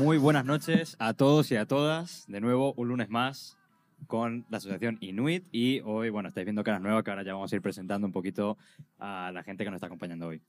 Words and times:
Muy 0.00 0.16
buenas 0.16 0.46
noches 0.46 0.96
a 0.98 1.12
todos 1.12 1.50
y 1.50 1.56
a 1.56 1.66
todas. 1.66 2.24
De 2.26 2.40
nuevo, 2.40 2.72
un 2.72 2.88
lunes 2.88 3.10
más 3.10 3.58
con 4.06 4.46
la 4.48 4.56
asociación 4.56 4.96
Inuit 5.02 5.44
y 5.52 5.80
hoy, 5.80 6.08
bueno, 6.08 6.30
estáis 6.30 6.46
viendo 6.46 6.64
caras 6.64 6.80
nuevas 6.80 7.04
que 7.04 7.10
ahora 7.10 7.22
ya 7.22 7.34
vamos 7.34 7.52
a 7.52 7.56
ir 7.56 7.60
presentando 7.60 8.06
un 8.06 8.12
poquito 8.12 8.56
a 8.98 9.30
la 9.34 9.42
gente 9.42 9.62
que 9.62 9.70
nos 9.70 9.76
está 9.76 9.88
acompañando 9.88 10.28
hoy. 10.28 10.40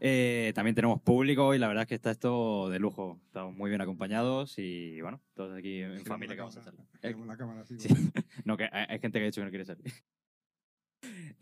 Eh, 0.00 0.52
también 0.54 0.74
tenemos 0.74 1.02
público 1.02 1.54
y 1.54 1.58
la 1.58 1.68
verdad 1.68 1.82
es 1.82 1.88
que 1.88 1.94
está 1.96 2.12
esto 2.12 2.70
de 2.70 2.78
lujo. 2.78 3.20
Estamos 3.26 3.54
muy 3.54 3.68
bien 3.68 3.82
acompañados 3.82 4.58
y 4.58 5.02
bueno, 5.02 5.20
todos 5.34 5.54
aquí 5.54 5.82
en 5.82 6.02
familia 6.06 6.34
que 6.34 6.40
vamos 6.40 6.56
a 6.56 6.60
cámara, 6.60 6.86
charlar. 6.86 7.02
giramos 7.02 7.26
la 7.26 7.36
cámara 7.36 7.64
Sí. 7.66 7.88
bueno. 7.88 8.10
No, 8.46 8.56
que 8.56 8.64
hay 8.64 8.86
hay 8.88 8.98
gente 9.00 9.18
que 9.18 9.24
ha 9.24 9.26
dicho 9.26 9.42
que 9.42 9.44
no 9.44 9.50
quiere 9.50 9.66
salir. 9.66 9.84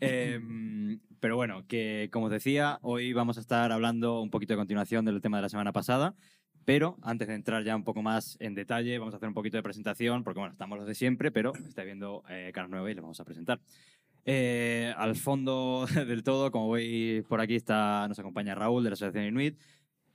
Em, 0.01 0.99
pero 1.21 1.37
bueno, 1.37 1.65
que 1.65 2.09
como 2.11 2.25
os 2.25 2.31
decía, 2.31 2.79
hoy 2.81 3.13
vamos 3.13 3.37
a 3.37 3.39
estar 3.39 3.71
hablando 3.71 4.21
un 4.21 4.29
poquito 4.29 4.51
de 4.51 4.57
continuación 4.57 5.05
del 5.05 5.21
tema 5.21 5.37
de 5.37 5.43
la 5.43 5.49
semana 5.49 5.71
pasada. 5.71 6.13
Pero 6.65 6.97
antes 7.01 7.27
de 7.27 7.35
entrar 7.35 7.63
ya 7.63 7.75
un 7.75 7.83
poco 7.83 8.01
más 8.01 8.37
en 8.39 8.55
detalle, 8.55 8.97
vamos 8.97 9.13
a 9.13 9.17
hacer 9.17 9.27
un 9.27 9.33
poquito 9.33 9.57
de 9.57 9.63
presentación, 9.63 10.23
porque 10.23 10.39
bueno, 10.39 10.53
estamos 10.53 10.77
los 10.77 10.87
de 10.87 10.95
siempre, 10.95 11.31
pero 11.31 11.53
estáis 11.67 11.85
viendo 11.85 12.23
eh, 12.29 12.51
caras 12.53 12.69
nuevas 12.69 12.91
y 12.91 12.95
les 12.95 13.01
vamos 13.01 13.19
a 13.19 13.25
presentar. 13.25 13.59
Eh, 14.25 14.93
al 14.95 15.15
fondo 15.15 15.85
del 16.07 16.23
todo, 16.23 16.51
como 16.51 16.71
veis 16.71 17.23
por 17.25 17.41
aquí, 17.41 17.55
está, 17.55 18.07
nos 18.07 18.19
acompaña 18.19 18.55
Raúl 18.55 18.83
de 18.83 18.89
la 18.89 18.93
Asociación 18.93 19.25
Inuit. 19.25 19.59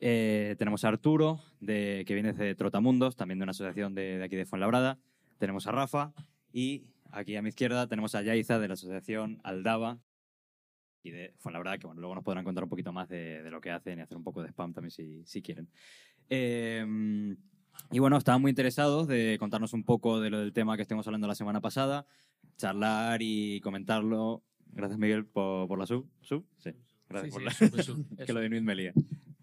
Eh, 0.00 0.54
tenemos 0.58 0.84
a 0.84 0.88
Arturo, 0.88 1.40
de, 1.60 2.04
que 2.06 2.14
viene 2.14 2.32
de 2.32 2.54
Trotamundos, 2.54 3.16
también 3.16 3.38
de 3.38 3.42
una 3.42 3.50
asociación 3.50 3.94
de, 3.94 4.18
de 4.18 4.24
aquí 4.24 4.36
de 4.36 4.46
Fuenlabrada. 4.46 4.98
Tenemos 5.38 5.66
a 5.66 5.72
Rafa 5.72 6.12
y 6.52 6.86
aquí 7.10 7.36
a 7.36 7.42
mi 7.42 7.50
izquierda 7.50 7.86
tenemos 7.88 8.14
a 8.14 8.22
Yaiza 8.22 8.58
de 8.58 8.68
la 8.68 8.74
asociación 8.74 9.40
Aldaba 9.42 9.98
y 11.02 11.10
de 11.10 11.34
Fuenlabrada, 11.38 11.78
que 11.78 11.86
bueno, 11.86 12.00
luego 12.00 12.14
nos 12.14 12.24
podrán 12.24 12.44
contar 12.44 12.64
un 12.64 12.70
poquito 12.70 12.92
más 12.92 13.08
de, 13.08 13.42
de 13.42 13.50
lo 13.50 13.60
que 13.60 13.70
hacen 13.70 13.98
y 13.98 14.02
hacer 14.02 14.16
un 14.16 14.24
poco 14.24 14.42
de 14.42 14.48
spam 14.48 14.72
también 14.72 14.90
si, 14.90 15.24
si 15.24 15.42
quieren. 15.42 15.68
Eh, 16.30 17.36
y 17.90 17.98
bueno, 18.00 18.18
estaban 18.18 18.42
muy 18.42 18.50
interesados 18.50 19.08
de 19.08 19.36
contarnos 19.38 19.72
un 19.72 19.82
poco 19.82 20.20
de 20.20 20.30
lo 20.30 20.40
del 20.40 20.52
tema 20.52 20.76
que 20.76 20.82
estuvimos 20.82 21.06
hablando 21.06 21.26
la 21.26 21.34
semana 21.34 21.60
pasada, 21.60 22.06
charlar 22.58 23.20
y 23.22 23.60
comentarlo. 23.60 24.42
Gracias, 24.66 24.98
Miguel, 24.98 25.24
por, 25.24 25.66
por 25.68 25.78
la 25.78 25.86
sub. 25.86 26.06
¿Sub? 26.20 26.44
Sí. 26.58 26.72
Gracias 27.08 27.32
por 27.32 27.42
la 27.42 27.52
que 28.26 28.32
lo 28.32 28.40
de 28.40 28.46
Inuit 28.46 28.62
me 28.62 28.74
lía. 28.74 28.92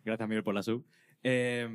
Gracias, 0.04 0.30
Miguel, 0.30 0.44
por 0.44 0.54
la 0.54 0.62
sub. 0.62 0.86
Eh, 1.28 1.68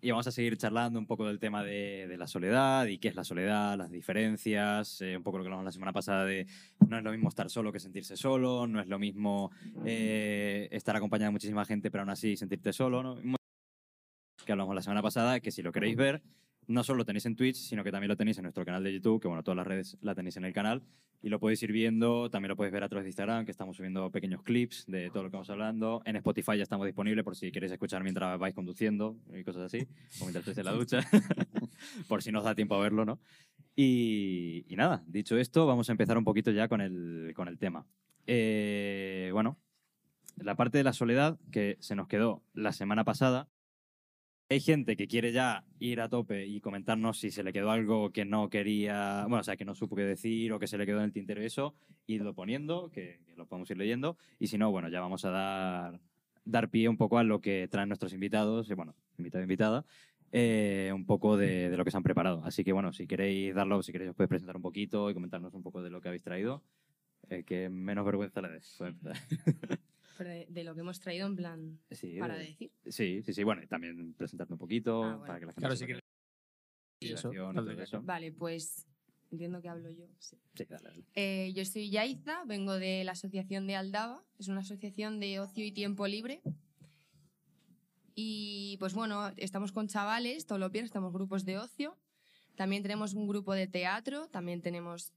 y 0.00 0.10
vamos 0.10 0.26
a 0.26 0.32
seguir 0.32 0.56
charlando 0.56 0.98
un 0.98 1.06
poco 1.06 1.28
del 1.28 1.38
tema 1.38 1.62
de, 1.62 2.08
de 2.08 2.16
la 2.16 2.26
soledad 2.26 2.86
y 2.86 2.98
qué 2.98 3.06
es 3.06 3.14
la 3.14 3.22
soledad, 3.22 3.78
las 3.78 3.92
diferencias, 3.92 5.00
eh, 5.02 5.16
un 5.16 5.22
poco 5.22 5.38
lo 5.38 5.44
que 5.44 5.46
hablamos 5.46 5.64
la 5.64 5.70
semana 5.70 5.92
pasada 5.92 6.24
de 6.24 6.48
no 6.88 6.98
es 6.98 7.04
lo 7.04 7.12
mismo 7.12 7.28
estar 7.28 7.48
solo 7.48 7.70
que 7.70 7.78
sentirse 7.78 8.16
solo, 8.16 8.66
no 8.66 8.80
es 8.80 8.88
lo 8.88 8.98
mismo 8.98 9.52
eh, 9.86 10.68
estar 10.72 10.96
acompañado 10.96 11.28
de 11.28 11.34
muchísima 11.34 11.64
gente 11.64 11.92
pero 11.92 12.02
aún 12.02 12.10
así 12.10 12.36
sentirte 12.36 12.72
solo, 12.72 13.04
¿no? 13.04 13.36
Que 14.44 14.52
hablamos 14.52 14.74
la 14.74 14.82
semana 14.82 15.02
pasada, 15.02 15.40
que 15.40 15.50
si 15.50 15.62
lo 15.62 15.72
queréis 15.72 15.96
ver, 15.96 16.22
no 16.66 16.84
solo 16.84 16.98
lo 16.98 17.04
tenéis 17.04 17.26
en 17.26 17.36
Twitch, 17.36 17.56
sino 17.56 17.84
que 17.84 17.90
también 17.90 18.08
lo 18.08 18.16
tenéis 18.16 18.38
en 18.38 18.42
nuestro 18.42 18.64
canal 18.64 18.84
de 18.84 18.92
YouTube, 18.92 19.20
que 19.20 19.28
bueno, 19.28 19.42
todas 19.42 19.56
las 19.56 19.66
redes 19.66 19.98
la 20.00 20.14
tenéis 20.14 20.36
en 20.36 20.44
el 20.44 20.52
canal, 20.52 20.82
y 21.20 21.28
lo 21.28 21.38
podéis 21.38 21.62
ir 21.62 21.72
viendo, 21.72 22.30
también 22.30 22.48
lo 22.48 22.56
podéis 22.56 22.72
ver 22.72 22.82
a 22.82 22.88
través 22.88 23.04
de 23.04 23.10
Instagram, 23.10 23.44
que 23.44 23.50
estamos 23.50 23.76
subiendo 23.76 24.10
pequeños 24.10 24.42
clips 24.42 24.86
de 24.86 25.10
todo 25.10 25.22
lo 25.22 25.30
que 25.30 25.36
vamos 25.36 25.50
hablando. 25.50 26.02
En 26.04 26.16
Spotify 26.16 26.56
ya 26.56 26.64
estamos 26.64 26.86
disponibles 26.86 27.24
por 27.24 27.36
si 27.36 27.52
queréis 27.52 27.72
escuchar 27.72 28.02
mientras 28.02 28.38
vais 28.38 28.54
conduciendo 28.54 29.16
y 29.32 29.44
cosas 29.44 29.62
así, 29.62 29.86
o 30.20 30.24
mientras 30.24 30.46
estéis 30.46 30.58
en 30.58 30.64
la 30.64 30.72
ducha, 30.72 31.00
por 32.08 32.22
si 32.22 32.32
no 32.32 32.38
os 32.38 32.44
da 32.44 32.54
tiempo 32.54 32.74
a 32.74 32.80
verlo, 32.80 33.04
¿no? 33.04 33.20
Y, 33.74 34.64
y 34.68 34.76
nada, 34.76 35.02
dicho 35.06 35.38
esto, 35.38 35.66
vamos 35.66 35.88
a 35.88 35.92
empezar 35.92 36.18
un 36.18 36.24
poquito 36.24 36.50
ya 36.50 36.68
con 36.68 36.80
el, 36.80 37.32
con 37.34 37.48
el 37.48 37.58
tema. 37.58 37.86
Eh, 38.26 39.30
bueno, 39.32 39.58
la 40.36 40.56
parte 40.56 40.78
de 40.78 40.84
la 40.84 40.92
soledad 40.92 41.38
que 41.50 41.76
se 41.80 41.94
nos 41.94 42.08
quedó 42.08 42.42
la 42.52 42.72
semana 42.72 43.04
pasada, 43.04 43.48
hay 44.52 44.60
gente 44.60 44.96
que 44.96 45.08
quiere 45.08 45.32
ya 45.32 45.64
ir 45.78 46.00
a 46.00 46.08
tope 46.08 46.46
y 46.46 46.60
comentarnos 46.60 47.18
si 47.18 47.30
se 47.30 47.42
le 47.42 47.52
quedó 47.52 47.70
algo 47.70 48.10
que 48.10 48.24
no 48.24 48.48
quería, 48.48 49.22
bueno, 49.22 49.40
o 49.40 49.44
sea, 49.44 49.56
que 49.56 49.64
no 49.64 49.74
supo 49.74 49.96
qué 49.96 50.02
decir 50.02 50.52
o 50.52 50.58
que 50.58 50.66
se 50.66 50.78
le 50.78 50.86
quedó 50.86 50.98
en 50.98 51.04
el 51.04 51.12
tintero 51.12 51.42
eso, 51.42 51.74
irlo 52.06 52.34
poniendo, 52.34 52.90
que, 52.90 53.20
que 53.24 53.34
lo 53.36 53.46
podemos 53.46 53.70
ir 53.70 53.78
leyendo. 53.78 54.16
Y 54.38 54.48
si 54.48 54.58
no, 54.58 54.70
bueno, 54.70 54.88
ya 54.88 55.00
vamos 55.00 55.24
a 55.24 55.30
dar, 55.30 56.00
dar 56.44 56.70
pie 56.70 56.88
un 56.88 56.96
poco 56.96 57.18
a 57.18 57.24
lo 57.24 57.40
que 57.40 57.68
traen 57.68 57.88
nuestros 57.88 58.12
invitados, 58.12 58.70
y 58.70 58.74
bueno, 58.74 58.94
invitado, 59.18 59.42
invitada, 59.42 59.84
eh, 60.32 60.90
un 60.94 61.06
poco 61.06 61.36
de, 61.36 61.70
de 61.70 61.76
lo 61.76 61.84
que 61.84 61.90
se 61.90 61.96
han 61.96 62.02
preparado. 62.02 62.42
Así 62.44 62.64
que 62.64 62.72
bueno, 62.72 62.92
si 62.92 63.06
queréis 63.06 63.54
darlo, 63.54 63.82
si 63.82 63.92
queréis 63.92 64.10
os 64.10 64.16
podéis 64.16 64.30
presentar 64.30 64.56
un 64.56 64.62
poquito 64.62 65.10
y 65.10 65.14
comentarnos 65.14 65.54
un 65.54 65.62
poco 65.62 65.82
de 65.82 65.90
lo 65.90 66.00
que 66.00 66.08
habéis 66.08 66.22
traído. 66.22 66.62
Eh, 67.30 67.44
que 67.44 67.68
menos 67.68 68.04
vergüenza 68.04 68.42
le 68.42 68.50
des. 68.50 68.78
De, 70.24 70.46
de 70.48 70.64
lo 70.64 70.74
que 70.74 70.80
hemos 70.80 71.00
traído 71.00 71.26
en 71.26 71.36
plan 71.36 71.78
Sí, 71.90 72.16
para 72.18 72.36
de- 72.36 72.44
decir. 72.46 72.72
Sí, 72.86 73.22
sí, 73.22 73.32
sí. 73.32 73.42
Bueno, 73.44 73.62
y 73.62 73.66
también 73.66 74.14
presentarte 74.14 74.52
un 74.52 74.58
poquito 74.58 75.02
Ah, 75.02 75.08
bueno. 75.16 75.26
para 75.26 75.38
que 75.40 75.46
la 75.46 75.52
gente 75.52 75.60
Claro, 75.60 75.76
sepa 75.76 75.86
si 75.86 75.92
que- 75.94 77.06
Y 77.08 77.12
eso, 77.12 77.32
y 77.32 77.80
eso. 77.82 78.02
Vale, 78.02 78.32
pues 78.32 78.86
entiendo 79.30 79.60
que 79.62 79.68
hablo 79.68 79.90
yo. 79.90 80.06
sí. 80.18 80.36
Sí, 80.54 80.64
dale, 80.68 80.82
dale. 80.84 81.04
Eh, 81.14 81.52
yo 81.54 81.64
soy 81.64 81.90
Yaiza, 81.90 82.44
vengo 82.44 82.74
de 82.78 83.02
la 83.04 83.12
asociación 83.12 83.66
de 83.66 83.76
Aldaba, 83.76 84.22
es 84.38 84.48
una 84.48 84.60
asociación 84.60 85.18
de 85.20 85.40
ocio 85.40 85.64
y 85.64 85.72
tiempo 85.72 86.06
libre. 86.06 86.42
Y 88.14 88.76
pues 88.78 88.94
bueno, 88.94 89.30
estamos 89.36 89.72
con 89.72 89.88
chavales, 89.88 90.46
todos 90.46 90.60
los 90.60 90.70
viernes 90.70 90.90
estamos 90.90 91.12
grupos 91.12 91.44
de 91.44 91.58
ocio. 91.58 91.96
También 92.56 92.82
tenemos 92.82 93.14
un 93.14 93.26
grupo 93.26 93.54
de 93.54 93.66
teatro, 93.66 94.28
también 94.28 94.60
tenemos 94.60 95.12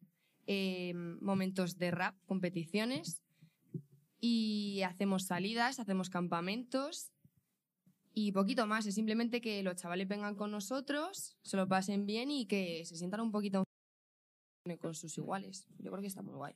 eh, 0.48 0.94
momentos 0.96 1.78
de 1.78 1.92
rap, 1.92 2.16
competiciones. 2.26 3.22
Y 4.28 4.82
hacemos 4.82 5.26
salidas, 5.26 5.80
hacemos 5.80 6.10
campamentos. 6.10 7.12
Y 8.12 8.32
poquito 8.32 8.66
más, 8.66 8.88
es 8.88 8.96
simplemente 8.96 9.40
que 9.40 9.62
los 9.62 9.76
chavales 9.76 10.08
vengan 10.08 10.34
con 10.34 10.50
nosotros, 10.50 11.38
se 11.44 11.58
lo 11.58 11.68
pasen 11.68 12.08
bien 12.08 12.32
y 12.32 12.48
que 12.48 12.84
se 12.86 12.96
sientan 12.96 13.22
un 13.22 13.32
poquito 13.32 13.64
con 14.82 14.96
sus 14.96 15.16
iguales. 15.20 15.68
Yo 15.78 15.92
creo 15.92 16.02
que 16.02 16.08
está 16.08 16.24
muy 16.24 16.34
guay. 16.34 16.56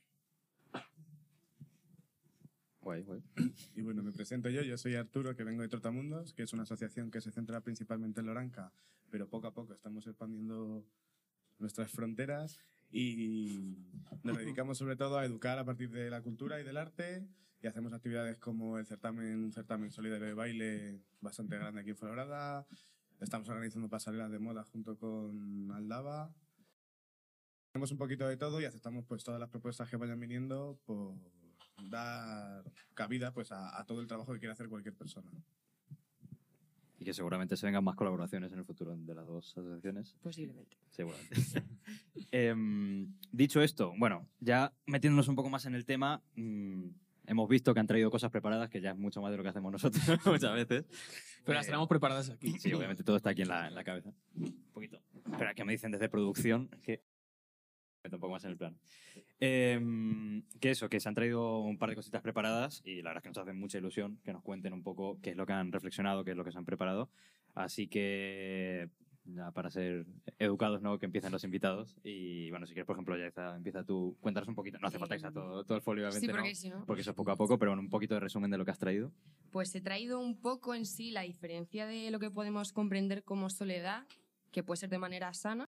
Guay, 2.81 3.03
guay. 3.03 3.23
Y 3.75 3.81
bueno, 3.83 4.01
me 4.01 4.13
presento 4.13 4.49
yo, 4.49 4.63
yo 4.63 4.75
soy 4.79 4.95
Arturo, 4.95 5.35
que 5.35 5.43
vengo 5.43 5.61
de 5.61 5.69
Trotamundos, 5.69 6.33
que 6.33 6.41
es 6.41 6.53
una 6.53 6.63
asociación 6.63 7.11
que 7.11 7.21
se 7.21 7.31
centra 7.31 7.61
principalmente 7.61 8.19
en 8.19 8.25
Loranca, 8.25 8.73
pero 9.11 9.29
poco 9.29 9.45
a 9.45 9.53
poco 9.53 9.73
estamos 9.73 10.07
expandiendo 10.07 10.87
nuestras 11.59 11.91
fronteras 11.91 12.57
y 12.89 13.77
nos 14.23 14.39
dedicamos 14.39 14.79
sobre 14.79 14.95
todo 14.95 15.19
a 15.19 15.25
educar 15.25 15.59
a 15.59 15.65
partir 15.65 15.91
de 15.91 16.09
la 16.09 16.23
cultura 16.23 16.59
y 16.59 16.63
del 16.63 16.77
arte 16.77 17.27
y 17.61 17.67
hacemos 17.67 17.93
actividades 17.93 18.37
como 18.37 18.77
el 18.77 18.85
certamen, 18.85 19.43
un 19.43 19.51
certamen 19.51 19.91
solidario 19.91 20.27
de 20.27 20.33
baile 20.33 21.01
bastante 21.21 21.57
grande 21.57 21.81
aquí 21.81 21.91
en 21.91 21.97
Fuenlabrada. 21.97 22.65
Estamos 23.19 23.49
organizando 23.49 23.89
pasarelas 23.89 24.31
de 24.31 24.39
moda 24.39 24.63
junto 24.63 24.97
con 24.97 25.71
Aldaba. 25.71 26.33
Hacemos 27.69 27.91
un 27.91 27.97
poquito 27.97 28.27
de 28.27 28.37
todo 28.37 28.61
y 28.61 28.65
aceptamos 28.65 29.05
pues 29.05 29.23
todas 29.23 29.39
las 29.39 29.49
propuestas 29.49 29.89
que 29.89 29.97
vayan 29.97 30.19
viniendo 30.19 30.79
por 30.85 31.15
dar 31.89 32.63
cabida 32.93 33.33
pues 33.33 33.51
a, 33.51 33.77
a 33.77 33.85
todo 33.85 34.01
el 34.01 34.07
trabajo 34.07 34.33
que 34.33 34.39
quiere 34.39 34.53
hacer 34.53 34.69
cualquier 34.69 34.95
persona. 34.95 35.29
Y 36.97 37.05
que 37.05 37.13
seguramente 37.13 37.55
se 37.55 37.65
vengan 37.65 37.83
más 37.83 37.95
colaboraciones 37.95 38.51
en 38.51 38.59
el 38.59 38.65
futuro 38.65 38.95
de 38.95 39.15
las 39.15 39.25
dos 39.25 39.57
asociaciones. 39.57 40.15
Posiblemente. 40.21 40.77
Seguramente. 40.91 41.35
Em, 42.31 43.15
dicho 43.31 43.61
esto, 43.61 43.93
bueno, 43.97 44.27
ya 44.39 44.71
metiéndonos 44.85 45.27
un 45.29 45.35
poco 45.35 45.49
más 45.49 45.65
en 45.65 45.73
el 45.73 45.85
tema, 45.85 46.21
mm, 46.35 46.89
hemos 47.29 47.47
visto 47.47 47.73
que 47.73 47.79
han 47.79 47.87
traído 47.87 48.09
cosas 48.09 48.31
preparadas, 48.31 48.69
que 48.69 48.81
ya 48.81 48.91
es 48.91 48.97
mucho 48.97 49.21
más 49.21 49.31
de 49.31 49.37
lo 49.37 49.43
que 49.43 49.49
hacemos 49.49 49.71
nosotros 49.71 50.03
muchas 50.25 50.53
veces. 50.53 50.85
Pero 51.45 51.55
las 51.57 51.65
Eh, 51.65 51.69
tenemos 51.69 51.87
preparadas 51.87 52.29
aquí. 52.29 52.57
Sí, 52.59 52.73
obviamente 52.73 53.03
todo 53.03 53.15
está 53.15 53.29
aquí 53.29 53.43
en 53.43 53.47
la, 53.49 53.67
en 53.67 53.75
la 53.75 53.83
cabeza. 53.83 54.11
Un 54.35 54.71
poquito. 54.73 54.99
Espera, 55.31 55.53
que 55.53 55.63
me 55.63 55.71
dicen 55.71 55.91
desde 55.91 56.09
producción 56.09 56.69
que 56.81 57.03
me 58.01 58.07
meto 58.07 58.17
un 58.17 58.21
poco 58.21 58.33
más 58.33 58.43
en 58.45 58.51
el 58.51 58.57
plan. 58.57 58.77
Em, 59.39 60.43
que 60.59 60.71
eso, 60.71 60.89
que 60.89 60.99
se 60.99 61.07
han 61.07 61.15
traído 61.15 61.59
un 61.59 61.77
par 61.77 61.89
de 61.89 61.95
cositas 61.95 62.21
preparadas 62.21 62.81
y 62.83 63.01
la 63.01 63.09
verdad 63.11 63.17
es 63.17 63.23
que 63.23 63.29
nos 63.29 63.37
hace 63.37 63.53
mucha 63.53 63.77
ilusión 63.77 64.19
que 64.23 64.33
nos 64.33 64.41
cuenten 64.41 64.73
un 64.73 64.83
poco 64.83 65.19
qué 65.21 65.31
es 65.31 65.37
lo 65.37 65.45
que 65.45 65.53
han 65.53 65.71
reflexionado, 65.71 66.23
qué 66.23 66.31
es 66.31 66.37
lo 66.37 66.43
que 66.43 66.51
se 66.51 66.57
han 66.57 66.65
preparado. 66.65 67.09
Así 67.55 67.87
que, 67.87 68.89
ya 69.35 69.51
para 69.51 69.69
ser 69.69 70.05
educados, 70.37 70.81
¿no? 70.81 70.97
Que 70.99 71.05
empiecen 71.05 71.31
los 71.31 71.43
invitados. 71.43 71.95
Y 72.03 72.49
bueno, 72.49 72.65
si 72.65 72.73
quieres, 72.73 72.85
por 72.85 72.95
ejemplo, 72.95 73.17
ya 73.17 73.25
está- 73.27 73.55
empieza 73.55 73.83
tú, 73.83 74.17
cuéntanos 74.21 74.47
un 74.49 74.55
poquito. 74.55 74.77
No 74.79 74.87
hace 74.87 74.99
falta 74.99 75.15
que 75.15 75.19
sea 75.21 75.31
todo, 75.31 75.63
todo 75.63 75.75
el 75.77 75.81
folio, 75.83 76.03
obviamente, 76.05 76.25
Sí, 76.27 76.31
¿no? 76.31 76.33
porque 76.39 76.55
si 76.55 76.69
no. 76.69 76.85
Porque 76.85 77.01
eso 77.01 77.11
es 77.11 77.15
poco 77.15 77.31
a 77.31 77.35
poco, 77.35 77.57
pero 77.59 77.71
bueno, 77.71 77.81
un 77.81 77.89
poquito 77.89 78.13
de 78.15 78.19
resumen 78.19 78.49
de 78.51 78.57
lo 78.57 78.65
que 78.65 78.71
has 78.71 78.79
traído. 78.79 79.11
Pues 79.51 79.73
he 79.75 79.81
traído 79.81 80.19
un 80.19 80.39
poco 80.39 80.73
en 80.75 80.85
sí 80.85 81.11
la 81.11 81.21
diferencia 81.21 81.85
de 81.87 82.11
lo 82.11 82.19
que 82.19 82.31
podemos 82.31 82.73
comprender 82.73 83.23
como 83.23 83.49
soledad, 83.49 84.05
que 84.51 84.63
puede 84.63 84.77
ser 84.77 84.89
de 84.89 84.99
manera 84.99 85.33
sana, 85.33 85.65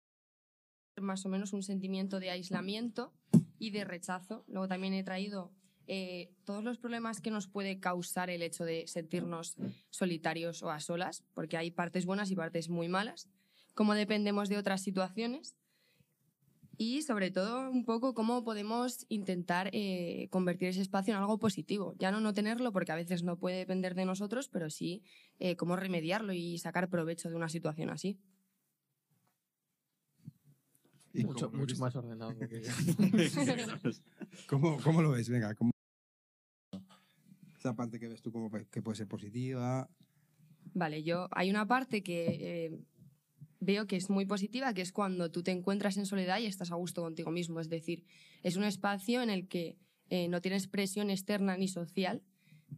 más 1.02 1.26
o 1.26 1.30
menos 1.30 1.54
un 1.54 1.64
sentimiento 1.64 2.20
de 2.20 2.30
aislamiento 2.30 3.14
y 3.58 3.72
de 3.72 3.86
rechazo. 3.86 4.44
Luego 4.48 4.68
también 4.68 4.94
he 4.94 5.04
traído 5.04 5.52
eh, 5.92 6.36
todos 6.46 6.64
los 6.64 6.78
problemas 6.78 7.20
que 7.20 7.32
nos 7.32 7.48
puede 7.48 7.80
causar 7.80 8.30
el 8.30 8.42
hecho 8.44 8.64
de 8.64 8.86
sentirnos 8.88 9.56
solitarios 9.90 10.62
o 10.62 10.70
a 10.70 10.80
solas, 10.80 11.24
porque 11.34 11.58
hay 11.58 11.72
partes 11.72 12.06
buenas 12.06 12.30
y 12.32 12.36
partes 12.36 12.70
muy 12.70 12.88
malas, 12.88 13.28
cómo 13.80 13.94
dependemos 13.94 14.50
de 14.50 14.58
otras 14.58 14.82
situaciones 14.82 15.56
y 16.76 17.02
sobre 17.02 17.32
todo 17.32 17.70
un 17.72 17.86
poco 17.86 18.14
cómo 18.14 18.44
podemos 18.44 19.06
intentar 19.08 19.70
eh, 19.72 20.28
convertir 20.32 20.68
ese 20.68 20.82
espacio 20.82 21.14
en 21.14 21.20
algo 21.22 21.38
positivo. 21.38 21.96
Ya 21.98 22.12
no 22.12 22.20
no 22.20 22.34
tenerlo 22.34 22.74
porque 22.74 22.92
a 22.92 22.96
veces 22.96 23.24
no 23.24 23.38
puede 23.38 23.56
depender 23.56 23.96
de 23.96 24.04
nosotros, 24.04 24.50
pero 24.50 24.70
sí 24.70 25.02
eh, 25.40 25.56
cómo 25.56 25.78
remediarlo 25.78 26.34
y 26.34 26.58
sacar 26.58 26.90
provecho 26.90 27.30
de 27.30 27.38
una 27.38 27.48
situación 27.48 27.90
así. 27.90 28.20
¿Y 31.14 31.24
Mucho, 31.24 31.50
mucho 31.52 31.78
más 31.78 31.96
ordenado. 31.96 32.38
que- 32.38 32.62
¿Cómo, 34.50 34.78
cómo 34.84 35.02
lo 35.02 35.12
ves? 35.12 35.30
Venga, 35.30 35.56
¿cómo- 35.56 35.72
esa 37.58 37.74
parte 37.78 37.98
que 37.98 38.10
ves 38.10 38.22
tú 38.22 38.30
como 38.34 38.52
que 38.52 38.82
puede 38.82 38.98
ser 38.98 39.08
positiva. 39.08 39.90
Vale, 40.74 41.02
yo 41.02 41.30
hay 41.32 41.50
una 41.50 41.66
parte 41.66 42.04
que 42.04 42.66
eh, 42.66 42.80
veo 43.60 43.88
que 43.88 43.96
es 43.96 44.10
muy 44.10 44.26
positiva, 44.26 44.74
que 44.74 44.82
es 44.82 44.92
cuando 44.92 45.32
tú 45.32 45.44
te 45.44 45.52
encuentras 45.52 45.98
en 45.98 46.06
soledad 46.06 46.40
y 46.40 46.46
estás 46.46 46.72
a 46.72 46.76
gusto 46.76 47.02
contigo 47.02 47.32
mismo. 47.32 47.60
Es 47.60 47.70
decir, 47.70 48.06
es 48.44 48.56
un 48.56 48.64
espacio 48.64 49.22
en 49.22 49.30
el 49.30 49.48
que 49.48 49.78
eh, 50.10 50.28
no 50.28 50.42
tienes 50.42 50.68
presión 50.68 51.10
externa 51.10 51.58
ni 51.58 51.68
social. 51.68 52.24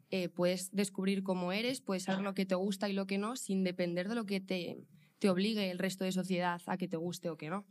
eh, 0.09 0.29
puedes 0.29 0.71
descubrir 0.71 1.21
cómo 1.21 1.51
eres, 1.51 1.81
puedes 1.81 2.03
saber 2.03 2.23
lo 2.23 2.33
que 2.33 2.45
te 2.45 2.55
gusta 2.55 2.87
y 2.89 2.93
lo 2.93 3.07
que 3.07 3.17
no, 3.17 3.35
sin 3.35 3.63
depender 3.63 4.07
de 4.07 4.15
lo 4.15 4.25
que 4.25 4.39
te, 4.39 4.85
te 5.19 5.29
obligue 5.29 5.69
el 5.69 5.79
resto 5.79 6.05
de 6.05 6.13
sociedad 6.13 6.61
a 6.65 6.77
que 6.77 6.87
te 6.87 6.97
guste 6.97 7.29
o 7.29 7.37
que 7.37 7.49
no. 7.49 7.65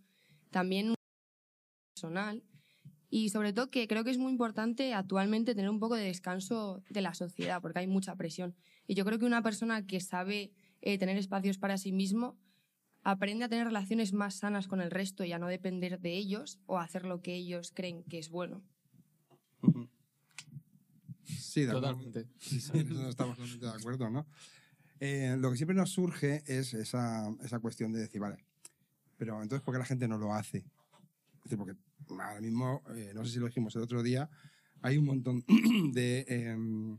También 0.50 0.94
personal. 1.94 2.42
Y 3.08 3.30
sobre 3.30 3.52
todo 3.52 3.70
que 3.70 3.88
creo 3.88 4.04
que 4.04 4.10
es 4.10 4.18
muy 4.18 4.30
importante 4.30 4.94
actualmente 4.94 5.54
tener 5.54 5.70
un 5.70 5.80
poco 5.80 5.96
de 5.96 6.04
descanso 6.04 6.82
de 6.88 7.00
la 7.00 7.14
sociedad, 7.14 7.60
porque 7.60 7.80
hay 7.80 7.86
mucha 7.86 8.14
presión. 8.14 8.54
Y 8.86 8.94
yo 8.94 9.04
creo 9.04 9.18
que 9.18 9.24
una 9.24 9.42
persona 9.42 9.86
que 9.86 10.00
sabe 10.00 10.52
eh, 10.80 10.96
tener 10.98 11.16
espacios 11.16 11.58
para 11.58 11.76
sí 11.76 11.90
mismo 11.90 12.38
aprende 13.02 13.44
a 13.44 13.48
tener 13.48 13.66
relaciones 13.66 14.12
más 14.12 14.34
sanas 14.36 14.68
con 14.68 14.80
el 14.80 14.90
resto 14.90 15.24
y 15.24 15.32
a 15.32 15.38
no 15.38 15.46
depender 15.48 16.00
de 16.00 16.16
ellos 16.16 16.58
o 16.66 16.78
a 16.78 16.82
hacer 16.84 17.04
lo 17.04 17.22
que 17.22 17.34
ellos 17.34 17.72
creen 17.74 18.04
que 18.04 18.18
es 18.18 18.28
bueno. 18.30 18.62
Sí, 21.24 21.62
de 21.62 21.68
acuerdo. 21.70 21.88
Totalmente. 21.88 22.26
Sí, 22.38 22.56
estamos 22.58 23.16
totalmente 23.16 23.66
de 23.66 23.72
acuerdo, 23.72 24.10
¿no? 24.10 24.26
Eh, 25.00 25.36
lo 25.38 25.50
que 25.50 25.56
siempre 25.56 25.74
nos 25.74 25.90
surge 25.90 26.42
es 26.46 26.74
esa, 26.74 27.34
esa 27.42 27.58
cuestión 27.58 27.92
de 27.92 28.00
decir, 28.00 28.20
vale, 28.20 28.44
pero 29.16 29.42
entonces, 29.42 29.64
¿por 29.64 29.74
qué 29.74 29.78
la 29.78 29.84
gente 29.86 30.06
no 30.06 30.18
lo 30.18 30.34
hace? 30.34 30.58
Es 30.58 31.44
decir, 31.44 31.58
porque 31.58 31.74
ahora 32.08 32.40
mismo, 32.40 32.82
eh, 32.94 33.12
no 33.14 33.24
sé 33.24 33.32
si 33.32 33.38
lo 33.38 33.46
dijimos 33.46 33.74
el 33.76 33.82
otro 33.82 34.02
día, 34.02 34.28
hay 34.82 34.98
un 34.98 35.06
montón 35.06 35.44
de, 35.92 36.24
em, 36.28 36.98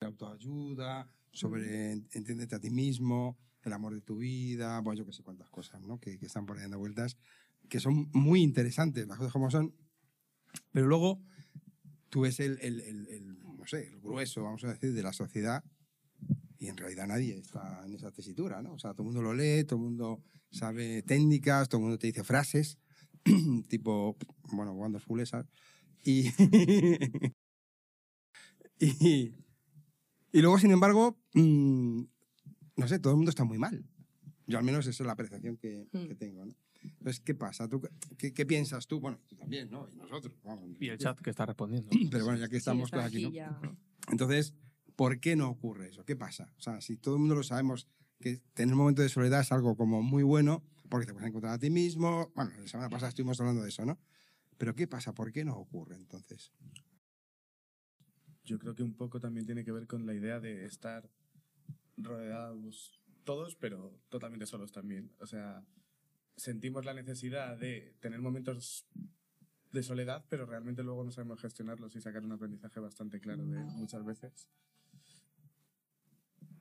de 0.00 0.06
autoayuda, 0.06 1.08
sobre 1.32 1.92
en- 1.92 2.08
entiéndete 2.12 2.54
a 2.56 2.60
ti 2.60 2.70
mismo, 2.70 3.38
el 3.66 3.72
amor 3.72 3.94
de 3.94 4.00
tu 4.00 4.18
vida, 4.18 4.80
bueno, 4.80 4.98
yo 4.98 5.06
qué 5.06 5.12
sé 5.12 5.22
cuántas 5.22 5.50
cosas, 5.50 5.80
¿no? 5.82 5.98
Que, 6.00 6.18
que 6.18 6.26
están 6.26 6.46
por 6.46 6.56
ahí 6.56 6.62
dando 6.62 6.78
vueltas, 6.78 7.16
que 7.68 7.80
son 7.80 8.08
muy 8.12 8.42
interesantes, 8.42 9.06
las 9.06 9.18
cosas 9.18 9.32
como 9.32 9.50
son, 9.50 9.74
pero 10.72 10.86
luego 10.86 11.20
tú 12.10 12.22
ves 12.22 12.40
el, 12.40 12.58
el- 12.62 12.80
el- 12.80 13.08
el, 13.08 13.38
no 13.40 13.66
sé, 13.66 13.88
el 13.88 14.00
grueso, 14.00 14.42
vamos 14.44 14.64
a 14.64 14.68
decir, 14.74 14.92
de 14.94 15.02
la 15.02 15.12
sociedad 15.12 15.64
y 16.58 16.68
en 16.68 16.76
realidad 16.76 17.06
nadie 17.06 17.36
está 17.38 17.84
en 17.86 17.94
esa 17.94 18.10
tesitura, 18.12 18.62
¿no? 18.62 18.74
O 18.74 18.78
sea, 18.78 18.92
todo 18.92 19.02
el 19.02 19.06
mundo 19.06 19.22
lo 19.22 19.34
lee, 19.34 19.64
todo 19.64 19.78
el 19.78 19.84
mundo 19.84 20.22
sabe 20.50 21.02
técnicas, 21.02 21.68
todo 21.68 21.78
el 21.80 21.82
mundo 21.84 21.98
te 21.98 22.06
dice 22.08 22.24
frases, 22.24 22.78
tipo, 23.68 24.16
bueno, 24.52 24.72
wonderful 24.74 25.20
esas, 25.20 25.46
y, 26.04 26.30
y, 28.78 29.34
y 30.32 30.40
luego, 30.40 30.58
sin 30.58 30.70
embargo, 30.72 31.18
mm, 31.34 32.02
no 32.76 32.88
sé, 32.88 32.98
todo 32.98 33.12
el 33.12 33.16
mundo 33.16 33.30
está 33.30 33.44
muy 33.44 33.58
mal. 33.58 33.84
Yo 34.46 34.58
al 34.58 34.64
menos 34.64 34.86
esa 34.86 35.02
es 35.02 35.06
la 35.06 35.12
apreciación 35.12 35.56
que, 35.56 35.88
Mm. 35.92 36.06
que 36.06 36.14
tengo, 36.14 36.44
¿no? 36.44 36.54
Entonces, 36.82 37.20
¿qué 37.20 37.34
pasa? 37.34 37.66
¿Tú, 37.66 37.80
qué, 38.18 38.34
qué 38.34 38.44
piensas 38.44 38.86
tú? 38.86 39.00
Bueno, 39.00 39.18
tú 39.26 39.36
también, 39.36 39.70
¿no? 39.70 39.88
Y 39.90 39.96
nosotros, 39.96 40.34
vamos. 40.44 40.76
Y 40.78 40.88
el 40.90 40.98
chat 40.98 41.18
que 41.18 41.30
está 41.30 41.46
respondiendo. 41.46 41.88
Pero 42.10 42.24
bueno, 42.24 42.38
ya 42.38 42.46
que 42.48 42.56
Sí, 42.56 42.58
estamos 42.58 42.84
está 42.88 42.98
todos 42.98 43.08
aquí, 43.08 43.22
¿no? 43.22 43.76
Entonces, 44.10 44.52
¿por 44.96 45.18
qué 45.18 45.34
no 45.34 45.48
ocurre 45.48 45.88
eso? 45.88 46.04
¿Qué 46.04 46.14
pasa? 46.14 46.52
O 46.58 46.60
sea, 46.60 46.82
si 46.82 46.98
todo 46.98 47.14
el 47.14 47.20
mundo 47.20 47.34
lo 47.36 47.42
sabemos, 47.42 47.88
que 48.20 48.42
tener 48.52 48.74
un 48.74 48.78
momento 48.80 49.00
de 49.00 49.08
soledad 49.08 49.40
es 49.40 49.50
algo 49.50 49.76
como 49.76 50.02
muy 50.02 50.22
bueno, 50.22 50.62
porque 50.90 51.06
te 51.06 51.14
puedes 51.14 51.28
encontrar 51.28 51.54
a 51.54 51.58
ti 51.58 51.70
mismo. 51.70 52.30
Bueno, 52.34 52.52
la 52.58 52.68
semana 52.68 52.90
pasada 52.90 53.08
estuvimos 53.08 53.40
hablando 53.40 53.62
de 53.62 53.70
eso, 53.70 53.86
¿no? 53.86 53.98
Pero 54.58 54.74
¿qué 54.74 54.86
pasa? 54.86 55.14
¿Por 55.14 55.32
qué 55.32 55.42
no 55.44 55.56
ocurre 55.56 55.96
entonces? 55.96 56.52
Yo 58.44 58.58
creo 58.58 58.74
que 58.74 58.82
un 58.82 58.94
poco 58.94 59.20
también 59.20 59.46
tiene 59.46 59.64
que 59.64 59.72
ver 59.72 59.86
con 59.86 60.04
la 60.06 60.14
idea 60.14 60.38
de 60.38 60.66
estar 60.66 61.08
rodeados 61.96 63.00
todos, 63.24 63.56
pero 63.56 63.98
totalmente 64.08 64.46
solos 64.46 64.72
también. 64.72 65.10
O 65.20 65.26
sea, 65.26 65.64
sentimos 66.36 66.84
la 66.84 66.94
necesidad 66.94 67.56
de 67.56 67.94
tener 68.00 68.20
momentos 68.20 68.86
de 69.72 69.82
soledad, 69.82 70.24
pero 70.28 70.46
realmente 70.46 70.82
luego 70.82 71.04
no 71.04 71.10
sabemos 71.10 71.40
gestionarlos 71.40 71.96
y 71.96 72.00
sacar 72.00 72.24
un 72.24 72.32
aprendizaje 72.32 72.80
bastante 72.80 73.20
claro 73.20 73.44
de 73.44 73.58
muchas 73.58 74.04
veces. 74.04 74.48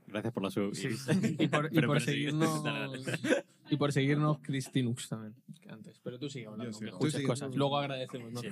Gracias 0.08 0.34
por 0.34 0.44
la 0.44 0.52
sub. 0.52 0.76
Sí. 0.76 0.90
Y 1.40 1.48
por, 1.48 1.70
y 1.72 2.02
seguirnos. 2.02 2.64
Y 3.70 3.78
por 3.78 3.92
seguirnos 3.94 4.40
Cristinux 4.40 5.08
también, 5.08 5.36
que 5.62 5.70
antes. 5.70 6.00
Pero 6.04 6.20
tú 6.20 6.30
sigue 6.30 6.48
hablando, 6.48 6.72
Yo 6.72 6.80
que 6.80 6.86
escuchas 6.86 7.24
cosas. 7.24 7.56
Luego 7.56 7.78
agradecemos. 7.78 8.42
Sí. 8.42 8.50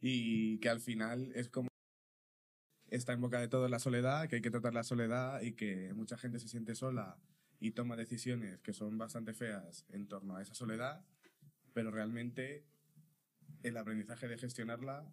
Y 0.00 0.58
que 0.58 0.68
al 0.68 0.80
final 0.80 1.32
es 1.34 1.48
como 1.48 1.68
está 2.90 3.12
en 3.12 3.20
boca 3.20 3.40
de 3.40 3.48
todos 3.48 3.70
la 3.70 3.78
soledad, 3.78 4.28
que 4.28 4.36
hay 4.36 4.42
que 4.42 4.50
tratar 4.50 4.74
la 4.74 4.82
soledad 4.82 5.40
y 5.42 5.52
que 5.52 5.92
mucha 5.94 6.16
gente 6.16 6.38
se 6.38 6.48
siente 6.48 6.74
sola 6.74 7.18
y 7.60 7.72
toma 7.72 7.96
decisiones 7.96 8.60
que 8.60 8.72
son 8.72 8.98
bastante 8.98 9.34
feas 9.34 9.84
en 9.90 10.06
torno 10.06 10.36
a 10.36 10.42
esa 10.42 10.54
soledad, 10.54 11.04
pero 11.72 11.90
realmente 11.90 12.64
el 13.62 13.76
aprendizaje 13.76 14.28
de 14.28 14.38
gestionarla 14.38 15.10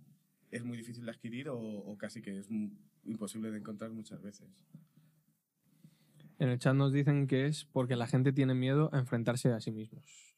es 0.51 0.63
muy 0.63 0.77
difícil 0.77 1.06
de 1.06 1.12
adquirir 1.12 1.50
o, 1.50 1.60
o 1.60 1.98
casi 1.98 2.22
que 2.22 2.38
es 2.38 2.50
imposible 3.04 3.51
de 3.51 3.57
encontrar 3.57 3.92
muchas 3.92 4.22
veces. 4.22 4.48
En 6.38 6.50
el 6.50 6.60
chat 6.60 6.75
nos 6.75 6.92
dicen 6.92 7.27
que 7.27 7.48
es 7.48 7.66
porque 7.66 7.95
la 7.95 8.07
gente 8.07 8.33
tiene 8.33 8.54
miedo 8.54 8.89
a 8.94 9.00
enfrentarse 9.00 9.51
a 9.51 9.62
sí 9.62 9.72
mismos. 9.72 10.36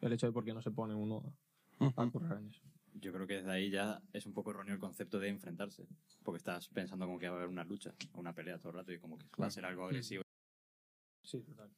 El 0.00 0.12
hecho 0.12 0.26
de 0.26 0.32
por 0.32 0.44
qué 0.44 0.52
no 0.52 0.60
se 0.60 0.70
pone 0.72 0.94
uno 0.94 1.32
a 1.78 2.10
currar 2.10 2.38
en 2.38 2.48
eso. 2.48 2.65
Yo 3.00 3.12
creo 3.12 3.26
que 3.26 3.34
desde 3.34 3.50
ahí 3.50 3.70
ya 3.70 4.00
es 4.12 4.26
un 4.26 4.32
poco 4.32 4.50
erróneo 4.50 4.74
el 4.74 4.80
concepto 4.80 5.18
de 5.18 5.28
enfrentarse. 5.28 5.86
Porque 6.22 6.38
estás 6.38 6.68
pensando 6.68 7.06
como 7.06 7.18
que 7.18 7.28
va 7.28 7.34
a 7.34 7.38
haber 7.38 7.48
una 7.48 7.64
lucha 7.64 7.94
o 8.12 8.20
una 8.20 8.32
pelea 8.32 8.58
todo 8.58 8.70
el 8.70 8.78
rato 8.78 8.92
y 8.92 8.98
como 8.98 9.18
que 9.18 9.26
va 9.40 9.46
a 9.46 9.50
ser 9.50 9.64
algo 9.64 9.84
agresivo. 9.84 10.22
Sí, 11.22 11.42
total. 11.42 11.70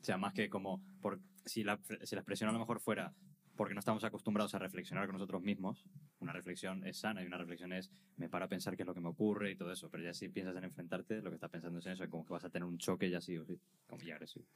O 0.00 0.04
sea, 0.04 0.16
más 0.16 0.32
que 0.32 0.48
como, 0.48 0.82
por, 1.00 1.20
si, 1.44 1.64
la, 1.64 1.80
si 2.02 2.14
la 2.14 2.20
expresión 2.20 2.48
a 2.50 2.52
lo 2.52 2.58
mejor 2.58 2.80
fuera 2.80 3.14
porque 3.58 3.74
no 3.74 3.80
estamos 3.80 4.04
acostumbrados 4.04 4.54
a 4.54 4.60
reflexionar 4.60 5.06
con 5.06 5.14
nosotros 5.14 5.42
mismos, 5.42 5.84
una 6.20 6.32
reflexión 6.32 6.86
es 6.86 6.98
sana 6.98 7.24
y 7.24 7.26
una 7.26 7.38
reflexión 7.38 7.72
es 7.72 7.90
me 8.16 8.28
para 8.28 8.44
a 8.44 8.48
pensar 8.48 8.76
qué 8.76 8.84
es 8.84 8.86
lo 8.86 8.94
que 8.94 9.00
me 9.00 9.08
ocurre 9.08 9.50
y 9.50 9.56
todo 9.56 9.72
eso, 9.72 9.90
pero 9.90 10.04
ya 10.04 10.14
si 10.14 10.28
piensas 10.28 10.56
en 10.56 10.62
enfrentarte, 10.62 11.20
lo 11.20 11.30
que 11.30 11.34
estás 11.34 11.50
pensando 11.50 11.80
es 11.80 11.86
en 11.86 11.92
eso, 11.94 12.04
es 12.04 12.08
como 12.08 12.24
que 12.24 12.32
vas 12.32 12.44
a 12.44 12.50
tener 12.50 12.68
un 12.68 12.78
choque 12.78 13.10
ya 13.10 13.20
sí 13.20 13.36
o 13.36 13.44
sí, 13.44 13.60
como 13.88 14.00
ya 14.04 14.14
agresivo. 14.14 14.46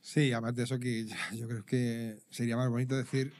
Sí, 0.00 0.32
aparte 0.32 0.62
de 0.62 0.64
eso, 0.64 0.78
que 0.78 1.04
yo 1.36 1.46
creo 1.46 1.66
que 1.66 2.18
sería 2.30 2.56
más 2.56 2.70
bonito 2.70 2.96
decir 2.96 3.34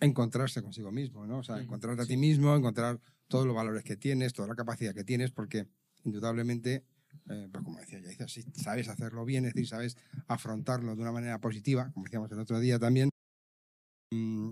encontrarse 0.00 0.62
consigo 0.62 0.92
mismo, 0.92 1.26
¿no? 1.26 1.38
O 1.38 1.42
sea, 1.42 1.56
Ujú, 1.56 1.64
encontrarte 1.64 2.02
a 2.02 2.06
ti 2.06 2.16
mismo, 2.16 2.54
encontrar 2.54 3.00
todos 3.28 3.46
los 3.46 3.54
valores 3.54 3.84
que 3.84 3.96
tienes, 3.96 4.32
toda 4.32 4.48
la 4.48 4.54
capacidad 4.54 4.94
que 4.94 5.04
tienes, 5.04 5.30
porque 5.30 5.66
indudablemente, 6.04 6.84
eh, 7.28 7.48
pues 7.50 7.64
como 7.64 7.78
decía 7.78 8.00
Yaiza, 8.00 8.28
si 8.28 8.42
sabes 8.54 8.88
hacerlo 8.88 9.24
bien, 9.24 9.44
es 9.44 9.54
decir, 9.54 9.68
sabes 9.68 9.96
afrontarlo 10.28 10.94
de 10.94 11.02
una 11.02 11.12
manera 11.12 11.40
positiva, 11.40 11.90
como 11.92 12.04
decíamos 12.04 12.30
el 12.32 12.38
otro 12.38 12.60
día 12.60 12.78
también, 12.78 13.10
mm, 14.12 14.50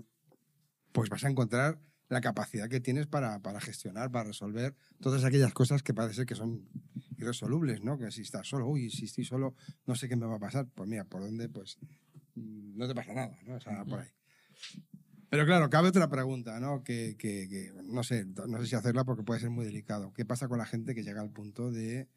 pues 0.91 1.09
vas 1.09 1.23
a 1.23 1.29
encontrar 1.29 1.79
la 2.09 2.21
capacidad 2.21 2.69
que 2.69 2.79
tienes 2.79 3.07
para, 3.07 3.39
para 3.41 3.59
gestionar, 3.59 4.11
para 4.11 4.25
resolver 4.25 4.75
todas 5.01 5.23
aquellas 5.23 5.53
cosas 5.53 5.83
que 5.83 5.93
parece 5.93 6.15
ser 6.15 6.25
que 6.25 6.35
son 6.35 6.69
irresolubles, 7.17 7.83
¿no? 7.83 7.97
Que 7.97 8.11
si 8.11 8.21
estás 8.21 8.47
solo, 8.47 8.67
uy, 8.67 8.89
si 8.89 9.05
estoy 9.05 9.25
solo, 9.25 9.55
no 9.85 9.95
sé 9.95 10.07
qué 10.07 10.15
me 10.15 10.25
va 10.25 10.35
a 10.35 10.39
pasar. 10.39 10.67
Pues 10.73 10.87
mira, 10.87 11.05
por 11.05 11.21
dónde, 11.21 11.49
pues 11.49 11.77
mm, 12.35 12.77
no 12.77 12.87
te 12.87 12.93
pasa 12.95 13.13
nada, 13.13 13.37
¿no? 13.45 13.55
O 13.55 13.59
sea, 13.59 13.83
por 13.85 13.99
ahí. 13.99 14.09
Pero 15.35 15.45
claro, 15.45 15.69
cabe 15.69 15.89
otra 15.89 16.07
pregunta, 16.09 16.59
¿no? 16.61 16.83
Que, 16.83 17.15
que- 17.17 17.47
que, 17.49 17.71
no 17.83 18.03
sé, 18.03 18.25
no 18.25 18.59
sé 18.61 18.67
si 18.67 18.75
hacerla 18.75 19.03
porque 19.03 19.23
puede 19.23 19.41
ser 19.41 19.49
muy 19.49 19.65
delicado. 19.65 20.13
¿Qué 20.13 20.23
pasa 20.25 20.47
con 20.47 20.57
la 20.57 20.65
gente 20.65 20.95
que 20.95 21.03
llega 21.03 21.21
al 21.21 21.29
punto 21.29 21.71
de 21.71 22.07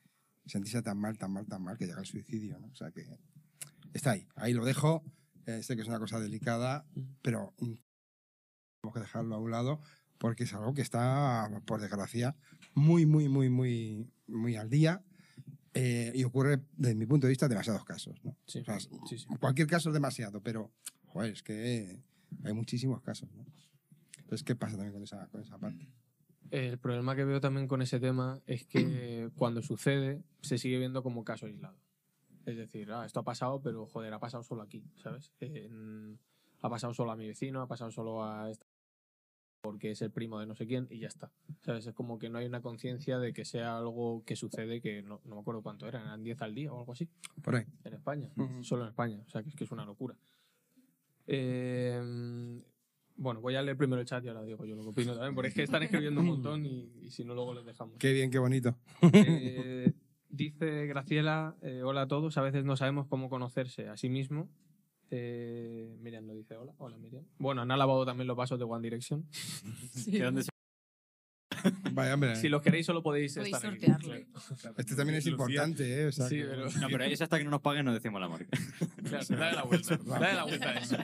sentirse 0.47 0.83
tan 0.83 0.99
mal, 0.99 1.19
tan 1.19 1.33
mal, 1.33 1.47
tan 1.47 1.63
mal, 1.63 1.77
que 1.77 1.87
llega 1.87 1.99
al 1.99 2.07
suicidio, 2.07 2.59
¿no? 2.61 2.69
O 2.69 2.75
sea, 2.77 2.91
que 2.93 3.07
está 3.93 4.13
ahí. 4.13 4.29
Ahí 4.37 4.53
lo 4.55 4.65
dejo. 4.65 5.03
Eh, 5.47 5.63
sé 5.65 5.75
que 5.75 5.83
es 5.83 5.89
una 5.89 5.99
cosa 5.99 6.21
delicada, 6.21 6.87
pero 7.23 7.55
tenemos 7.59 8.95
que 8.95 9.01
dejarlo 9.01 9.35
a 9.35 9.39
un 9.39 9.51
lado 9.51 9.81
porque 10.19 10.45
es 10.45 10.55
algo 10.55 10.75
que 10.75 10.83
está, 10.83 11.49
por 11.65 11.81
desgracia, 11.81 12.37
muy, 12.75 13.07
muy, 13.07 13.29
muy, 13.29 13.49
muy, 13.51 14.11
muy 14.27 14.57
al 14.57 14.69
día. 14.71 15.03
eh, 15.75 16.13
y 16.15 16.25
ocurre, 16.25 16.61
desde 16.77 16.95
mi 16.95 17.07
punto 17.07 17.27
de 17.27 17.31
vista, 17.31 17.47
demasiados 17.49 17.85
casos. 17.85 18.19
¿no? 18.25 18.37
Sí, 18.47 18.61
O 18.61 18.65
sea, 18.65 18.79
sí, 18.81 18.89
sí. 19.19 19.27
Cualquier 19.41 19.67
caso 19.69 19.91
es 19.91 19.95
demasiado, 19.95 20.41
pero, 20.43 20.73
joder, 21.07 21.33
es 21.33 21.43
que 21.43 22.01
hay 22.45 22.53
muchísimos 22.53 23.01
casos. 23.03 23.29
¿no? 23.35 23.45
Entonces, 24.19 24.43
¿qué 24.43 24.55
pasa 24.57 24.77
también 24.77 24.93
con 24.93 25.03
esa, 25.03 25.27
con 25.29 25.41
esa 25.41 25.59
parte? 25.59 25.89
El 26.51 26.79
problema 26.79 27.15
que 27.15 27.25
veo 27.25 27.41
también 27.41 27.69
con 27.69 27.83
ese 27.83 28.01
tema 28.01 28.41
es 28.47 28.65
que 28.67 29.31
cuando 29.37 29.63
sucede 29.63 30.23
se 30.43 30.59
sigue 30.59 30.79
viendo 30.79 31.03
como 31.03 31.25
caso 31.25 31.47
aislado. 31.47 31.79
Es 32.47 32.57
decir, 32.57 32.91
ah, 32.93 33.05
esto 33.05 33.21
ha 33.21 33.25
pasado, 33.25 33.61
pero 33.61 33.87
joder, 33.87 34.13
ha 34.15 34.19
pasado 34.19 34.43
solo 34.43 34.63
aquí, 34.63 34.83
¿sabes? 35.03 35.33
En- 35.41 36.19
ha 36.63 36.69
pasado 36.71 36.95
solo 36.95 37.13
a 37.13 37.17
mi 37.17 37.27
vecino, 37.27 37.61
ha 37.61 37.69
pasado 37.69 37.91
solo 37.91 38.25
a 38.25 38.51
esta 38.51 38.67
porque 39.61 39.91
es 39.91 40.01
el 40.03 40.11
primo 40.13 40.39
de 40.39 40.47
no 40.47 40.55
sé 40.55 40.67
quién 40.67 40.87
y 40.89 41.01
ya 41.01 41.09
está. 41.09 41.31
¿Sabes? 41.63 41.87
Es 41.87 41.93
como 41.95 42.19
que 42.19 42.31
no 42.31 42.39
hay 42.39 42.47
una 42.47 42.63
conciencia 42.63 43.19
de 43.19 43.33
que 43.33 43.45
sea 43.45 43.77
algo 43.77 44.23
que 44.25 44.37
sucede 44.37 44.81
que 44.81 45.03
no, 45.03 45.21
no 45.25 45.35
me 45.35 45.41
acuerdo 45.41 45.63
cuánto 45.63 45.87
eran, 45.87 46.03
eran 46.07 46.23
10 46.23 46.41
al 46.41 46.55
día 46.55 46.73
o 46.73 46.79
algo 46.79 46.93
así 46.93 47.09
Por 47.43 47.57
ahí. 47.57 47.67
en 47.85 47.93
España, 47.95 48.31
Ujú. 48.37 48.63
solo 48.65 48.85
en 48.85 48.89
España, 48.91 49.21
o 49.27 49.29
sea 49.29 49.43
que 49.43 49.51
es 49.51 49.57
que 49.57 49.65
es 49.65 49.71
una 49.73 49.85
locura. 49.85 50.17
Eh, 51.31 52.61
bueno, 53.17 53.41
voy 53.41 53.55
a 53.57 53.63
leer 53.63 53.77
primero 53.77 54.01
el 54.01 54.07
chat 54.07 54.25
y 54.25 54.29
ahora 54.29 54.43
digo 54.45 54.65
yo 54.65 54.75
lo 54.77 54.83
que 54.83 54.89
opino 54.89 55.13
también, 55.15 55.35
porque 55.35 55.49
es 55.49 55.55
que 55.55 55.63
están 55.65 55.83
escribiendo 55.83 56.21
un 56.21 56.27
montón 56.29 56.65
y, 56.65 56.91
y 57.03 57.11
si 57.11 57.25
no 57.25 57.35
luego 57.35 57.53
les 57.55 57.65
dejamos. 57.65 57.97
Qué 57.99 58.13
bien, 58.13 58.31
qué 58.31 58.39
bonito. 58.39 58.77
Eh, 59.13 59.93
dice 60.29 60.87
Graciela, 60.87 61.57
eh, 61.63 61.83
hola 61.85 62.03
a 62.03 62.09
todos, 62.09 62.37
a 62.39 62.43
veces 62.43 62.65
no 62.65 62.77
sabemos 62.77 63.07
cómo 63.09 63.29
conocerse 63.29 63.89
a 63.89 63.97
sí 63.97 64.09
mismo. 64.09 64.49
Eh, 65.11 65.97
Miriam 66.01 66.27
no 66.27 66.35
dice 66.35 66.55
hola, 66.57 66.75
hola 66.79 66.97
Miriam. 66.99 67.25
Bueno, 67.39 67.63
han 67.63 67.69
lavado 67.69 68.05
también 68.07 68.27
los 68.27 68.37
vasos 68.37 68.59
de 68.59 68.65
One 68.65 68.83
Direction. 68.83 69.25
¿De 70.07 70.21
dónde 70.23 70.43
se- 70.45 70.51
Vaya, 71.93 72.15
hombre. 72.15 72.37
Si 72.37 72.49
los 72.49 72.63
queréis 72.63 72.87
solo 72.87 73.03
podéis, 73.03 73.35
Podéis 73.35 73.55
estar 73.57 73.73
aquí, 73.73 73.87
sortearlo. 73.87 74.27
claro. 74.61 74.75
Este 74.79 74.95
también 74.97 75.19
es 75.19 75.27
Lucía, 75.27 75.33
importante, 75.33 76.03
¿eh? 76.03 76.07
O 76.07 76.13
sea, 76.13 76.29
Sí, 76.29 76.43
pero 76.49 76.71
No, 76.71 76.89
pero 76.91 77.05
es 77.05 77.21
hasta 77.21 77.39
que 77.39 77.45
no 77.45 77.51
nos 77.51 77.61
paguen 77.61 77.85
no 77.85 77.93
decimos 77.95 78.21
la 78.21 78.29
marca. 78.29 78.47
claro, 79.09 79.25
dale 79.31 79.57
la 79.57 79.63
vuelta. 79.65 79.97
Dale 80.05 80.35
la 80.35 80.45
vuelta 80.45 80.69
a 80.71 80.75
eso. 80.79 80.97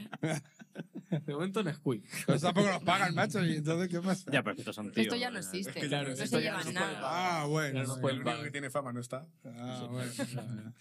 De 1.26 1.32
momento 1.32 1.62
Nesquik. 1.62 2.02
Pues 2.26 2.42
tampoco 2.42 2.68
nos 2.68 2.82
pagan, 2.82 3.14
macho, 3.14 3.44
y 3.44 3.56
entonces, 3.56 3.88
¿qué 3.88 4.00
pasa? 4.00 4.30
ya, 4.32 4.42
pero 4.42 4.56
estos 4.58 4.74
son 4.74 4.90
tíos. 4.90 5.06
Esto 5.06 5.16
ya 5.16 5.30
no 5.30 5.38
existe. 5.38 5.72
que 5.72 5.86
claro, 5.86 6.08
no 6.08 6.14
esto 6.14 6.26
se 6.38 6.42
ya 6.42 6.50
lleva 6.58 6.64
no 6.64 6.72
nada. 6.72 7.00
Ah, 7.02 7.46
bueno. 7.46 7.84
No 7.84 8.08
El 8.08 8.20
único 8.20 8.42
que 8.42 8.50
tiene 8.50 8.70
fama 8.70 8.92
no 8.92 9.00
está. 9.00 9.26
Ah, 9.44 9.86
bueno. 9.90 10.74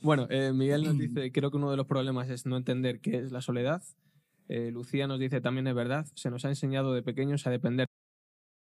Bueno, 0.00 0.26
eh, 0.30 0.52
Miguel 0.54 0.84
nos 0.84 0.96
dice, 0.98 1.30
creo 1.32 1.50
que 1.50 1.56
uno 1.56 1.70
de 1.70 1.76
los 1.76 1.86
problemas 1.86 2.28
es 2.30 2.46
no 2.46 2.56
entender 2.56 3.00
qué 3.00 3.18
es 3.18 3.32
la 3.32 3.42
soledad. 3.42 3.82
Eh, 4.48 4.70
Lucía 4.70 5.06
nos 5.08 5.18
dice, 5.18 5.40
también 5.40 5.66
es 5.66 5.74
verdad, 5.74 6.06
se 6.14 6.30
nos 6.30 6.44
ha 6.44 6.48
enseñado 6.48 6.94
de 6.94 7.02
pequeños 7.02 7.46
a 7.46 7.50
depender 7.50 7.85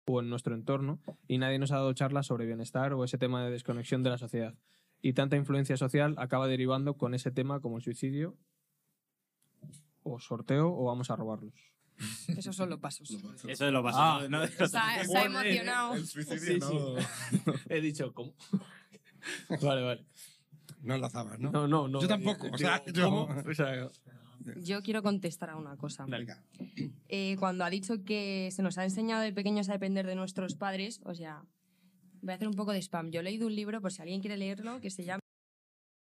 o 0.09 0.21
en 0.21 0.31
nuestro 0.31 0.55
entorno 0.55 1.01
y 1.27 1.39
nadie 1.39 1.59
nos 1.59 1.73
ha 1.73 1.77
dado 1.77 1.93
charlas 1.93 2.27
sobre 2.27 2.47
bienestar 2.47 2.93
o 2.93 3.05
ese 3.05 3.19
tema 3.19 3.45
de 3.45 3.51
desconexión 3.51 4.03
de 4.03 4.11
la 4.11 4.19
sociedad. 4.19 4.55
Y 5.03 5.13
tanta 5.13 5.37
influencia 5.37 5.77
social 5.77 6.15
acaba 6.19 6.47
derivando 6.47 6.97
con 6.97 7.15
ese 7.15 7.31
tema 7.31 7.61
como 7.61 7.77
el 7.77 7.83
suicidio 7.83 8.37
o 10.03 10.19
sorteo 10.21 10.73
o 10.73 10.85
vamos 10.85 11.11
a 11.11 11.17
robarlos. 11.17 11.55
Esos 12.29 12.55
son 12.55 12.71
los 12.71 12.79
pasos. 12.79 13.11
Eso 13.47 13.65
de 13.65 13.73
los 13.73 13.83
vasos. 13.83 14.01
Ah. 14.01 14.27
¿no? 14.29 14.47
Se 14.47 14.63
ha, 14.65 15.05
se 15.05 15.19
ha 15.19 15.25
emocionado. 15.25 15.95
El 15.95 16.07
suicidio 16.07 16.39
Sí, 16.39 16.59
no. 16.59 17.53
He 17.69 17.81
dicho, 17.81 18.13
¿cómo? 18.15 18.35
vale, 19.63 19.83
vale. 19.83 20.07
No 20.83 20.95
enlazabas, 20.95 21.39
¿no? 21.41 21.51
No, 21.51 21.67
no, 21.67 21.89
no. 21.89 22.01
Yo 22.01 22.07
tampoco, 22.07 22.49
o 22.53 22.59
sea, 22.59 22.85
yo- 22.87 23.05
¿cómo? 23.05 23.29
O 23.49 23.55
sea, 23.55 23.89
Yo 24.57 24.83
quiero 24.83 25.03
contestar 25.03 25.50
a 25.50 25.57
una 25.57 25.76
cosa. 25.76 26.07
Eh, 27.09 27.37
cuando 27.38 27.65
ha 27.65 27.71
dicho 27.71 28.05
que 28.05 28.49
se 28.53 28.62
nos 28.62 28.79
ha 28.79 28.85
enseñado 28.85 29.23
de 29.23 29.33
pequeños 29.33 29.69
a 29.69 29.73
depender 29.73 30.07
de 30.07 30.15
nuestros 30.15 30.55
padres, 30.55 31.00
o 31.05 31.15
sea, 31.15 31.43
voy 32.23 32.33
a 32.33 32.35
hacer 32.37 32.49
un 32.49 32.55
poco 32.55 32.73
de 32.73 32.79
spam. 32.83 33.11
Yo 33.11 33.21
he 33.21 33.23
leído 33.23 33.47
un 33.47 33.55
libro, 33.55 33.81
por 33.81 33.93
si 33.93 34.03
alguien 34.03 34.21
quiere 34.21 34.37
leerlo, 34.37 34.81
que 34.81 34.91
se 34.91 35.05
llama 35.05 35.21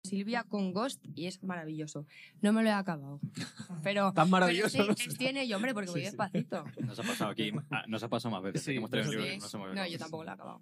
Silvia 0.05 0.43
con 0.43 0.71
Ghost 0.73 1.03
y 1.15 1.25
es 1.27 1.43
maravilloso. 1.43 2.05
No 2.41 2.53
me 2.53 2.63
lo 2.63 2.69
he 2.69 2.73
acabado. 2.73 3.19
Pero, 3.83 4.11
Tan 4.13 4.29
maravilloso. 4.29 4.77
pero 4.77 4.95
sí, 4.95 5.09
estoy 5.09 5.27
en 5.27 5.37
ello, 5.37 5.55
hombre, 5.57 5.73
porque 5.73 5.89
voy 5.91 5.99
Sí, 6.01 6.05
sí. 6.05 6.11
despacito. 6.11 6.63
Nos 6.85 6.97
ha 6.99 7.03
pasado 7.03 7.31
aquí. 7.31 7.51
ah, 7.71 7.83
Nos 7.87 8.01
ha 8.03 8.07
pasado 8.07 8.33
más 8.33 8.41
veces. 8.43 8.63
Sí, 8.63 8.71
que 8.71 8.77
hemos 8.77 8.89
traído 8.89 9.11
libro 9.11 9.25
Sí. 9.25 9.57
no. 9.57 9.73
No, 9.73 9.87
yo 9.87 9.97
tampoco 9.99 10.23
lo 10.23 10.29
he 10.29 10.33
acabado. 10.33 10.61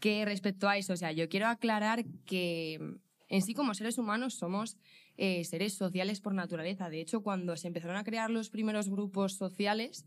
Que 0.00 0.24
respecto 0.24 0.68
a 0.68 0.76
eso, 0.78 0.92
o 0.92 0.96
sea, 0.96 1.12
yo 1.12 1.28
quiero 1.28 1.46
aclarar 1.48 2.04
que 2.26 2.78
en 3.28 3.42
sí 3.42 3.54
como 3.54 3.74
seres 3.74 3.98
humanos 3.98 4.34
somos 4.34 4.76
eh, 5.16 5.44
seres 5.44 5.74
sociales 5.74 6.20
por 6.20 6.34
naturaleza. 6.34 6.90
De 6.90 7.00
hecho, 7.00 7.22
cuando 7.22 7.56
se 7.56 7.68
empezaron 7.68 7.96
a 7.96 8.04
crear 8.04 8.30
los 8.30 8.50
primeros 8.50 8.88
grupos 8.88 9.34
sociales, 9.34 10.06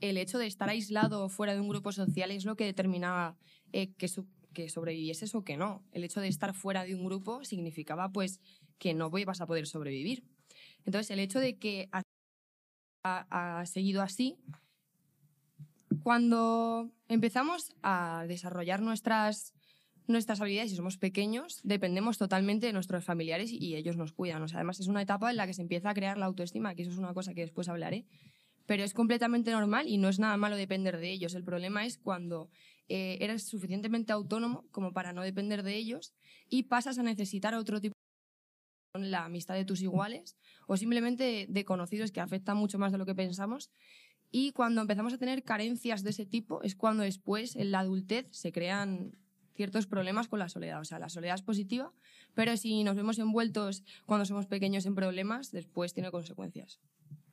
el 0.00 0.16
hecho 0.16 0.38
de 0.38 0.46
estar 0.46 0.68
aislado 0.68 1.28
fuera 1.28 1.54
de 1.54 1.60
un 1.60 1.68
grupo 1.68 1.92
social 1.92 2.30
es 2.30 2.44
lo 2.44 2.56
que 2.56 2.64
determinaba 2.64 3.36
eh, 3.72 3.92
que, 3.94 4.08
que 4.52 4.68
sobrevivieses 4.68 5.34
o 5.34 5.44
que 5.44 5.56
no. 5.56 5.82
El 5.92 6.04
hecho 6.04 6.20
de 6.20 6.28
estar 6.28 6.54
fuera 6.54 6.84
de 6.84 6.94
un 6.94 7.04
grupo 7.04 7.44
significaba 7.44 8.10
pues 8.10 8.40
que 8.78 8.94
no 8.94 9.10
vas 9.10 9.40
a 9.40 9.46
poder 9.46 9.66
sobrevivir. 9.66 10.24
Entonces, 10.84 11.10
el 11.10 11.20
hecho 11.20 11.38
de 11.38 11.58
que 11.58 11.88
ha 13.04 13.64
seguido 13.64 14.02
así 14.02 14.38
cuando 16.02 16.90
empezamos 17.08 17.72
a 17.82 18.24
desarrollar 18.26 18.80
nuestras, 18.80 19.54
nuestras 20.12 20.40
habilidades 20.40 20.72
y 20.72 20.76
somos 20.76 20.98
pequeños, 20.98 21.60
dependemos 21.64 22.18
totalmente 22.18 22.66
de 22.66 22.72
nuestros 22.72 23.04
familiares 23.04 23.50
y, 23.50 23.74
ellos 23.74 23.96
nos 23.96 24.12
cuidan. 24.12 24.42
O 24.42 24.48
sea, 24.48 24.58
además, 24.58 24.80
es 24.80 24.86
una 24.86 25.02
etapa 25.02 25.30
en 25.30 25.36
la 25.36 25.46
que 25.46 25.54
se 25.54 25.62
empieza 25.62 25.90
a 25.90 25.94
crear 25.94 26.18
la 26.18 26.26
autoestima, 26.26 26.74
que 26.74 26.82
eso 26.82 26.90
es 26.90 26.98
una 26.98 27.14
cosa 27.14 27.34
que 27.34 27.40
después 27.40 27.68
hablaré. 27.68 28.06
Pero 28.66 28.84
es 28.84 28.94
completamente 28.94 29.50
normal 29.50 29.88
y 29.88 29.98
no 29.98 30.08
es 30.08 30.18
nada 30.18 30.36
malo 30.36 30.56
depender 30.56 30.98
de 30.98 31.10
ellos. 31.10 31.34
El 31.34 31.42
problema 31.42 31.84
es 31.84 31.98
cuando 31.98 32.48
eh, 32.88 33.18
eres 33.20 33.44
suficientemente 33.48 34.12
autónomo 34.12 34.66
como 34.70 34.92
para 34.92 35.12
no 35.12 35.22
depender 35.22 35.62
de 35.62 35.76
ellos 35.76 36.12
y 36.48 36.64
pasas 36.64 36.98
a 36.98 37.02
necesitar 37.02 37.54
otro 37.54 37.80
tipo 37.80 37.94
de 38.94 39.06
la 39.08 39.24
amistad 39.24 39.54
de 39.54 39.64
tus 39.64 39.80
iguales 39.80 40.36
o 40.66 40.76
simplemente 40.76 41.46
de, 41.48 41.64
conocidos 41.64 42.12
que 42.12 42.20
afectan 42.20 42.58
mucho 42.58 42.78
más 42.78 42.92
de 42.92 42.98
lo 42.98 43.06
que 43.06 43.14
pensamos 43.14 43.70
y 44.30 44.52
cuando 44.52 44.82
empezamos 44.82 45.14
a 45.14 45.18
tener 45.18 45.42
carencias 45.42 46.02
de 46.02 46.10
ese 46.10 46.26
tipo 46.26 46.62
es 46.62 46.74
cuando 46.74 47.02
después 47.02 47.56
en 47.56 47.70
la 47.70 47.80
adultez 47.80 48.26
se 48.30 48.52
crean 48.52 49.12
ciertos 49.54 49.86
problemas 49.86 50.28
con 50.28 50.38
la 50.38 50.48
soledad. 50.48 50.80
O 50.80 50.84
sea, 50.84 50.98
la 50.98 51.08
soledad 51.08 51.34
es 51.34 51.42
positiva, 51.42 51.92
pero 52.34 52.56
si 52.56 52.84
nos 52.84 52.96
vemos 52.96 53.18
envueltos 53.18 53.84
cuando 54.06 54.24
somos 54.24 54.46
pequeños 54.46 54.86
en 54.86 54.94
problemas, 54.94 55.52
después 55.52 55.94
tiene 55.94 56.10
consecuencias. 56.10 56.80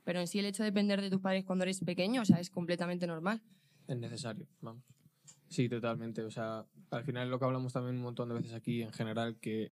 Pero 0.03 0.19
en 0.19 0.27
sí 0.27 0.39
el 0.39 0.45
hecho 0.45 0.63
de 0.63 0.71
depender 0.71 1.01
de 1.01 1.09
tus 1.09 1.21
padres 1.21 1.45
cuando 1.45 1.63
eres 1.63 1.83
pequeño, 1.83 2.21
o 2.21 2.25
sea, 2.25 2.39
es 2.39 2.49
completamente 2.49 3.07
normal. 3.07 3.41
Es 3.87 3.97
necesario, 3.97 4.47
vamos. 4.61 4.83
Sí, 5.49 5.67
totalmente. 5.67 6.23
O 6.23 6.31
sea, 6.31 6.65
al 6.91 7.03
final 7.03 7.25
es 7.25 7.29
lo 7.29 7.39
que 7.39 7.45
hablamos 7.45 7.73
también 7.73 7.95
un 7.95 8.03
montón 8.03 8.29
de 8.29 8.35
veces 8.35 8.53
aquí 8.53 8.81
en 8.81 8.91
general, 8.91 9.37
que 9.39 9.71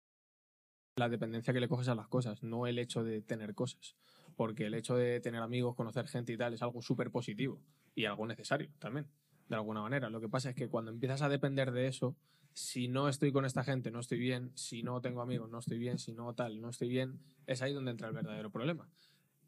la 0.98 1.10
dependencia 1.10 1.54
que 1.54 1.60
le 1.60 1.68
coges 1.68 1.90
a 1.90 1.96
las 1.96 2.08
cosas, 2.08 2.42
no 2.44 2.68
el 2.68 2.80
hecho 2.80 3.04
de 3.04 3.22
tener 3.22 3.54
cosas. 3.54 3.96
Porque 4.36 4.66
el 4.66 4.74
hecho 4.74 4.96
de 4.96 5.20
tener 5.20 5.42
amigos, 5.42 5.76
conocer 5.76 6.08
gente 6.08 6.34
y 6.34 6.38
tal 6.38 6.54
es 6.54 6.62
algo 6.62 6.82
súper 6.82 7.12
positivo 7.12 7.62
y 7.94 8.06
algo 8.06 8.26
necesario 8.26 8.70
también, 8.80 9.08
de 9.48 9.56
alguna 9.56 9.82
manera. 9.82 10.10
Lo 10.10 10.22
que 10.22 10.30
pasa 10.30 10.50
es 10.50 10.56
que 10.56 10.70
cuando 10.70 10.92
empiezas 10.92 11.22
a 11.22 11.30
depender 11.30 11.72
de 11.72 11.88
eso, 11.88 12.16
si 12.54 12.88
no 12.88 13.10
estoy 13.10 13.32
con 13.32 13.46
esta 13.46 13.64
gente, 13.64 13.92
no 13.92 14.00
estoy 14.00 14.20
bien, 14.20 14.52
si 14.56 14.84
no 14.84 15.02
tengo 15.02 15.22
amigos, 15.22 15.50
no 15.50 15.60
estoy 15.60 15.78
bien, 15.78 16.00
si 16.00 16.14
no 16.14 16.34
tal, 16.34 16.62
no 16.62 16.70
estoy 16.70 16.88
bien, 16.90 17.20
es 17.48 17.62
ahí 17.62 17.74
donde 17.74 17.92
entra 17.92 18.08
el 18.08 18.14
verdadero 18.14 18.50
problema. 18.50 18.90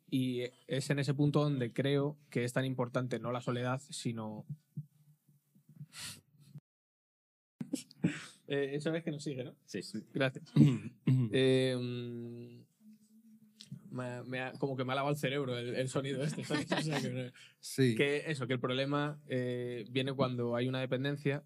Y 0.09 0.43
es 0.67 0.89
en 0.89 0.99
ese 0.99 1.13
punto 1.13 1.43
donde 1.43 1.73
creo 1.73 2.17
que 2.29 2.43
es 2.43 2.53
tan 2.53 2.65
importante 2.65 3.19
no 3.19 3.31
la 3.31 3.41
soledad, 3.41 3.81
sino 3.89 4.45
Eh, 8.47 8.75
esa 8.75 8.91
vez 8.91 9.03
que 9.03 9.11
nos 9.11 9.23
sigue, 9.23 9.43
¿no? 9.43 9.53
Sí, 9.65 9.83
sí. 9.83 9.99
Gracias. 10.13 10.45
Eh, 11.31 11.75
mm, 11.77 12.61
me 13.97 14.05
ha- 14.05 14.23
me 14.23 14.39
ha- 14.39 14.51
como 14.53 14.77
que 14.77 14.85
me 14.85 14.93
ha 14.93 14.95
lavado 14.95 15.13
el 15.13 15.19
cerebro 15.19 15.57
el, 15.57 15.75
el 15.75 15.89
sonido 15.89 16.23
este. 16.23 16.43
¿sabes? 16.45 16.71
O 16.71 16.81
sea, 16.81 17.01
que, 17.01 17.31
Sí. 17.59 17.95
que 17.95 18.23
eso, 18.31 18.47
que 18.47 18.53
el 18.53 18.59
problema 18.59 19.19
eh, 19.27 19.85
viene 19.89 20.13
cuando 20.13 20.55
hay 20.55 20.69
una 20.69 20.79
dependencia 20.79 21.43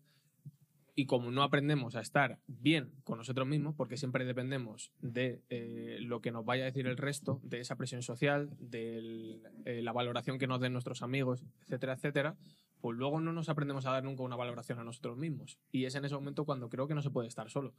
y 0.93 1.05
como 1.05 1.31
no 1.31 1.41
aprendemos 1.41 1.95
a 1.95 2.01
estar 2.01 2.37
bien 2.47 2.91
con 3.05 3.17
nosotros 3.17 3.47
mismos, 3.47 3.73
porque 3.75 3.95
siempre 3.95 4.25
dependemos 4.25 4.91
de 4.99 5.41
eh, 5.49 5.97
lo 6.01 6.19
que 6.21 6.31
nos 6.31 6.43
vaya 6.45 6.63
a 6.63 6.65
decir 6.65 6.85
el 6.85 6.97
resto, 6.97 7.39
de 7.43 7.61
esa 7.61 7.77
presión 7.77 8.03
social, 8.03 8.49
de 8.59 9.39
la 9.81 9.93
valoración 9.93 10.37
que 10.37 10.47
nos 10.47 10.59
den 10.59 10.73
nuestros 10.73 11.01
amigos, 11.01 11.43
etcétera, 11.63 11.93
etcétera, 11.93 12.35
pues 12.81 12.97
luego 12.97 13.21
no 13.21 13.31
nos 13.31 13.47
aprendemos 13.47 13.85
a 13.85 13.91
dar 13.91 14.03
nunca 14.03 14.23
una 14.23 14.35
valoración 14.35 14.79
a 14.79 14.83
nosotros 14.83 15.17
mismos. 15.17 15.57
Y 15.71 15.85
es 15.85 15.95
en 15.95 16.03
ese 16.03 16.13
momento 16.15 16.43
cuando 16.45 16.67
creo 16.69 16.87
que 16.87 16.93
no 16.95 17.01
se 17.01 17.09
puede 17.09 17.29
estar 17.29 17.49
solo. 17.49 17.73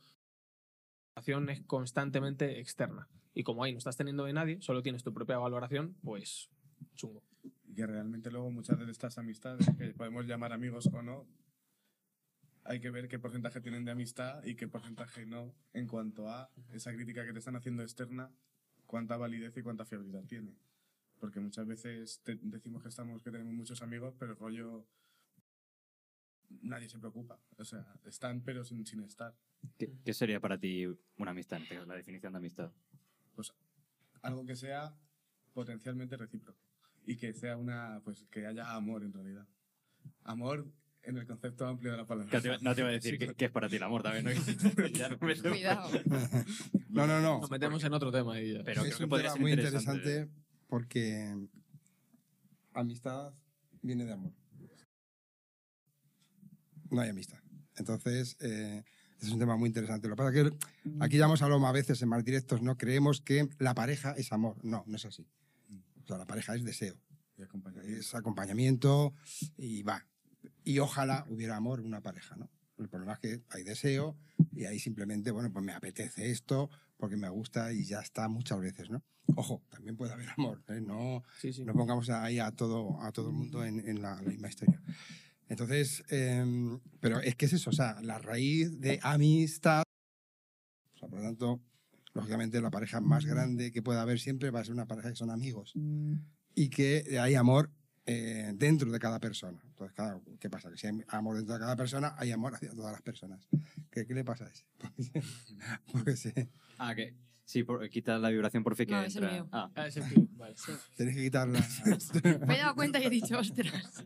Valoración 1.15 1.51
es 1.51 1.61
constantemente 1.67 2.59
externa. 2.59 3.07
Y 3.35 3.43
como 3.43 3.63
ahí 3.65 3.73
no 3.73 3.79
estás 3.79 3.97
teniendo 3.99 4.25
de 4.25 4.33
nadie, 4.33 4.61
solo 4.63 4.83
tienes 4.83 5.03
tu 5.03 5.13
propia 5.13 5.37
valoración, 5.37 5.95
pues 6.03 6.49
chungo. 6.95 7.23
Y 7.69 7.75
que 7.75 7.87
realmente 7.87 8.31
luego 8.31 8.51
muchas 8.51 8.79
de 8.79 8.91
estas 8.91 9.19
amistades, 9.19 9.67
que 9.79 9.89
podemos 9.93 10.27
llamar 10.27 10.53
amigos 10.55 10.87
o 10.93 11.03
no, 11.03 11.27
hay 12.65 12.81
que 12.81 12.91
ver 12.91 13.09
qué 13.09 13.19
porcentaje 13.19 13.61
tienen 13.61 13.85
de 13.85 13.91
amistad 13.91 14.43
y 14.45 14.55
qué 14.55 14.69
porcentaje 14.69 15.27
no 15.27 15.55
en 15.75 15.87
cuanto 15.87 16.31
a 16.31 16.51
esa 16.73 16.95
crítica 16.95 17.27
que 17.27 17.33
te 17.35 17.41
están 17.41 17.57
haciendo 17.57 17.83
externa, 17.83 18.31
cuánta 18.87 19.17
validez 19.19 19.55
y 19.59 19.63
cuánta 19.63 19.85
fiabilidad 19.85 20.25
tiene. 20.25 20.55
Porque 21.21 21.41
muchas 21.41 21.67
veces 21.67 22.21
te- 22.25 22.39
decimos 22.41 22.83
que 22.83 22.89
estamos, 22.89 23.23
que 23.23 23.31
tenemos 23.31 23.53
muchos 23.53 23.83
amigos, 23.83 24.15
pero 24.19 24.35
rollo 24.35 24.87
nadie 26.63 26.89
se 26.89 26.99
preocupa. 26.99 27.39
O 27.59 27.65
sea, 27.65 27.87
están 28.05 28.43
pero 28.43 28.65
sin, 28.65 28.85
sin 28.87 29.03
estar. 29.03 29.35
¿Qué, 29.79 29.93
qué 30.05 30.15
sería 30.15 30.41
para 30.41 30.59
ti 30.59 30.87
una 31.17 31.31
amistad? 31.31 31.61
este 31.61 31.87
La 31.87 31.95
definición 31.95 32.33
de 32.33 32.39
amistad. 32.39 32.73
Algo 34.23 34.47
que 34.47 34.55
sea 34.55 34.95
potencialmente 35.53 36.17
recíproco 36.17 36.59
y 37.05 37.17
que 37.17 37.33
sea 37.33 37.57
una, 37.57 38.01
pues 38.05 38.25
que 38.31 38.47
haya 38.47 38.73
amor 38.73 39.03
en 39.03 39.13
realidad. 39.13 39.47
Amor 40.23 40.67
en 41.03 41.17
el 41.19 41.27
concepto 41.27 41.67
amplio 41.67 41.91
de 41.91 41.97
la 41.97 42.07
palabra. 42.07 42.31
Que 42.31 42.41
te 42.41 42.59
no 42.61 42.75
te 42.75 42.81
iba 42.81 42.91
a 42.91 42.93
decir 42.93 43.19
qué, 43.19 43.35
qué 43.35 43.47
es 43.47 43.51
para 43.51 43.69
ti 43.69 43.77
el 43.77 43.83
amor 43.83 44.03
también. 44.03 44.25
¿no? 44.25 44.89
Ya 44.95 45.09
no 45.09 45.19
me 45.21 45.35
sé. 45.35 45.49
Cuidado. 45.49 45.91
No, 46.89 47.07
no, 47.07 47.23
no. 47.23 47.41
Nos 47.41 47.51
metemos 47.51 47.83
en 47.85 47.95
otro 47.95 48.13
tema 48.13 48.39
y 48.39 48.53
ya. 48.53 48.63
Pero 48.65 48.83
creo 48.83 48.93
es 48.93 48.99
que 48.99 49.05
un 49.05 49.09
podría 49.09 49.29
tema 49.29 49.35
ser 49.35 49.41
muy 49.41 49.53
interesante. 49.53 49.97
interesante 49.97 50.43
porque 50.69 51.49
amistad 52.75 53.33
viene 53.81 54.05
de 54.05 54.13
amor. 54.13 54.33
No 56.93 57.01
hay 57.01 57.09
amistad. 57.11 57.39
Entonces, 57.77 58.37
eh, 58.41 58.85
es 59.21 59.31
un 59.31 59.39
tema 59.39 59.57
muy 59.57 59.69
interesante. 59.69 60.09
Lo 60.09 60.15
que 60.15 60.23
pasa 60.23 60.37
es 60.39 60.51
que 60.51 60.57
aquí 61.01 61.17
ya 61.17 61.25
hemos 61.25 61.43
hablado 61.43 61.61
más 61.61 61.73
veces 61.73 62.01
en 62.03 62.09
más 62.09 62.25
directos, 62.25 62.61
¿no? 62.63 62.77
Creemos 62.77 63.21
que 63.21 63.49
la 63.59 63.75
pareja 63.75 64.13
es 64.13 64.33
amor. 64.33 64.57
No, 64.63 64.85
no 64.87 64.97
es 64.97 65.05
así. 65.05 65.27
O 66.05 66.07
sea, 66.07 66.19
la 66.19 66.27
pareja 66.27 66.55
es 66.55 66.65
deseo, 66.65 66.97
Y 67.39 67.43
acompañamiento. 67.43 67.99
es 68.01 68.15
acompañamiento 68.15 69.15
y 69.57 69.83
va. 69.83 70.05
Y 70.65 70.79
ojalá 70.81 71.25
hubiera 71.29 71.57
amor 71.57 71.81
en 71.81 71.87
una 71.87 72.01
pareja, 72.01 72.37
¿no? 72.37 72.51
El 72.79 72.89
problema 72.89 73.13
es 73.15 73.19
que 73.21 73.43
hay 73.51 73.63
deseo 73.63 74.17
y 74.53 74.65
ahí 74.65 74.79
simplemente, 74.81 75.31
bueno, 75.31 75.53
pues 75.53 75.65
me 75.65 75.73
apetece 75.73 76.31
esto 76.31 76.69
porque 76.97 77.17
me 77.17 77.29
gusta 77.29 77.73
y 77.73 77.85
ya 77.85 78.01
está 78.01 78.29
muchas 78.29 78.59
veces, 78.61 78.91
¿no? 78.91 79.03
Ojo, 79.37 79.63
también 79.71 79.97
puede 79.97 80.13
haber 80.13 80.29
amor, 80.31 80.63
¿eh? 80.69 80.81
No, 80.81 81.23
Sí, 81.41 81.53
sí. 81.53 81.65
no 81.65 81.73
pongamos 81.75 82.11
ahí 82.11 82.41
a 82.41 82.51
todo, 82.51 83.01
a 83.01 83.13
todo 83.13 83.29
el 83.29 83.35
mundo 83.37 83.65
en, 83.65 83.89
en 83.89 84.03
la, 84.03 84.17
la 84.21 84.23
misma 84.29 84.49
historia. 84.49 84.81
Entonces, 85.53 86.03
em, 86.09 86.81
pero 86.99 87.21
es 87.21 87.37
que 87.37 87.45
es 87.45 87.53
eso, 87.53 87.69
o 87.69 87.73
sea, 87.75 88.01
la 88.01 88.19
raíz 88.19 88.81
de 88.81 88.99
amistad, 89.03 89.83
o 90.95 90.99
sea, 90.99 91.09
por 91.11 91.19
lo 91.19 91.27
tanto, 91.27 91.61
lógicamente 92.15 92.59
la 92.63 92.71
pareja 92.71 93.03
más 93.03 93.27
grande 93.27 93.71
que 93.71 93.83
pueda 93.83 94.01
haber 94.01 94.19
siempre 94.19 94.51
va 94.51 94.61
a 94.61 94.65
ser 94.65 94.73
una 94.73 94.87
pareja 94.87 95.11
que 95.11 95.17
son 95.17 95.29
amigos 95.29 95.75
y 96.55 96.71
que 96.71 97.19
hay 97.21 97.35
amor 97.35 97.71
eh, 98.07 98.53
dentro 98.55 98.91
de 98.91 98.99
cada 98.99 99.21
persona. 99.21 99.61
Entonces, 99.67 99.95
claro, 99.95 100.23
¿qué 100.41 100.49
pasa? 100.49 100.71
Que 100.71 100.79
si 100.79 100.87
hay 100.87 101.05
amor 101.09 101.37
dentro 101.37 101.53
de 101.53 101.61
cada 101.61 101.77
persona, 101.77 102.15
hay 102.17 102.31
amor 102.31 102.55
hacia 102.55 102.71
todas 102.71 102.93
las 102.93 103.03
personas. 103.03 103.47
¿Qué, 103.91 104.07
qué 104.07 104.15
le 104.15 104.25
pasa 104.25 104.47
a 104.47 104.49
ese? 104.49 104.65
Porque 105.93 106.17
sí, 106.17 106.33
Ah, 106.79 106.95
que 106.95 107.15
sí, 107.45 107.65
por, 107.65 107.89
quita 107.91 108.19
la 108.19 108.31
vibración 108.31 108.63
por 108.63 108.77
fin 108.77 108.87
que 108.87 108.93
No, 108.93 109.03
es 109.03 109.17
el 109.17 109.25
entra. 109.25 109.33
mío. 109.43 109.49
Ah, 109.53 109.71
Ah, 109.75 109.87
ese 109.87 110.01
tío, 110.15 110.27
vale. 110.33 110.55
tienes 110.97 111.17
que 111.17 111.23
quitarla. 111.23 111.61
Me 112.47 112.55
he 112.57 112.59
dado 112.59 112.75
cuenta 112.75 112.99
y 113.01 113.05
he 113.05 113.11
dicho, 113.11 113.39
ostras. 113.39 114.05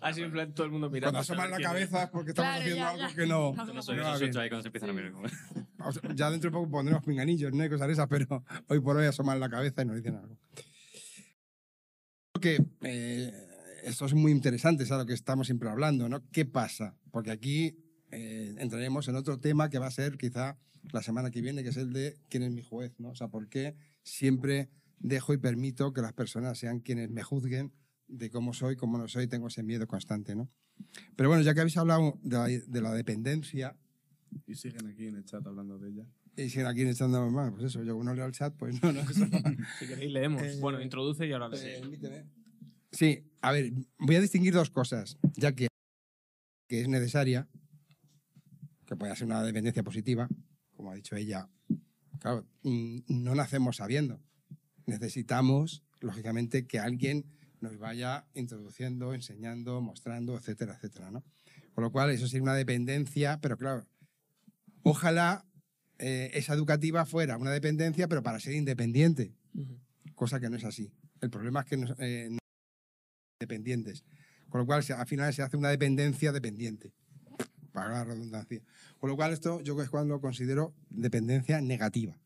Así 0.00 0.22
en 0.22 0.32
plan 0.32 0.52
todo 0.54 0.66
el 0.66 0.72
mundo 0.72 0.88
mirando. 0.90 1.12
Cuando 1.18 1.20
asomas 1.20 1.50
la 1.50 1.56
¿quién 1.56 1.66
es? 1.68 1.72
cabeza 1.72 2.02
es 2.04 2.10
porque 2.10 2.30
estamos 2.30 2.48
Claro, 2.50 2.60
haciendo 2.62 2.76
ya, 2.84 2.90
algo 2.90 3.08
ya. 3.08 3.14
que 3.14 3.26
no, 3.26 3.52
No 3.54 3.74
no 3.74 3.82
soy 3.82 3.96
no 3.96 4.06
ahí 4.40 4.48
cuando 4.48 4.62
se 4.62 4.68
empiezan 4.68 4.90
a 4.90 4.92
mirar. 4.92 5.12
O 5.86 5.92
sea, 5.92 6.02
ya 6.14 6.30
dentro 6.30 6.50
de 6.50 6.54
poco 6.54 6.70
pondremos 6.70 7.04
pinganillos, 7.04 7.52
¿no? 7.52 7.64
Y 7.64 7.68
cosas 7.68 7.86
de 7.88 7.92
esas, 7.92 8.08
pero 8.08 8.44
hoy 8.68 8.80
por 8.80 8.96
hoy 8.96 9.06
asoman 9.06 9.40
la 9.40 9.48
cabeza 9.50 9.82
y 9.82 9.86
nos 9.86 9.96
dicen 9.96 10.16
algo. 10.16 10.38
Creo 12.32 12.40
que 12.40 12.64
eh, 12.82 13.32
esto 13.84 14.06
es 14.06 14.14
muy 14.14 14.32
interesante, 14.32 14.84
es 14.84 14.92
a 14.92 14.98
lo 14.98 15.06
que 15.06 15.12
estamos 15.14 15.46
siempre 15.46 15.68
hablando, 15.68 16.08
¿no? 16.08 16.22
¿Qué 16.30 16.44
pasa? 16.44 16.96
Porque 17.10 17.30
aquí 17.30 17.76
eh, 18.10 18.54
entraremos 18.58 19.08
en 19.08 19.16
otro 19.16 19.38
tema 19.38 19.68
que 19.70 19.78
va 19.78 19.86
a 19.86 19.90
ser 19.90 20.16
quizá 20.16 20.56
la 20.92 21.02
semana 21.02 21.30
que 21.30 21.40
viene, 21.40 21.62
que 21.62 21.70
es 21.70 21.76
el 21.76 21.92
de 21.92 22.16
quién 22.28 22.42
es 22.42 22.50
mi 22.50 22.62
juez, 22.62 22.92
¿no? 22.98 23.10
O 23.10 23.14
sea, 23.14 23.28
¿por 23.28 23.48
qué 23.48 23.76
siempre 24.02 24.70
dejo 24.98 25.34
y 25.34 25.38
permito 25.38 25.92
que 25.92 26.02
las 26.02 26.12
personas 26.12 26.58
sean 26.58 26.80
quienes 26.80 27.10
me 27.10 27.22
juzguen 27.22 27.72
de 28.08 28.30
cómo 28.30 28.52
soy, 28.52 28.76
cómo 28.76 28.98
no 28.98 29.08
soy, 29.08 29.26
tengo 29.26 29.48
ese 29.48 29.62
miedo 29.62 29.86
constante, 29.86 30.34
¿no? 30.34 30.50
Pero 31.16 31.28
bueno, 31.28 31.42
ya 31.42 31.54
que 31.54 31.60
habéis 31.60 31.76
hablado 31.76 32.18
de 32.22 32.36
la, 32.36 32.46
de 32.46 32.80
la 32.80 32.92
dependencia, 32.92 33.76
Y 34.46 34.54
siguen 34.54 34.86
aquí 34.86 35.06
en 35.06 35.16
el 35.16 35.24
chat 35.24 35.46
hablando 35.46 35.78
de 35.78 35.90
ella. 35.90 36.06
y 36.36 36.48
siguen 36.48 36.66
aquí 36.66 36.82
echando 36.82 37.30
más, 37.30 37.52
pues 37.52 37.64
eso, 37.64 37.82
yo 37.82 38.02
no 38.02 38.14
leo 38.14 38.26
el 38.26 38.32
chat, 38.32 38.54
pues 38.56 38.82
no, 38.82 38.92
no, 38.92 39.00
eso 39.00 39.26
no. 39.26 39.38
Si 39.78 39.86
queréis 39.86 40.12
leemos. 40.12 40.42
Eh, 40.42 40.58
bueno, 40.60 40.80
introduce 40.80 41.26
y 41.26 41.32
ahora 41.32 41.48
leemos. 41.48 41.80
Permíteme. 41.80 42.24
Sí, 42.90 43.24
a 43.40 43.52
ver, 43.52 43.72
voy 43.98 44.16
a 44.16 44.20
distinguir 44.20 44.54
dos 44.54 44.70
cosas, 44.70 45.18
ya 45.36 45.52
que, 45.52 45.68
que 46.68 46.80
es 46.80 46.88
necesaria, 46.88 47.48
que 48.86 48.96
puede 48.96 49.14
ser 49.16 49.26
una 49.26 49.42
dependencia 49.42 49.82
positiva, 49.82 50.28
como 50.74 50.90
ha 50.90 50.94
dicho 50.94 51.16
ella. 51.16 51.48
Claro, 52.20 52.46
no 52.62 53.34
nacemos 53.34 53.76
sabiendo. 53.76 54.20
Necesitamos, 54.86 55.82
lógicamente, 56.00 56.66
que 56.66 56.78
alguien 56.78 57.26
nos 57.60 57.78
vaya 57.78 58.26
introduciendo, 58.34 59.14
enseñando, 59.14 59.80
mostrando, 59.80 60.36
etcétera, 60.36 60.74
etcétera, 60.74 61.10
¿no? 61.10 61.24
Con 61.74 61.84
lo 61.84 61.90
cual, 61.90 62.10
eso 62.10 62.28
sería 62.28 62.42
una 62.42 62.54
dependencia, 62.54 63.40
pero 63.40 63.56
claro, 63.56 63.86
ojalá 64.82 65.46
eh, 65.98 66.30
esa 66.34 66.54
educativa 66.54 67.04
fuera 67.06 67.36
una 67.36 67.50
dependencia, 67.50 68.06
pero 68.06 68.22
para 68.22 68.38
ser 68.38 68.54
independiente 68.54 69.34
cosa 70.14 70.40
que 70.40 70.48
no 70.48 70.56
es 70.56 70.64
así. 70.64 70.92
El 71.20 71.30
problema 71.30 71.60
es 71.60 71.66
que 71.66 71.76
no, 71.76 71.94
eh, 71.98 72.28
no 72.30 72.38
dependientes. 73.40 74.04
Con 74.48 74.60
lo 74.60 74.66
cual, 74.66 74.84
al 74.96 75.06
final 75.06 75.32
se 75.34 75.42
hace 75.42 75.56
una 75.56 75.70
dependencia 75.70 76.32
dependiente, 76.32 76.92
para 77.74 77.90
la 77.90 78.04
redundancia. 78.04 78.62
Con 78.98 79.10
lo 79.10 79.16
cual, 79.16 79.32
esto 79.32 79.60
yo 79.60 79.80
es 79.82 79.90
cuando 79.90 80.14
lo 80.14 80.20
considero 80.20 80.72
dependencia 80.88 81.60
negativa. 81.60 82.16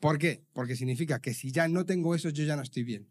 ¿Por 0.00 0.18
qué? 0.18 0.42
Porque 0.54 0.74
significa 0.74 1.20
que 1.20 1.34
si 1.34 1.52
ya 1.52 1.68
no 1.68 1.84
tengo 1.84 2.14
eso, 2.14 2.30
yo 2.30 2.44
ya 2.44 2.56
no 2.56 2.62
estoy 2.62 2.84
bien. 2.84 3.06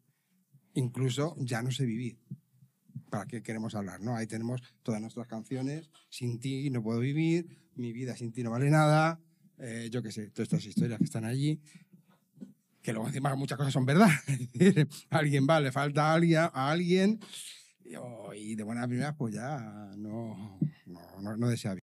Incluso 0.73 1.36
ya 1.38 1.62
no 1.62 1.69
sé 1.69 1.86
vivir. 1.86 2.17
¿Para 3.12 3.27
qué 3.27 3.43
queremos 3.43 3.75
hablar? 3.75 4.01
¿no? 4.01 4.15
Ahí 4.15 4.25
tenemos 4.25 4.63
todas 4.82 4.99
nuestras 4.99 5.27
canciones. 5.27 5.91
Sin 6.10 6.39
ti 6.39 6.71
no 6.71 6.82
puedo 6.82 6.99
vivir, 6.99 7.47
mi 7.75 7.93
vida 7.93 8.15
sin 8.17 8.32
ti 8.32 8.41
no 8.41 8.49
vale 8.49 8.71
nada. 8.71 9.21
eh, 9.60 9.89
yo 9.91 10.01
qué 10.01 10.12
sé, 10.12 10.32
todas 10.32 10.47
estas 10.47 10.65
historias 10.65 10.97
que 10.97 11.05
están 11.05 11.25
allí 11.25 11.62
que 12.82 12.93
luego 12.93 13.08
encima 13.08 13.36
muchas 13.36 13.58
cosas 13.58 13.73
son 13.73 13.86
verdad. 13.86 14.10
Alguien 15.10 15.45
va, 15.47 15.60
le 15.60 15.71
falta 15.71 16.12
a 16.12 16.71
alguien, 16.71 17.19
oh, 17.95 18.34
y 18.34 18.56
de 18.56 18.63
buena 18.63 18.88
primera 18.88 19.15
pues 19.15 19.34
ya 19.34 19.91
no, 19.97 20.60
no, 20.86 21.21
no, 21.21 21.38
no 21.38 21.49
desea 21.49 21.73
bien. 21.73 21.84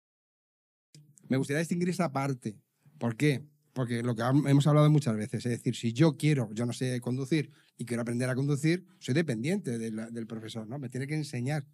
Me 1.28 1.36
gustaría 1.36 1.60
distinguir 1.60 1.88
esa 1.88 2.12
parte. 2.12 2.56
¿Por 2.98 3.16
qué? 3.16 3.42
Porque 3.72 4.02
lo 4.02 4.14
que 4.14 4.22
hemos 4.22 4.66
hablado 4.66 4.90
muchas 4.90 5.16
veces, 5.16 5.46
es 5.46 5.52
decir, 5.52 5.74
si 5.74 5.92
yo 5.92 6.16
quiero, 6.16 6.50
yo 6.52 6.66
no 6.66 6.72
sé 6.72 7.00
conducir 7.00 7.50
y 7.78 7.86
quiero 7.86 8.02
aprender 8.02 8.28
a 8.28 8.34
conducir, 8.34 8.84
soy 8.98 9.14
dependiente 9.14 9.78
de 9.78 9.90
la- 9.90 10.10
del 10.10 10.26
profesor, 10.26 10.66
¿no? 10.66 10.78
Me 10.78 10.90
tiene 10.90 11.06
que 11.06 11.14
enseñar. 11.14 11.66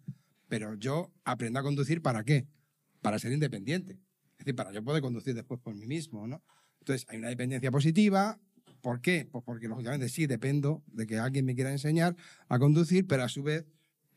Pero 0.47 0.75
yo 0.75 1.11
aprendo 1.25 1.59
a 1.59 1.63
conducir 1.63 2.01
¿para 2.01 2.23
qué? 2.23 2.47
Para 3.01 3.19
ser 3.19 3.31
independiente. 3.33 3.99
Es 4.33 4.39
decir, 4.39 4.55
para 4.55 4.71
yo 4.71 4.83
poder 4.83 5.01
conducir 5.01 5.35
después 5.35 5.59
por 5.59 5.75
mí 5.75 5.85
mismo, 5.85 6.25
¿no? 6.25 6.41
Entonces, 6.79 7.05
hay 7.09 7.17
una 7.17 7.27
dependencia 7.29 7.69
positiva, 7.71 8.39
¿Por 8.81 9.01
qué? 9.01 9.27
Pues 9.29 9.43
porque 9.43 9.67
lógicamente 9.67 10.09
sí 10.09 10.25
dependo 10.25 10.83
de 10.87 11.05
que 11.05 11.17
alguien 11.17 11.45
me 11.45 11.55
quiera 11.55 11.71
enseñar 11.71 12.15
a 12.47 12.59
conducir, 12.59 13.05
pero 13.07 13.23
a 13.23 13.29
su 13.29 13.43
vez 13.43 13.65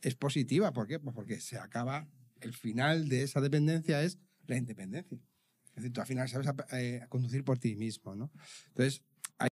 es 0.03 0.15
positiva. 0.17 0.73
¿Por 0.73 0.87
qué? 0.87 0.99
Pues 0.99 1.15
porque 1.15 1.41
se 1.41 1.59
acaba, 1.59 2.07
el 2.41 2.53
final 2.53 3.09
de 3.09 3.23
esa 3.23 3.41
dependencia 3.41 4.03
es 4.03 4.19
la 4.47 4.57
independencia. 4.57 5.19
Es 5.71 5.77
decir, 5.77 5.93
tú 5.93 6.01
al 6.01 6.07
final 6.07 6.29
sabes 6.29 6.49
a- 6.49 6.79
eh, 6.79 7.01
a 7.03 7.07
conducir 7.09 7.45
por 7.45 7.59
ti 7.59 7.77
mismo, 7.77 8.15
¿no? 8.15 8.31
Entonces, 8.69 9.03
hay 9.39 9.49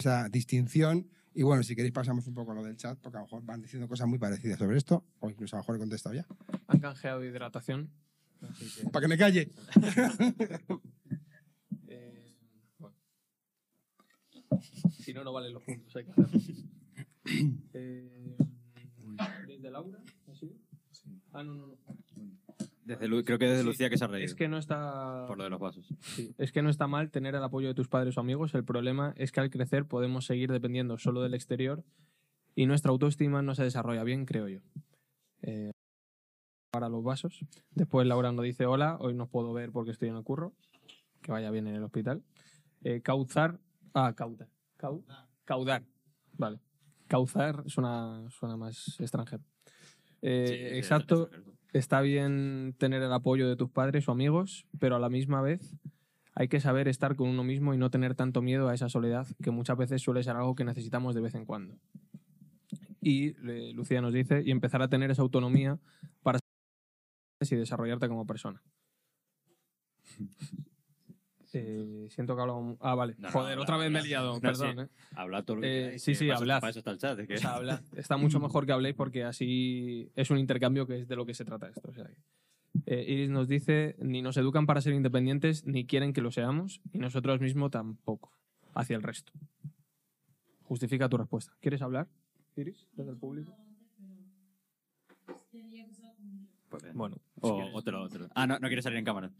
esa 0.00 0.28
distinción. 0.28 1.08
Y 1.34 1.42
bueno, 1.44 1.62
si 1.62 1.74
queréis 1.76 1.92
pasamos 1.94 2.26
un 2.26 2.34
poco 2.34 2.52
a 2.52 2.54
lo 2.54 2.62
del 2.64 2.76
chat, 2.76 2.98
porque 2.98 3.16
a 3.18 3.20
lo 3.20 3.26
mejor 3.26 3.42
van 3.44 3.62
diciendo 3.62 3.88
cosas 3.88 4.06
muy 4.08 4.18
parecidas 4.18 4.58
sobre 4.58 4.76
esto, 4.76 5.04
o 5.20 5.30
incluso 5.30 5.56
a 5.56 5.58
lo 5.58 5.62
mejor 5.62 5.76
he 5.76 5.78
contestado 5.78 6.14
ya. 6.14 6.26
Han 6.66 6.80
canjeado 6.80 7.24
hidratación. 7.24 7.90
Que, 8.76 8.90
Para 8.90 9.04
que 9.04 9.08
me 9.08 9.16
calle. 9.16 9.50
eh, 11.88 12.36
bueno. 12.78 12.96
Si 14.98 15.12
no, 15.14 15.22
no 15.24 15.32
valen 15.32 15.52
los 15.54 15.62
puntos. 15.62 15.94
Hay 15.96 16.04
que. 16.04 16.12
Eh, 17.72 18.36
¿Desde 19.46 19.70
Laura? 19.70 19.98
¿Así? 20.30 20.52
Ah, 21.32 21.42
no, 21.42 21.54
no, 21.54 21.66
no. 21.66 21.76
Desde 22.84 23.06
Lu- 23.08 23.24
creo 23.24 23.38
que 23.38 23.46
desde 23.46 23.60
Sí, 23.62 23.66
Lucía 23.66 23.88
que 23.90 23.96
se 23.96 24.04
ha 24.04 24.08
reído. 24.08 24.26
Es 24.26 24.34
que 24.34 24.48
no 24.48 24.58
está. 24.58 25.24
Por 25.28 25.38
lo 25.38 25.44
de 25.44 25.50
los 25.50 25.60
vasos. 25.60 25.86
Sí, 26.00 26.34
es 26.36 26.52
que 26.52 26.62
no 26.62 26.68
está 26.70 26.86
mal 26.88 27.10
tener 27.10 27.34
el 27.34 27.42
apoyo 27.42 27.68
de 27.68 27.74
tus 27.74 27.88
padres 27.88 28.16
o 28.18 28.20
amigos. 28.20 28.54
El 28.54 28.64
problema 28.64 29.14
es 29.16 29.30
que 29.32 29.40
al 29.40 29.50
crecer 29.50 29.86
podemos 29.86 30.26
seguir 30.26 30.50
dependiendo 30.50 30.98
solo 30.98 31.22
del 31.22 31.34
exterior 31.34 31.84
y 32.54 32.66
nuestra 32.66 32.90
autoestima 32.90 33.40
no 33.42 33.54
se 33.54 33.62
desarrolla 33.64 34.02
bien, 34.04 34.26
creo 34.26 34.48
yo. 34.48 34.60
Eh, 35.42 35.70
para 36.72 36.88
los 36.88 37.04
vasos. 37.04 37.44
Después 37.74 38.06
Laura 38.06 38.32
nos 38.32 38.44
dice: 38.44 38.66
Hola, 38.66 38.96
hoy 39.00 39.14
no 39.14 39.26
puedo 39.28 39.52
ver 39.52 39.70
porque 39.72 39.92
estoy 39.92 40.08
en 40.08 40.16
el 40.16 40.24
curro. 40.24 40.52
Que 41.22 41.30
vaya 41.30 41.50
bien 41.52 41.68
en 41.68 41.76
el 41.76 41.84
hospital. 41.84 42.22
Eh, 42.82 43.00
cauzar. 43.00 43.60
Ah, 43.94 44.12
caudar. 44.16 44.48
Cau- 44.76 45.04
caudar. 45.44 45.84
Vale. 46.36 46.58
Cauzar 47.12 47.62
suena, 47.66 48.26
suena 48.30 48.56
más 48.56 48.98
extranjero. 48.98 49.44
Eh, 50.22 50.46
Sí, 50.48 50.78
exacto 50.78 51.24
extranjero. 51.24 51.52
está 51.74 52.00
bien 52.00 52.74
tener 52.78 53.02
el 53.02 53.12
apoyo 53.12 53.46
de 53.46 53.54
tus 53.54 53.68
padres 53.70 54.08
o 54.08 54.12
amigos, 54.12 54.64
pero 54.78 54.96
a 54.96 54.98
la 54.98 55.10
misma 55.10 55.42
vez 55.42 55.76
hay 56.34 56.48
que 56.48 56.58
saber 56.58 56.88
estar 56.88 57.14
con 57.14 57.28
uno 57.28 57.44
mismo 57.44 57.74
y 57.74 57.76
no 57.76 57.90
tener 57.90 58.14
tanto 58.14 58.40
miedo 58.40 58.70
a 58.70 58.74
esa 58.74 58.88
soledad, 58.88 59.26
que 59.42 59.50
muchas 59.50 59.76
veces 59.76 60.00
suele 60.00 60.22
ser 60.22 60.36
algo 60.36 60.54
que 60.54 60.64
necesitamos 60.64 61.14
de 61.14 61.20
vez 61.20 61.34
en 61.34 61.44
cuando. 61.44 61.76
Y 63.02 63.36
eh, 63.46 63.72
Lucía 63.74 64.00
nos 64.00 64.14
dice, 64.14 64.42
y 64.42 64.50
empezar 64.50 64.80
a 64.80 64.88
tener 64.88 65.10
esa 65.10 65.20
autonomía 65.20 65.78
para 66.22 66.38
y 67.42 67.56
desarrollarte 67.56 68.08
como 68.08 68.26
persona. 68.26 68.62
Eh, 71.54 72.06
siento 72.10 72.34
que 72.34 72.40
hablo... 72.42 72.76
Ah, 72.80 72.94
vale. 72.94 73.14
No, 73.18 73.28
no, 73.28 73.32
Joder, 73.32 73.52
habla, 73.52 73.62
otra 73.62 73.76
vez 73.76 73.90
me 73.90 73.98
he 73.98 74.02
liado, 74.02 74.34
No, 74.34 74.40
perdón. 74.40 74.74
sí. 74.76 74.82
eh. 74.82 74.88
Habla 75.16 75.42
todo 75.42 75.56
lo 75.56 75.62
que 75.62 75.68
Eh, 75.68 75.82
queráis, 75.84 76.02
sí, 76.02 76.12
que 76.12 76.16
sí, 76.16 76.30
hablad. 76.30 76.60
Para 76.60 76.70
eso 76.70 76.78
está 76.78 76.90
el 76.92 76.98
chat. 76.98 77.18
es 77.18 77.28
que- 77.28 77.34
O 77.34 77.38
sea, 77.38 77.54
habla- 77.56 77.82
está 77.96 78.16
mucho 78.16 78.40
mejor 78.40 78.64
que 78.66 78.72
habléis 78.72 78.94
porque 78.94 79.24
así 79.24 80.10
es 80.14 80.30
un 80.30 80.38
intercambio 80.38 80.86
que 80.86 81.00
es 81.00 81.08
de 81.08 81.16
lo 81.16 81.26
que 81.26 81.34
se 81.34 81.44
trata 81.44 81.68
esto. 81.68 81.88
o 81.90 81.92
sea 81.92 82.04
que- 82.06 82.16
Eh, 82.86 83.04
Iris 83.06 83.28
nos 83.30 83.48
dice, 83.48 83.96
ni 83.98 84.22
nos 84.22 84.36
educan 84.38 84.64
para 84.64 84.80
ser 84.80 84.94
independientes, 84.94 85.66
ni 85.66 85.84
quieren 85.84 86.14
que 86.14 86.22
lo 86.22 86.30
seamos, 86.32 86.80
y 86.92 86.98
nosotros 86.98 87.38
mismos 87.40 87.70
tampoco, 87.70 88.32
hacia 88.74 88.96
el 88.96 89.02
resto. 89.02 89.32
Justifica 90.62 91.06
tu 91.10 91.18
respuesta. 91.18 91.52
¿Quieres 91.60 91.82
hablar, 91.82 92.08
Iris, 92.56 92.88
desde 92.94 93.10
el 93.10 93.18
público? 93.18 93.54
Pues 96.70 96.82
bien. 96.82 96.96
Bueno, 96.96 97.16
si 97.16 97.40
O 97.42 97.54
quieres. 97.56 97.74
otro, 97.74 98.02
otro. 98.02 98.28
Ah, 98.34 98.46
no, 98.46 98.58
no 98.58 98.66
quiere 98.68 98.80
salir 98.80 98.98
en 98.98 99.04
cámara. 99.04 99.30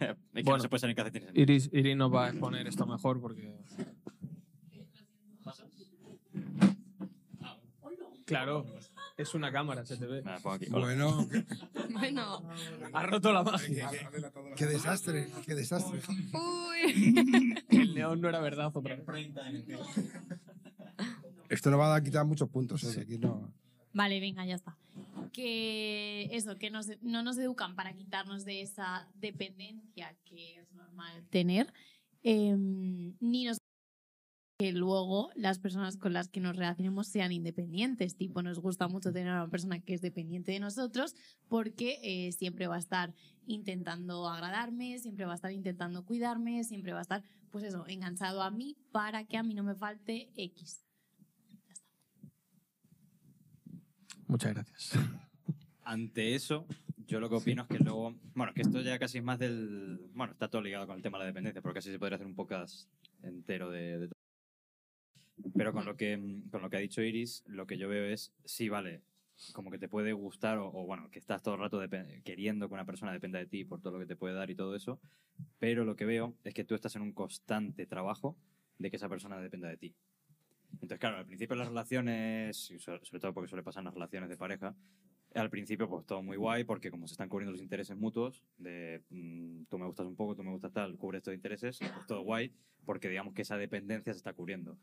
es 0.00 0.16
que 0.34 0.42
no 0.42 0.50
Bueno. 0.50 0.62
se 0.62 0.68
puede 0.68 0.80
salir 0.80 0.98
en 0.98 1.04
calcetines. 1.04 1.30
Iris, 1.34 1.70
Iris 1.72 1.96
nos 1.96 2.12
va 2.12 2.26
a 2.26 2.28
exponer 2.30 2.66
esto 2.66 2.86
mejor 2.86 3.20
porque. 3.20 3.54
Claro, 8.24 8.64
es 9.16 9.34
una 9.34 9.50
cámara, 9.50 9.84
se 9.84 9.96
te 9.96 10.06
ve. 10.06 10.22
Nada, 10.22 10.38
pongo 10.38 10.54
aquí. 10.54 10.66
Hola. 10.72 10.84
Bueno, 10.86 11.26
Bueno. 11.90 12.42
Ha 12.92 13.02
roto 13.06 13.32
la 13.32 13.42
magia. 13.42 13.90
qué 14.56 14.66
desastre, 14.66 15.28
qué 15.44 15.54
desastre. 15.56 16.00
Uy. 16.32 17.54
El 17.70 17.94
neón 17.94 18.20
no 18.20 18.28
era 18.28 18.40
verdad 18.40 18.70
otra 18.72 18.94
vez. 18.96 19.04
Esto 21.48 21.70
nos 21.70 21.80
va 21.80 21.94
a 21.96 22.00
quitar 22.02 22.24
muchos 22.24 22.48
puntos. 22.48 22.84
¿eh? 22.84 23.00
Aquí 23.00 23.18
no. 23.18 23.52
Vale, 23.92 24.20
venga, 24.20 24.46
ya 24.46 24.54
está. 24.54 24.76
Que 25.32 26.28
eso, 26.32 26.58
que 26.58 26.70
nos- 26.70 27.00
no 27.02 27.22
nos 27.22 27.38
educan 27.38 27.76
para 27.76 27.94
quitarnos 27.94 28.44
de 28.44 28.62
esa 28.62 29.08
dependencia 29.14 30.16
que 30.24 30.56
es 30.56 30.72
normal 30.72 31.26
tener, 31.30 31.72
eh, 32.22 32.54
ni 32.56 33.44
nos 33.44 33.58
que 34.58 34.72
luego 34.72 35.30
las 35.36 35.58
personas 35.58 35.96
con 35.96 36.12
las 36.12 36.28
que 36.28 36.38
nos 36.40 36.54
relacionemos 36.54 37.06
sean 37.08 37.32
independientes. 37.32 38.14
Tipo, 38.14 38.42
nos 38.42 38.58
gusta 38.58 38.88
mucho 38.88 39.10
tener 39.10 39.32
a 39.32 39.42
una 39.44 39.50
persona 39.50 39.80
que 39.80 39.94
es 39.94 40.02
dependiente 40.02 40.52
de 40.52 40.60
nosotros 40.60 41.14
porque 41.48 41.98
eh, 42.02 42.32
siempre 42.32 42.66
va 42.66 42.76
a 42.76 42.80
estar 42.80 43.14
intentando 43.46 44.28
agradarme, 44.28 44.98
siempre 44.98 45.24
va 45.24 45.32
a 45.32 45.36
estar 45.36 45.50
intentando 45.50 46.04
cuidarme, 46.04 46.62
siempre 46.64 46.92
va 46.92 46.98
a 46.98 47.02
estar, 47.02 47.24
pues 47.50 47.64
eso, 47.64 47.86
enganchado 47.86 48.42
a 48.42 48.50
mí 48.50 48.76
para 48.92 49.24
que 49.24 49.38
a 49.38 49.42
mí 49.42 49.54
no 49.54 49.62
me 49.62 49.74
falte 49.74 50.30
X. 50.36 50.84
Muchas 54.30 54.54
gracias. 54.54 54.92
Ante 55.82 56.36
eso, 56.36 56.64
yo 57.08 57.18
lo 57.18 57.28
que 57.28 57.34
opino 57.34 57.62
es 57.62 57.68
que 57.68 57.82
luego. 57.82 58.14
Bueno, 58.34 58.54
que 58.54 58.62
esto 58.62 58.80
ya 58.80 58.96
casi 58.96 59.18
es 59.18 59.24
más 59.24 59.40
del. 59.40 59.98
Bueno, 60.14 60.32
está 60.32 60.48
todo 60.48 60.62
ligado 60.62 60.86
con 60.86 60.96
el 60.96 61.02
tema 61.02 61.18
de 61.18 61.24
la 61.24 61.26
dependencia, 61.26 61.60
porque 61.60 61.78
casi 61.78 61.90
se 61.90 61.98
podría 61.98 62.14
hacer 62.14 62.28
un 62.28 62.36
podcast 62.36 62.88
entero 63.24 63.70
de, 63.70 63.98
de 63.98 64.06
todo. 64.06 64.20
Pero 65.56 65.72
con 65.72 65.84
lo, 65.84 65.96
que, 65.96 66.16
con 66.52 66.62
lo 66.62 66.70
que 66.70 66.76
ha 66.76 66.80
dicho 66.80 67.02
Iris, 67.02 67.42
lo 67.48 67.66
que 67.66 67.76
yo 67.76 67.88
veo 67.88 68.04
es, 68.04 68.32
sí, 68.44 68.68
vale, 68.68 69.00
como 69.52 69.72
que 69.72 69.78
te 69.78 69.88
puede 69.88 70.12
gustar, 70.12 70.58
o, 70.58 70.68
o 70.68 70.86
bueno, 70.86 71.10
que 71.10 71.18
estás 71.18 71.42
todo 71.42 71.54
el 71.54 71.60
rato 71.60 71.80
queriendo 72.22 72.68
que 72.68 72.74
una 72.74 72.84
persona 72.84 73.12
dependa 73.12 73.40
de 73.40 73.46
ti 73.46 73.64
por 73.64 73.80
todo 73.80 73.94
lo 73.94 73.98
que 73.98 74.06
te 74.06 74.16
puede 74.16 74.34
dar 74.34 74.50
y 74.50 74.54
todo 74.54 74.76
eso, 74.76 75.00
pero 75.58 75.84
lo 75.84 75.96
que 75.96 76.04
veo 76.04 76.36
es 76.44 76.54
que 76.54 76.62
tú 76.62 76.76
estás 76.76 76.94
en 76.94 77.02
un 77.02 77.12
constante 77.12 77.84
trabajo 77.86 78.36
de 78.78 78.90
que 78.90 78.96
esa 78.96 79.08
persona 79.08 79.40
dependa 79.40 79.68
de 79.68 79.76
ti. 79.76 79.94
Entonces, 80.74 80.98
claro, 80.98 81.18
al 81.18 81.26
principio 81.26 81.56
las 81.56 81.68
relaciones, 81.68 82.72
sobre 82.78 83.20
todo 83.20 83.34
porque 83.34 83.48
suele 83.48 83.62
pasar 83.62 83.82
en 83.82 83.86
las 83.86 83.94
relaciones 83.94 84.28
de 84.28 84.36
pareja, 84.36 84.74
al 85.34 85.50
principio 85.50 85.88
pues 85.88 86.06
todo 86.06 86.22
muy 86.22 86.36
guay 86.36 86.64
porque 86.64 86.90
como 86.90 87.06
se 87.06 87.14
están 87.14 87.28
cubriendo 87.28 87.52
los 87.52 87.62
intereses 87.62 87.96
mutuos, 87.96 88.44
de 88.58 89.02
mm, 89.10 89.64
tú 89.68 89.78
me 89.78 89.86
gustas 89.86 90.06
un 90.06 90.16
poco, 90.16 90.34
tú 90.34 90.42
me 90.42 90.50
gustas 90.50 90.72
tal, 90.72 90.96
cubre 90.96 91.18
estos 91.18 91.34
intereses, 91.34 91.78
pues 91.78 92.06
todo 92.06 92.22
guay 92.22 92.52
porque 92.84 93.08
digamos 93.08 93.34
que 93.34 93.42
esa 93.42 93.56
dependencia 93.56 94.12
se 94.12 94.18
está 94.18 94.32
cubriendo. 94.32 94.76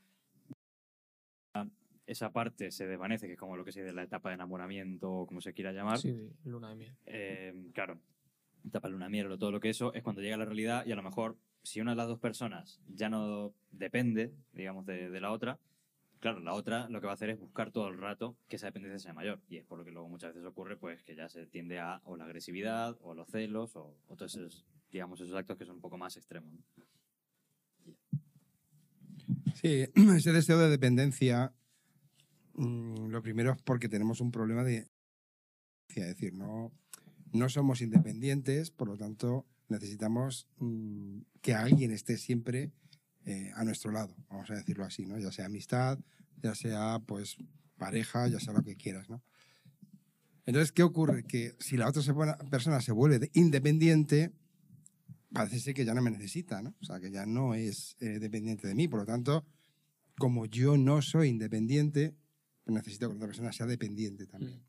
Esa 2.05 2.31
parte 2.31 2.71
se 2.71 2.87
desvanece, 2.87 3.27
que 3.27 3.33
es 3.33 3.39
como 3.39 3.57
lo 3.57 3.65
que 3.65 3.73
se 3.73 3.81
dice 3.81 3.93
la 3.93 4.03
etapa 4.03 4.29
de 4.29 4.35
enamoramiento 4.35 5.11
o 5.11 5.27
como 5.27 5.41
se 5.41 5.53
quiera 5.53 5.73
llamar. 5.73 5.97
Sí, 5.97 6.13
de 6.13 6.49
luna 6.49 6.69
de 6.69 6.75
miel. 6.75 6.95
Eh, 7.05 7.53
claro, 7.73 7.99
etapa 8.65 8.87
de 8.87 8.93
luna 8.93 9.09
miel 9.09 9.29
o 9.29 9.37
todo 9.37 9.51
lo 9.51 9.59
que 9.59 9.69
eso, 9.69 9.93
es 9.93 10.03
cuando 10.03 10.21
llega 10.21 10.37
la 10.37 10.45
realidad 10.45 10.85
y 10.85 10.93
a 10.93 10.95
lo 10.95 11.03
mejor 11.03 11.37
si 11.63 11.81
una 11.81 11.91
de 11.91 11.97
las 11.97 12.07
dos 12.07 12.19
personas 12.19 12.79
ya 12.87 13.09
no 13.09 13.53
depende, 13.71 14.33
digamos, 14.53 14.85
de, 14.85 15.09
de 15.09 15.19
la 15.19 15.31
otra, 15.31 15.59
claro, 16.19 16.39
la 16.39 16.53
otra 16.53 16.89
lo 16.89 16.99
que 16.99 17.05
va 17.05 17.13
a 17.13 17.15
hacer 17.15 17.29
es 17.29 17.39
buscar 17.39 17.71
todo 17.71 17.87
el 17.87 17.97
rato 17.97 18.37
que 18.47 18.55
esa 18.57 18.67
dependencia 18.67 18.99
sea 18.99 19.13
mayor. 19.13 19.41
Y 19.49 19.57
es 19.57 19.65
por 19.65 19.79
lo 19.79 19.85
que 19.85 19.91
luego 19.91 20.09
muchas 20.09 20.33
veces 20.33 20.47
ocurre, 20.47 20.77
pues, 20.77 21.03
que 21.03 21.15
ya 21.15 21.29
se 21.29 21.45
tiende 21.47 21.79
a 21.79 22.01
o 22.05 22.17
la 22.17 22.25
agresividad, 22.25 22.97
o 23.01 23.13
los 23.13 23.29
celos, 23.29 23.75
o, 23.75 23.97
o 24.07 24.15
todos 24.15 24.35
esos, 24.35 24.65
digamos, 24.91 25.21
esos 25.21 25.35
actos 25.35 25.57
que 25.57 25.65
son 25.65 25.75
un 25.75 25.81
poco 25.81 25.97
más 25.97 26.17
extremos. 26.17 26.51
Sí, 29.55 29.85
ese 30.15 30.31
deseo 30.31 30.59
de 30.59 30.69
dependencia, 30.69 31.53
mm, 32.53 33.07
lo 33.07 33.21
primero 33.21 33.51
es 33.51 33.61
porque 33.61 33.89
tenemos 33.89 34.21
un 34.21 34.31
problema 34.31 34.63
de... 34.63 34.87
Es 35.89 36.05
decir, 36.05 36.33
no, 36.33 36.71
no 37.33 37.49
somos 37.49 37.81
independientes, 37.81 38.69
por 38.69 38.87
lo 38.87 38.97
tanto 38.97 39.47
necesitamos 39.69 40.47
mm, 40.59 41.21
que 41.41 41.53
alguien 41.55 41.91
esté 41.91 42.17
siempre 42.17 42.71
eh, 43.27 43.51
a 43.55 43.63
nuestro 43.65 43.91
lado, 43.91 44.15
vamos 44.29 44.49
a 44.49 44.55
decirlo 44.55 44.85
así, 44.85 45.05
¿no? 45.05 45.19
Ya 45.19 45.31
sea 45.31 45.45
amistad, 45.47 45.99
ya 46.41 46.55
sea 46.55 46.99
pues 47.05 47.35
pareja, 47.77 48.27
ya 48.29 48.39
sea 48.39 48.53
lo 48.53 48.63
que 48.63 48.75
quieras, 48.77 49.09
¿no? 49.09 49.21
Entonces, 50.45 50.71
¿qué 50.71 50.81
ocurre? 50.81 51.23
Que 51.23 51.55
si 51.59 51.75
la 51.75 51.89
otra 51.89 52.01
persona 52.49 52.79
se 52.79 52.93
vuelve 52.93 53.19
de- 53.19 53.29
independiente, 53.33 54.31
parece 55.33 55.59
ser 55.59 55.73
que 55.73 55.83
ya 55.83 55.93
no 55.93 56.01
me 56.01 56.09
necesita, 56.09 56.61
¿no? 56.61 56.73
O 56.79 56.85
sea, 56.85 57.01
que 57.01 57.11
ya 57.11 57.25
no 57.25 57.53
es 57.53 57.97
eh, 57.99 58.17
dependiente 58.19 58.65
de 58.65 58.73
mí. 58.73 58.87
Por 58.87 59.01
lo 59.01 59.05
tanto, 59.05 59.45
como 60.17 60.45
yo 60.45 60.77
no 60.77 61.01
soy 61.01 61.27
independiente, 61.27 62.15
pues 62.63 62.73
necesito 62.75 63.07
que 63.07 63.13
la 63.13 63.17
otra 63.17 63.27
persona 63.27 63.51
sea 63.51 63.65
dependiente 63.65 64.25
también. 64.25 64.63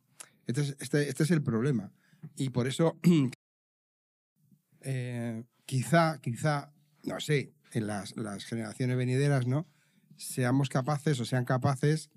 Este, 0.49 0.63
es, 0.63 0.77
este, 0.81 1.09
este 1.09 1.23
es 1.23 1.31
el 1.31 1.43
problema. 1.45 1.93
Y 2.35 2.51
por 2.51 2.67
eso, 2.67 2.99
eh, 4.81 5.45
quizá, 5.65 6.21
quizá, 6.21 6.73
no 7.05 7.21
sé, 7.21 7.53
en 7.73 7.87
las, 7.87 8.17
las 8.17 8.45
generaciones 8.45 8.97
venideras, 8.97 9.47
¿no? 9.47 9.67
Seamos 10.17 10.69
capaces 10.69 11.19
o 11.21 11.25
sean 11.25 11.45
capaces 11.45 12.11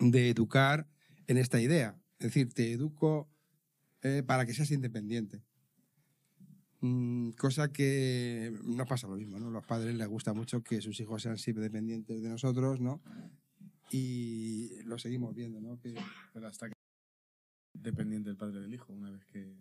de 0.00 0.30
educar 0.30 0.86
en 1.26 1.38
esta 1.38 1.60
idea. 1.60 1.98
Es 2.18 2.28
decir, 2.28 2.52
te 2.52 2.72
educo 2.72 3.28
eh, 4.02 4.22
para 4.26 4.46
que 4.46 4.54
seas 4.54 4.70
independiente. 4.70 5.42
Mm, 6.80 7.30
cosa 7.30 7.72
que 7.72 8.54
no 8.64 8.84
pasa 8.86 9.08
lo 9.08 9.16
mismo, 9.16 9.38
¿no? 9.38 9.50
Los 9.50 9.64
padres 9.64 9.94
les 9.94 10.08
gusta 10.08 10.34
mucho 10.34 10.62
que 10.62 10.80
sus 10.80 11.00
hijos 11.00 11.22
sean 11.22 11.38
siempre 11.38 11.64
dependientes 11.64 12.22
de 12.22 12.28
nosotros, 12.28 12.80
¿no? 12.80 13.02
Y 13.90 14.82
lo 14.84 14.98
seguimos 14.98 15.34
viendo, 15.34 15.60
¿no? 15.60 15.78
Que, 15.80 15.94
Pero 16.32 16.48
hasta 16.48 16.68
que 16.68 16.74
dependiente 17.72 18.28
del 18.28 18.36
padre 18.36 18.60
del 18.60 18.74
hijo, 18.74 18.92
una 18.92 19.10
vez 19.10 19.24
que. 19.26 19.56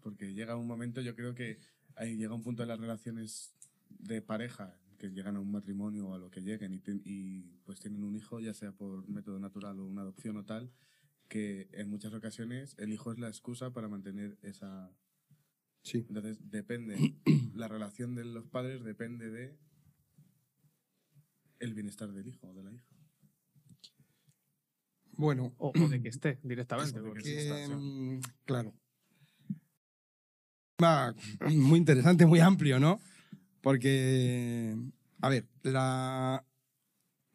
Porque 0.00 0.34
llega 0.34 0.56
un 0.56 0.66
momento, 0.66 1.00
yo 1.00 1.14
creo 1.16 1.34
que 1.34 1.58
ahí 1.96 2.16
llega 2.16 2.34
un 2.34 2.42
punto 2.42 2.62
de 2.62 2.68
las 2.68 2.78
relaciones 2.78 3.54
de 3.98 4.22
pareja 4.22 4.78
que 4.98 5.10
llegan 5.10 5.36
a 5.36 5.40
un 5.40 5.50
matrimonio 5.50 6.08
o 6.08 6.14
a 6.14 6.18
lo 6.18 6.30
que 6.30 6.40
lleguen 6.40 6.72
y, 6.72 6.78
ten- 6.78 7.02
y, 7.04 7.42
pues 7.64 7.80
tienen 7.80 8.04
un 8.04 8.14
hijo, 8.16 8.40
ya 8.40 8.54
sea 8.54 8.72
por 8.72 9.06
método 9.08 9.38
natural 9.38 9.78
o 9.80 9.84
una 9.86 10.02
adopción 10.02 10.36
o 10.36 10.44
tal, 10.44 10.70
que 11.28 11.68
en 11.72 11.88
muchas 11.90 12.12
ocasiones 12.14 12.74
el 12.78 12.92
hijo 12.92 13.12
es 13.12 13.18
la 13.18 13.28
excusa 13.28 13.72
para 13.72 13.88
mantener 13.88 14.38
esa. 14.42 14.90
sí. 15.82 16.04
Entonces 16.08 16.38
depende, 16.50 16.96
la 17.54 17.68
relación 17.68 18.14
de 18.14 18.24
los 18.24 18.46
padres 18.46 18.84
depende 18.84 19.30
de 19.30 19.58
el 21.58 21.74
bienestar 21.74 22.12
del 22.12 22.28
hijo 22.28 22.48
o 22.48 22.54
de 22.54 22.62
la 22.62 22.72
hija. 22.72 22.86
Bueno, 25.16 25.54
O, 25.58 25.68
o 25.74 25.88
de 25.88 26.02
que 26.02 26.08
esté 26.08 26.40
directamente. 26.42 26.90
Eso, 26.90 26.98
de 26.98 27.04
que 27.04 27.08
porque- 27.08 27.68
que, 27.68 27.68
mm, 27.76 28.20
claro. 28.44 28.74
Muy 31.54 31.78
interesante, 31.78 32.26
muy 32.26 32.40
amplio, 32.40 32.78
¿no? 32.80 33.00
Porque, 33.64 34.76
a 35.22 35.28
ver, 35.30 35.48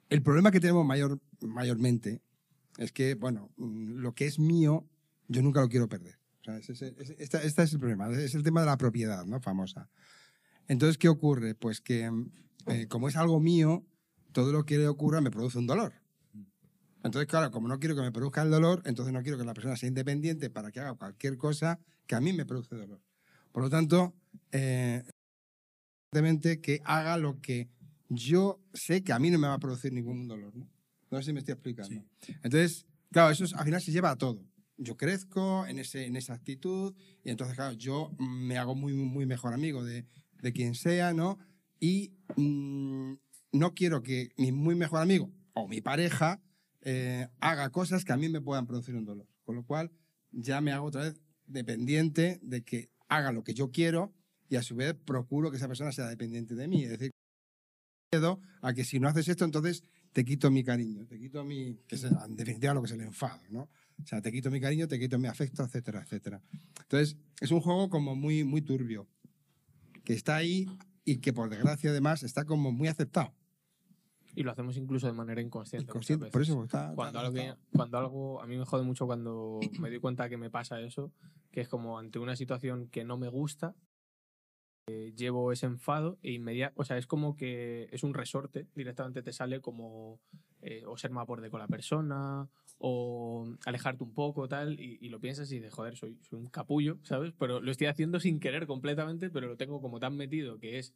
el 0.09 0.21
problema 0.21 0.51
que 0.51 0.59
tenemos 0.59 0.85
mayor, 0.85 1.19
mayormente 1.41 2.21
es 2.77 2.91
que, 2.91 3.15
bueno, 3.15 3.49
mm, 3.57 3.97
lo 3.97 4.13
que 4.13 4.25
es 4.27 4.39
mío, 4.39 4.85
yo 5.27 5.41
nunca 5.41 5.59
lo 5.61 5.67
quiero 5.69 5.89
perder. 5.89 6.19
O 6.41 6.43
sea, 6.43 6.57
es 6.57 6.69
esta- 6.69 7.41
este 7.43 7.63
es 7.63 7.73
el 7.73 7.79
problema, 7.79 8.09
es 8.11 8.35
el 8.35 8.43
tema 8.43 8.61
de 8.61 8.67
la 8.67 8.77
propiedad, 8.77 9.25
¿no? 9.25 9.41
Famosa. 9.41 9.89
Entonces, 10.67 10.97
¿qué 10.97 11.09
ocurre? 11.09 11.55
Pues 11.55 11.81
que, 11.81 12.09
eh, 12.67 12.87
como 12.87 13.09
es 13.09 13.15
algo 13.17 13.39
mío, 13.39 13.83
todo 14.31 14.51
lo 14.51 14.65
que 14.65 14.77
le 14.77 14.87
ocurra 14.87 15.21
me 15.21 15.31
produce 15.31 15.57
un 15.57 15.67
dolor. 15.67 15.93
Entonces, 17.03 17.27
claro, 17.27 17.49
como 17.49 17.67
no 17.67 17.79
quiero 17.79 17.95
que 17.95 18.01
me 18.01 18.11
produzca 18.11 18.41
el 18.43 18.51
dolor, 18.51 18.81
entonces 18.85 19.13
no 19.13 19.23
quiero 19.23 19.37
que 19.37 19.45
la 19.45 19.53
persona 19.53 19.75
sea 19.77 19.87
independiente 19.87 20.49
para 20.49 20.71
que 20.71 20.79
haga 20.79 20.93
cualquier 20.93 21.37
cosa 21.37 21.79
que 22.05 22.15
a 22.15 22.21
mí 22.21 22.33
me 22.33 22.45
produce 22.45 22.75
dolor. 22.75 23.01
Por 23.51 23.63
lo 23.63 23.69
tanto, 23.69 24.13
eh, 24.51 25.03
que 26.11 26.81
haga 26.85 27.17
lo 27.17 27.39
que 27.41 27.69
yo 28.09 28.59
sé 28.73 29.03
que 29.03 29.13
a 29.13 29.19
mí 29.19 29.29
no 29.29 29.37
me 29.39 29.47
va 29.47 29.53
a 29.55 29.59
producir 29.59 29.93
ningún 29.93 30.27
dolor. 30.27 30.55
No, 30.55 30.67
no 31.11 31.17
sé 31.19 31.25
si 31.25 31.33
me 31.33 31.39
estoy 31.39 31.53
explicando. 31.53 31.89
Entonces, 32.43 32.85
claro, 33.11 33.31
eso 33.31 33.43
es- 33.45 33.53
al 33.53 33.65
final 33.65 33.81
se 33.81 33.91
lleva 33.91 34.11
a 34.11 34.15
todo. 34.17 34.43
Yo 34.77 34.95
crezco 34.97 35.65
en, 35.67 35.77
ese, 35.79 36.05
en 36.05 36.15
esa 36.15 36.33
actitud 36.33 36.95
y 37.23 37.29
entonces, 37.29 37.55
claro, 37.55 37.73
yo 37.73 38.11
me 38.17 38.57
hago 38.57 38.75
muy, 38.75 38.93
muy 38.93 39.25
mejor 39.25 39.53
amigo 39.53 39.83
de, 39.83 40.05
de 40.41 40.53
quien 40.53 40.73
sea, 40.73 41.13
¿no? 41.13 41.37
Y 41.79 42.13
mm, 42.37 43.13
no 43.53 43.73
quiero 43.73 44.01
que 44.01 44.29
mi 44.37 44.51
muy 44.51 44.75
mejor 44.75 45.01
amigo 45.01 45.31
o 45.53 45.67
mi 45.67 45.81
pareja 45.81 46.41
eh, 46.81 47.27
haga 47.39 47.69
cosas 47.71 48.05
que 48.05 48.13
a 48.13 48.17
mí 48.17 48.29
me 48.29 48.41
puedan 48.41 48.65
producir 48.65 48.95
un 48.95 49.05
dolor. 49.05 49.27
Con 49.43 49.55
lo 49.55 49.65
cual, 49.65 49.91
ya 50.31 50.61
me 50.61 50.71
hago 50.71 50.85
otra 50.87 51.01
vez 51.01 51.21
dependiente 51.45 52.39
de 52.41 52.63
que 52.63 52.89
haga 53.09 53.31
lo 53.31 53.43
que 53.43 53.53
yo 53.53 53.71
quiero 53.71 54.13
y 54.49 54.55
a 54.55 54.63
su 54.63 54.75
vez 54.75 54.95
procuro 54.95 55.51
que 55.51 55.57
esa 55.57 55.67
persona 55.67 55.91
sea 55.91 56.07
dependiente 56.07 56.55
de 56.55 56.67
mí. 56.67 56.83
Es 56.83 56.89
decir, 56.89 57.11
miedo 58.11 58.41
a 58.61 58.73
que 58.73 58.83
si 58.83 58.99
no 58.99 59.07
haces 59.07 59.27
esto, 59.27 59.45
entonces 59.45 59.83
te 60.11 60.25
quito 60.25 60.49
mi 60.49 60.63
cariño, 60.63 61.05
te 61.05 61.19
quito 61.19 61.43
mi, 61.45 61.75
que 61.87 61.95
es 61.95 62.03
en 62.03 62.35
definitiva 62.35 62.73
lo 62.73 62.81
que 62.81 62.87
es 62.87 62.93
el 62.93 63.01
enfado, 63.01 63.41
¿no? 63.49 63.69
O 64.01 64.05
sea, 64.05 64.21
te 64.21 64.31
quito 64.31 64.49
mi 64.49 64.59
cariño, 64.59 64.87
te 64.87 64.99
quito 64.99 65.19
mi 65.19 65.27
afecto, 65.27 65.63
etcétera, 65.63 66.01
etcétera. 66.01 66.41
Entonces, 66.81 67.17
es 67.39 67.51
un 67.51 67.61
juego 67.61 67.89
como 67.89 68.15
muy, 68.15 68.43
muy 68.43 68.61
turbio, 68.61 69.07
que 70.03 70.13
está 70.13 70.37
ahí 70.37 70.65
y 71.05 71.17
que 71.17 71.33
por 71.33 71.49
desgracia 71.49 71.91
además 71.91 72.23
está 72.23 72.45
como 72.45 72.71
muy 72.71 72.87
aceptado. 72.87 73.33
Y 74.35 74.43
lo 74.43 74.51
hacemos 74.51 74.77
incluso 74.77 75.07
de 75.07 75.13
manera 75.13 75.41
inconsciente. 75.41 75.83
Inconsciente, 75.83 76.27
por 76.27 76.41
eso 76.41 76.63
está... 76.63 76.93
Cuando 76.95 77.19
algo, 77.19 77.37
cuando 77.73 77.97
algo, 77.97 78.41
a 78.41 78.47
mí 78.47 78.57
me 78.57 78.65
jode 78.65 78.83
mucho 78.83 79.05
cuando 79.05 79.59
me 79.79 79.89
doy 79.89 79.99
cuenta 79.99 80.29
que 80.29 80.37
me 80.37 80.49
pasa 80.49 80.79
eso, 80.81 81.11
que 81.51 81.61
es 81.61 81.67
como 81.67 81.99
ante 81.99 82.19
una 82.19 82.35
situación 82.35 82.87
que 82.87 83.03
no 83.03 83.17
me 83.17 83.27
gusta, 83.27 83.75
eh, 84.89 85.13
llevo 85.15 85.51
ese 85.51 85.67
enfado 85.67 86.17
e 86.23 86.31
inmediato, 86.33 86.73
o 86.77 86.83
sea, 86.83 86.97
es 86.97 87.05
como 87.05 87.35
que 87.35 87.87
es 87.91 88.03
un 88.03 88.13
resorte, 88.13 88.67
directamente 88.75 89.21
te 89.21 89.33
sale 89.33 89.61
como 89.61 90.19
eh, 90.61 90.83
o 90.87 90.97
ser 90.97 91.11
más 91.11 91.27
borde 91.27 91.49
con 91.49 91.59
la 91.59 91.67
persona, 91.67 92.49
o 92.79 93.45
alejarte 93.65 94.03
un 94.03 94.13
poco, 94.13 94.47
tal, 94.47 94.79
y, 94.79 95.07
lo 95.09 95.19
piensas 95.19 95.51
y 95.51 95.55
dices, 95.55 95.73
joder, 95.73 95.95
soy 95.95 96.17
un 96.31 96.47
capullo, 96.47 96.97
¿sabes? 97.03 97.33
Pero 97.37 97.59
lo 97.59 97.71
estoy 97.71 97.87
haciendo 97.87 98.19
sin 98.19 98.39
querer 98.39 98.65
completamente, 98.67 99.29
pero 99.29 99.47
lo 99.47 99.57
tengo 99.57 99.81
como 99.81 99.99
tan 99.99 100.15
metido 100.15 100.57
que 100.57 100.79
es 100.79 100.95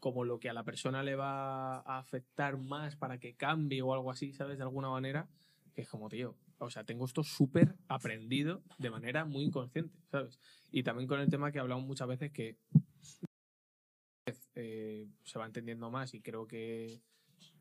como 0.00 0.24
lo 0.24 0.38
que 0.38 0.50
a 0.50 0.52
la 0.52 0.64
persona 0.64 1.02
le 1.02 1.16
va 1.16 1.78
a 1.78 1.98
afectar 1.98 2.58
más 2.58 2.96
para 2.96 3.18
que 3.18 3.34
cambie 3.34 3.80
o 3.80 3.94
algo 3.94 4.10
así, 4.10 4.32
¿sabes? 4.32 4.58
De 4.58 4.64
alguna 4.64 4.90
manera, 4.90 5.28
que 5.74 5.82
es 5.82 5.88
como, 5.88 6.08
tío, 6.10 6.36
o 6.64 6.70
sea, 6.70 6.84
tengo 6.84 7.04
esto 7.04 7.22
súper 7.22 7.74
aprendido 7.88 8.62
de 8.78 8.90
manera 8.90 9.24
muy 9.24 9.44
inconsciente, 9.44 9.96
¿sabes? 10.10 10.38
Y 10.70 10.82
también 10.82 11.08
con 11.08 11.20
el 11.20 11.30
tema 11.30 11.52
que 11.52 11.58
hablamos 11.58 11.86
muchas 11.86 12.08
veces 12.08 12.32
que 12.32 12.56
eh, 14.54 15.08
se 15.22 15.38
va 15.38 15.46
entendiendo 15.46 15.90
más 15.90 16.14
y 16.14 16.20
creo 16.20 16.46
que 16.46 17.00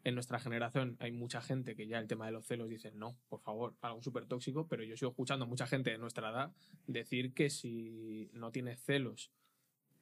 en 0.04 0.16
nuestra 0.16 0.40
generación 0.40 0.98
hay 1.00 1.12
mucha 1.12 1.42
gente 1.42 1.76
que 1.76 1.88
ya 1.88 2.00
el 2.00 2.08
tema 2.08 2.26
de 2.26 2.34
los 2.34 2.46
celos 2.46 2.70
dicen 2.70 2.98
no, 3.00 3.18
por 3.30 3.42
favor, 3.42 3.76
algo 3.82 4.02
súper 4.02 4.26
tóxico, 4.26 4.68
pero 4.68 4.84
yo 4.84 4.98
sigo 4.98 5.12
escuchando 5.12 5.46
a 5.46 5.48
mucha 5.48 5.68
gente 5.68 5.92
de 5.92 5.98
nuestra 5.98 6.30
edad 6.30 6.54
decir 6.88 7.34
que 7.34 7.50
si 7.50 8.30
no 8.34 8.52
tienes 8.52 8.82
celos 8.82 9.32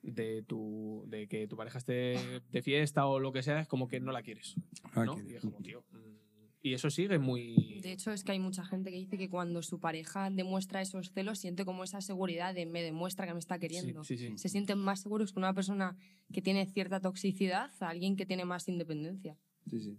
de 0.01 0.41
tu 0.43 1.03
de 1.07 1.27
que 1.27 1.47
tu 1.47 1.55
pareja 1.55 1.77
esté 1.77 2.41
de 2.49 2.61
fiesta 2.61 3.05
o 3.05 3.19
lo 3.19 3.31
que 3.31 3.43
sea, 3.43 3.61
es 3.61 3.67
como 3.67 3.87
que 3.87 3.99
no 3.99 4.11
la 4.11 4.23
quieres. 4.23 4.55
¿no? 4.95 5.19
Y 5.21 5.35
es 5.35 5.41
como, 5.41 5.61
tío. 5.61 5.83
mm, 5.91 6.20
Y 6.63 6.73
eso 6.75 6.89
sigue 6.91 7.17
muy. 7.17 7.79
De 7.81 7.91
hecho, 7.91 8.11
es 8.11 8.23
que 8.23 8.33
hay 8.33 8.39
mucha 8.39 8.63
gente 8.63 8.91
que 8.91 8.97
dice 8.97 9.17
que 9.17 9.29
cuando 9.29 9.63
su 9.63 9.79
pareja 9.79 10.29
demuestra 10.29 10.81
esos 10.81 11.11
celos, 11.11 11.39
siente 11.39 11.65
como 11.65 11.83
esa 11.83 12.01
seguridad 12.01 12.53
de 12.53 12.67
me 12.67 12.83
demuestra 12.83 13.25
que 13.25 13.33
me 13.33 13.39
está 13.39 13.55
Sí, 13.55 13.61
queriendo. 13.61 14.03
sí, 14.03 14.17
sí. 14.17 14.37
Se 14.37 14.47
sienten 14.49 14.77
más 14.77 15.01
seguros 15.01 15.33
que 15.33 15.39
una 15.39 15.53
persona 15.55 15.95
que 16.31 16.41
tiene 16.43 16.65
cierta 16.67 16.99
toxicidad 16.99 17.71
a 17.79 17.89
alguien 17.89 18.15
que 18.15 18.27
tiene 18.27 18.45
más 18.45 18.67
independencia. 18.67 19.37
Sí, 19.69 19.79
sí. 19.81 19.97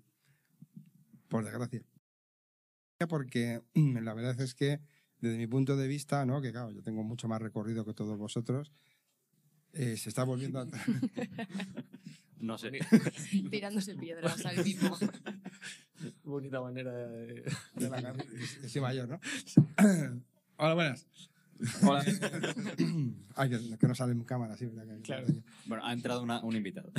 Por 1.28 1.44
desgracia. 1.44 1.82
Porque 3.08 3.60
la 3.74 4.14
verdad 4.14 4.40
es 4.40 4.54
que, 4.54 4.78
desde 5.18 5.36
mi 5.38 5.48
punto 5.48 5.76
de 5.76 5.88
vista, 5.88 6.24
¿no? 6.26 6.40
que 6.40 6.52
claro, 6.52 6.70
yo 6.70 6.82
tengo 6.82 7.02
mucho 7.02 7.26
más 7.26 7.42
recorrido 7.42 7.84
que 7.84 7.94
todos 7.94 8.16
vosotros, 8.16 8.70
eh, 9.72 9.96
se 9.96 10.08
está 10.08 10.24
volviendo 10.24 10.60
a... 10.60 10.66
No 12.40 12.58
sé. 12.58 12.72
Tirándose 13.50 13.94
piedras 13.94 14.44
al 14.44 14.64
mismo. 14.64 14.98
Bonita 16.24 16.60
manera 16.60 16.90
de. 16.92 17.44
de 17.76 17.88
la 17.90 18.14
soy 18.66 18.80
mayor, 18.80 19.08
¿no? 19.08 19.20
Hola, 20.56 20.74
buenas. 20.74 21.06
Hola. 21.84 22.04
Ay, 23.36 23.48
que, 23.48 23.78
que 23.78 23.86
no 23.86 23.94
sale 23.94 24.10
en 24.12 24.24
cámara, 24.24 24.56
sí, 24.56 24.66
¿verdad? 24.66 24.96
Que- 24.96 25.02
Claro. 25.02 25.26
Bueno, 25.66 25.86
ha 25.86 25.92
entrado 25.92 26.20
una- 26.24 26.42
un 26.42 26.56
invitado. 26.56 26.90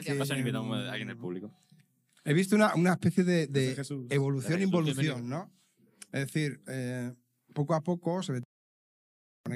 Que- 0.00 0.14
Va 0.14 0.22
a 0.22 0.26
ser 0.26 0.34
un 0.36 0.40
invitado 0.42 0.72
de 0.80 0.88
alguien 0.88 1.08
del 1.08 1.16
público. 1.16 1.50
He 2.24 2.32
visto 2.32 2.54
una, 2.54 2.72
una 2.76 2.92
especie 2.92 3.24
de, 3.24 3.48
de 3.48 3.60
Desde 3.60 3.74
Jesús. 3.76 4.06
evolución 4.10 4.52
Desde 4.60 4.66
Jesús, 4.66 4.78
involución, 4.88 5.28
¿no? 5.28 5.50
Es 6.12 6.26
decir, 6.26 6.60
eh, 6.68 7.12
poco 7.52 7.74
a 7.74 7.82
poco 7.82 8.22
se 8.22 8.32
ve 8.34 8.42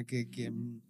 que 0.05 0.29
quien 0.29 0.81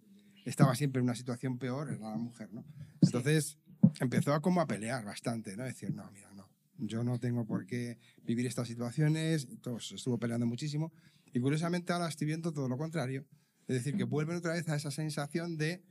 estaba 0.44 0.74
siempre 0.74 1.00
en 1.00 1.04
una 1.04 1.14
situación 1.14 1.58
peor 1.58 1.90
era 1.90 2.10
la 2.10 2.16
mujer, 2.16 2.52
¿no? 2.52 2.64
Entonces 3.00 3.58
empezó 4.00 4.34
a 4.34 4.40
como 4.40 4.60
a 4.60 4.66
pelear 4.66 5.04
bastante, 5.04 5.56
¿no? 5.56 5.64
Decir, 5.64 5.94
no, 5.94 6.10
mira, 6.12 6.30
no, 6.32 6.48
yo 6.78 7.02
no 7.04 7.18
tengo 7.18 7.46
por 7.46 7.66
qué 7.66 7.98
vivir 8.24 8.46
estas 8.46 8.68
situaciones, 8.68 9.46
entonces 9.50 9.92
estuvo 9.92 10.18
peleando 10.18 10.46
muchísimo 10.46 10.92
y 11.32 11.40
curiosamente 11.40 11.92
ahora 11.92 12.08
estoy 12.08 12.26
viendo 12.26 12.52
todo 12.52 12.68
lo 12.68 12.76
contrario, 12.76 13.26
es 13.66 13.76
decir, 13.76 13.96
que 13.96 14.04
vuelven 14.04 14.36
otra 14.36 14.52
vez 14.52 14.68
a 14.68 14.76
esa 14.76 14.90
sensación 14.90 15.56
de 15.56 15.82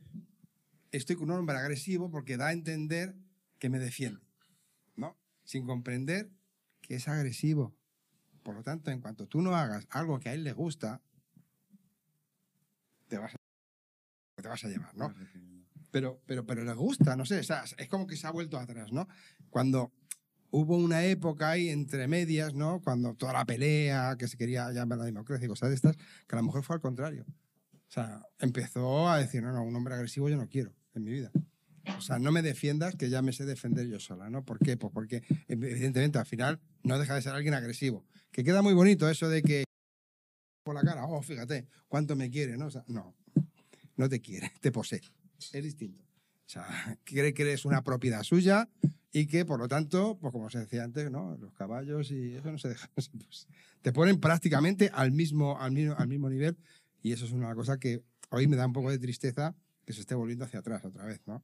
estoy 0.92 1.16
con 1.16 1.32
un 1.32 1.40
hombre 1.40 1.58
agresivo 1.58 2.12
porque 2.12 2.38
da 2.38 2.48
a 2.48 2.54
entender 2.54 3.16
que 3.60 3.70
me 3.70 3.80
defiende, 3.80 4.22
¿no? 4.96 5.18
Sin 5.44 5.66
comprender 5.66 6.30
que 6.82 6.96
es 6.96 7.08
agresivo. 7.08 7.76
Por 8.44 8.56
lo 8.56 8.64
tanto, 8.64 8.92
en 8.92 9.02
cuanto 9.02 9.26
tú 9.26 9.42
no 9.42 9.56
hagas 9.56 9.88
algo 9.90 10.20
que 10.20 10.30
a 10.30 10.34
él 10.34 10.44
le 10.44 10.54
gusta, 10.54 11.02
te 13.08 13.18
vas 13.18 13.34
a, 13.34 13.38
te 14.44 14.50
vas 14.50 14.64
a 14.64 14.68
llevar, 14.68 14.96
¿no? 14.96 15.12
pero, 15.94 16.20
pero, 16.26 16.44
pero 16.44 16.64
les 16.64 16.76
gusta, 16.76 17.16
no 17.16 17.24
sé, 17.24 17.40
o 17.40 17.44
sea, 17.44 17.64
es 17.78 17.88
como 17.88 18.08
que 18.08 18.18
se 18.18 18.26
ha 18.26 18.32
vuelto 18.32 18.58
atrás, 18.58 18.92
¿no? 18.92 19.08
Cuando 19.52 19.92
hubo 20.50 20.76
una 20.76 21.06
época 21.06 21.52
ahí 21.52 21.70
entre 21.70 22.08
medias, 22.08 22.56
¿no? 22.56 22.82
Cuando 22.82 23.14
toda 23.14 23.34
la 23.34 23.46
pelea, 23.46 24.16
que 24.18 24.28
se 24.28 24.36
quería 24.36 24.72
llamar 24.72 24.98
la 24.98 25.06
democracia 25.06 25.46
y 25.46 25.50
cosas 25.50 25.70
de 25.70 25.76
estas, 25.76 25.96
que 25.96 26.36
a 26.36 26.38
lo 26.38 26.44
mejor 26.44 26.64
fue 26.64 26.76
al 26.76 26.82
contrario. 26.82 27.26
O 27.28 27.92
sea, 27.94 28.24
empezó 28.40 29.08
a 29.08 29.20
decir, 29.20 29.44
no, 29.44 29.54
no, 29.54 29.64
un 29.64 29.76
hombre 29.76 29.94
agresivo 29.94 30.30
yo 30.30 30.36
no 30.36 30.50
quiero 30.50 30.74
en 30.96 31.04
mi 31.04 31.12
vida. 31.12 31.32
O 31.96 32.02
sea, 32.02 32.18
no 32.18 32.32
me 32.32 32.42
defiendas, 32.42 32.96
que 32.96 33.12
ya 33.12 33.22
me 33.22 33.32
sé 33.32 33.46
defender 33.46 33.88
yo 33.88 34.00
sola, 34.00 34.32
¿no? 34.32 34.44
¿Por 34.44 34.58
qué? 34.58 34.78
Pues 34.78 34.92
porque, 34.92 35.22
evidentemente, 35.48 36.18
al 36.18 36.26
final 36.26 36.60
no 36.82 36.98
deja 36.98 37.14
de 37.14 37.22
ser 37.22 37.34
alguien 37.34 37.54
agresivo. 37.54 38.04
Que 38.32 38.44
queda 38.44 38.64
muy 38.64 38.74
bonito 38.74 39.08
eso 39.08 39.30
de 39.30 39.44
que 39.44 39.64
por 40.64 40.74
la 40.74 40.82
cara, 40.82 41.06
oh, 41.06 41.22
fíjate, 41.22 41.68
cuánto 41.88 42.16
me 42.16 42.32
quiere, 42.32 42.58
¿no? 42.58 42.68
O 42.68 42.72
sea, 42.72 42.84
no, 42.88 43.16
no 43.98 44.10
te 44.10 44.20
quiere, 44.22 44.52
te 44.62 44.72
posee. 44.72 45.02
Es 45.52 45.64
distinto. 45.64 46.04
O 46.46 46.50
sea, 46.54 46.98
cree 47.04 47.34
que 47.34 47.44
eres 47.44 47.66
una 47.66 47.84
propiedad 47.84 48.24
suya 48.24 48.70
y 49.12 49.28
que, 49.28 49.46
por 49.46 49.60
lo 49.60 49.68
tanto, 49.68 50.18
pues 50.20 50.32
como 50.32 50.50
se 50.50 50.60
decía 50.60 50.84
antes, 50.84 51.10
¿no? 51.10 51.38
Los 51.38 51.54
caballos 51.54 52.12
y 52.12 52.36
eso 52.36 52.52
no 52.52 52.58
se 52.58 52.70
deja. 52.70 52.90
pues, 52.96 53.48
te 53.82 53.92
ponen 53.94 54.20
prácticamente 54.20 54.90
al 54.94 55.12
mismo, 55.12 55.60
al, 55.60 55.72
mismo, 55.72 55.96
al 55.98 56.08
mismo 56.08 56.30
nivel 56.30 56.58
y 57.02 57.12
eso 57.12 57.26
es 57.26 57.32
una 57.32 57.54
cosa 57.56 57.80
que 57.80 58.04
hoy 58.30 58.48
me 58.48 58.56
da 58.56 58.66
un 58.66 58.74
poco 58.74 58.90
de 58.92 59.00
tristeza 59.00 59.56
que 59.86 59.94
se 59.94 60.02
esté 60.02 60.16
volviendo 60.16 60.46
hacia 60.46 60.60
atrás 60.60 60.84
otra 60.86 61.06
vez, 61.06 61.22
¿no? 61.26 61.44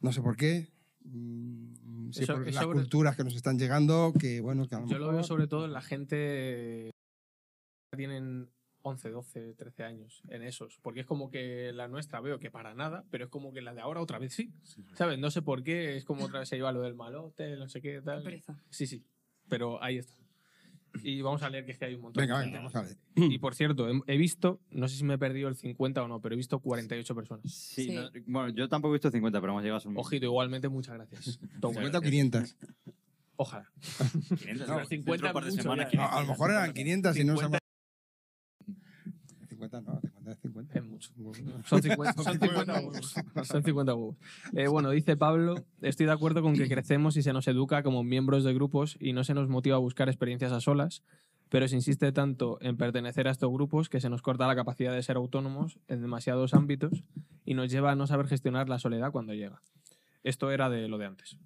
No 0.00 0.12
sé 0.12 0.20
por 0.22 0.36
qué. 0.36 0.68
mm, 1.04 2.10
Si 2.12 2.24
Eso- 2.24 2.34
por 2.34 2.48
es 2.48 2.54
las 2.54 2.64
sobre- 2.64 2.78
culturas 2.80 3.16
que 3.16 3.24
nos 3.24 3.34
están 3.36 3.58
llegando, 3.58 4.12
que 4.18 4.40
bueno, 4.40 4.66
que 4.68 4.74
a 4.74 4.80
lo 4.80 4.86
Yo 4.88 4.98
lo 4.98 5.12
veo 5.12 5.22
sobre 5.22 5.46
todo 5.46 5.64
en 5.66 5.72
la 5.72 5.80
gente 5.82 6.90
que 7.90 7.96
tienen 7.96 8.50
11, 8.82 9.10
12, 9.10 9.54
13 9.54 9.84
años 9.84 10.22
en 10.28 10.42
esos. 10.42 10.78
Porque 10.82 11.00
es 11.00 11.06
como 11.06 11.30
que 11.30 11.72
la 11.72 11.88
nuestra 11.88 12.20
veo 12.20 12.38
que 12.38 12.50
para 12.50 12.74
nada, 12.74 13.04
pero 13.10 13.24
es 13.24 13.30
como 13.30 13.52
que 13.52 13.60
la 13.60 13.74
de 13.74 13.80
ahora 13.80 14.00
otra 14.00 14.18
vez 14.18 14.32
sí. 14.34 14.50
¿Sabes? 14.94 15.18
No 15.18 15.30
sé 15.30 15.42
por 15.42 15.62
qué, 15.62 15.96
es 15.96 16.04
como 16.04 16.24
otra 16.24 16.40
vez 16.40 16.48
se 16.48 16.56
lleva 16.56 16.72
lo 16.72 16.80
del 16.82 16.94
malote, 16.94 17.56
no 17.56 17.68
sé 17.68 17.80
qué 17.82 18.00
tal. 18.02 18.22
pereza. 18.22 18.58
Sí, 18.70 18.86
sí, 18.86 19.04
pero 19.48 19.82
ahí 19.82 19.98
está. 19.98 20.14
Y 21.04 21.20
vamos 21.22 21.42
a 21.44 21.50
leer 21.50 21.64
que 21.64 21.70
es 21.70 21.78
que 21.78 21.84
hay 21.84 21.94
un 21.94 22.00
montón 22.00 22.20
Venga, 22.20 22.40
de 22.40 22.46
venga, 22.46 22.58
vamos 22.58 22.74
a 22.74 22.82
ver. 22.82 22.96
Y 23.14 23.38
por 23.38 23.54
cierto, 23.54 23.88
he, 23.88 24.00
he 24.08 24.16
visto, 24.16 24.60
no 24.72 24.88
sé 24.88 24.96
si 24.96 25.04
me 25.04 25.14
he 25.14 25.18
perdido 25.18 25.48
el 25.48 25.54
50 25.54 26.02
o 26.02 26.08
no, 26.08 26.20
pero 26.20 26.34
he 26.34 26.36
visto 26.36 26.58
48 26.58 27.14
personas. 27.14 27.52
Sí, 27.52 27.84
Sí. 27.84 27.92
no- 27.94 28.10
bueno, 28.26 28.48
yo 28.48 28.68
tampoco 28.68 28.94
he 28.94 28.96
visto 28.96 29.08
50, 29.08 29.40
pero 29.40 29.52
hemos 29.52 29.62
llegado 29.62 29.80
a 29.84 29.88
un... 29.88 29.96
Ojito, 29.98 30.26
igualmente, 30.26 30.68
muchas 30.68 30.94
gracias. 30.96 31.38
Toma. 31.60 31.74
50 31.74 31.98
o 31.98 32.00
500. 32.00 32.56
Ojalá. 33.36 33.70
500, 34.38 34.68
No, 34.68 34.74
dentro 34.78 34.84
50 34.86 35.22
de 35.22 35.28
un 35.28 35.32
par 35.32 35.44
de 35.44 35.50
mucho 35.50 35.62
semanas, 35.62 35.92
ya. 35.92 36.04
A, 36.06 36.18
a 36.18 36.22
lo 36.22 36.26
mejor 36.28 36.50
eran 36.50 36.72
500 36.72 37.16
y 37.16 37.24
no 37.24 37.34
50. 37.34 37.58
se 37.58 37.64
50 39.60 39.80
no, 39.82 40.00
50 40.00 40.32
es 40.32 40.38
50. 40.40 40.78
Es 40.78 40.84
mucho. 40.84 41.10
Son 41.66 41.82
50, 41.82 42.22
son 42.22 42.40
50 42.40 42.72
huevos. 42.80 43.14
Son 43.44 43.62
50 43.62 43.94
huevos. 43.94 44.16
Eh, 44.54 44.68
bueno, 44.68 44.90
dice 44.90 45.16
Pablo, 45.16 45.56
estoy 45.82 46.06
de 46.06 46.12
acuerdo 46.12 46.42
con 46.42 46.54
que 46.54 46.68
crecemos 46.68 47.16
y 47.16 47.22
se 47.22 47.32
nos 47.32 47.46
educa 47.48 47.82
como 47.82 48.02
miembros 48.02 48.44
de 48.44 48.54
grupos 48.54 48.96
y 49.00 49.12
no 49.12 49.24
se 49.24 49.34
nos 49.34 49.48
motiva 49.48 49.76
a 49.76 49.78
buscar 49.78 50.08
experiencias 50.08 50.52
a 50.52 50.60
solas, 50.60 51.02
pero 51.50 51.68
se 51.68 51.76
insiste 51.76 52.10
tanto 52.12 52.58
en 52.62 52.76
pertenecer 52.76 53.28
a 53.28 53.32
estos 53.32 53.50
grupos 53.52 53.88
que 53.88 54.00
se 54.00 54.08
nos 54.08 54.22
corta 54.22 54.46
la 54.46 54.56
capacidad 54.56 54.94
de 54.94 55.02
ser 55.02 55.16
autónomos 55.16 55.78
en 55.88 56.00
demasiados 56.00 56.54
ámbitos 56.54 57.04
y 57.44 57.54
nos 57.54 57.70
lleva 57.70 57.92
a 57.92 57.96
no 57.96 58.06
saber 58.06 58.28
gestionar 58.28 58.68
la 58.68 58.78
soledad 58.78 59.12
cuando 59.12 59.34
llega. 59.34 59.60
Esto 60.22 60.50
era 60.50 60.70
de 60.70 60.88
lo 60.88 60.96
de 60.98 61.06
antes. 61.06 61.36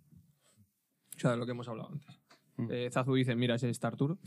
O 1.16 1.20
sea, 1.20 1.33
de 1.33 1.37
lo 1.37 1.46
que 1.46 1.53
hemos 1.53 1.68
hablado 1.68 1.90
antes. 1.92 2.20
Mm. 2.57 2.68
Eh, 2.70 2.90
Zazu 2.92 3.14
dice, 3.14 3.35
mira, 3.35 3.55
ese 3.57 3.70
está 3.70 3.88
Arturo. 3.88 4.18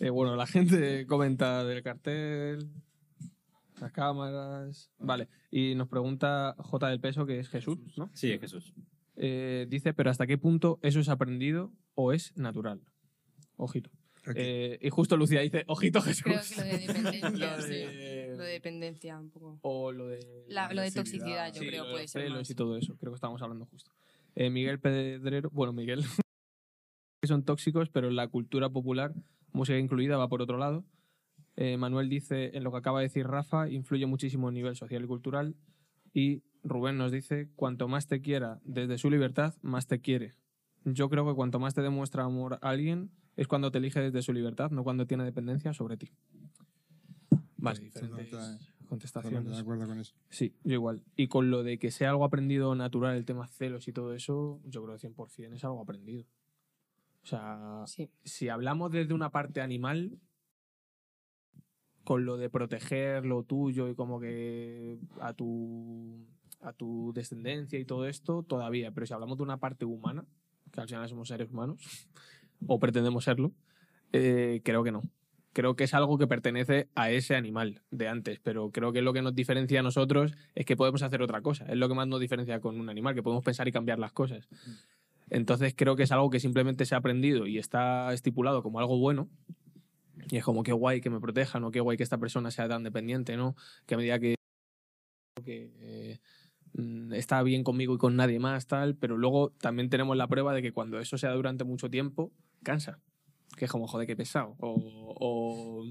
Eh, 0.00 0.10
bueno, 0.10 0.36
la 0.36 0.46
gente 0.46 1.06
comenta 1.08 1.64
del 1.64 1.82
cartel, 1.82 2.68
las 3.80 3.92
cámaras. 3.92 4.90
Vale, 4.98 5.28
y 5.50 5.74
nos 5.74 5.88
pregunta 5.88 6.54
J 6.58 6.88
del 6.88 7.00
Peso, 7.00 7.26
que 7.26 7.38
es 7.38 7.48
Jesús, 7.48 7.78
¿no? 7.96 8.10
Sí, 8.14 8.32
es 8.32 8.40
Jesús. 8.40 8.74
Eh, 9.16 9.66
dice, 9.68 9.94
pero 9.94 10.10
¿hasta 10.10 10.26
qué 10.26 10.36
punto 10.38 10.78
eso 10.82 11.00
es 11.00 11.08
aprendido 11.08 11.72
o 11.94 12.12
es 12.12 12.36
natural? 12.36 12.80
Ojito. 13.56 13.90
Eh, 14.34 14.76
y 14.82 14.90
justo 14.90 15.16
Lucía 15.16 15.40
dice, 15.40 15.62
ojito 15.68 16.02
Jesús. 16.02 16.24
Creo 16.24 16.40
que 16.42 16.56
lo 16.56 16.62
de 16.64 16.78
dependencia, 16.86 17.30
Lo 17.56 17.62
sí. 17.62 17.84
Lo 18.36 18.42
de 18.42 18.52
dependencia, 18.52 19.18
un 19.20 19.30
poco. 19.30 19.58
O 19.62 19.92
lo 19.92 20.08
de... 20.08 20.44
La- 20.48 20.72
lo 20.74 20.82
de 20.82 20.90
toxicidad, 20.90 21.54
yo 21.54 21.60
Sí, 21.62 21.68
creo, 21.68 21.82
lo 21.84 21.88
de 21.90 21.94
puede 21.94 22.08
ser 22.08 22.30
más. 22.30 22.50
y 22.50 22.54
todo 22.56 22.76
eso. 22.76 22.96
Creo 22.96 23.12
que 23.12 23.14
estábamos 23.14 23.40
hablando 23.40 23.66
justo. 23.66 23.92
Eh, 24.34 24.50
Miguel 24.50 24.80
Pedrero, 24.80 25.48
bueno, 25.52 25.72
Miguel, 25.72 26.02
que 27.22 27.28
son 27.28 27.44
tóxicos, 27.44 27.88
pero 27.88 28.10
la 28.10 28.26
cultura 28.26 28.68
popular, 28.68 29.14
música 29.52 29.78
incluida, 29.78 30.16
va 30.16 30.28
por 30.28 30.42
otro 30.42 30.58
lado. 30.58 30.84
Eh, 31.56 31.76
Manuel 31.76 32.08
dice, 32.08 32.56
en 32.56 32.64
lo 32.64 32.70
que 32.70 32.78
acaba 32.78 33.00
de 33.00 33.06
decir 33.06 33.26
Rafa, 33.26 33.68
influye 33.68 34.06
muchísimo 34.06 34.48
a 34.48 34.52
nivel 34.52 34.76
social 34.76 35.02
y 35.02 35.06
cultural. 35.06 35.56
Y 36.12 36.42
Rubén 36.62 36.98
nos 36.98 37.12
dice, 37.12 37.48
cuanto 37.56 37.88
más 37.88 38.06
te 38.06 38.20
quiera 38.20 38.60
desde 38.64 38.98
su 38.98 39.10
libertad, 39.10 39.54
más 39.62 39.86
te 39.86 40.00
quiere. 40.00 40.34
Yo 40.84 41.08
creo 41.08 41.26
que 41.26 41.34
cuanto 41.34 41.58
más 41.58 41.74
te 41.74 41.82
demuestra 41.82 42.24
amor 42.24 42.54
a 42.54 42.68
alguien, 42.68 43.10
es 43.36 43.48
cuando 43.48 43.70
te 43.70 43.78
elige 43.78 44.00
desde 44.00 44.22
su 44.22 44.32
libertad, 44.32 44.70
no 44.70 44.84
cuando 44.84 45.06
tiene 45.06 45.24
dependencia 45.24 45.72
sobre 45.72 45.96
ti. 45.96 46.10
Vale, 47.56 47.80
diferentes 47.80 48.34
contestaciones. 48.86 49.50
de 49.50 49.58
acuerdo 49.58 49.86
con 49.86 49.98
eso. 49.98 50.14
Sí, 50.30 50.54
yo 50.62 50.74
igual. 50.74 51.02
Y 51.16 51.28
con 51.28 51.50
lo 51.50 51.62
de 51.62 51.78
que 51.78 51.90
sea 51.90 52.10
algo 52.10 52.24
aprendido 52.24 52.74
natural, 52.74 53.16
el 53.16 53.24
tema 53.24 53.46
celos 53.48 53.88
y 53.88 53.92
todo 53.92 54.14
eso, 54.14 54.60
yo 54.64 54.84
creo 54.84 54.96
que 54.96 55.08
100% 55.08 55.54
es 55.54 55.64
algo 55.64 55.80
aprendido. 55.80 56.24
O 57.26 57.28
sea, 57.28 57.82
Sí. 57.86 58.08
si 58.22 58.48
hablamos 58.48 58.92
desde 58.92 59.12
una 59.12 59.30
parte 59.30 59.60
animal, 59.60 60.20
con 62.04 62.24
lo 62.24 62.36
de 62.36 62.48
proteger 62.48 63.26
lo 63.26 63.42
tuyo 63.42 63.88
y 63.88 63.96
como 63.96 64.20
que 64.20 64.96
a 65.20 65.32
tu, 65.32 66.24
a 66.60 66.72
tu 66.72 67.10
descendencia 67.12 67.80
y 67.80 67.84
todo 67.84 68.06
esto, 68.06 68.44
todavía. 68.44 68.92
Pero 68.92 69.06
si 69.06 69.12
hablamos 69.12 69.38
de 69.38 69.42
una 69.42 69.56
parte 69.58 69.84
humana, 69.84 70.24
que 70.70 70.80
al 70.80 70.86
final 70.86 71.08
somos 71.08 71.26
seres 71.26 71.50
humanos, 71.50 72.08
o 72.64 72.78
pretendemos 72.78 73.24
serlo, 73.24 73.50
eh, 74.12 74.60
creo 74.64 74.84
que 74.84 74.92
no. 74.92 75.02
Creo 75.52 75.74
que 75.74 75.82
es 75.82 75.94
algo 75.94 76.18
que 76.18 76.28
pertenece 76.28 76.88
a 76.94 77.10
ese 77.10 77.34
animal 77.34 77.82
de 77.90 78.06
antes, 78.06 78.38
pero 78.38 78.70
creo 78.70 78.92
que 78.92 79.02
lo 79.02 79.12
que 79.12 79.22
nos 79.22 79.34
diferencia 79.34 79.80
a 79.80 79.82
nosotros 79.82 80.32
es 80.54 80.64
que 80.64 80.76
podemos 80.76 81.02
hacer 81.02 81.22
otra 81.22 81.40
cosa. 81.40 81.64
Es 81.64 81.76
lo 81.76 81.88
que 81.88 81.94
más 81.94 82.06
nos 82.06 82.20
diferencia 82.20 82.60
con 82.60 82.78
un 82.78 82.88
animal, 82.88 83.16
que 83.16 83.22
podemos 83.24 83.42
pensar 83.42 83.66
y 83.66 83.72
cambiar 83.72 83.98
las 83.98 84.12
cosas. 84.12 84.48
Entonces 85.30 85.74
creo 85.76 85.96
que 85.96 86.04
es 86.04 86.12
algo 86.12 86.30
que 86.30 86.40
simplemente 86.40 86.86
se 86.86 86.94
ha 86.94 86.98
aprendido 86.98 87.46
y 87.46 87.58
está 87.58 88.12
estipulado 88.12 88.62
como 88.62 88.78
algo 88.78 88.98
bueno. 88.98 89.28
Y 90.30 90.38
es 90.38 90.44
como 90.44 90.62
qué 90.62 90.72
guay 90.72 91.00
que 91.00 91.10
me 91.10 91.20
protejan 91.20 91.64
o 91.64 91.70
qué 91.70 91.80
guay 91.80 91.96
que 91.96 92.02
esta 92.02 92.18
persona 92.18 92.50
sea 92.50 92.68
tan 92.68 92.82
dependiente, 92.82 93.36
¿no? 93.36 93.54
Que 93.86 93.96
me 93.96 94.02
diga 94.02 94.18
que, 94.18 94.36
eh, 95.44 96.18
mm, 96.74 97.12
está 97.12 97.42
bien 97.42 97.64
conmigo 97.64 97.94
y 97.94 97.98
con 97.98 98.16
nadie 98.16 98.38
más, 98.38 98.66
tal. 98.66 98.96
Pero 98.96 99.16
luego 99.16 99.50
también 99.60 99.90
tenemos 99.90 100.16
la 100.16 100.26
prueba 100.28 100.54
de 100.54 100.62
que 100.62 100.72
cuando 100.72 100.98
eso 101.00 101.18
se 101.18 101.26
da 101.26 101.34
durante 101.34 101.64
mucho 101.64 101.90
tiempo, 101.90 102.32
cansa. 102.62 103.00
Que 103.56 103.66
es 103.66 103.70
como, 103.70 103.86
joder, 103.86 104.06
qué 104.06 104.16
pesado. 104.16 104.56
O 104.58 105.86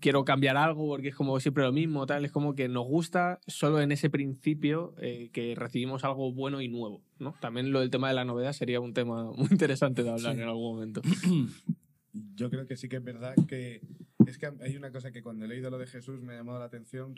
quiero 0.00 0.24
cambiar 0.24 0.56
algo 0.56 0.86
porque 0.88 1.08
es 1.08 1.14
como 1.14 1.38
siempre 1.40 1.64
lo 1.64 1.72
mismo, 1.72 2.06
tal. 2.06 2.24
Es 2.24 2.32
como 2.32 2.54
que 2.54 2.68
nos 2.68 2.86
gusta 2.86 3.40
solo 3.46 3.80
en 3.80 3.92
ese 3.92 4.10
principio 4.10 4.94
eh, 4.98 5.30
que 5.32 5.54
recibimos 5.54 6.04
algo 6.04 6.32
bueno 6.32 6.60
y 6.60 6.68
nuevo, 6.68 7.02
¿no? 7.18 7.34
También 7.40 7.72
lo 7.72 7.80
del 7.80 7.90
tema 7.90 8.08
de 8.08 8.14
la 8.14 8.24
novedad 8.24 8.52
sería 8.52 8.80
un 8.80 8.94
tema 8.94 9.24
muy 9.36 9.48
interesante 9.50 10.02
de 10.02 10.10
hablar 10.10 10.34
Sí. 10.34 10.40
en 10.42 10.48
algún 10.48 10.74
momento. 10.74 11.02
Yo 12.36 12.48
creo 12.50 12.66
que 12.66 12.76
sí 12.76 12.88
que 12.88 12.96
es 12.96 13.04
verdad 13.04 13.34
que 13.48 13.80
es 14.26 14.38
que 14.38 14.46
hay 14.60 14.76
una 14.76 14.92
cosa 14.92 15.10
que 15.10 15.22
cuando 15.22 15.44
he 15.44 15.48
leído 15.48 15.70
lo 15.70 15.78
de 15.78 15.86
Jesús 15.86 16.20
me 16.22 16.34
ha 16.34 16.36
llamado 16.36 16.58
la 16.60 16.66
atención 16.66 17.14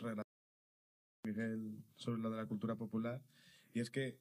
Miguel 1.23 1.83
sobre 1.95 2.21
lo 2.21 2.29
de 2.31 2.37
la 2.37 2.45
cultura 2.45 2.75
popular 2.75 3.21
y 3.73 3.79
es 3.79 3.91
que 3.91 4.17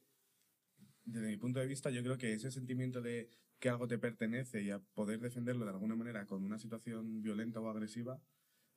desde 1.04 1.28
mi 1.28 1.36
punto 1.36 1.60
de 1.60 1.66
vista 1.66 1.90
yo 1.90 2.02
creo 2.02 2.18
que 2.18 2.32
ese 2.32 2.50
sentimiento 2.50 3.00
de 3.00 3.30
que 3.58 3.68
algo 3.68 3.88
te 3.88 3.98
pertenece 3.98 4.62
y 4.62 4.70
a 4.70 4.78
poder 4.78 5.20
defenderlo 5.20 5.64
de 5.64 5.72
alguna 5.72 5.96
manera 5.96 6.26
con 6.26 6.44
una 6.44 6.58
situación 6.58 7.22
violenta 7.22 7.60
o 7.60 7.68
agresiva, 7.68 8.20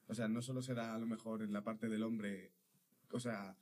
o 0.07 0.13
sea, 0.13 0.27
no 0.27 0.41
solo 0.41 0.61
será 0.61 0.95
a 0.95 0.99
lo 0.99 1.05
mejor 1.05 1.43
en 1.43 1.53
la 1.53 1.63
parte 1.63 1.89
del 1.89 2.03
hombre, 2.03 2.51
o 3.11 3.19
sea, 3.19 3.57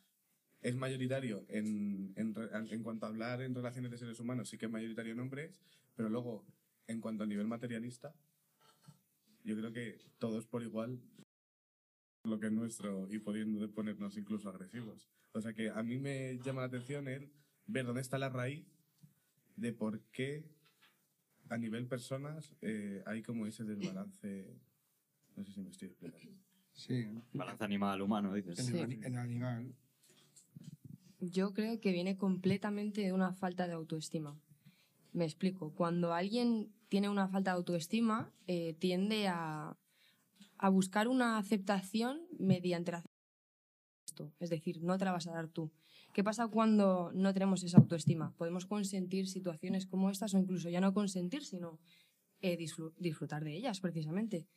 es 0.61 0.75
mayoritario 0.75 1.45
en, 1.49 2.13
en, 2.15 2.35
en 2.71 2.83
cuanto 2.83 3.05
a 3.05 3.09
hablar 3.09 3.41
en 3.41 3.55
relaciones 3.55 3.91
de 3.91 3.97
seres 3.97 4.19
humanos, 4.19 4.49
sí 4.49 4.57
que 4.57 4.65
es 4.65 4.71
mayoritario 4.71 5.13
en 5.13 5.19
hombres, 5.19 5.61
pero 5.95 6.09
luego 6.09 6.45
en 6.87 7.01
cuanto 7.01 7.23
al 7.23 7.29
nivel 7.29 7.47
materialista, 7.47 8.13
yo 9.43 9.55
creo 9.55 9.71
que 9.71 9.97
todos 10.17 10.45
por 10.45 10.63
igual 10.63 11.01
lo 12.23 12.39
que 12.39 12.47
es 12.47 12.51
nuestro 12.51 13.07
y 13.09 13.19
pudiendo 13.19 13.69
ponernos 13.71 14.17
incluso 14.17 14.49
agresivos. 14.49 15.09
O 15.31 15.41
sea 15.41 15.53
que 15.53 15.69
a 15.69 15.81
mí 15.83 15.97
me 15.97 16.37
llama 16.39 16.61
la 16.61 16.67
atención 16.67 17.07
el 17.07 17.31
ver 17.65 17.85
dónde 17.85 18.01
está 18.01 18.17
la 18.17 18.29
raíz 18.29 18.65
de 19.55 19.73
por 19.73 20.01
qué 20.11 20.43
a 21.49 21.57
nivel 21.57 21.87
personas 21.87 22.55
eh, 22.61 23.03
hay 23.05 23.21
como 23.21 23.45
ese 23.45 23.63
desbalance. 23.63 24.55
No 25.35 25.45
sé 25.45 25.51
si 25.51 25.61
me 25.61 25.69
estoy 25.69 25.89
explicando. 25.89 26.31
Sí, 26.73 27.07
Balance 27.33 27.63
animal 27.63 28.01
humano, 28.01 28.33
dices. 28.33 28.57
Sí. 28.65 28.77
en 28.77 29.03
el 29.03 29.17
animal. 29.17 29.73
Yo 31.19 31.53
creo 31.53 31.79
que 31.79 31.91
viene 31.91 32.17
completamente 32.17 33.01
de 33.01 33.13
una 33.13 33.33
falta 33.33 33.67
de 33.67 33.73
autoestima. 33.73 34.39
Me 35.13 35.25
explico. 35.25 35.73
Cuando 35.73 36.13
alguien 36.13 36.71
tiene 36.89 37.09
una 37.09 37.27
falta 37.27 37.51
de 37.51 37.57
autoestima, 37.57 38.31
eh, 38.45 38.75
tiende 38.79 39.27
a, 39.27 39.75
a 40.57 40.69
buscar 40.69 41.07
una 41.07 41.37
aceptación 41.37 42.21
mediante 42.37 42.91
la 42.91 43.03
esto. 44.07 44.31
Es 44.39 44.49
decir, 44.49 44.81
no 44.81 44.97
te 44.97 45.05
la 45.05 45.11
vas 45.11 45.27
a 45.27 45.31
dar 45.31 45.47
tú. 45.47 45.71
¿Qué 46.17 46.23
pasa 46.23 46.47
cuando 46.47 47.11
no 47.13 47.31
tenemos 47.31 47.61
esa 47.61 47.77
autoestima? 47.77 48.33
Podemos 48.37 48.65
consentir 48.65 49.27
situaciones 49.27 49.85
como 49.85 50.09
estas 50.09 50.33
o 50.33 50.39
incluso 50.39 50.67
ya 50.67 50.81
no 50.81 50.91
consentir, 50.91 51.43
sino 51.43 51.77
eh, 52.41 52.57
disfru- 52.57 52.91
disfrutar 52.97 53.43
de 53.43 53.55
ellas 53.55 53.79
precisamente. 53.81 54.47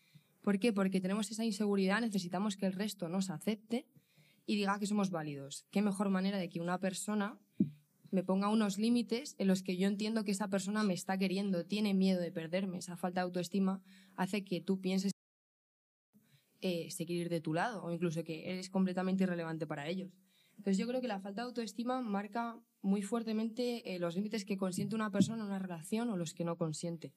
¿Por 0.40 0.58
qué? 0.58 0.72
Porque 0.72 1.02
tenemos 1.02 1.30
esa 1.30 1.44
inseguridad, 1.44 2.00
necesitamos 2.00 2.56
que 2.56 2.64
el 2.64 2.72
resto 2.72 3.10
nos 3.10 3.28
acepte 3.28 3.86
y 4.46 4.56
diga 4.56 4.78
que 4.78 4.86
somos 4.86 5.10
válidos. 5.10 5.66
¿Qué 5.70 5.82
mejor 5.82 6.08
manera 6.08 6.38
de 6.38 6.48
que 6.48 6.62
una 6.62 6.78
persona 6.80 7.38
me 8.10 8.24
ponga 8.24 8.48
unos 8.48 8.78
límites 8.78 9.34
en 9.36 9.46
los 9.46 9.62
que 9.62 9.76
yo 9.76 9.86
entiendo 9.86 10.24
que 10.24 10.30
esa 10.30 10.48
persona 10.48 10.82
me 10.82 10.94
está 10.94 11.18
queriendo, 11.18 11.66
tiene 11.66 11.92
miedo 11.92 12.22
de 12.22 12.32
perderme? 12.32 12.78
Esa 12.78 12.96
falta 12.96 13.20
de 13.20 13.24
autoestima 13.26 13.82
hace 14.16 14.44
que 14.44 14.62
tú 14.62 14.80
pienses 14.80 15.12
eh, 16.62 16.90
se 16.90 17.04
quiere 17.04 17.24
ir 17.24 17.28
de 17.28 17.42
tu 17.42 17.52
lado 17.52 17.84
o 17.84 17.92
incluso 17.92 18.24
que 18.24 18.50
eres 18.50 18.70
completamente 18.70 19.24
irrelevante 19.24 19.66
para 19.66 19.88
ellos. 19.88 20.10
Entonces 20.60 20.76
yo 20.76 20.86
creo 20.86 21.00
que 21.00 21.08
la 21.08 21.20
falta 21.20 21.40
de 21.40 21.46
autoestima 21.46 22.02
marca 22.02 22.60
muy 22.82 23.00
fuertemente 23.00 23.94
eh, 23.94 23.98
los 23.98 24.14
límites 24.14 24.44
que 24.44 24.58
consiente 24.58 24.94
una 24.94 25.10
persona 25.10 25.42
en 25.42 25.48
una 25.48 25.58
relación 25.58 26.10
o 26.10 26.18
los 26.18 26.34
que 26.34 26.44
no 26.44 26.58
consiente. 26.58 27.14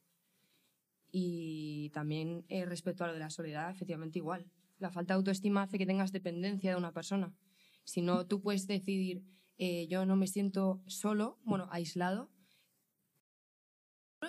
Y 1.12 1.90
también 1.90 2.46
eh, 2.48 2.64
respecto 2.64 3.04
a 3.04 3.08
lo 3.08 3.14
de 3.14 3.20
la 3.20 3.30
soledad, 3.30 3.70
efectivamente 3.70 4.18
igual. 4.18 4.50
La 4.80 4.92
falta 4.92 5.14
de 5.14 5.18
autoestima 5.18 5.64
hace 5.64 5.78
que 5.78 5.86
tengas 5.86 6.14
dependencia 6.14 6.72
de 6.72 6.78
una 6.78 6.94
persona. 6.94 7.36
Si 7.84 8.02
no, 8.02 8.26
tú 8.26 8.40
puedes 8.40 8.66
decidir, 8.66 9.26
eh, 9.58 9.88
yo 9.90 10.06
no 10.06 10.16
me 10.16 10.28
siento 10.28 10.82
solo, 10.88 11.38
bueno, 11.44 11.68
aislado, 11.70 12.32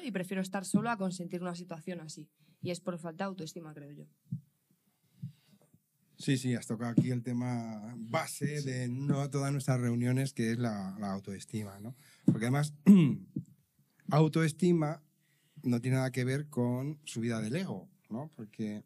y 0.02 0.10
prefiero 0.10 0.42
estar 0.42 0.64
solo 0.64 0.90
a 0.90 0.96
consentir 0.96 1.40
una 1.40 1.54
situación 1.54 2.00
así. 2.00 2.28
Y 2.60 2.72
es 2.72 2.80
por 2.80 2.98
falta 2.98 3.22
de 3.22 3.28
autoestima, 3.28 3.72
creo 3.74 3.92
yo. 3.92 4.06
Sí, 6.16 6.38
sí, 6.38 6.54
has 6.54 6.66
tocado 6.66 6.92
aquí 6.92 7.10
el 7.10 7.22
tema 7.22 7.94
base 7.96 8.62
de 8.62 8.88
no 8.88 9.28
todas 9.30 9.52
nuestras 9.52 9.80
reuniones, 9.80 10.32
que 10.32 10.52
es 10.52 10.58
la, 10.58 10.96
la 11.00 11.12
autoestima, 11.12 11.78
¿no? 11.80 11.96
Porque 12.24 12.46
además, 12.46 12.72
autoestima 14.10 15.02
no 15.62 15.80
tiene 15.80 15.96
nada 15.96 16.12
que 16.12 16.24
ver 16.24 16.48
con 16.48 17.00
subida 17.04 17.40
del 17.40 17.56
ego, 17.56 17.90
¿no? 18.10 18.30
Porque 18.36 18.84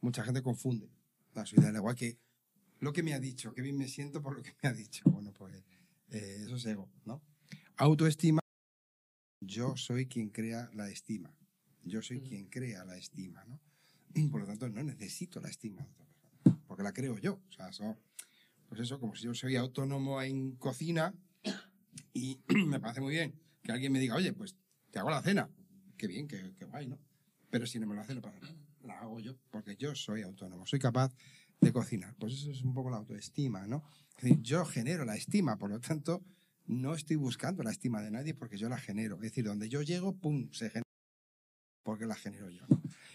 mucha 0.00 0.24
gente 0.24 0.42
confunde 0.42 0.90
la 1.34 1.46
subida 1.46 1.66
del 1.66 1.76
ego. 1.76 1.88
Hay 1.88 1.96
que 1.96 2.18
lo 2.80 2.92
que 2.92 3.02
me 3.02 3.14
ha 3.14 3.20
dicho, 3.20 3.54
qué 3.54 3.62
bien 3.62 3.78
me 3.78 3.88
siento 3.88 4.20
por 4.20 4.36
lo 4.36 4.42
que 4.42 4.54
me 4.62 4.68
ha 4.68 4.72
dicho. 4.72 5.04
Bueno, 5.10 5.32
pues 5.32 5.64
eh, 6.10 6.42
eso 6.44 6.56
es 6.56 6.66
ego, 6.66 6.90
¿no? 7.04 7.22
Autoestima, 7.76 8.40
yo 9.40 9.76
soy 9.76 10.06
quien 10.06 10.30
crea 10.30 10.70
la 10.74 10.90
estima. 10.90 11.32
Yo 11.82 12.02
soy 12.02 12.20
quien 12.20 12.46
crea 12.48 12.84
la 12.84 12.96
estima, 12.96 13.44
¿no? 13.44 13.60
Por 14.30 14.40
lo 14.40 14.46
tanto, 14.46 14.68
no 14.68 14.82
necesito 14.82 15.40
la 15.40 15.48
estima 15.48 15.86
porque 16.74 16.82
la 16.82 16.92
creo 16.92 17.16
yo. 17.18 17.34
O 17.34 17.52
sea, 17.52 17.68
eso, 17.68 17.96
pues 18.68 18.80
eso, 18.80 18.98
como 18.98 19.14
si 19.14 19.26
yo 19.26 19.32
soy 19.32 19.54
autónomo 19.54 20.20
en 20.20 20.56
cocina 20.56 21.14
y 22.12 22.40
me 22.66 22.80
parece 22.80 23.00
muy 23.00 23.12
bien 23.12 23.40
que 23.62 23.70
alguien 23.70 23.92
me 23.92 24.00
diga, 24.00 24.16
oye, 24.16 24.32
pues 24.32 24.56
te 24.90 24.98
hago 24.98 25.08
la 25.08 25.22
cena. 25.22 25.48
Qué 25.96 26.08
bien, 26.08 26.26
qué, 26.26 26.52
qué 26.58 26.64
guay, 26.64 26.88
¿no? 26.88 26.98
Pero 27.48 27.64
si 27.64 27.78
no 27.78 27.86
me 27.86 27.94
lo 27.94 28.00
hace, 28.00 28.12
no 28.12 28.20
pasa 28.20 28.40
nada. 28.40 28.56
La 28.82 28.98
hago 28.98 29.20
yo, 29.20 29.36
porque 29.52 29.76
yo 29.76 29.94
soy 29.94 30.22
autónomo, 30.22 30.66
soy 30.66 30.80
capaz 30.80 31.14
de 31.60 31.72
cocinar. 31.72 32.16
Pues 32.18 32.32
eso 32.32 32.50
es 32.50 32.62
un 32.64 32.74
poco 32.74 32.90
la 32.90 32.96
autoestima, 32.96 33.68
¿no? 33.68 33.84
Es 34.16 34.24
decir, 34.24 34.42
yo 34.42 34.64
genero 34.64 35.04
la 35.04 35.14
estima, 35.14 35.56
por 35.56 35.70
lo 35.70 35.78
tanto, 35.78 36.24
no 36.66 36.94
estoy 36.94 37.14
buscando 37.14 37.62
la 37.62 37.70
estima 37.70 38.02
de 38.02 38.10
nadie 38.10 38.34
porque 38.34 38.58
yo 38.58 38.68
la 38.68 38.78
genero. 38.78 39.14
Es 39.14 39.30
decir, 39.30 39.44
donde 39.44 39.68
yo 39.68 39.80
llego, 39.82 40.16
¡pum!, 40.16 40.50
se 40.50 40.70
genera 40.70 40.82
porque 41.84 42.06
la 42.06 42.16
genero 42.16 42.50
yo. 42.50 42.66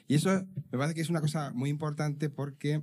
Y 0.07 0.15
eso 0.15 0.47
me 0.71 0.77
parece 0.77 0.95
que 0.95 1.01
es 1.01 1.09
una 1.09 1.19
cosa 1.19 1.51
muy 1.51 1.69
importante 1.69 2.29
porque 2.29 2.81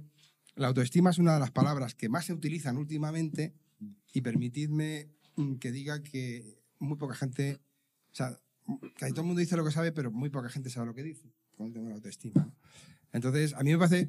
la 0.56 0.68
autoestima 0.68 1.10
es 1.10 1.18
una 1.18 1.34
de 1.34 1.40
las 1.40 1.50
palabras 1.50 1.94
que 1.94 2.08
más 2.08 2.24
se 2.24 2.32
utilizan 2.32 2.78
últimamente 2.78 3.54
y 4.12 4.22
permitidme 4.22 5.10
que 5.60 5.70
diga 5.70 6.02
que 6.02 6.58
muy 6.78 6.96
poca 6.96 7.14
gente, 7.14 7.60
o 8.10 8.14
sea, 8.14 8.38
casi 8.96 9.12
todo 9.12 9.20
el 9.20 9.26
mundo 9.28 9.40
dice 9.40 9.56
lo 9.56 9.64
que 9.64 9.70
sabe, 9.70 9.92
pero 9.92 10.10
muy 10.10 10.30
poca 10.30 10.48
gente 10.48 10.70
sabe 10.70 10.86
lo 10.86 10.94
que 10.94 11.02
dice 11.02 11.30
cuando 11.56 11.74
tengo 11.74 11.90
la 11.90 11.96
autoestima. 11.96 12.50
Entonces, 13.12 13.54
a 13.54 13.62
mí 13.62 13.70
me 13.72 13.78
parece 13.78 14.08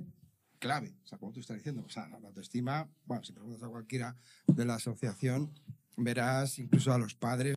clave, 0.60 0.96
o 1.04 1.08
sea, 1.08 1.18
como 1.18 1.34
tú 1.34 1.42
estás 1.42 1.58
diciendo, 1.58 1.84
o 1.86 1.90
sea, 1.90 2.08
la 2.08 2.28
autoestima, 2.28 2.90
bueno, 3.06 3.24
si 3.24 3.34
preguntas 3.34 3.62
a 3.62 3.68
cualquiera 3.68 4.16
de 4.48 4.66
la 4.66 4.76
asociación, 4.76 5.54
verás 5.98 6.60
incluso 6.60 6.94
a 6.94 6.98
los 6.98 7.14
padres 7.16 7.56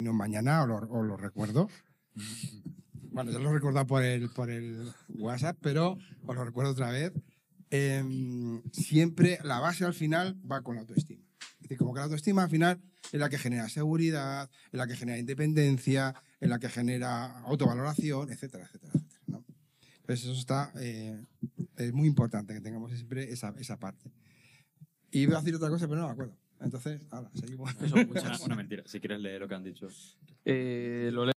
no, 0.00 0.12
mañana 0.12 0.62
o 0.62 0.66
lo, 0.66 0.76
o 0.76 1.02
lo 1.02 1.16
recuerdo. 1.16 1.68
Bueno, 3.12 3.32
ya 3.32 3.38
lo 3.38 3.50
he 3.50 3.54
recordado 3.54 3.86
por 3.86 4.04
el, 4.04 4.30
por 4.30 4.50
el 4.50 4.92
WhatsApp, 5.08 5.58
pero 5.60 5.98
os 6.24 6.36
lo 6.36 6.44
recuerdo 6.44 6.72
otra 6.72 6.90
vez. 6.90 7.12
Em, 7.70 8.62
siempre 8.72 9.38
la 9.44 9.60
base 9.60 9.84
al 9.84 9.94
final 9.94 10.36
va 10.50 10.62
con 10.62 10.74
la 10.74 10.82
autoestima. 10.82 11.24
Es 11.40 11.62
decir, 11.62 11.78
como 11.78 11.94
que 11.94 11.98
la 11.98 12.04
autoestima 12.04 12.42
al 12.42 12.50
final 12.50 12.80
es 13.12 13.20
la 13.20 13.28
que 13.28 13.38
genera 13.38 13.68
seguridad, 13.68 14.50
es 14.72 14.78
la 14.78 14.86
que 14.86 14.96
genera 14.96 15.18
independencia, 15.18 16.14
es 16.40 16.48
la 16.48 16.58
que 16.58 16.68
genera 16.68 17.40
autovaloración, 17.40 18.30
etcétera, 18.30 18.64
etcétera, 18.64 18.92
etcétera. 18.94 19.22
¿no? 19.28 19.44
Entonces 20.00 20.24
eso 20.24 20.32
está, 20.32 20.72
eh, 20.80 21.24
es 21.76 21.92
muy 21.92 22.08
importante 22.08 22.54
que 22.54 22.60
tengamos 22.60 22.92
siempre 22.92 23.32
esa, 23.32 23.54
esa 23.58 23.78
parte. 23.78 24.10
Y 25.12 25.20
iba 25.20 25.36
a 25.36 25.40
decir 25.40 25.54
otra 25.54 25.68
cosa, 25.68 25.86
pero 25.86 26.00
no 26.00 26.06
me 26.08 26.12
acuerdo. 26.12 26.36
Entonces, 26.60 27.00
ahora, 27.10 27.30
seguimos. 27.34 27.70
Eso, 27.80 27.94
Una, 27.94 28.04
muchas. 28.04 28.40
una 28.46 28.54
mentira. 28.54 28.82
Si 28.86 29.00
quieres 29.00 29.20
leer 29.20 29.40
lo 29.40 29.48
que 29.48 29.54
han 29.54 29.64
dicho. 29.64 29.88
Eh, 30.44 31.10
lo 31.12 31.24
leo. 31.24 31.32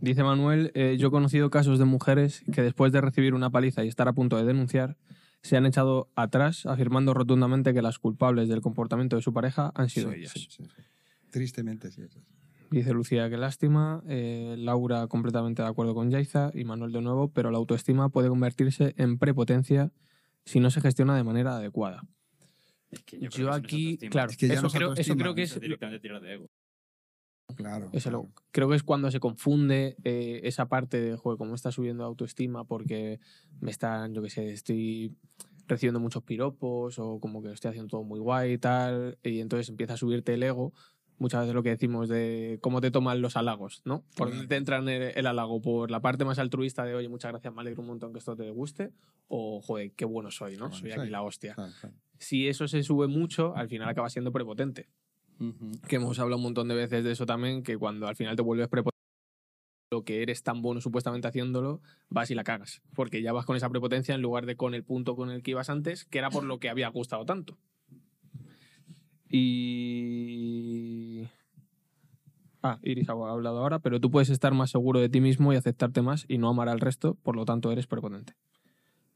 Dice 0.00 0.22
Manuel, 0.22 0.70
eh, 0.74 0.96
yo 0.98 1.08
he 1.08 1.10
conocido 1.10 1.50
casos 1.50 1.78
de 1.78 1.84
mujeres 1.84 2.42
que 2.52 2.62
después 2.62 2.92
de 2.92 3.00
recibir 3.00 3.34
una 3.34 3.50
paliza 3.50 3.84
y 3.84 3.88
estar 3.88 4.08
a 4.08 4.12
punto 4.12 4.36
de 4.36 4.44
denunciar, 4.44 4.96
se 5.42 5.56
han 5.56 5.64
echado 5.66 6.08
atrás 6.16 6.66
afirmando 6.66 7.14
rotundamente 7.14 7.72
que 7.72 7.82
las 7.82 7.98
culpables 7.98 8.48
del 8.48 8.60
comportamiento 8.60 9.16
de 9.16 9.22
su 9.22 9.32
pareja 9.32 9.72
han 9.74 9.88
sido 9.88 10.10
Sí, 10.12 10.18
ellas. 10.18 10.32
sí, 10.32 10.40
sí, 10.50 10.64
sí. 10.64 10.82
Tristemente, 11.30 11.90
sí. 11.90 12.02
sí. 12.08 12.20
Dice 12.70 12.92
Lucía, 12.92 13.30
qué 13.30 13.36
lástima. 13.36 14.02
eh, 14.08 14.56
Laura, 14.58 15.06
completamente 15.06 15.62
de 15.62 15.68
acuerdo 15.68 15.94
con 15.94 16.10
Yaiza. 16.10 16.50
Y 16.52 16.64
Manuel, 16.64 16.92
de 16.92 17.00
nuevo, 17.00 17.28
pero 17.32 17.50
la 17.50 17.58
autoestima 17.58 18.08
puede 18.08 18.28
convertirse 18.28 18.94
en 18.96 19.18
prepotencia 19.18 19.92
si 20.44 20.60
no 20.60 20.70
se 20.70 20.80
gestiona 20.80 21.16
de 21.16 21.24
manera 21.24 21.56
adecuada. 21.56 22.02
Es 22.90 23.02
que 23.02 23.20
Yo, 23.20 23.30
creo 23.30 23.30
que 23.30 23.36
eso 23.36 23.42
no 23.44 23.50
es 23.50 23.64
aquí, 23.64 23.98
claro, 24.08 24.30
Es 24.30 24.36
que 24.36 24.46
eso, 24.46 24.68
creo, 24.68 24.94
eso 24.94 25.16
creo 25.16 25.34
que 25.34 25.42
es 25.42 25.58
Claro. 27.54 27.88
Eso 27.92 28.10
lo- 28.10 28.28
creo 28.50 28.68
que 28.68 28.76
es 28.76 28.82
cuando 28.82 29.10
se 29.10 29.20
confunde 29.20 29.96
eh, 30.04 30.40
esa 30.44 30.66
parte 30.68 31.00
de, 31.00 31.16
joder, 31.16 31.38
cómo 31.38 31.54
está 31.54 31.70
subiendo 31.72 32.04
autoestima 32.04 32.64
porque 32.64 33.20
me 33.60 33.70
están, 33.70 34.12
yo 34.14 34.22
qué 34.22 34.30
sé, 34.30 34.52
estoy 34.52 35.14
recibiendo 35.68 36.00
muchos 36.00 36.22
piropos 36.22 36.98
o 36.98 37.18
como 37.20 37.42
que 37.42 37.52
estoy 37.52 37.70
haciendo 37.70 37.88
todo 37.88 38.02
muy 38.04 38.20
guay 38.20 38.52
y 38.54 38.58
tal, 38.58 39.18
y 39.22 39.40
entonces 39.40 39.68
empieza 39.68 39.94
a 39.94 39.96
subirte 39.96 40.34
el 40.34 40.42
ego. 40.42 40.72
Muchas 41.18 41.40
veces 41.40 41.54
lo 41.54 41.62
que 41.62 41.70
decimos 41.70 42.08
de 42.10 42.58
cómo 42.60 42.82
te 42.82 42.90
toman 42.90 43.22
los 43.22 43.36
halagos, 43.38 43.80
¿no? 43.86 44.04
¿Por 44.16 44.28
dónde 44.28 44.46
te 44.48 44.56
entran 44.56 44.86
el, 44.88 45.12
el 45.16 45.26
halago? 45.26 45.62
¿Por 45.62 45.90
la 45.90 46.00
parte 46.00 46.26
más 46.26 46.38
altruista 46.38 46.84
de, 46.84 46.94
oye, 46.94 47.08
muchas 47.08 47.30
gracias, 47.32 47.54
me 47.54 47.62
alegro 47.62 47.80
un 47.80 47.88
montón 47.88 48.12
que 48.12 48.18
esto 48.18 48.36
te 48.36 48.50
guste? 48.50 48.92
¿O, 49.28 49.62
joder, 49.62 49.92
qué 49.92 50.04
bueno 50.04 50.30
soy, 50.30 50.56
¿no? 50.58 50.68
Bueno 50.68 50.76
Soy 50.76 50.90
aquí 50.92 51.08
la 51.08 51.22
hostia. 51.22 51.54
Claro, 51.54 51.72
claro. 51.80 51.96
Si 52.18 52.48
eso 52.48 52.68
se 52.68 52.82
sube 52.82 53.06
mucho, 53.06 53.56
al 53.56 53.68
final 53.68 53.88
acaba 53.88 54.10
siendo 54.10 54.30
prepotente 54.30 54.88
que 55.88 55.96
hemos 55.96 56.18
hablado 56.18 56.38
un 56.38 56.44
montón 56.44 56.68
de 56.68 56.74
veces 56.74 57.04
de 57.04 57.12
eso 57.12 57.26
también, 57.26 57.62
que 57.62 57.76
cuando 57.76 58.06
al 58.06 58.16
final 58.16 58.36
te 58.36 58.42
vuelves 58.42 58.68
prepotente, 58.68 58.96
lo 59.92 60.04
que 60.04 60.22
eres 60.22 60.42
tan 60.42 60.62
bueno 60.62 60.80
supuestamente 60.80 61.28
haciéndolo, 61.28 61.80
vas 62.08 62.30
y 62.30 62.34
la 62.34 62.44
cagas. 62.44 62.82
Porque 62.94 63.22
ya 63.22 63.32
vas 63.32 63.46
con 63.46 63.56
esa 63.56 63.70
prepotencia 63.70 64.14
en 64.14 64.22
lugar 64.22 64.46
de 64.46 64.56
con 64.56 64.74
el 64.74 64.84
punto 64.84 65.16
con 65.16 65.30
el 65.30 65.42
que 65.42 65.52
ibas 65.52 65.70
antes, 65.70 66.04
que 66.04 66.18
era 66.18 66.30
por 66.30 66.44
lo 66.44 66.58
que 66.58 66.68
había 66.68 66.88
gustado 66.88 67.24
tanto. 67.24 67.58
Y... 69.28 71.28
Ah, 72.62 72.78
Iris 72.82 73.08
ha 73.08 73.12
hablado 73.12 73.58
ahora, 73.58 73.78
pero 73.78 74.00
tú 74.00 74.10
puedes 74.10 74.30
estar 74.30 74.52
más 74.54 74.70
seguro 74.70 75.00
de 75.00 75.08
ti 75.08 75.20
mismo 75.20 75.52
y 75.52 75.56
aceptarte 75.56 76.02
más 76.02 76.24
y 76.26 76.38
no 76.38 76.48
amar 76.48 76.68
al 76.68 76.80
resto, 76.80 77.14
por 77.22 77.36
lo 77.36 77.44
tanto 77.44 77.70
eres 77.70 77.86
prepotente. 77.86 78.34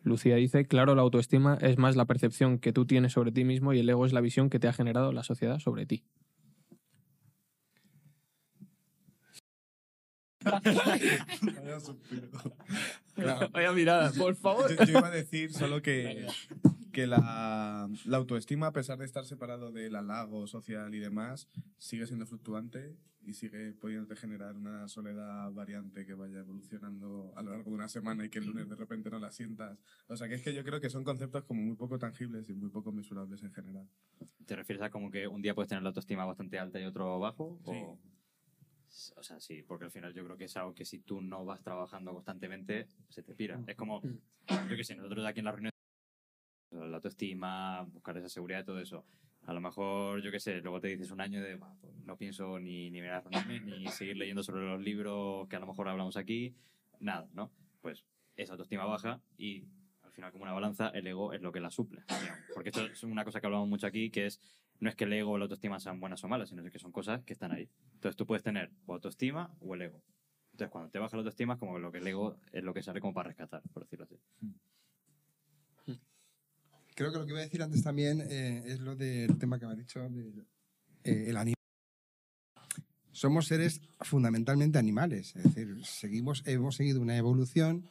Lucía 0.03 0.36
dice, 0.36 0.66
claro, 0.66 0.94
la 0.94 1.03
autoestima 1.03 1.59
es 1.61 1.78
más 1.78 1.96
la 1.96 2.07
percepción 2.07 2.59
que 2.59 2.72
tú 2.72 2.86
tienes 2.86 3.12
sobre 3.12 3.32
ti 3.32 3.44
mismo 3.44 3.72
y 3.72 3.80
el 3.80 3.88
ego 3.88 4.07
es 4.07 4.12
la 4.12 4.20
visión 4.20 4.51
que 4.51 4.59
te 4.59 4.68
ha 4.68 4.72
generado 4.72 5.12
la 5.12 5.22
sociedad 5.22 5.59
sobre 5.59 5.86
ti. 5.86 6.05
Vaya 10.42 11.80
suspiro. 11.80 12.28
Vaya 13.53 13.72
mirada, 13.72 14.11
por 14.12 14.34
favor. 14.36 14.74
Yo, 14.74 14.84
yo 14.84 14.98
iba 14.98 15.09
a 15.09 15.11
decir 15.11 15.53
solo 15.53 15.82
que, 15.82 16.26
que 16.93 17.07
la, 17.07 17.88
la 18.05 18.16
autoestima, 18.16 18.68
a 18.68 18.72
pesar 18.72 18.99
de 18.99 19.05
estar 19.05 19.24
separado 19.24 19.72
del 19.72 19.97
halago 19.97 20.47
social 20.47 20.95
y 20.95 20.99
demás, 20.99 21.49
sigue 21.78 22.07
siendo 22.07 22.26
fluctuante 22.26 22.97
y 23.22 23.34
sigue 23.34 23.72
pudiendo 23.74 24.14
generar 24.16 24.57
una 24.57 24.88
soledad 24.88 25.53
variante 25.53 26.07
que 26.07 26.14
vaya 26.14 26.41
evolucionando 26.41 27.32
a 27.36 27.43
lo 27.43 27.51
largo 27.51 27.70
de 27.70 27.76
una 27.76 27.88
semana 27.88 28.24
y 28.24 28.30
que 28.30 28.38
el 28.38 28.47
lunes 28.47 28.68
de 28.68 28.76
repente 28.76 29.11
no 29.11 29.18
la 29.18 29.30
sientas. 29.30 29.78
O 30.09 30.16
sea, 30.16 30.28
que 30.28 30.34
es 30.34 30.43
que 30.43 30.55
yo 30.55 30.64
creo 30.64 30.80
que 30.80 30.91
son 30.91 31.05
conceptos 31.05 31.45
como 31.45 31.62
muy 31.62 31.76
poco 31.76 31.99
tangibles 31.99 32.49
y 32.49 32.55
muy 32.55 32.70
poco 32.70 32.93
mesurables 32.93 33.43
en 33.43 33.53
general. 33.53 33.86
¿Te 34.47 34.57
refieres 34.57 34.82
a 34.82 34.91
como 34.91 35.11
que 35.11 35.28
un 35.28 35.43
día 35.43 35.55
puedes 35.55 35.68
tener 35.68 35.82
la 35.82 35.91
autoestima 35.91 36.24
bastante 36.24 36.59
alta 36.59 36.80
y 36.80 36.84
otro 36.84 37.18
bajo? 37.18 37.61
Sí. 37.64 37.72
O, 37.72 37.99
o 39.16 39.22
sea, 39.22 39.38
sí, 39.38 39.62
porque 39.62 39.84
al 39.84 39.91
final 39.91 40.12
yo 40.14 40.24
creo 40.24 40.36
que 40.36 40.45
es 40.45 40.57
algo 40.57 40.74
que 40.74 40.84
si 40.84 40.99
tú 41.01 41.20
no 41.20 41.45
vas 41.45 41.62
trabajando 41.62 42.12
constantemente, 42.12 42.88
se 43.09 43.22
te 43.22 43.34
pira. 43.34 43.62
Es 43.66 43.76
como, 43.76 44.01
yo 44.03 44.76
qué 44.76 44.84
sé, 44.84 44.97
nosotros 44.97 45.24
aquí 45.26 45.41
en 45.41 45.45
la 45.45 45.53
reunión, 45.53 45.72
la 46.71 46.97
autoestima, 46.97 47.83
buscar 47.83 48.16
esa 48.18 48.29
seguridad 48.29 48.61
y 48.61 48.64
todo 48.64 48.81
eso. 48.81 49.05
A 49.47 49.53
lo 49.53 49.61
mejor, 49.61 50.23
yo 50.23 50.31
qué 50.31 50.39
sé, 50.39 50.61
luego 50.61 50.81
te 50.81 50.89
dices 50.89 51.11
un 51.11 51.21
año 51.21 51.43
de, 51.43 51.57
"Buah, 51.57 51.75
pues 51.81 51.95
no 52.05 52.16
pienso 52.16 52.59
ni, 52.59 52.91
ni 52.91 53.01
reuniones, 53.01 53.62
ni 53.64 53.87
seguir 53.89 54.16
leyendo 54.16 54.43
sobre 54.43 54.62
los 54.64 54.81
libros 54.81 55.49
que 55.49 55.57
a 55.57 55.61
lo 55.61 55.66
mejor 55.66 55.89
hablamos 55.89 56.16
aquí, 56.16 56.55
nada, 57.01 57.29
¿no? 57.33 57.51
Pues 57.81 58.05
esa 58.37 58.53
autoestima 58.53 58.85
baja 58.85 59.21
y 59.39 59.64
al 60.03 60.12
final 60.12 60.31
como 60.33 60.45
una 60.45 60.53
balanza, 60.53 60.89
el 60.91 61.07
ego 61.07 61.33
es 61.33 61.41
lo 61.41 61.53
que 61.53 61.61
la 61.61 61.71
suple. 61.71 62.03
Porque 62.55 62.68
esto 62.71 62.85
es 62.85 63.03
una 63.05 63.25
cosa 63.25 63.41
que 63.41 63.47
hablamos 63.47 63.68
mucho 63.68 63.87
aquí, 63.87 64.11
que 64.11 64.27
es, 64.27 64.41
no 64.79 64.89
es 64.89 64.97
que 64.97 65.05
el 65.05 65.12
ego 65.12 65.33
o 65.33 65.39
la 65.39 65.45
autoestima 65.45 65.81
sean 65.81 66.01
buenas 66.01 66.23
o 66.25 66.29
malas, 66.29 66.49
sino 66.51 66.62
que 66.64 66.79
son 66.79 66.93
cosas 66.93 67.23
que 67.25 67.33
están 67.33 67.53
ahí. 67.53 67.68
Entonces 67.95 68.16
tú 68.16 68.27
puedes 68.27 68.43
tener 68.43 68.71
o 68.87 68.95
autoestima 68.95 69.55
o 69.61 69.75
el 69.75 69.83
ego. 69.83 70.03
Entonces 70.53 70.71
cuando 70.71 70.91
te 70.91 70.99
baja 70.99 71.16
la 71.16 71.21
autoestima 71.21 71.55
es 71.55 71.59
como 71.61 71.79
lo 71.79 71.91
que 71.93 71.99
el 71.99 72.07
ego 72.07 72.37
es 72.53 72.62
lo 72.62 72.75
que 72.75 72.83
sale 72.83 73.01
como 73.01 73.14
para 73.14 73.29
rescatar, 73.29 73.62
por 73.73 73.85
decirlo 73.85 74.05
así. 74.05 74.18
Creo 77.01 77.12
que 77.12 77.18
lo 77.18 77.24
que 77.24 77.30
iba 77.30 77.40
a 77.40 77.44
decir 77.44 77.62
antes 77.62 77.82
también 77.82 78.20
eh, 78.20 78.62
es 78.66 78.78
lo 78.78 78.94
del 78.94 79.38
tema 79.38 79.59
que 79.59 79.64
me 79.64 79.72
has 79.72 79.78
dicho 79.78 80.01
del 80.01 80.46
eh, 81.03 81.24
el 81.28 81.36
animal. 81.38 81.55
Somos 83.11 83.46
seres 83.46 83.80
fundamentalmente 84.01 84.76
animales, 84.76 85.34
es 85.34 85.44
decir, 85.44 85.82
seguimos, 85.82 86.42
hemos 86.44 86.76
seguido 86.76 87.01
una 87.01 87.16
evolución, 87.16 87.88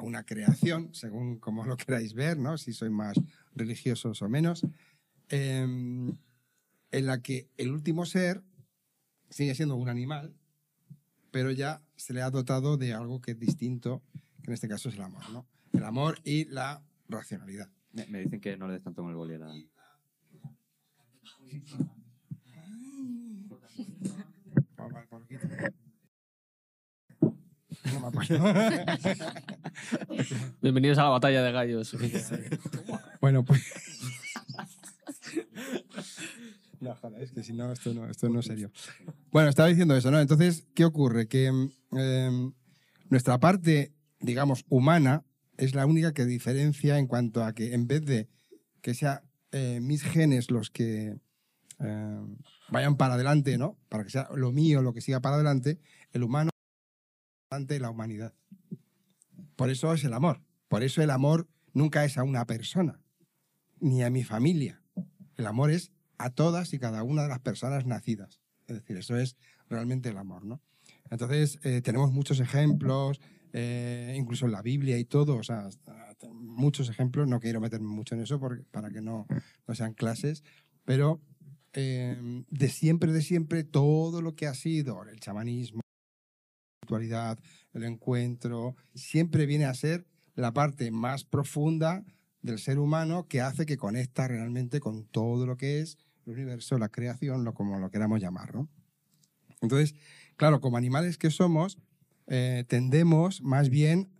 una 0.00 0.26
creación, 0.26 0.92
según 0.92 1.38
como 1.38 1.64
lo 1.64 1.76
queráis 1.76 2.14
ver, 2.14 2.36
¿no? 2.36 2.58
si 2.58 2.72
sois 2.72 2.90
más 2.90 3.14
religiosos 3.54 4.20
o 4.20 4.28
menos, 4.28 4.66
em, 5.28 6.08
en 6.90 7.06
la 7.06 7.22
que 7.22 7.46
el 7.56 7.70
último 7.70 8.04
ser 8.04 8.42
sigue 9.30 9.54
siendo 9.54 9.76
un 9.76 9.88
animal, 9.88 10.34
pero 11.30 11.52
ya 11.52 11.84
se 11.94 12.12
le 12.12 12.20
ha 12.20 12.30
dotado 12.30 12.78
de 12.78 12.94
algo 12.94 13.20
que 13.20 13.30
es 13.30 13.38
distinto, 13.38 14.02
que 14.42 14.50
en 14.50 14.54
este 14.54 14.66
caso 14.66 14.88
es 14.88 14.96
el 14.96 15.02
amor, 15.02 15.22
¿no? 15.30 15.46
El 15.72 15.84
amor 15.84 16.18
y 16.24 16.46
la 16.46 16.82
racionalidad. 17.08 17.70
Me, 17.94 18.06
me 18.06 18.20
dicen 18.20 18.40
que 18.40 18.56
no 18.56 18.66
le 18.66 18.74
des 18.74 18.82
tanto 18.82 19.02
con 19.02 19.10
el 19.10 19.16
boli 19.16 19.34
a 19.34 19.38
la... 19.38 19.54
Bienvenidos 30.60 30.98
a 30.98 31.04
la 31.04 31.08
batalla 31.10 31.42
de 31.42 31.52
gallos. 31.52 31.96
bueno, 33.20 33.44
pues. 33.44 33.62
No, 36.80 36.96
joder, 36.96 37.22
es 37.22 37.30
que 37.30 37.44
si 37.44 37.52
no, 37.52 37.70
esto 37.72 37.94
no, 37.94 38.06
esto 38.10 38.28
no 38.28 38.40
es 38.40 38.46
serio. 38.46 38.72
Bueno, 39.30 39.48
estaba 39.50 39.68
diciendo 39.68 39.94
eso, 39.96 40.10
¿no? 40.10 40.20
Entonces, 40.20 40.66
¿qué 40.74 40.84
ocurre? 40.84 41.28
Que 41.28 41.46
em, 41.46 42.52
nuestra 43.08 43.38
parte, 43.38 43.92
digamos, 44.18 44.64
humana 44.68 45.24
es 45.56 45.74
la 45.74 45.86
única 45.86 46.12
que 46.12 46.24
diferencia 46.24 46.98
en 46.98 47.06
cuanto 47.06 47.44
a 47.44 47.52
que 47.52 47.74
en 47.74 47.86
vez 47.86 48.04
de 48.04 48.28
que 48.80 48.94
sea 48.94 49.22
eh, 49.52 49.80
mis 49.80 50.02
genes 50.02 50.50
los 50.50 50.70
que 50.70 51.16
eh, 51.80 52.20
vayan 52.70 52.96
para 52.96 53.14
adelante, 53.14 53.58
¿no? 53.58 53.78
Para 53.88 54.04
que 54.04 54.10
sea 54.10 54.28
lo 54.34 54.52
mío 54.52 54.82
lo 54.82 54.92
que 54.92 55.00
siga 55.00 55.20
para 55.20 55.36
adelante, 55.36 55.78
el 56.12 56.22
humano 56.22 56.50
ante 57.50 57.78
la 57.78 57.90
humanidad. 57.90 58.34
Por 59.56 59.70
eso 59.70 59.92
es 59.94 60.04
el 60.04 60.12
amor. 60.12 60.42
Por 60.68 60.82
eso 60.82 61.02
el 61.02 61.10
amor 61.10 61.48
nunca 61.72 62.04
es 62.04 62.18
a 62.18 62.24
una 62.24 62.46
persona, 62.46 63.00
ni 63.80 64.02
a 64.02 64.10
mi 64.10 64.24
familia. 64.24 64.82
El 65.36 65.46
amor 65.46 65.70
es 65.70 65.92
a 66.18 66.30
todas 66.30 66.72
y 66.72 66.78
cada 66.78 67.02
una 67.02 67.22
de 67.22 67.28
las 67.28 67.40
personas 67.40 67.86
nacidas. 67.86 68.40
Es 68.66 68.76
decir, 68.76 68.96
eso 68.96 69.16
es 69.16 69.36
realmente 69.68 70.08
el 70.08 70.16
amor, 70.16 70.44
¿no? 70.44 70.60
Entonces, 71.10 71.58
eh, 71.62 71.80
tenemos 71.82 72.12
muchos 72.12 72.40
ejemplos, 72.40 73.20
eh, 73.56 74.16
incluso 74.18 74.46
en 74.46 74.52
la 74.52 74.62
Biblia 74.62 74.98
y 74.98 75.04
todo, 75.04 75.36
o 75.36 75.44
sea, 75.44 75.68
muchos 76.32 76.90
ejemplos, 76.90 77.28
no 77.28 77.38
quiero 77.38 77.60
meterme 77.60 77.86
mucho 77.86 78.16
en 78.16 78.22
eso 78.22 78.40
porque, 78.40 78.64
para 78.64 78.90
que 78.90 79.00
no, 79.00 79.28
no 79.68 79.74
sean 79.76 79.94
clases, 79.94 80.42
pero 80.84 81.22
eh, 81.72 82.44
de 82.50 82.68
siempre, 82.68 83.12
de 83.12 83.22
siempre, 83.22 83.62
todo 83.62 84.22
lo 84.22 84.34
que 84.34 84.48
ha 84.48 84.54
sido 84.54 85.04
el 85.04 85.20
chamanismo, 85.20 85.82
la 85.82 86.82
espiritualidad, 86.82 87.38
el 87.74 87.84
encuentro, 87.84 88.74
siempre 88.92 89.46
viene 89.46 89.66
a 89.66 89.74
ser 89.74 90.04
la 90.34 90.52
parte 90.52 90.90
más 90.90 91.22
profunda 91.22 92.04
del 92.42 92.58
ser 92.58 92.80
humano 92.80 93.28
que 93.28 93.40
hace 93.40 93.66
que 93.66 93.76
conecta 93.76 94.26
realmente 94.26 94.80
con 94.80 95.04
todo 95.04 95.46
lo 95.46 95.56
que 95.56 95.78
es 95.78 95.96
el 96.26 96.32
universo, 96.32 96.76
la 96.76 96.88
creación, 96.88 97.44
lo 97.44 97.54
como 97.54 97.78
lo 97.78 97.88
queramos 97.92 98.20
llamar, 98.20 98.52
¿no? 98.52 98.68
Entonces, 99.60 99.94
claro, 100.36 100.60
como 100.60 100.76
animales 100.76 101.18
que 101.18 101.30
somos, 101.30 101.78
eh, 102.26 102.64
tendemos 102.68 103.42
más 103.42 103.68
bien, 103.68 104.10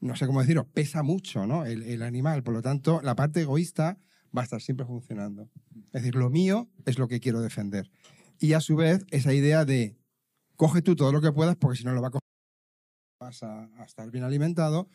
no 0.00 0.16
sé 0.16 0.26
cómo 0.26 0.40
decirlo, 0.40 0.68
pesa 0.68 1.02
mucho 1.02 1.46
¿no? 1.46 1.64
el, 1.64 1.82
el 1.82 2.02
animal. 2.02 2.42
Por 2.42 2.54
lo 2.54 2.62
tanto, 2.62 3.00
la 3.02 3.16
parte 3.16 3.42
egoísta 3.42 3.98
va 4.36 4.42
a 4.42 4.44
estar 4.44 4.60
siempre 4.60 4.86
funcionando. 4.86 5.50
Es 5.92 6.02
decir, 6.02 6.14
lo 6.14 6.30
mío 6.30 6.68
es 6.84 6.98
lo 6.98 7.08
que 7.08 7.20
quiero 7.20 7.40
defender. 7.40 7.90
Y 8.38 8.52
a 8.52 8.60
su 8.60 8.76
vez, 8.76 9.04
esa 9.10 9.32
idea 9.32 9.64
de 9.64 9.96
coge 10.56 10.82
tú 10.82 10.96
todo 10.96 11.12
lo 11.12 11.20
que 11.20 11.32
puedas, 11.32 11.56
porque 11.56 11.78
si 11.78 11.84
no 11.84 11.92
lo 11.92 12.02
va 12.02 12.08
a 12.08 12.10
coger, 12.10 12.28
vas 13.20 13.42
a, 13.42 13.64
a 13.78 13.84
estar 13.84 14.10
bien 14.10 14.24
alimentado, 14.24 14.88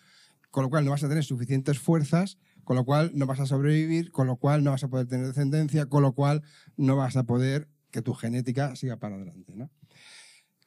con 0.52 0.64
lo 0.64 0.70
cual 0.70 0.86
no 0.86 0.92
vas 0.92 1.04
a 1.04 1.10
tener 1.10 1.24
suficientes 1.24 1.80
fuerzas, 1.80 2.38
con 2.64 2.76
lo 2.76 2.86
cual 2.86 3.12
no 3.14 3.26
vas 3.26 3.40
a 3.40 3.46
sobrevivir, 3.46 4.12
con 4.12 4.28
lo 4.28 4.38
cual 4.38 4.64
no 4.64 4.72
vas 4.72 4.84
a 4.84 4.88
poder 4.88 5.08
tener 5.08 5.28
descendencia, 5.28 5.88
con 5.88 6.04
lo 6.04 6.14
cual 6.14 6.44
no 6.78 6.96
vas 6.96 7.18
a 7.18 7.24
poder 7.24 7.68
que 7.92 8.02
tu 8.02 8.14
genética 8.14 8.76
siga 8.76 8.98
para 8.98 9.16
adelante. 9.16 9.54
¿no? 9.56 9.70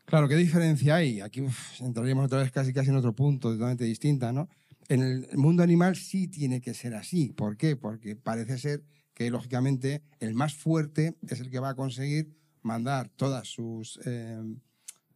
Claro, 0.06 0.28
¿qué 0.28 0.36
diferencia 0.36 0.94
hay? 0.94 1.20
Aquí 1.20 1.40
uf, 1.40 1.80
entraríamos 1.80 2.26
otra 2.26 2.38
vez 2.38 2.52
casi, 2.52 2.72
casi 2.72 2.90
en 2.90 2.96
otro 2.96 3.12
punto 3.12 3.52
totalmente 3.52 3.84
distinta. 3.84 4.32
¿no? 4.32 4.48
En 4.88 5.02
el 5.02 5.28
mundo 5.36 5.64
animal 5.64 5.96
sí 5.96 6.28
tiene 6.28 6.60
que 6.60 6.74
ser 6.74 6.94
así. 6.94 7.32
¿Por 7.32 7.56
qué? 7.56 7.74
Porque 7.74 8.14
parece 8.14 8.56
ser 8.56 8.84
que, 9.14 9.28
lógicamente, 9.30 10.04
el 10.20 10.34
más 10.34 10.54
fuerte 10.54 11.16
es 11.28 11.40
el 11.40 11.50
que 11.50 11.58
va 11.58 11.70
a 11.70 11.74
conseguir 11.74 12.36
mandar 12.62 13.08
todas 13.08 13.48
sus, 13.48 13.98
eh, 14.04 14.40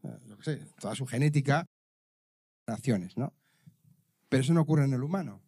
eh, 0.02 0.18
qué 0.38 0.44
sé, 0.44 0.66
toda 0.80 0.96
su 0.96 1.06
genética 1.06 1.66
a 2.66 2.72
naciones, 2.72 3.16
¿no? 3.16 3.32
Pero 4.28 4.42
eso 4.42 4.54
no 4.54 4.62
ocurre 4.62 4.86
en 4.86 4.94
el 4.94 5.04
humano. 5.04 5.40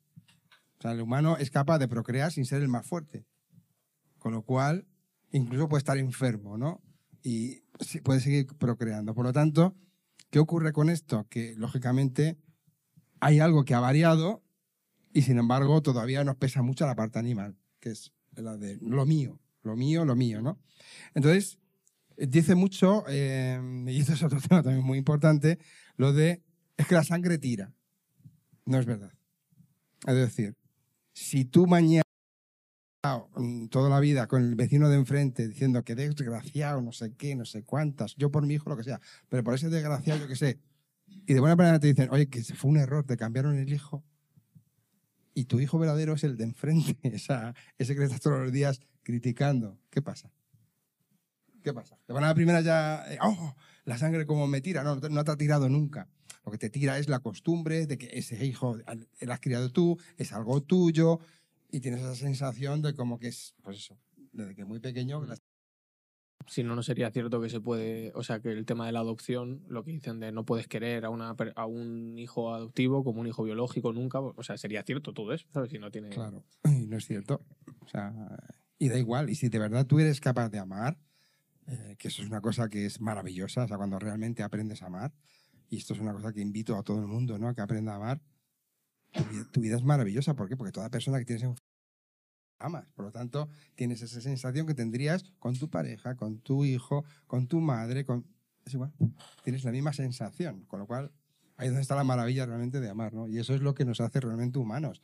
O 0.78 0.82
sea, 0.82 0.93
el 0.93 1.01
humano 1.01 1.36
es 1.36 1.51
capaz 1.51 1.80
de 1.80 1.88
procrear 1.88 2.30
sin 2.30 2.45
ser 2.45 2.62
el 2.62 2.68
más 2.68 2.86
fuerte. 2.86 3.26
Con 4.20 4.34
lo 4.34 4.43
cual, 4.43 4.86
incluso 5.32 5.68
puede 5.68 5.80
estar 5.80 5.99
enfermo, 5.99 6.57
¿no? 6.57 6.80
Y 7.22 7.62
puede 8.02 8.20
seguir 8.20 8.46
procreando. 8.58 9.14
Por 9.14 9.24
lo 9.24 9.32
tanto, 9.32 9.76
¿qué 10.30 10.38
ocurre 10.38 10.72
con 10.72 10.90
esto? 10.90 11.26
Que, 11.28 11.54
lógicamente, 11.56 12.36
hay 13.20 13.40
algo 13.40 13.64
que 13.64 13.74
ha 13.74 13.80
variado 13.80 14.42
y, 15.12 15.22
sin 15.22 15.38
embargo, 15.38 15.82
todavía 15.82 16.24
nos 16.24 16.36
pesa 16.36 16.62
mucho 16.62 16.86
la 16.86 16.96
parte 16.96 17.18
animal, 17.18 17.56
que 17.80 17.90
es 17.90 18.12
la 18.34 18.56
de 18.56 18.78
lo 18.80 19.06
mío, 19.06 19.40
lo 19.62 19.76
mío, 19.76 20.04
lo 20.04 20.16
mío, 20.16 20.40
¿no? 20.42 20.58
Entonces, 21.14 21.58
dice 22.16 22.54
mucho, 22.54 23.04
eh, 23.08 23.60
y 23.86 24.00
esto 24.00 24.14
es 24.14 24.22
otro 24.22 24.40
tema 24.48 24.62
también 24.62 24.84
muy 24.84 24.98
importante, 24.98 25.58
lo 25.96 26.12
de, 26.12 26.42
es 26.76 26.86
que 26.86 26.94
la 26.94 27.04
sangre 27.04 27.38
tira. 27.38 27.72
No 28.64 28.78
es 28.78 28.86
verdad. 28.86 29.12
Es 30.06 30.14
decir, 30.14 30.56
si 31.12 31.44
tú 31.44 31.66
mañana 31.66 32.02
toda 33.70 33.90
la 33.90 33.98
vida 33.98 34.28
con 34.28 34.42
el 34.42 34.55
vecino 34.55 34.88
de 34.88 34.96
enfrente 34.96 35.48
diciendo 35.48 35.82
que 35.82 35.96
desgraciado, 35.96 36.80
no 36.82 36.92
sé 36.92 37.12
qué, 37.14 37.34
no 37.34 37.44
sé 37.44 37.64
cuántas, 37.64 38.14
yo 38.14 38.30
por 38.30 38.46
mi 38.46 38.55
hijo 38.55 38.70
lo 38.70 38.76
que 38.76 38.84
sea, 38.84 39.00
pero 39.28 39.42
por 39.42 39.55
ese 39.55 39.68
desgraciado 39.68 40.20
yo 40.20 40.28
qué 40.28 40.36
sé, 40.36 40.61
y 41.26 41.34
de 41.34 41.40
buena 41.40 41.57
manera 41.57 41.80
te 41.80 41.88
dicen, 41.88 42.09
oye, 42.12 42.28
que 42.28 42.42
fue 42.44 42.70
un 42.70 42.76
error, 42.76 43.05
te 43.05 43.16
cambiaron 43.16 43.57
el 43.57 43.72
hijo, 43.72 44.05
y 45.34 45.46
tu 45.46 45.59
hijo 45.59 45.80
verdadero 45.80 46.14
es 46.14 46.22
el 46.22 46.36
de 46.36 46.44
enfrente, 46.44 46.96
esa, 47.03 47.55
ese 47.76 47.96
que 47.96 48.05
estás 48.05 48.20
todos 48.20 48.38
los 48.38 48.53
días 48.53 48.80
criticando, 49.03 49.80
¿qué 49.90 50.00
pasa? 50.00 50.30
¿Qué 51.64 51.72
pasa? 51.72 51.98
Te 52.07 52.12
van 52.12 52.22
a 52.22 52.28
la 52.28 52.34
primera 52.34 52.61
ya, 52.61 53.05
eh, 53.12 53.18
¡oh! 53.20 53.57
La 53.84 53.98
sangre 53.98 54.26
como 54.26 54.46
me 54.46 54.61
tira, 54.61 54.84
no, 54.84 54.96
no 54.96 55.24
te 55.24 55.30
ha 55.30 55.36
tirado 55.36 55.68
nunca. 55.68 56.09
Lo 56.44 56.50
que 56.50 56.59
te 56.59 56.70
tira 56.70 56.98
es 56.98 57.09
la 57.09 57.20
costumbre 57.20 57.86
de 57.86 57.98
que 57.98 58.11
ese 58.12 58.44
hijo 58.44 58.76
lo 59.20 59.32
has 59.32 59.40
criado 59.40 59.70
tú, 59.70 59.98
es 60.16 60.32
algo 60.32 60.61
tuyo, 60.61 61.20
y 61.72 61.80
tienes 61.80 62.00
esa 62.02 62.14
sensación 62.14 62.82
de 62.82 62.94
como 62.94 63.18
que 63.18 63.28
es, 63.28 63.54
pues 63.62 63.78
eso, 63.78 63.98
desde 64.32 64.54
que 64.54 64.64
muy 64.64 64.78
pequeño. 64.78 65.24
la- 65.24 65.36
Si 66.48 66.62
no, 66.64 66.74
no 66.76 66.82
sería 66.82 67.10
cierto 67.12 67.40
que 67.40 67.48
se 67.48 67.60
puede, 67.60 68.12
o 68.14 68.22
sea, 68.22 68.40
que 68.40 68.50
el 68.50 68.66
tema 68.66 68.86
de 68.86 68.92
la 68.92 68.98
adopción, 69.00 69.64
lo 69.68 69.82
que 69.84 69.92
dicen 69.92 70.18
de 70.20 70.32
no 70.32 70.44
puedes 70.44 70.66
querer 70.68 71.04
a, 71.04 71.10
una, 71.10 71.34
a 71.56 71.66
un 71.66 72.18
hijo 72.18 72.52
adoptivo 72.54 73.04
como 73.04 73.20
un 73.20 73.26
hijo 73.28 73.44
biológico 73.44 73.92
nunca, 73.92 74.20
o 74.20 74.42
sea, 74.42 74.56
sería 74.58 74.82
cierto 74.82 75.12
todo 75.12 75.32
eso, 75.32 75.46
¿sabes? 75.52 75.70
Si 75.70 75.78
no 75.78 75.90
tiene... 75.90 76.10
Claro, 76.10 76.44
y 76.64 76.86
no 76.86 76.96
es 76.98 77.06
cierto. 77.06 77.44
O 77.80 77.88
sea, 77.88 78.12
y 78.78 78.88
da 78.88 78.98
igual. 78.98 79.30
Y 79.30 79.34
si 79.36 79.48
de 79.48 79.58
verdad 79.60 79.86
tú 79.86 79.98
eres 80.00 80.20
capaz 80.20 80.48
de 80.50 80.58
amar, 80.58 80.98
eh, 81.68 81.94
que 81.98 82.08
eso 82.08 82.22
es 82.22 82.28
una 82.28 82.40
cosa 82.40 82.68
que 82.68 82.86
es 82.86 83.00
maravillosa, 83.00 83.64
o 83.64 83.68
sea, 83.68 83.76
cuando 83.76 83.98
realmente 84.00 84.42
aprendes 84.42 84.82
a 84.82 84.86
amar, 84.86 85.14
y 85.70 85.76
esto 85.78 85.94
es 85.94 86.00
una 86.00 86.12
cosa 86.12 86.32
que 86.32 86.40
invito 86.40 86.76
a 86.76 86.82
todo 86.82 86.98
el 86.98 87.06
mundo, 87.06 87.38
¿no? 87.38 87.48
A 87.48 87.54
que 87.54 87.60
aprenda 87.62 87.92
a 87.92 87.96
amar, 87.96 88.20
tu 89.52 89.60
vida, 89.60 89.76
es 89.76 89.84
maravillosa. 89.84 90.34
¿Por 90.34 90.48
qué? 90.48 90.56
Porque 90.56 90.72
toda 90.72 90.90
persona 90.90 91.18
que 91.18 91.24
tienes 91.24 91.42
en 91.44 91.54
amas. 92.58 92.86
Por 92.94 93.04
lo 93.04 93.12
tanto, 93.12 93.48
tienes 93.74 94.02
esa 94.02 94.20
sensación 94.20 94.66
que 94.66 94.74
tendrías 94.74 95.24
con 95.38 95.58
tu 95.58 95.68
pareja, 95.68 96.16
con 96.16 96.38
tu 96.38 96.64
hijo, 96.64 97.04
con 97.26 97.46
tu 97.46 97.60
madre, 97.60 98.04
con... 98.04 98.26
Es 98.64 98.74
igual. 98.74 98.92
Tienes 99.42 99.64
la 99.64 99.72
misma 99.72 99.92
sensación. 99.92 100.64
Con 100.66 100.78
lo 100.80 100.86
cual, 100.86 101.12
ahí 101.56 101.66
es 101.66 101.72
donde 101.72 101.82
está 101.82 101.96
la 101.96 102.04
maravilla 102.04 102.46
realmente 102.46 102.80
de 102.80 102.88
amar, 102.88 103.12
¿no? 103.12 103.28
Y 103.28 103.38
eso 103.38 103.54
es 103.54 103.60
lo 103.60 103.74
que 103.74 103.84
nos 103.84 104.00
hace 104.00 104.20
realmente 104.20 104.58
humanos. 104.58 105.02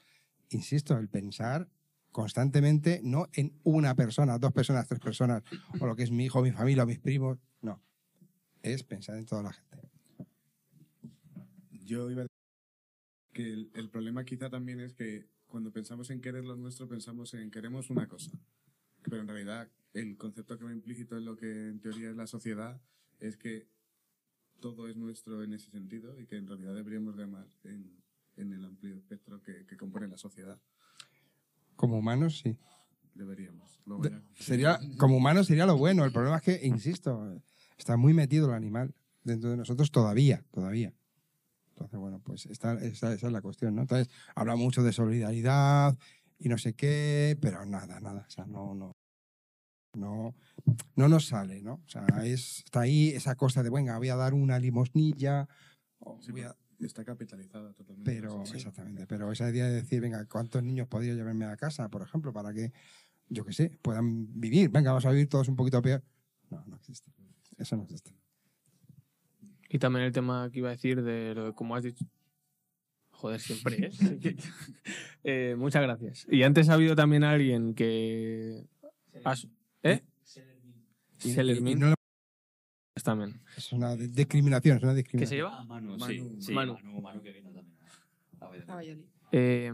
Insisto, 0.51 0.97
el 0.97 1.09
pensar 1.09 1.69
constantemente, 2.13 3.01
no 3.03 3.29
en 3.35 3.53
una 3.65 3.95
persona, 3.95 4.39
dos 4.39 4.53
personas, 4.53 4.87
tres 4.87 5.01
personas, 5.01 5.43
o 5.79 5.87
lo 5.87 5.95
que 5.95 6.05
es 6.05 6.11
mi 6.11 6.25
hijo, 6.25 6.43
mi 6.43 6.53
familia, 6.53 6.87
mis 6.87 6.99
primos. 6.99 7.39
No. 7.61 7.83
Es 8.63 8.83
pensar 8.83 9.17
en 9.17 9.27
toda 9.27 9.43
la 9.43 9.53
gente. 9.53 9.89
Yo 11.71 12.11
iba 12.11 12.23
a 12.23 12.27
que 13.39 13.53
el, 13.53 13.71
el 13.75 13.89
problema 13.89 14.25
quizá 14.25 14.51
también 14.51 14.81
es 14.81 14.95
que 14.95 15.29
cuando 15.47 15.71
pensamos 15.71 16.11
en 16.11 16.21
querer 16.21 16.45
lo 16.45 16.57
nuestro, 16.57 16.89
pensamos 16.89 17.35
en 17.35 17.53
queremos 17.53 17.89
una 17.89 18.09
cosa. 18.09 18.33
Pero 19.05 19.21
en 19.21 19.29
realidad 19.29 19.69
el 19.95 20.17
concepto 20.17 20.59
que 20.59 20.65
va 20.65 20.73
implícito 20.73 21.17
en 21.17 21.25
lo 21.25 21.37
que 21.37 21.69
en 21.69 21.79
teoría 21.79 22.11
es 22.11 22.17
la 22.17 22.27
sociedad 22.27 22.81
es 23.21 23.37
que 23.37 23.69
todo 24.59 24.89
es 24.89 24.97
nuestro 24.97 25.45
en 25.45 25.53
ese 25.53 25.71
sentido 25.71 26.19
y 26.19 26.27
que 26.27 26.35
en 26.37 26.49
realidad 26.49 26.75
deberíamos 26.75 27.17
de 27.17 27.23
amar 27.23 27.47
en, 27.63 28.03
en 28.37 28.53
el 28.53 28.65
amplio 28.65 28.97
espectro 28.97 29.41
que, 29.41 29.65
que 29.67 29.77
compone 29.77 30.09
la 30.09 30.19
sociedad. 30.19 30.61
Como 31.77 31.97
humanos, 31.99 32.41
sí. 32.41 32.59
Deberíamos. 33.15 33.81
De- 34.03 34.21
Sería, 34.35 34.81
como 34.99 35.17
humanos 35.17 35.47
sería 35.47 35.65
lo 35.65 35.77
bueno. 35.77 36.05
El 36.05 36.11
problema 36.11 36.39
es 36.39 36.43
que, 36.43 36.67
insisto, 36.67 37.41
está 37.79 37.97
muy 37.97 38.15
metido 38.15 38.49
el 38.49 38.55
animal 38.55 38.93
dentro 39.23 39.49
de 39.51 39.57
nosotros 39.57 39.93
todavía, 39.93 40.45
todavía. 40.51 40.93
Entonces, 41.79 42.01
bueno, 42.01 42.21
pues 42.25 42.47
esta, 42.47 42.73
esa, 42.75 43.13
esa 43.15 43.27
es 43.29 43.33
la 43.33 43.41
cuestión, 43.41 43.77
¿no? 43.77 43.83
Entonces, 43.83 44.09
habla 44.35 44.57
mucho 44.57 44.83
de 44.83 44.93
solidaridad 44.93 45.97
y 46.41 46.49
no 46.49 46.59
sé 46.59 46.75
qué, 46.75 47.39
pero 47.41 47.65
nada, 47.67 48.01
nada. 48.01 48.25
O 48.27 48.31
sea, 48.31 48.47
no, 48.47 48.75
no, 48.75 48.97
no, 49.95 50.35
no 50.97 51.09
nos 51.09 51.29
sale, 51.29 51.63
¿no? 51.63 51.75
O 51.75 51.89
sea, 51.89 52.05
es, 52.25 52.65
está 52.65 52.81
ahí 52.81 53.11
esa 53.11 53.37
cosa 53.37 53.63
de, 53.63 53.71
venga, 53.71 53.97
voy 53.97 54.09
a 54.09 54.17
dar 54.17 54.35
una 54.35 54.59
limosnilla, 54.59 55.49
o 56.01 56.21
Sí, 56.21 56.33
voy 56.33 56.43
a- 56.43 56.57
Está 56.81 57.05
capitalizada 57.05 57.73
totalmente. 57.73 58.09
pero, 58.09 58.47
Sí. 58.47 58.55
exactamente, 58.57 59.05
pero 59.09 59.33
esa 59.33 59.51
idea 59.51 59.67
de 59.67 59.75
decir, 59.83 60.01
venga, 60.01 60.25
¿cuántos 60.27 60.63
niños 60.63 60.87
podría 60.87 61.13
llevarme 61.15 61.45
a 61.45 61.57
casa, 61.57 61.89
por 61.89 62.03
ejemplo, 62.03 62.33
para 62.33 62.53
que, 62.53 62.73
yo 63.29 63.45
qué 63.45 63.53
sé, 63.53 63.79
puedan 63.83 64.41
vivir? 64.41 64.69
Venga, 64.71 64.91
vamos 64.91 65.05
a 65.07 65.11
vivir 65.11 65.29
todos 65.29 65.49
un 65.49 65.57
poquito 65.57 65.81
peor. 65.83 66.05
No, 66.51 66.65
no 66.67 66.77
existe. 66.77 67.13
Eso 67.57 67.77
no 67.77 67.83
existe. 67.85 68.13
Y 69.69 69.79
también 69.79 70.05
el 70.07 70.13
tema 70.13 70.49
que 70.51 70.59
iba 70.61 70.69
a 70.69 70.73
decir 70.73 71.03
de 71.03 71.35
lo 71.35 71.47
de 71.47 71.53
como 71.55 71.75
has 71.77 71.85
dicho. 71.85 72.05
Joder, 73.11 73.41
siempre 73.41 73.87
es. 73.89 73.99
Eh, 75.25 75.55
muchas 75.59 75.83
gracias. 75.83 76.27
Y 76.31 76.43
antes 76.43 76.69
ha 76.69 76.75
habido 76.75 76.95
también 76.97 77.25
alguien 77.25 77.75
que. 77.75 78.65
has- 79.25 79.49
¿Eh? 79.83 80.03
Y- 81.25 81.31
Selermin. 81.33 81.73
y 81.73 81.81
no 81.81 81.89
le- 81.89 81.95
También. 83.03 83.41
es 83.57 83.73
una 83.73 83.97
discriminación, 83.97 84.77
es 84.79 84.83
una 84.85 84.93
¿Qué 84.95 84.97
se 84.97 85.03
discriminación. 85.03 85.37
lleva? 85.39 85.59
Ah, 85.59 85.65
Manu, 85.65 85.97
Manu. 85.99 86.07
sí. 86.13 86.37
sí, 86.47 86.53
Manu. 86.53 86.75
Manu, 86.75 87.01
Manu 87.01 87.23
que 87.23 87.33
vino 87.33 87.51
también. 87.51 87.77
a. 88.69 89.18
Eh, 89.31 89.71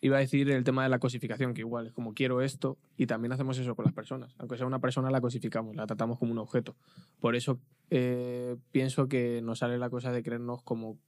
iba 0.00 0.16
a 0.16 0.20
decir 0.20 0.48
el 0.50 0.62
tema 0.64 0.84
de 0.84 0.88
la 0.88 0.98
cosificación, 0.98 1.54
que 1.54 1.60
igual 1.62 1.88
es 1.88 1.92
como 1.92 2.14
quiero 2.14 2.40
esto, 2.40 2.78
y 2.96 3.06
también 3.06 3.32
hacemos 3.32 3.58
eso 3.58 3.74
con 3.74 3.84
las 3.84 3.94
personas. 3.94 4.34
Aunque 4.38 4.56
sea 4.56 4.66
una 4.66 4.78
persona, 4.80 5.10
la 5.10 5.20
cosificamos, 5.20 5.74
la 5.74 5.86
tratamos 5.86 6.18
como 6.18 6.32
un 6.32 6.38
objeto. 6.38 6.76
Por 7.20 7.34
eso 7.36 7.58
eh, 7.90 8.56
pienso 8.70 9.08
que 9.08 9.40
nos 9.42 9.58
sale 9.60 9.78
la 9.78 9.90
cosa 9.90 10.12
de 10.12 10.22
creernos 10.22 10.62
como 10.62 10.98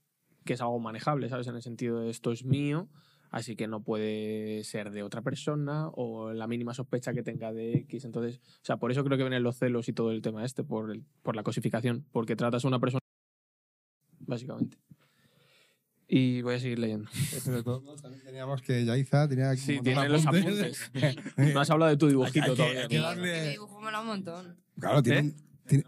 que 0.45 0.53
es 0.53 0.61
algo 0.61 0.79
manejable, 0.79 1.29
¿sabes? 1.29 1.47
En 1.47 1.55
el 1.55 1.61
sentido 1.61 1.99
de 1.99 2.09
esto 2.09 2.31
es 2.31 2.45
mío, 2.45 2.87
así 3.31 3.55
que 3.57 3.67
no 3.67 3.81
puede 3.81 4.63
ser 4.63 4.91
de 4.91 5.03
otra 5.03 5.21
persona 5.21 5.89
o 5.89 6.31
la 6.33 6.47
mínima 6.47 6.73
sospecha 6.73 7.13
que 7.13 7.21
tenga 7.23 7.51
de 7.51 7.73
X. 7.79 8.05
Entonces, 8.05 8.39
o 8.61 8.65
sea, 8.65 8.77
por 8.77 8.91
eso 8.91 9.03
creo 9.03 9.17
que 9.17 9.23
vienen 9.23 9.43
los 9.43 9.57
celos 9.57 9.89
y 9.89 9.93
todo 9.93 10.11
el 10.11 10.21
tema 10.21 10.45
este, 10.45 10.63
por, 10.63 10.91
el- 10.91 11.03
por 11.23 11.35
la 11.35 11.43
cosificación, 11.43 12.05
porque 12.11 12.35
tratas 12.37 12.63
a 12.63 12.67
una 12.69 12.79
persona, 12.79 13.01
básicamente. 14.19 14.77
Y 16.09 16.41
voy 16.41 16.55
a 16.55 16.59
seguir 16.59 16.79
leyendo. 16.79 17.09
Sobre 17.43 17.63
todo, 17.63 17.95
también 17.97 18.23
teníamos 18.23 18.61
que 18.61 18.85
Yaiza 18.85 19.27
tenía 19.27 19.49
aquí 19.49 19.59
un 19.61 19.67
Sí, 19.67 19.79
tiene 19.83 20.07
los 20.07 20.25
apuntes. 20.25 20.91
No 21.53 21.59
has 21.59 21.69
hablado 21.69 21.91
de 21.91 21.97
tu 21.97 22.07
dibujito 22.07 22.43
Hay 22.45 22.49
que- 22.51 22.55
todavía. 22.55 22.81
hay 22.83 22.87
que 22.87 22.95
Sí, 22.97 23.01
darle- 23.01 23.39
ese 23.41 23.49
dibujo 23.51 23.81
mola 23.81 23.99
un 24.01 24.07
montón. 24.07 24.57
Claro, 24.79 25.03
tiene, 25.03 25.19
¿Eh? 25.19 25.23
un- 25.23 25.35
tiene- 25.67 25.83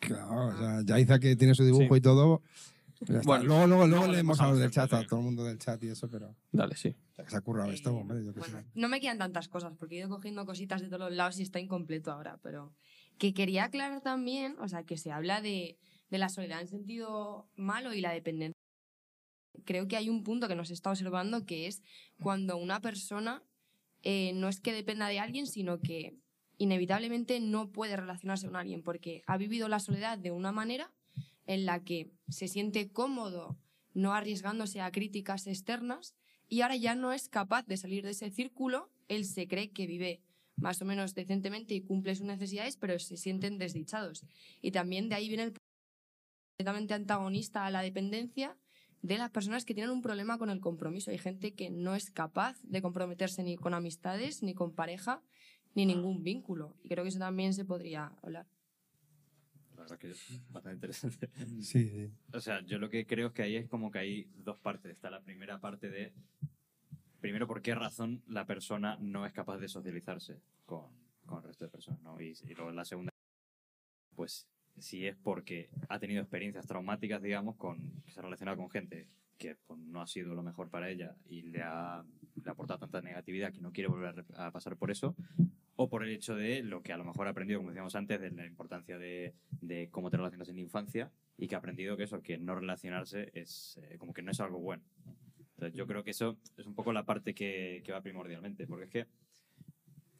Claro, 0.00 0.48
o 0.48 0.58
sea, 0.58 0.82
Yaiza 0.84 1.18
que 1.18 1.34
tiene 1.36 1.54
su 1.54 1.64
dibujo 1.64 1.94
Sí. 1.94 1.98
y 1.98 2.00
todo, 2.00 2.42
Ya 3.06 3.16
está. 3.16 3.26
Bueno, 3.26 3.44
luego, 3.44 3.66
luego, 3.66 3.86
luego 3.86 4.06
leemos 4.06 4.40
a 4.40 4.48
los 4.48 4.58
del 4.58 4.70
chat, 4.70 4.90
a 4.94 5.04
todo 5.06 5.18
el 5.20 5.24
mundo 5.26 5.44
del 5.44 5.58
chat 5.58 5.82
y 5.82 5.88
eso, 5.88 6.08
pero 6.08 6.34
Dale, 6.52 6.74
sí. 6.76 6.94
ya 7.18 7.24
que 7.24 7.30
se 7.30 7.36
ha 7.36 7.40
currado 7.42 7.70
esto, 7.70 7.90
Eh, 7.90 7.92
hombre, 8.00 8.24
yo 8.24 8.32
qué 8.32 8.38
bueno, 8.40 8.60
sé. 8.60 8.64
no 8.74 8.88
me 8.88 9.00
quedan 9.00 9.18
tantas 9.18 9.48
cosas 9.48 9.72
porque 9.78 9.96
he 9.96 9.98
ido 9.98 10.08
cogiendo 10.08 10.46
cositas 10.46 10.80
de 10.80 10.86
todos 10.88 11.00
los 11.10 11.12
lados 11.12 11.38
y 11.38 11.42
está 11.42 11.58
incompleto 11.60 12.12
ahora, 12.12 12.38
pero 12.42 12.72
que 13.18 13.34
quería 13.34 13.64
aclarar 13.64 14.00
también, 14.00 14.56
o 14.58 14.68
sea, 14.68 14.84
que 14.84 14.96
se 14.96 15.10
habla 15.10 15.42
de, 15.42 15.76
de 16.14 16.18
la 16.18 16.28
soledad 16.28 16.60
en 16.60 16.68
sentido 16.68 17.48
malo 17.56 17.92
y 17.92 18.00
la 18.00 18.12
dependencia. 18.12 18.54
Creo 19.64 19.88
que 19.88 19.96
hay 19.96 20.08
un 20.08 20.22
punto 20.22 20.46
que 20.46 20.54
nos 20.54 20.70
está 20.70 20.90
observando 20.90 21.44
que 21.44 21.66
es 21.66 21.82
cuando 22.20 22.56
una 22.56 22.80
persona 22.80 23.42
eh, 24.04 24.32
no 24.34 24.48
es 24.48 24.60
que 24.60 24.72
dependa 24.72 25.08
de 25.08 25.18
alguien, 25.18 25.48
sino 25.48 25.80
que 25.80 26.16
inevitablemente 26.56 27.40
no 27.40 27.72
puede 27.72 27.96
relacionarse 27.96 28.46
con 28.46 28.54
alguien 28.54 28.84
porque 28.84 29.24
ha 29.26 29.36
vivido 29.36 29.66
la 29.66 29.80
soledad 29.80 30.16
de 30.16 30.30
una 30.30 30.52
manera 30.52 30.92
en 31.46 31.66
la 31.66 31.82
que 31.82 32.12
se 32.28 32.46
siente 32.46 32.92
cómodo 32.92 33.58
no 33.92 34.14
arriesgándose 34.14 34.80
a 34.80 34.92
críticas 34.92 35.48
externas 35.48 36.14
y 36.48 36.60
ahora 36.60 36.76
ya 36.76 36.94
no 36.94 37.12
es 37.12 37.28
capaz 37.28 37.66
de 37.66 37.76
salir 37.76 38.04
de 38.04 38.10
ese 38.10 38.30
círculo, 38.30 38.88
él 39.08 39.24
se 39.24 39.48
cree 39.48 39.72
que 39.72 39.88
vive 39.88 40.20
más 40.54 40.80
o 40.80 40.84
menos 40.84 41.14
decentemente 41.14 41.74
y 41.74 41.80
cumple 41.80 42.14
sus 42.14 42.26
necesidades, 42.26 42.76
pero 42.76 42.98
se 43.00 43.16
sienten 43.16 43.58
desdichados. 43.58 44.24
Y 44.62 44.70
también 44.70 45.08
de 45.08 45.16
ahí 45.16 45.26
viene 45.26 45.44
el 45.44 45.54
completamente 46.54 46.94
antagonista 46.94 47.66
a 47.66 47.70
la 47.70 47.82
dependencia 47.82 48.56
de 49.02 49.18
las 49.18 49.30
personas 49.30 49.64
que 49.64 49.74
tienen 49.74 49.90
un 49.90 50.02
problema 50.02 50.38
con 50.38 50.50
el 50.50 50.60
compromiso. 50.60 51.10
Hay 51.10 51.18
gente 51.18 51.52
que 51.52 51.68
no 51.68 51.96
es 51.96 52.12
capaz 52.12 52.62
de 52.62 52.80
comprometerse 52.80 53.42
ni 53.42 53.56
con 53.56 53.74
amistades, 53.74 54.40
ni 54.42 54.54
con 54.54 54.72
pareja, 54.72 55.20
ni 55.74 55.84
ningún 55.84 56.22
vínculo. 56.22 56.76
Y 56.84 56.88
creo 56.88 57.02
que 57.02 57.08
eso 57.08 57.18
también 57.18 57.54
se 57.54 57.64
podría 57.64 58.12
hablar. 58.22 58.46
La 59.74 59.82
verdad 59.82 59.98
que 59.98 60.12
es 60.12 60.40
bastante 60.52 60.76
interesante. 60.76 61.28
Sí, 61.60 61.90
sí. 61.90 62.10
O 62.32 62.40
sea, 62.40 62.64
yo 62.64 62.78
lo 62.78 62.88
que 62.88 63.04
creo 63.04 63.28
es 63.28 63.32
que 63.32 63.42
ahí 63.42 63.56
es 63.56 63.68
como 63.68 63.90
que 63.90 63.98
hay 63.98 64.30
dos 64.36 64.56
partes. 64.58 64.92
Está 64.92 65.10
la 65.10 65.22
primera 65.22 65.60
parte 65.60 65.90
de, 65.90 66.12
primero, 67.20 67.48
por 67.48 67.62
qué 67.62 67.74
razón 67.74 68.22
la 68.28 68.46
persona 68.46 68.96
no 69.00 69.26
es 69.26 69.32
capaz 69.32 69.58
de 69.58 69.66
socializarse 69.66 70.40
con, 70.64 70.86
con 71.26 71.38
el 71.38 71.44
resto 71.44 71.64
de 71.64 71.70
personas, 71.72 72.00
¿no? 72.02 72.20
Y, 72.20 72.38
y 72.48 72.54
luego 72.54 72.70
la 72.70 72.84
segunda, 72.84 73.10
pues 74.14 74.46
si 74.78 75.06
es 75.06 75.16
porque 75.16 75.70
ha 75.88 75.98
tenido 75.98 76.20
experiencias 76.20 76.66
traumáticas, 76.66 77.22
digamos, 77.22 77.56
con, 77.56 78.02
que 78.04 78.10
se 78.10 78.20
ha 78.20 78.22
relacionado 78.22 78.56
con 78.56 78.70
gente 78.70 79.08
que 79.38 79.56
pues, 79.66 79.78
no 79.80 80.00
ha 80.00 80.06
sido 80.06 80.34
lo 80.34 80.42
mejor 80.42 80.70
para 80.70 80.90
ella 80.90 81.16
y 81.26 81.42
le 81.42 81.62
ha, 81.62 82.04
le 82.36 82.48
ha 82.48 82.52
aportado 82.52 82.80
tanta 82.80 83.00
negatividad 83.00 83.52
que 83.52 83.60
no 83.60 83.72
quiere 83.72 83.88
volver 83.88 84.24
a 84.36 84.50
pasar 84.50 84.76
por 84.76 84.90
eso, 84.90 85.14
o 85.76 85.88
por 85.88 86.04
el 86.04 86.10
hecho 86.10 86.36
de 86.36 86.62
lo 86.62 86.82
que 86.82 86.92
a 86.92 86.96
lo 86.96 87.04
mejor 87.04 87.26
ha 87.26 87.30
aprendido, 87.30 87.58
como 87.58 87.70
decíamos 87.70 87.96
antes, 87.96 88.20
de 88.20 88.30
la 88.30 88.46
importancia 88.46 88.96
de, 88.98 89.34
de 89.60 89.88
cómo 89.90 90.10
te 90.10 90.16
relacionas 90.16 90.48
en 90.48 90.56
la 90.56 90.62
infancia 90.62 91.10
y 91.36 91.48
que 91.48 91.54
ha 91.54 91.58
aprendido 91.58 91.96
que 91.96 92.04
eso, 92.04 92.22
que 92.22 92.38
no 92.38 92.54
relacionarse 92.54 93.30
es 93.34 93.80
eh, 93.82 93.98
como 93.98 94.14
que 94.14 94.22
no 94.22 94.30
es 94.30 94.40
algo 94.40 94.60
bueno. 94.60 94.84
Entonces 95.54 95.76
yo 95.76 95.86
creo 95.86 96.04
que 96.04 96.10
eso 96.10 96.38
es 96.56 96.66
un 96.66 96.74
poco 96.74 96.92
la 96.92 97.04
parte 97.04 97.34
que, 97.34 97.82
que 97.84 97.92
va 97.92 98.00
primordialmente, 98.02 98.66
porque 98.66 98.84
es 98.84 98.90
que 98.90 99.06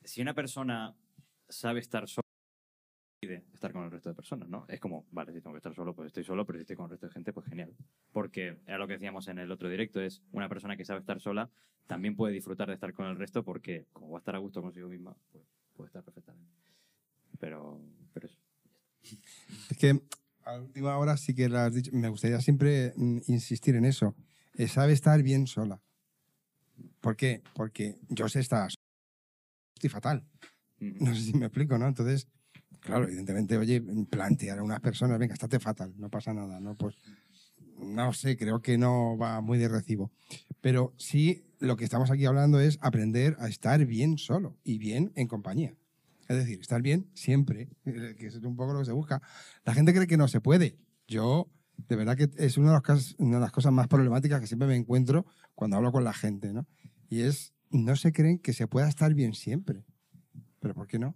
si 0.02 0.20
una 0.22 0.34
persona 0.34 0.94
sabe 1.48 1.80
estar 1.80 2.08
sola, 2.08 2.23
estar 3.64 3.72
con 3.72 3.84
el 3.84 3.90
resto 3.90 4.08
de 4.08 4.14
personas, 4.14 4.48
¿no? 4.48 4.66
Es 4.68 4.80
como, 4.80 5.06
vale, 5.10 5.32
si 5.32 5.40
tengo 5.40 5.54
que 5.54 5.58
estar 5.58 5.74
solo, 5.74 5.94
pues 5.94 6.08
estoy 6.08 6.24
solo, 6.24 6.44
pero 6.44 6.58
si 6.58 6.62
estoy 6.62 6.76
con 6.76 6.84
el 6.84 6.90
resto 6.90 7.06
de 7.06 7.12
gente, 7.12 7.32
pues 7.32 7.46
genial. 7.46 7.74
Porque 8.12 8.58
era 8.66 8.78
lo 8.78 8.86
que 8.86 8.94
decíamos 8.94 9.28
en 9.28 9.38
el 9.38 9.50
otro 9.50 9.68
directo, 9.68 10.00
es 10.00 10.22
una 10.32 10.48
persona 10.48 10.76
que 10.76 10.84
sabe 10.84 11.00
estar 11.00 11.20
sola 11.20 11.50
también 11.86 12.16
puede 12.16 12.34
disfrutar 12.34 12.68
de 12.68 12.74
estar 12.74 12.92
con 12.92 13.06
el 13.06 13.16
resto 13.16 13.44
porque 13.44 13.86
como 13.92 14.10
va 14.10 14.18
a 14.18 14.20
estar 14.20 14.34
a 14.34 14.38
gusto 14.38 14.62
consigo 14.62 14.88
misma, 14.88 15.16
pues 15.30 15.44
puede 15.74 15.88
estar 15.88 16.02
perfectamente. 16.02 16.50
Pero, 17.38 17.80
pero 18.12 18.26
eso. 18.26 18.38
Es 19.70 19.76
que 19.76 20.00
a 20.44 20.60
última 20.60 20.96
hora 20.96 21.16
sí 21.16 21.34
que 21.34 21.48
lo 21.48 21.58
has 21.58 21.74
dicho. 21.74 21.90
Me 21.92 22.08
gustaría 22.08 22.40
siempre 22.40 22.92
mm, 22.96 23.18
insistir 23.26 23.76
en 23.76 23.84
eso. 23.84 24.14
Eh, 24.54 24.68
sabe 24.68 24.92
estar 24.92 25.22
bien 25.22 25.46
sola. 25.46 25.82
¿Por 27.00 27.16
qué? 27.16 27.42
Porque 27.54 27.98
yo 28.08 28.28
sé 28.28 28.40
estar 28.40 28.70
sola. 28.70 28.82
Estoy 29.74 29.90
fatal. 29.90 30.24
Mm. 30.78 31.04
No 31.04 31.14
sé 31.14 31.20
si 31.20 31.34
me 31.34 31.46
explico, 31.46 31.76
¿no? 31.76 31.86
Entonces, 31.86 32.28
claro, 32.84 33.04
evidentemente, 33.06 33.56
oye, 33.56 33.82
plantear 34.10 34.58
a 34.58 34.62
unas 34.62 34.80
personas, 34.80 35.18
venga, 35.18 35.34
estate 35.34 35.58
fatal, 35.58 35.94
no 35.96 36.10
pasa 36.10 36.32
nada, 36.34 36.60
¿no? 36.60 36.76
Pues, 36.76 36.96
no 37.78 38.12
sé, 38.12 38.36
creo 38.36 38.60
que 38.60 38.78
no 38.78 39.16
va 39.16 39.40
muy 39.40 39.58
de 39.58 39.68
recibo. 39.68 40.12
Pero 40.60 40.94
sí, 40.96 41.44
lo 41.58 41.76
que 41.76 41.84
estamos 41.84 42.10
aquí 42.10 42.26
hablando 42.26 42.60
es 42.60 42.78
aprender 42.82 43.36
a 43.40 43.48
estar 43.48 43.84
bien 43.86 44.18
solo 44.18 44.56
y 44.62 44.78
bien 44.78 45.12
en 45.16 45.26
compañía. 45.26 45.74
Es 46.28 46.36
decir, 46.36 46.60
estar 46.60 46.82
bien 46.82 47.10
siempre, 47.14 47.68
eh, 47.84 48.14
que 48.18 48.26
es 48.26 48.36
un 48.36 48.56
poco 48.56 48.74
lo 48.74 48.78
que 48.80 48.86
se 48.86 48.92
busca. 48.92 49.22
La 49.64 49.74
gente 49.74 49.92
cree 49.92 50.06
que 50.06 50.16
no 50.16 50.28
se 50.28 50.40
puede. 50.40 50.78
Yo, 51.08 51.50
de 51.88 51.96
verdad 51.96 52.16
que 52.16 52.30
es 52.36 52.56
una 52.56 52.68
de, 52.68 52.80
las 52.86 53.14
una 53.18 53.36
de 53.36 53.42
las 53.42 53.52
cosas 53.52 53.72
más 53.72 53.88
problemáticas 53.88 54.40
que 54.40 54.46
siempre 54.46 54.68
me 54.68 54.76
encuentro 54.76 55.26
cuando 55.54 55.76
hablo 55.76 55.90
con 55.90 56.04
la 56.04 56.12
gente, 56.12 56.52
¿no? 56.52 56.66
Y 57.08 57.22
es, 57.22 57.54
no 57.70 57.96
se 57.96 58.12
creen 58.12 58.38
que 58.38 58.52
se 58.52 58.66
pueda 58.66 58.88
estar 58.88 59.12
bien 59.14 59.34
siempre. 59.34 59.84
¿Pero 60.60 60.74
por 60.74 60.86
qué? 60.86 60.98
No, 60.98 61.14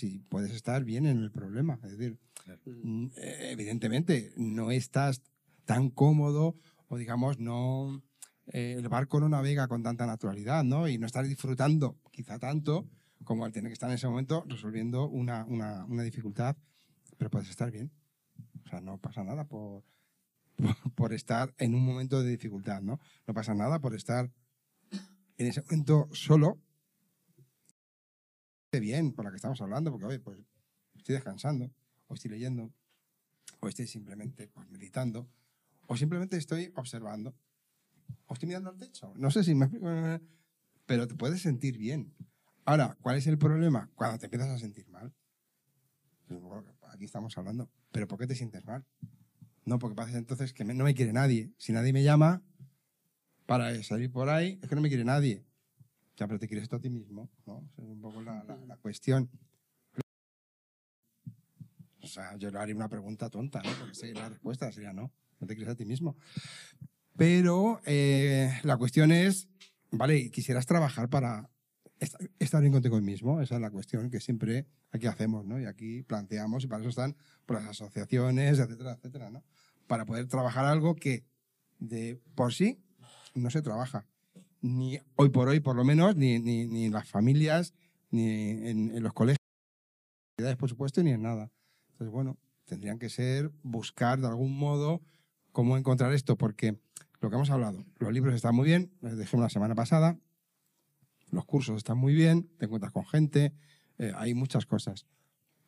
si 0.00 0.18
puedes 0.18 0.52
estar 0.52 0.84
bien 0.84 1.06
en 1.06 1.18
el 1.18 1.30
problema. 1.30 1.78
Es 1.84 1.96
decir, 1.96 2.18
mm, 2.64 3.06
eh, 3.16 3.50
evidentemente 3.52 4.32
no 4.36 4.70
estás 4.70 5.22
tan 5.66 5.90
cómodo 5.90 6.56
o 6.88 6.96
digamos 6.96 7.38
no 7.38 8.02
eh, 8.46 8.76
el 8.78 8.88
barco 8.88 9.20
no 9.20 9.28
navega 9.28 9.68
con 9.68 9.82
tanta 9.82 10.06
naturalidad, 10.06 10.64
¿no? 10.64 10.88
Y 10.88 10.98
no 10.98 11.06
estás 11.06 11.28
disfrutando 11.28 11.98
quizá 12.10 12.38
tanto 12.38 12.88
como 13.24 13.44
al 13.44 13.52
tener 13.52 13.68
que 13.68 13.74
estar 13.74 13.90
en 13.90 13.96
ese 13.96 14.08
momento 14.08 14.44
resolviendo 14.48 15.06
una, 15.08 15.44
una, 15.44 15.84
una 15.84 16.02
dificultad, 16.02 16.56
pero 17.18 17.30
puedes 17.30 17.50
estar 17.50 17.70
bien. 17.70 17.92
O 18.64 18.68
sea, 18.68 18.80
no 18.80 18.98
pasa 18.98 19.22
nada 19.22 19.44
por, 19.44 19.84
por, 20.56 20.76
por 20.96 21.12
estar 21.12 21.54
en 21.58 21.74
un 21.74 21.84
momento 21.84 22.22
de 22.22 22.30
dificultad, 22.30 22.80
¿no? 22.80 22.98
No 23.26 23.34
pasa 23.34 23.54
nada 23.54 23.80
por 23.80 23.94
estar 23.94 24.30
en 25.36 25.46
ese 25.46 25.62
momento 25.62 26.08
solo. 26.12 26.58
Bien, 28.78 29.12
por 29.12 29.24
la 29.24 29.30
que 29.30 29.36
estamos 29.36 29.60
hablando, 29.60 29.90
porque, 29.90 30.06
oye, 30.06 30.20
pues 30.20 30.38
estoy 30.94 31.14
descansando, 31.14 31.72
o 32.06 32.14
estoy 32.14 32.30
leyendo, 32.30 32.72
o 33.58 33.68
estoy 33.68 33.88
simplemente 33.88 34.46
pues, 34.46 34.68
meditando, 34.70 35.28
o 35.88 35.96
simplemente 35.96 36.36
estoy 36.36 36.72
observando, 36.76 37.34
o 38.26 38.34
estoy 38.34 38.46
mirando 38.46 38.70
al 38.70 38.76
techo. 38.76 39.12
No 39.16 39.30
sé 39.32 39.42
si 39.42 39.56
me 39.56 39.64
explico, 39.64 39.88
pero 40.86 41.08
te 41.08 41.16
puedes 41.16 41.42
sentir 41.42 41.78
bien. 41.78 42.14
Ahora, 42.64 42.96
¿cuál 43.00 43.16
es 43.16 43.26
el 43.26 43.38
problema? 43.38 43.90
Cuando 43.96 44.18
te 44.18 44.26
empiezas 44.26 44.48
a 44.50 44.58
sentir 44.58 44.88
mal. 44.88 45.12
Pues, 46.28 46.40
Aquí 46.92 47.04
estamos 47.04 47.36
hablando, 47.38 47.68
pero 47.90 48.06
¿por 48.06 48.18
qué 48.18 48.26
te 48.28 48.36
sientes 48.36 48.64
mal? 48.64 48.84
No, 49.64 49.78
porque 49.78 49.96
pasa 49.96 50.16
entonces 50.16 50.52
que 50.52 50.64
no 50.64 50.84
me 50.84 50.94
quiere 50.94 51.12
nadie. 51.12 51.52
Si 51.58 51.72
nadie 51.72 51.92
me 51.92 52.04
llama 52.04 52.42
para 53.46 53.82
salir 53.82 54.12
por 54.12 54.28
ahí, 54.28 54.60
es 54.62 54.68
que 54.68 54.74
no 54.76 54.80
me 54.80 54.88
quiere 54.88 55.04
nadie. 55.04 55.44
Ya, 56.20 56.26
pero 56.26 56.38
te 56.38 56.46
quieres 56.46 56.68
tú 56.68 56.76
a 56.76 56.80
ti 56.80 56.90
mismo, 56.90 57.30
¿no? 57.46 57.66
Esa 57.72 57.82
es 57.82 57.88
un 57.88 58.00
poco 58.02 58.20
la, 58.20 58.44
la- 58.44 58.56
la 58.66 58.76
cuestión. 58.76 59.30
O 62.02 62.06
sea, 62.06 62.36
yo 62.36 62.50
le 62.50 62.58
haría 62.58 62.74
una 62.76 62.90
pregunta 62.90 63.30
tonta, 63.30 63.62
¿no? 63.62 63.70
Porque 63.78 63.94
sé, 63.94 64.12
la 64.12 64.28
respuesta 64.28 64.70
sería 64.70 64.92
no, 64.92 65.10
no 65.38 65.46
te 65.46 65.54
quieres 65.56 65.72
a 65.72 65.76
ti 65.76 65.86
mismo. 65.86 66.14
Pero 67.16 67.80
eh, 67.86 68.50
la 68.64 68.76
cuestión 68.76 69.12
es, 69.12 69.48
vale, 69.90 70.30
quisieras 70.30 70.66
trabajar 70.66 71.08
para 71.08 71.48
est- 71.98 72.16
estar 72.38 72.60
bien 72.60 72.72
contigo 72.74 73.00
mismo, 73.00 73.40
esa 73.40 73.54
es 73.54 73.60
la 73.62 73.70
cuestión 73.70 74.10
que 74.10 74.20
siempre 74.20 74.66
aquí 74.90 75.06
hacemos, 75.06 75.46
¿no? 75.46 75.58
Y 75.58 75.64
aquí 75.64 76.02
planteamos, 76.02 76.64
y 76.64 76.66
para 76.66 76.80
eso 76.80 76.90
están 76.90 77.16
pues, 77.46 77.60
las 77.62 77.70
asociaciones, 77.70 78.58
etcétera, 78.58 78.92
etcétera, 78.92 79.30
¿no? 79.30 79.42
Para 79.86 80.04
poder 80.04 80.26
trabajar 80.28 80.66
algo 80.66 80.94
que 80.96 81.24
de 81.78 82.20
por 82.34 82.52
sí 82.52 82.78
no 83.34 83.48
se 83.50 83.62
trabaja. 83.62 84.06
Ni 84.60 84.98
hoy 85.16 85.30
por 85.30 85.48
hoy, 85.48 85.60
por 85.60 85.76
lo 85.76 85.84
menos, 85.84 86.16
ni, 86.16 86.38
ni, 86.38 86.66
ni 86.66 86.86
en 86.86 86.92
las 86.92 87.08
familias, 87.08 87.74
ni 88.10 88.28
en, 88.28 88.94
en 88.94 89.02
los 89.02 89.12
colegios, 89.12 89.38
por 90.58 90.68
supuesto, 90.68 91.02
ni 91.02 91.10
en 91.10 91.22
nada. 91.22 91.50
Entonces, 91.92 92.12
bueno, 92.12 92.36
tendrían 92.64 92.98
que 92.98 93.08
ser 93.08 93.50
buscar 93.62 94.20
de 94.20 94.26
algún 94.26 94.56
modo 94.56 95.02
cómo 95.52 95.76
encontrar 95.76 96.12
esto, 96.12 96.36
porque 96.36 96.78
lo 97.20 97.28
que 97.28 97.36
hemos 97.36 97.50
hablado, 97.50 97.84
los 97.98 98.12
libros 98.12 98.34
están 98.34 98.54
muy 98.54 98.66
bien, 98.66 98.92
les 99.02 99.16
dejé 99.16 99.36
una 99.36 99.50
semana 99.50 99.74
pasada, 99.74 100.18
los 101.30 101.44
cursos 101.44 101.76
están 101.76 101.98
muy 101.98 102.14
bien, 102.14 102.48
te 102.58 102.66
encuentras 102.66 102.92
con 102.92 103.06
gente, 103.06 103.52
eh, 103.98 104.12
hay 104.16 104.34
muchas 104.34 104.66
cosas, 104.66 105.06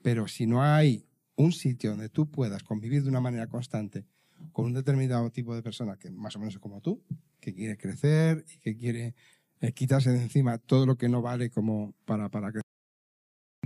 pero 0.01 0.28
si 0.28 0.47
no 0.47 0.62
hay 0.62 1.07
un 1.36 1.53
sitio 1.53 1.90
donde 1.90 2.09
tú 2.09 2.30
puedas 2.30 2.62
convivir 2.62 3.03
de 3.03 3.09
una 3.09 3.20
manera 3.20 3.47
constante 3.47 4.07
con 4.53 4.66
un 4.66 4.72
determinado 4.72 5.30
tipo 5.30 5.55
de 5.55 5.62
persona 5.62 5.97
que 5.97 6.11
más 6.11 6.36
o 6.36 6.38
menos 6.38 6.55
es 6.55 6.61
como 6.61 6.80
tú, 6.80 7.03
que 7.43 7.53
quiere 7.53 7.76
crecer 7.76 8.45
y 8.49 8.59
que 8.59 8.76
quiere 8.76 9.14
eh, 9.61 9.72
quitarse 9.72 10.11
de 10.11 10.22
encima 10.22 10.59
todo 10.59 10.86
lo 10.86 10.97
que 10.97 11.09
no 11.09 11.20
vale 11.20 11.51
como 11.51 11.95
para, 12.07 12.30
para 12.30 12.53
crecer, 12.53 12.62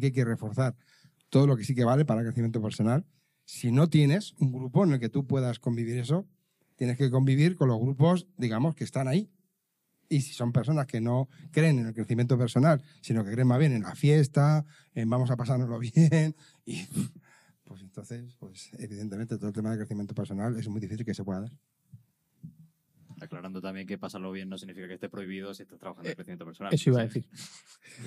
que 0.00 0.12
quiere 0.12 0.30
reforzar 0.30 0.74
todo 1.28 1.46
lo 1.46 1.56
que 1.56 1.64
sí 1.64 1.74
que 1.74 1.84
vale 1.84 2.04
para 2.04 2.22
crecimiento 2.22 2.60
personal. 2.60 3.04
Si 3.44 3.70
no 3.70 3.88
tienes 3.88 4.32
un 4.38 4.50
grupo 4.50 4.82
en 4.84 4.94
el 4.94 5.00
que 5.00 5.10
tú 5.10 5.26
puedas 5.26 5.58
convivir 5.60 5.98
eso, 5.98 6.26
tienes 6.76 6.96
que 6.96 7.10
convivir 7.10 7.54
con 7.54 7.68
los 7.68 7.78
grupos, 7.78 8.26
digamos, 8.38 8.74
que 8.74 8.84
están 8.84 9.08
ahí. 9.08 9.30
Y 10.08 10.22
si 10.22 10.32
son 10.32 10.52
personas 10.52 10.86
que 10.86 11.00
no 11.00 11.28
creen 11.50 11.78
en 11.78 11.88
el 11.88 11.94
crecimiento 11.94 12.38
personal, 12.38 12.82
sino 13.02 13.24
que 13.24 13.32
creen 13.32 13.48
más 13.48 13.58
bien 13.58 13.72
en 13.72 13.82
la 13.82 13.94
fiesta, 13.94 14.64
en 14.94 15.10
vamos 15.10 15.30
a 15.30 15.36
pasárnoslo 15.36 15.78
bien, 15.94 16.34
y 16.64 16.86
pues 17.64 17.82
entonces, 17.82 18.34
pues 18.38 18.70
evidentemente 18.78 19.36
todo 19.36 19.48
el 19.48 19.54
tema 19.54 19.72
de 19.72 19.78
crecimiento 19.78 20.14
personal 20.14 20.56
es 20.58 20.68
muy 20.68 20.80
difícil 20.80 21.04
que 21.04 21.14
se 21.14 21.24
pueda 21.24 21.40
dar. 21.40 21.52
Aclarando 23.20 23.60
también 23.60 23.86
que 23.86 23.96
pasarlo 23.98 24.30
bien 24.32 24.48
no 24.48 24.58
significa 24.58 24.86
que 24.88 24.94
esté 24.94 25.08
prohibido 25.08 25.54
si 25.54 25.62
estás 25.62 25.78
trabajando 25.78 26.08
en 26.08 26.12
Eh, 26.12 26.16
crecimiento 26.16 26.44
personal. 26.44 26.74
Eso 26.74 26.90
iba 26.90 27.00
a 27.00 27.04
decir. 27.04 27.24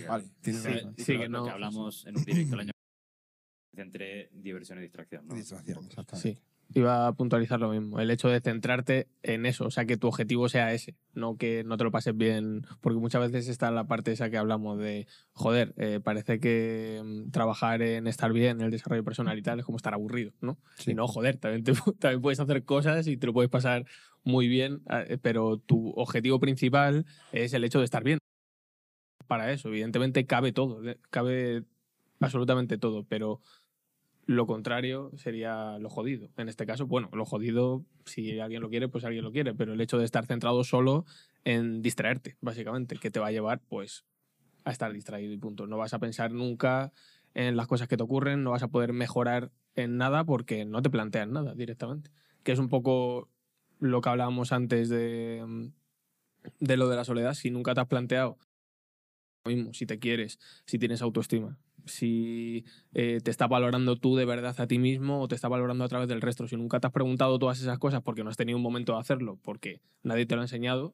Vale, 0.08 0.26
tienes 0.42 0.62
Sí, 0.62 0.70
razón. 0.70 0.94
sí, 0.98 1.04
Sí, 1.04 1.14
lo, 1.14 1.20
que 1.22 1.30
lo 1.30 1.38
no- 1.40 1.44
que 1.46 1.52
hablamos 1.52 2.06
en 2.06 2.18
un 2.18 2.24
directo 2.26 2.54
el 2.56 2.60
año 2.62 2.72
entre 3.78 4.30
diversión 4.34 4.78
y 4.80 4.82
distracción. 4.82 5.28
¿no? 5.28 5.36
Distracción, 5.36 5.86
exactamente. 5.86 6.34
Sí. 6.36 6.40
Iba 6.72 7.08
a 7.08 7.14
puntualizar 7.14 7.60
lo 7.60 7.72
mismo. 7.72 8.00
El 8.00 8.12
hecho 8.12 8.28
de 8.30 8.42
centrarte 8.42 9.08
en 9.24 9.48
eso, 9.48 9.66
o 9.66 9.72
sea, 9.72 9.86
que 9.86 9.98
tu 9.98 10.06
objetivo 10.08 10.50
sea 10.50 10.72
ese, 10.72 10.96
no 11.16 11.36
que 11.36 11.64
no 11.64 11.78
te 11.78 11.84
lo 11.84 11.90
pases 11.90 12.16
bien. 12.16 12.62
Porque 12.80 13.00
muchas 13.00 13.22
veces 13.32 13.48
está 13.48 13.72
la 13.72 13.88
parte 13.88 14.12
esa 14.12 14.30
que 14.30 14.38
hablamos 14.38 14.78
de, 14.78 15.08
joder, 15.32 15.74
eh, 15.78 16.00
parece 16.04 16.40
que 16.40 17.02
mm, 17.04 17.32
trabajar 17.32 17.82
en 17.82 18.06
estar 18.06 18.32
bien, 18.34 18.60
en 18.60 18.66
el 18.66 18.72
desarrollo 18.72 19.04
personal 19.04 19.36
y 19.36 19.42
tal, 19.42 19.58
es 19.58 19.66
como 19.66 19.78
estar 19.78 19.96
aburrido, 19.96 20.32
¿no? 20.42 20.60
Sí. 20.78 20.92
Y 20.92 20.94
no, 20.94 21.08
joder, 21.08 21.38
también, 21.38 21.64
te- 21.64 21.74
también 21.98 22.22
puedes 22.22 22.40
hacer 22.40 22.64
cosas 22.64 23.08
y 23.08 23.18
te 23.18 23.26
lo 23.26 23.34
puedes 23.34 23.50
pasar 23.50 23.88
muy 24.24 24.48
bien, 24.48 24.82
eh, 24.90 25.18
pero 25.22 25.58
tu 25.58 25.92
objetivo 25.96 26.40
principal 26.40 27.06
es 27.32 27.54
el 27.54 27.64
hecho 27.64 27.80
de 27.80 27.86
estar 27.86 28.04
bien. 28.04 28.20
Para 29.28 29.52
eso, 29.52 29.70
evidentemente, 29.70 30.26
cabe 30.26 30.52
todo, 30.52 30.82
de- 30.82 30.98
cabe 31.10 31.64
absolutamente 32.20 32.78
todo, 32.78 33.04
pero 33.04 33.42
lo 34.26 34.46
contrario 34.46 35.12
sería 35.16 35.78
lo 35.80 35.90
jodido. 35.90 36.30
En 36.38 36.50
este 36.50 36.66
caso, 36.66 36.86
bueno, 36.88 37.10
lo 37.14 37.26
jodido, 37.26 37.84
si 38.06 38.40
alguien 38.40 38.62
lo 38.62 38.70
quiere, 38.70 38.88
pues 38.88 39.04
alguien 39.04 39.24
lo 39.24 39.32
quiere, 39.32 39.54
pero 39.56 39.74
el 39.74 39.82
hecho 39.82 39.98
de 39.98 40.06
estar 40.06 40.26
centrado 40.26 40.64
solo 40.64 41.06
en 41.46 41.82
distraerte, 41.82 42.38
básicamente, 42.42 42.96
que 42.98 43.12
te 43.12 43.20
va 43.20 43.28
a 43.28 43.32
llevar, 43.32 43.62
pues, 43.68 44.06
a 44.66 44.72
estar 44.72 44.92
distraído 44.94 45.34
y 45.34 45.38
punto. 45.38 45.68
No 45.68 45.78
vas 45.78 45.94
a 45.94 46.00
pensar 46.00 46.32
nunca 46.32 46.92
en 47.34 47.56
las 47.56 47.68
cosas 47.68 47.88
que 47.88 47.98
te 47.98 48.04
ocurren, 48.04 48.44
no 48.44 48.52
vas 48.52 48.64
a 48.64 48.68
poder 48.68 48.94
mejorar 48.94 49.52
en 49.76 49.98
nada 49.98 50.24
porque 50.26 50.66
no 50.66 50.82
te 50.82 50.90
plantean 50.90 51.32
nada 51.32 51.56
directamente. 51.56 52.12
Que 52.44 52.52
es 52.52 52.60
un 52.60 52.70
poco 52.70 53.30
lo 53.80 54.02
que 54.02 54.10
hablábamos 54.10 54.52
antes 54.52 54.90
de, 54.90 55.44
mm, 55.46 55.72
de 56.60 56.78
lo 56.78 56.90
de 56.90 56.96
la 56.96 57.06
soledad. 57.06 57.34
Si 57.34 57.52
nunca 57.52 57.74
te 57.74 57.82
has 57.82 57.88
planteado 57.88 58.38
lo 59.46 59.52
mismo, 59.52 59.74
si 59.74 59.86
te 59.86 60.00
quieres, 60.00 60.40
si 60.66 60.78
tienes 60.78 61.02
autoestima, 61.02 61.58
si 61.86 62.66
eh, 62.94 63.20
te 63.24 63.32
estás 63.32 63.50
valorando 63.50 63.96
tú 63.96 64.16
de 64.16 64.26
verdad 64.26 64.56
a 64.60 64.68
ti 64.68 64.80
mismo 64.80 65.22
o 65.22 65.28
te 65.28 65.36
estás 65.36 65.50
valorando 65.50 65.84
a 65.84 65.88
través 65.88 66.08
del 66.08 66.22
resto. 66.22 66.48
Si 66.48 66.56
nunca 66.56 66.80
te 66.80 66.88
has 66.88 66.94
preguntado 66.94 67.40
todas 67.40 67.60
esas 67.62 67.80
cosas 67.80 68.02
porque 68.02 68.24
no 68.24 68.30
has 68.30 68.38
tenido 68.38 68.58
un 68.58 68.64
momento 68.64 68.94
de 68.94 69.00
hacerlo, 69.00 69.40
porque 69.42 69.82
nadie 70.04 70.26
te 70.26 70.36
lo 70.36 70.42
ha 70.42 70.46
enseñado, 70.46 70.94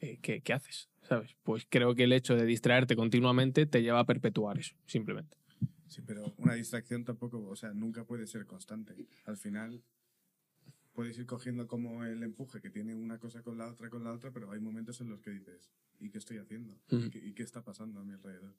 eh, 0.00 0.18
¿qué, 0.20 0.42
qué 0.42 0.52
haces? 0.52 0.90
¿Sabes? 1.02 1.36
Pues 1.42 1.66
creo 1.68 1.94
que 1.94 2.04
el 2.04 2.12
hecho 2.12 2.34
de 2.36 2.46
distraerte 2.46 2.96
continuamente 2.96 3.66
te 3.66 3.82
lleva 3.82 4.00
a 4.00 4.06
perpetuar 4.06 4.58
eso, 4.58 4.74
simplemente. 4.86 5.36
Sí, 5.86 6.02
pero 6.02 6.34
una 6.38 6.54
distracción 6.54 7.04
tampoco, 7.04 7.46
o 7.46 7.56
sea, 7.56 7.72
nunca 7.72 8.04
puede 8.04 8.26
ser 8.26 8.46
constante. 8.46 8.94
Al 9.26 9.36
final 9.36 9.82
puedes 10.94 11.18
ir 11.18 11.26
cogiendo 11.26 11.66
como 11.66 12.04
el 12.04 12.22
empuje 12.22 12.60
que 12.60 12.70
tiene 12.70 12.94
una 12.94 13.18
cosa 13.18 13.42
con 13.42 13.58
la 13.58 13.66
otra, 13.68 13.90
con 13.90 14.04
la 14.04 14.12
otra, 14.12 14.30
pero 14.30 14.50
hay 14.52 14.60
momentos 14.60 15.00
en 15.00 15.10
los 15.10 15.20
que 15.20 15.30
dices, 15.30 15.70
¿y 16.00 16.08
qué 16.10 16.18
estoy 16.18 16.38
haciendo? 16.38 16.78
¿Y 16.88 17.10
qué, 17.10 17.18
y 17.18 17.32
qué 17.34 17.42
está 17.42 17.62
pasando 17.62 18.00
a 18.00 18.04
mi 18.04 18.12
alrededor? 18.12 18.54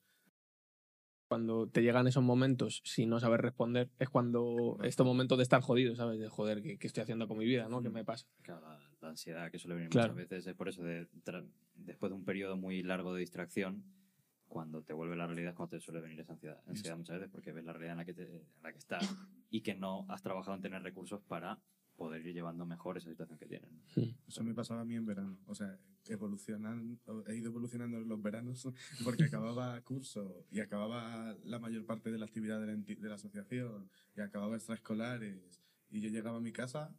Cuando 1.27 1.67
te 1.67 1.81
llegan 1.81 2.05
esos 2.07 2.23
momentos 2.23 2.81
sin 2.85 3.09
no 3.09 3.19
saber 3.19 3.41
responder, 3.41 3.89
es 3.97 4.09
cuando 4.09 4.77
estos 4.83 5.05
momentos 5.07 5.37
de 5.39 5.43
estar 5.43 5.59
jodido, 5.61 5.95
¿sabes? 5.95 6.19
De 6.19 6.29
joder, 6.29 6.61
¿qué, 6.61 6.77
qué 6.77 6.85
estoy 6.85 7.01
haciendo 7.01 7.27
con 7.27 7.39
mi 7.39 7.45
vida? 7.45 7.67
¿no? 7.67 7.81
¿Qué 7.81 7.89
me 7.89 8.05
pasa? 8.05 8.27
Claro, 8.43 8.61
la, 8.61 8.79
la 9.01 9.09
ansiedad 9.09 9.49
que 9.49 9.57
suele 9.57 9.75
venir 9.75 9.89
Claro. 9.89 10.13
muchas 10.13 10.29
veces 10.29 10.47
es 10.47 10.53
por 10.55 10.69
eso, 10.69 10.83
de, 10.83 11.07
después 11.73 12.11
de 12.11 12.15
un 12.15 12.25
periodo 12.25 12.57
muy 12.57 12.83
largo 12.83 13.13
de 13.15 13.21
distracción, 13.21 13.83
cuando 14.47 14.83
te 14.83 14.93
vuelve 14.93 15.15
la 15.15 15.25
realidad 15.25 15.49
es 15.49 15.55
cuando 15.55 15.77
te 15.77 15.81
suele 15.83 15.99
venir 15.99 16.19
esa 16.19 16.33
ansiedad, 16.33 16.61
ansiedad 16.67 16.95
muchas 16.95 17.15
veces 17.17 17.31
porque 17.31 17.51
ves 17.51 17.65
la 17.65 17.73
realidad 17.73 17.93
en 17.93 17.97
la 17.97 18.05
que, 18.05 18.13
te- 18.13 18.35
en 18.41 18.61
la 18.63 18.71
que 18.71 18.77
estás 18.77 19.09
y 19.49 19.61
que 19.61 19.73
no 19.73 20.05
has 20.09 20.21
trabajado 20.21 20.55
en 20.55 20.61
tener 20.61 20.83
recursos 20.83 21.21
para 21.23 21.59
poder 21.95 22.25
ir 22.25 22.33
llevando 22.33 22.65
mejor 22.65 22.97
esa 22.97 23.09
situación 23.09 23.37
que 23.37 23.45
tienes. 23.45 23.71
¿no? 23.71 24.03
Eso 24.27 24.43
me 24.43 24.53
pasaba 24.53 24.81
a 24.81 24.85
mí 24.85 24.95
en 24.95 25.05
verano. 25.05 25.39
O 25.47 25.55
sea, 25.55 25.79
evolucionando, 26.07 27.23
he 27.27 27.35
ido 27.35 27.49
evolucionando 27.49 27.97
en 27.97 28.07
los 28.07 28.21
veranos 28.21 28.67
porque 29.03 29.25
acababa 29.25 29.79
curso 29.81 30.45
y 30.51 30.59
acababa 30.59 31.35
la 31.43 31.59
mayor 31.59 31.85
parte 31.85 32.11
de 32.11 32.17
la 32.17 32.25
actividad 32.25 32.59
de 32.59 32.67
la, 32.67 32.75
de 32.75 33.09
la 33.09 33.15
asociación 33.15 33.89
y 34.15 34.21
acababa 34.21 34.55
extraescolares 34.55 35.61
y 35.89 36.01
yo 36.01 36.09
llegaba 36.09 36.37
a 36.37 36.41
mi 36.41 36.51
casa. 36.51 36.95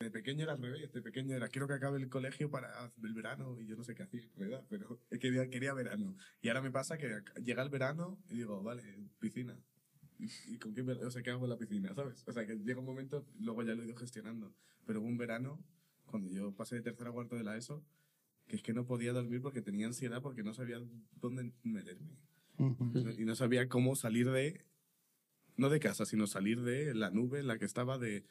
De 0.00 0.12
pequeño 0.12 0.44
era 0.44 0.52
al 0.52 0.62
revés, 0.62 0.92
de 0.92 1.02
pequeño 1.02 1.34
era 1.34 1.48
quiero 1.48 1.66
que 1.66 1.74
acabe 1.74 1.98
el 1.98 2.08
colegio 2.08 2.48
para 2.50 2.92
el 3.02 3.14
verano 3.14 3.58
y 3.60 3.66
yo 3.66 3.76
no 3.76 3.82
sé 3.82 3.96
qué 3.96 4.04
hacía 4.04 4.22
en 4.22 4.36
realidad, 4.36 4.64
pero 4.68 5.00
quería, 5.20 5.48
quería 5.50 5.74
verano. 5.74 6.16
Y 6.40 6.48
ahora 6.48 6.62
me 6.62 6.70
pasa 6.70 6.98
que 6.98 7.20
llega 7.42 7.62
el 7.62 7.68
verano 7.68 8.22
y 8.28 8.36
digo, 8.36 8.62
vale, 8.62 8.82
piscina. 9.18 9.60
¿Y, 10.48 10.58
con 10.58 10.72
me- 10.74 10.92
o 10.92 11.10
sea, 11.10 11.22
qué 11.22 11.30
hago 11.30 11.44
en 11.44 11.50
la 11.50 11.56
piscina, 11.58 11.94
sabes? 11.94 12.24
O 12.26 12.32
sea, 12.32 12.46
que 12.46 12.56
llega 12.56 12.80
un 12.80 12.86
momento, 12.86 13.24
luego 13.40 13.62
ya 13.62 13.74
lo 13.74 13.82
he 13.82 13.86
ido 13.86 13.96
gestionando. 13.96 14.52
Pero 14.86 15.00
hubo 15.00 15.08
un 15.08 15.18
verano, 15.18 15.62
cuando 16.06 16.28
yo 16.30 16.52
pasé 16.54 16.76
de 16.76 16.82
tercera 16.82 17.10
a 17.10 17.12
cuarto 17.12 17.36
de 17.36 17.44
la 17.44 17.56
ESO, 17.56 17.84
que 18.46 18.56
es 18.56 18.62
que 18.62 18.72
no 18.72 18.86
podía 18.86 19.12
dormir 19.12 19.42
porque 19.42 19.60
tenía 19.62 19.86
ansiedad 19.86 20.22
porque 20.22 20.42
no 20.42 20.54
sabía 20.54 20.80
dónde 21.20 21.52
meterme. 21.62 22.16
Y 23.18 23.24
no 23.24 23.36
sabía 23.36 23.68
cómo 23.68 23.94
salir 23.94 24.30
de, 24.30 24.64
no 25.56 25.68
de 25.68 25.78
casa, 25.80 26.04
sino 26.06 26.26
salir 26.26 26.62
de 26.62 26.94
la 26.94 27.10
nube 27.10 27.38
en 27.40 27.46
la 27.46 27.58
que 27.58 27.64
estaba 27.66 27.98
de 27.98 28.24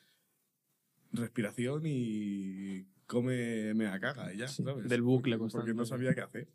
respiración 1.14 1.84
y 1.86 2.86
come 3.06 3.74
me 3.74 3.86
caga 4.00 4.34
y 4.34 4.38
ya, 4.38 4.48
Sí, 4.50 4.64
¿sabes? 4.64 4.90
del 4.90 5.02
bucle 5.02 5.38
Porque- 5.38 5.54
Porque 5.54 5.74
no 5.74 5.86
sabía 5.86 6.14
qué 6.14 6.22
hacer. 6.22 6.48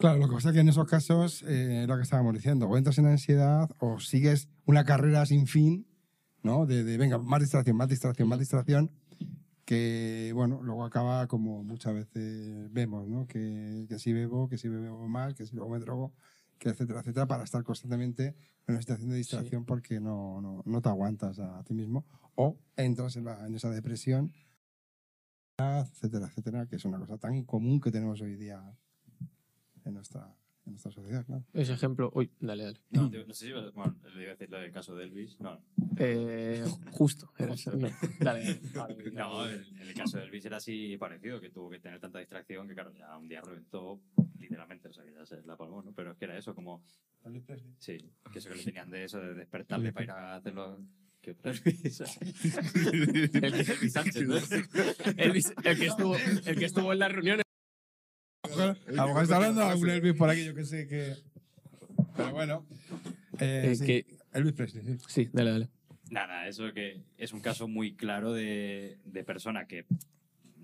Claro, 0.00 0.18
lo 0.18 0.28
que 0.28 0.34
pasa 0.36 0.48
es 0.48 0.54
que 0.54 0.60
en 0.60 0.68
esos 0.70 0.86
casos, 0.88 1.44
eh, 1.46 1.84
lo 1.86 1.94
que 1.96 2.04
estábamos 2.04 2.32
diciendo, 2.32 2.66
o 2.66 2.78
entras 2.78 2.96
en 2.96 3.04
ansiedad 3.04 3.68
o 3.80 4.00
sigues 4.00 4.48
una 4.64 4.82
carrera 4.84 5.26
sin 5.26 5.46
fin, 5.46 5.86
¿no? 6.42 6.64
De, 6.64 6.84
de, 6.84 6.96
venga, 6.96 7.18
más 7.18 7.40
distracción, 7.40 7.76
más 7.76 7.88
distracción, 7.88 8.26
más 8.26 8.38
distracción, 8.38 8.90
que, 9.66 10.32
bueno, 10.34 10.62
luego 10.62 10.86
acaba 10.86 11.26
como 11.26 11.62
muchas 11.64 11.92
veces 11.92 12.72
vemos, 12.72 13.06
¿no? 13.08 13.26
Que, 13.26 13.84
que 13.90 13.98
si 13.98 14.14
bebo, 14.14 14.48
que 14.48 14.56
si 14.56 14.68
bebo 14.68 15.06
más, 15.06 15.34
que 15.34 15.44
si 15.44 15.54
luego 15.54 15.70
me 15.70 15.78
drogo, 15.80 16.14
que 16.58 16.70
etcétera, 16.70 17.00
etcétera, 17.00 17.26
para 17.26 17.44
estar 17.44 17.62
constantemente 17.62 18.28
en 18.66 18.74
una 18.74 18.80
situación 18.80 19.10
de 19.10 19.16
distracción 19.16 19.66
porque 19.66 20.00
no, 20.00 20.40
no, 20.40 20.62
no 20.64 20.80
te 20.80 20.88
aguantas 20.88 21.38
a, 21.40 21.62
ti 21.62 21.74
mismo 21.74 22.06
o 22.36 22.56
entras 22.74 23.16
en, 23.16 23.26
la- 23.26 23.46
en 23.46 23.54
esa 23.54 23.68
depresión, 23.68 24.32
etcétera, 25.58 26.26
etcétera, 26.28 26.66
que 26.66 26.76
es 26.76 26.84
una 26.86 26.98
cosa 26.98 27.18
tan 27.18 27.44
común 27.44 27.82
que 27.82 27.90
tenemos 27.90 28.18
hoy 28.22 28.36
día 28.36 28.62
en 29.90 29.94
nuestra, 29.94 30.34
en 30.66 30.72
nuestra 30.72 30.90
sociedad, 30.92 31.24
claro. 31.26 31.44
Ese 31.52 31.72
ejemplo. 31.74 32.10
Uy, 32.14 32.30
dale, 32.40 32.64
dale. 32.64 32.80
No, 32.90 33.10
tío, 33.10 33.26
no 33.26 33.34
sé 33.34 33.44
si 33.46 33.50
iba- 33.50 33.70
bueno, 33.72 33.96
le 34.14 34.22
iba 34.22 34.32
a 34.32 34.34
decir 34.34 34.50
lo 34.50 34.58
del 34.58 34.72
caso 34.72 34.94
de 34.96 35.04
Elvis. 35.04 35.38
No, 35.40 35.60
Eh, 35.98 36.64
justo. 36.92 37.30
era 37.38 37.54
eso. 37.54 37.76
No, 37.76 37.88
dale, 38.20 38.60
dale. 38.74 39.10
no 39.12 39.46
el, 39.46 39.64
el 39.80 39.94
caso 39.94 40.18
de 40.18 40.24
Elvis 40.24 40.44
era 40.46 40.56
así 40.56 40.96
parecido, 40.96 41.40
que 41.40 41.50
tuvo 41.50 41.68
que 41.70 41.78
tener 41.80 42.00
tanta 42.00 42.18
distracción 42.18 42.66
que, 42.68 42.74
claro, 42.74 42.92
ya 42.94 43.16
un 43.16 43.28
día 43.28 43.40
reventó 43.42 44.00
literalmente, 44.38 44.88
o 44.88 44.92
sea, 44.92 45.04
que 45.04 45.12
ya 45.12 45.26
se 45.26 45.42
la 45.42 45.56
palmó, 45.56 45.82
¿no? 45.82 45.92
Pero 45.92 46.12
es 46.12 46.18
que 46.18 46.24
era 46.24 46.36
eso, 46.38 46.54
como, 46.54 46.82
sí, 47.78 47.98
que 48.32 48.38
eso 48.38 48.48
que 48.48 48.56
le 48.56 48.64
tenían 48.64 48.90
de 48.90 49.04
eso, 49.04 49.20
de 49.20 49.34
despertarle 49.34 49.92
para 49.92 50.04
ir 50.04 50.10
a 50.10 50.36
hacerlo. 50.36 50.78
¿Qué 51.20 51.32
otro 51.32 51.50
Elvis? 51.52 52.00
El, 52.00 53.54
Elvis 53.54 53.92
Sánchez, 53.92 54.26
¿no? 54.26 54.36
Elvis- 54.36 55.52
el 55.64 55.78
que 55.78 55.86
estuvo, 55.86 56.16
el 56.16 56.58
que 56.58 56.64
estuvo 56.64 56.92
en 56.94 56.98
las 56.98 57.12
reuniones. 57.12 57.44
A 58.62 58.92
lo 58.92 59.06
mejor 59.08 59.22
está 59.22 59.36
hablando 59.36 59.60
de 59.60 59.66
algún 59.66 59.90
Elvis 59.90 60.14
por 60.14 60.30
aquí, 60.30 60.44
yo 60.44 60.54
que 60.54 60.64
sé 60.64 60.86
que. 60.86 61.16
Pero 62.16 62.32
bueno. 62.32 62.66
Eh, 63.38 63.70
eh, 63.70 63.74
sí, 63.74 63.86
que, 63.86 64.06
Elvis 64.32 64.52
Presley, 64.52 64.84
sí. 64.84 64.98
sí, 65.08 65.30
dale, 65.32 65.50
dale. 65.52 65.68
Nada, 66.10 66.48
eso 66.48 66.72
que 66.72 67.02
es 67.16 67.32
un 67.32 67.40
caso 67.40 67.68
muy 67.68 67.94
claro 67.94 68.32
de, 68.32 68.98
de 69.04 69.24
persona 69.24 69.66
que 69.66 69.86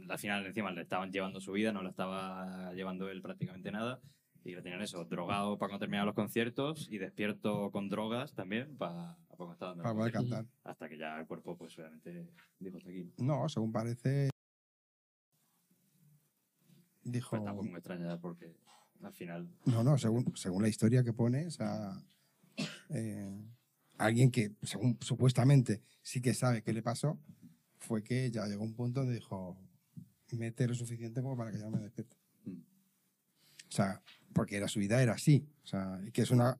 al 0.09 0.19
final 0.19 0.47
encima 0.47 0.71
le 0.73 0.83
estaban 0.83 1.11
llevando 1.13 1.41
su 1.41 1.53
vida, 1.53 1.73
no 1.73 1.83
la 1.83 1.91
estaba 1.91 2.73
llevando 2.75 3.09
él 3.09 3.23
prácticamente 3.23 3.71
nada. 3.71 4.01
Y 4.45 4.53
lo 4.53 4.63
tenían 4.63 4.81
eso, 4.81 5.05
drogado 5.05 5.59
para 5.59 5.71
cuando 5.71 5.81
terminaban 5.81 6.07
los 6.07 6.15
conciertos 6.15 6.87
y 6.89 6.99
despierto 6.99 7.73
con 7.73 7.89
drogas 7.89 8.33
también 8.33 8.77
para 8.77 9.17
cuando 9.29 9.55
estaba 9.55 9.73
dando 9.73 9.83
Para 9.83 9.95
poder 9.95 10.13
cantar. 10.13 10.47
Hasta 10.63 10.89
que 10.89 10.97
ya 10.97 11.19
el 11.19 11.27
cuerpo, 11.27 11.57
pues 11.57 11.77
obviamente, 11.79 12.29
dijo 12.61 12.77
hasta 12.77 12.91
aquí. 12.91 13.11
No, 13.19 13.49
según 13.49 13.73
parece. 13.73 14.31
Dijo. 17.07 17.31
Pues 17.31 17.45
tampoco 17.45 17.69
me 17.69 17.79
extraña 17.79 18.21
porque 18.21 18.57
al 19.03 19.13
final. 19.13 19.49
No, 19.65 19.83
no, 19.83 19.97
según, 19.99 20.37
según 20.37 20.63
la 20.63 20.69
historia 20.69 21.05
que 21.05 21.13
pone, 21.13 21.47
o 21.47 21.51
sea, 21.51 22.03
eh, 22.91 23.31
alguien 23.99 24.31
que 24.31 24.53
según, 24.63 24.99
supuestamente 25.01 25.83
sí 26.03 26.21
que 26.21 26.35
sabe 26.35 26.63
qué 26.63 26.73
le 26.73 26.83
pasó, 26.83 27.19
fue 27.79 28.03
que 28.03 28.31
ya 28.31 28.47
llegó 28.47 28.65
un 28.65 28.75
punto 28.75 29.01
donde 29.01 29.15
dijo, 29.15 29.57
mete 30.33 30.67
lo 30.67 30.75
suficiente 30.75 31.23
como 31.23 31.37
para 31.37 31.53
que 31.53 31.59
ya 31.59 31.71
me 31.71 31.79
despierte. 31.79 32.17
Mm. 32.45 32.61
O 33.69 33.73
sea, 33.73 34.03
porque 34.33 34.57
era, 34.57 34.69
su 34.69 34.81
vida 34.81 35.01
era 35.03 35.15
así. 35.15 35.47
O 35.63 35.67
sea, 35.67 36.01
que 36.13 36.23
es 36.23 36.31
una... 36.31 36.59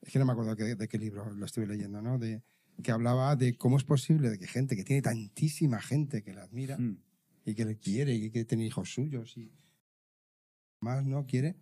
Es 0.00 0.12
que 0.12 0.18
no 0.18 0.24
me 0.24 0.32
acuerdo 0.32 0.54
de 0.56 0.88
qué 0.88 0.98
libro 0.98 1.30
lo 1.30 1.46
estuve 1.46 1.66
leyendo, 1.66 2.02
¿no? 2.02 2.18
De, 2.18 2.42
que 2.82 2.90
hablaba 2.90 3.36
de 3.36 3.56
cómo 3.56 3.76
es 3.76 3.84
posible 3.84 4.30
de 4.30 4.38
que 4.38 4.46
gente 4.46 4.74
que 4.74 4.84
tiene 4.84 5.02
tantísima 5.02 5.80
gente 5.80 6.22
que 6.22 6.34
la 6.34 6.42
admira 6.42 6.76
Mm. 6.78 6.96
y 7.44 7.54
que 7.54 7.64
le 7.64 7.76
quiere 7.76 8.14
y 8.14 8.30
que 8.30 8.44
tiene 8.44 8.64
hijos 8.64 8.92
suyos 8.92 9.36
y 9.36 9.52
más 10.82 11.04
no 11.04 11.26
quiere, 11.26 11.56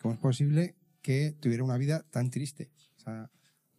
¿cómo 0.00 0.14
es 0.14 0.20
posible 0.20 0.74
que 1.02 1.36
tuviera 1.40 1.64
una 1.64 1.76
vida 1.76 2.04
tan 2.10 2.30
triste? 2.30 2.70
O 2.96 3.00
sea, 3.00 3.30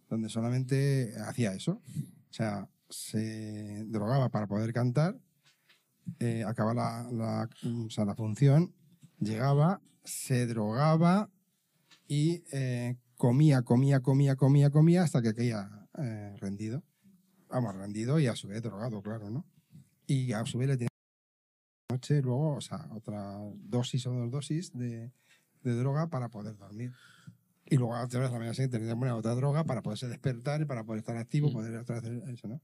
donde 0.09 0.29
solamente 0.29 1.13
hacía 1.25 1.53
eso. 1.53 1.81
O 2.29 2.33
sea, 2.33 2.69
se 2.89 3.83
drogaba 3.85 4.29
para 4.29 4.47
poder 4.47 4.73
cantar, 4.73 5.17
eh, 6.19 6.43
acaba 6.45 6.73
la, 6.73 7.07
la- 7.11 8.15
función, 8.15 8.73
llegaba, 9.19 9.81
se 10.03 10.45
drogaba 10.47 11.29
y 12.07 12.43
eh, 12.51 12.97
comía, 13.17 13.61
comía, 13.63 14.01
comía, 14.01 14.35
comía, 14.35 14.69
comía 14.69 15.03
hasta 15.03 15.21
que 15.21 15.33
caía 15.33 15.87
eh, 15.97 16.35
rendido. 16.39 16.83
Vamos, 17.49 17.75
rendido 17.75 18.19
y 18.19 18.27
a 18.27 18.35
su 18.35 18.47
vez 18.47 18.61
drogado, 18.61 19.01
claro, 19.01 19.29
¿no? 19.29 19.45
Y 20.07 20.33
a 20.33 20.45
su 20.45 20.57
vez 20.57 20.67
le 20.69 20.77
tenía 20.77 20.89
noche 21.93 22.21
luego, 22.21 22.55
o 22.55 22.61
sea, 22.61 22.87
otra 22.91 23.37
dosis 23.55 24.05
o 24.07 24.11
dos 24.13 24.31
dosis 24.31 24.73
de, 24.73 25.11
de 25.63 25.73
droga 25.75 26.07
para 26.09 26.29
poder 26.29 26.57
dormir. 26.57 26.91
Y 27.65 27.77
luego 27.77 27.93
otra 27.99 28.19
vez 28.19 28.31
la 28.31 28.37
mañana 28.37 28.53
siguiente 28.53 28.79
le 28.79 28.95
poner 28.95 29.13
otra 29.13 29.35
droga 29.35 29.63
para 29.63 29.81
poderse 29.81 30.07
despertar 30.07 30.61
y 30.61 30.65
para 30.65 30.83
poder 30.83 30.99
estar 30.99 31.17
activo, 31.17 31.49
Mm. 31.49 31.53
poder 31.53 31.77
otra 31.77 32.01
vez 32.01 32.23
eso, 32.27 32.47
¿no? 32.47 32.61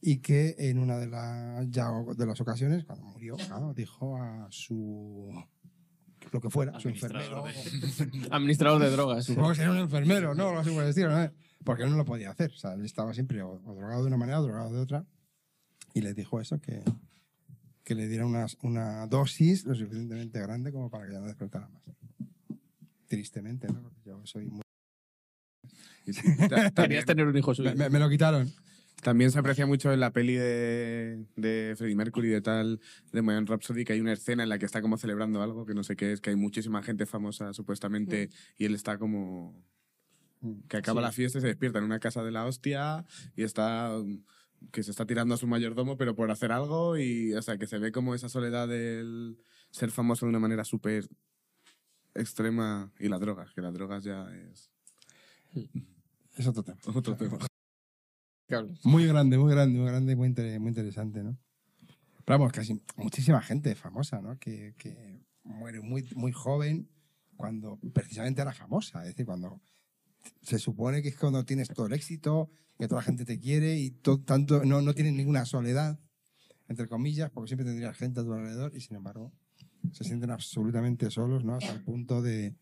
Y 0.00 0.18
que 0.18 0.56
en 0.58 0.78
una 0.78 0.98
de, 0.98 1.06
las 1.06 1.70
ya 1.70 1.88
de 2.16 2.26
las 2.26 2.40
ocasiones, 2.40 2.84
cuando 2.84 3.04
murió, 3.04 3.36
claro, 3.36 3.72
dijo 3.72 4.16
a 4.16 4.48
su 4.50 5.32
lo 6.32 6.40
que 6.40 6.50
fuera, 6.50 6.78
su 6.80 6.88
enfermero. 6.88 7.44
Administrador 7.44 8.30
Administrador 8.32 8.82
de 8.82 8.90
drogas. 8.90 9.24
Supongo 9.24 9.50
que 9.50 9.54
sería 9.56 9.70
un 9.70 9.78
enfermero, 9.78 10.34
¿no? 10.34 10.58
Así 10.58 10.70
por 10.70 10.82
el 10.82 10.88
estilo, 10.88 11.10
¿no? 11.10 11.30
Porque 11.64 11.84
él 11.84 11.90
no 11.90 11.96
lo 11.96 12.04
podía 12.04 12.30
hacer. 12.30 12.50
O 12.50 12.56
sea, 12.56 12.74
él 12.74 12.84
estaba 12.84 13.12
siempre 13.14 13.42
o, 13.42 13.60
o 13.64 13.74
drogado 13.74 14.02
de 14.02 14.08
una 14.08 14.16
manera 14.16 14.40
o 14.40 14.42
drogado 14.42 14.72
de 14.72 14.80
otra. 14.80 15.04
Y 15.94 16.00
le 16.00 16.14
dijo 16.14 16.40
eso, 16.40 16.60
que, 16.60 16.82
que 17.94 18.02
le 18.02 18.08
diera 18.08 18.26
una, 18.26 18.46
una 18.62 19.06
dosis 19.06 19.64
lo 19.64 19.74
suficientemente 19.74 20.40
grande 20.40 20.72
como 20.72 20.90
para 20.90 21.06
que 21.06 21.12
ya 21.12 21.20
no 21.20 21.26
despertara 21.26 21.68
más. 21.68 21.82
Tristemente, 23.06 23.68
¿no? 23.68 23.82
Porque 23.82 24.00
yo 24.04 24.20
soy 24.24 24.46
muy... 24.46 24.62
Querías 26.76 27.04
tener 27.06 27.26
un 27.26 27.36
hijo 27.36 27.54
suyo. 27.54 27.70
me, 27.70 27.76
me- 27.76 27.90
me 27.90 27.98
lo 27.98 28.08
quitaron. 28.08 28.50
también 29.02 29.30
se 29.30 29.38
aprecia 29.38 29.66
mucho 29.66 29.92
en 29.92 30.00
la 30.00 30.12
peli 30.12 30.34
de, 30.34 31.24
de 31.36 31.74
Freddie 31.76 31.94
Mercury 31.96 32.28
de 32.28 32.40
tal, 32.40 32.80
de 33.12 33.20
Bohemian 33.20 33.46
Rhapsody, 33.46 33.84
que 33.84 33.92
hay 33.94 34.00
una 34.00 34.12
escena 34.12 34.42
en 34.44 34.48
la 34.48 34.58
que 34.58 34.64
está 34.66 34.80
como 34.80 34.96
celebrando 34.96 35.42
algo, 35.42 35.66
que 35.66 35.74
no 35.74 35.84
sé 35.84 35.94
qué 35.96 36.12
es, 36.12 36.20
que 36.20 36.30
hay 36.30 36.36
muchísima 36.36 36.82
gente 36.82 37.04
famosa 37.06 37.52
supuestamente, 37.52 38.30
y 38.56 38.64
él 38.64 38.74
está 38.74 38.98
como... 38.98 39.62
que 40.68 40.76
acaba 40.78 41.00
Sí. 41.00 41.04
la 41.04 41.12
fiesta 41.12 41.38
y 41.38 41.40
se 41.42 41.46
despierta 41.48 41.78
en 41.78 41.84
una 41.84 42.00
casa 42.00 42.24
de 42.24 42.30
la 42.32 42.46
hostia 42.46 43.04
y 43.36 43.42
está... 43.44 43.92
que 44.70 44.82
se 44.82 44.90
está 44.90 45.06
tirando 45.06 45.34
a 45.34 45.38
su 45.38 45.46
mayordomo, 45.46 45.96
pero 45.96 46.14
por 46.14 46.30
hacer 46.30 46.52
algo, 46.52 46.96
y 46.96 47.32
o 47.34 47.42
sea, 47.42 47.58
que 47.58 47.66
se 47.66 47.78
ve 47.78 47.90
como 47.92 48.14
esa 48.14 48.28
soledad 48.28 48.68
del 48.68 49.38
ser 49.70 49.90
famoso 49.90 50.26
de 50.26 50.30
una 50.30 50.38
manera 50.38 50.64
súper 50.64 51.08
extrema, 52.14 52.92
y 52.98 53.08
las 53.08 53.20
drogas, 53.20 53.52
que 53.54 53.60
las 53.62 53.72
drogas 53.72 54.04
ya 54.04 54.26
es 54.34 54.70
Es 56.36 56.46
otro 56.46 56.62
tema. 56.62 56.78
otro 56.94 57.16
tema. 57.16 57.38
Muy 58.84 59.06
grande, 59.06 59.38
muy 59.38 59.52
grande, 59.52 59.78
muy 59.78 59.88
grande 59.88 60.16
muy, 60.16 60.28
inter- 60.28 60.60
muy 60.60 60.68
interesante, 60.68 61.22
¿no? 61.22 61.38
Pero 62.24 62.38
vamos, 62.38 62.52
casi 62.52 62.80
muchísima 62.96 63.40
gente 63.42 63.74
famosa, 63.74 64.20
¿no? 64.20 64.38
Que, 64.38 64.74
que 64.78 65.24
muere 65.42 65.80
muy, 65.80 66.08
muy 66.14 66.32
joven 66.32 66.88
cuando 67.36 67.78
precisamente 67.92 68.40
era 68.42 68.52
famosa. 68.52 69.00
Es 69.02 69.08
decir, 69.08 69.26
cuando 69.26 69.60
se 70.42 70.58
supone 70.58 71.02
que 71.02 71.08
es 71.08 71.16
cuando 71.18 71.44
tienes 71.44 71.68
todo 71.68 71.86
el 71.86 71.92
éxito, 71.94 72.50
que 72.82 72.88
toda 72.88 73.00
la 73.00 73.04
gente 73.04 73.24
te 73.24 73.38
quiere 73.38 73.78
y 73.78 73.90
to- 73.90 74.20
tanto, 74.20 74.64
no, 74.64 74.82
no 74.82 74.92
tienes 74.92 75.12
ninguna 75.14 75.44
soledad, 75.44 76.00
entre 76.68 76.88
comillas, 76.88 77.30
porque 77.30 77.46
siempre 77.48 77.64
tendrías 77.64 77.96
gente 77.96 78.18
a 78.20 78.24
tu 78.24 78.32
alrededor 78.32 78.74
y 78.74 78.80
sin 78.80 78.96
embargo 78.96 79.32
se 79.92 80.02
sienten 80.02 80.30
absolutamente 80.32 81.08
solos, 81.10 81.44
¿no? 81.44 81.54
Hasta 81.54 81.72
el 81.72 81.82
punto 81.84 82.22
de 82.22 82.56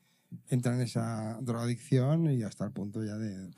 entrar 0.49 0.75
en 0.75 0.83
esa 0.83 1.39
drogadicción 1.41 2.31
y 2.31 2.43
hasta 2.43 2.67
el 2.67 2.73
punto 2.73 3.03
ya 3.03 3.17
de 3.17 3.51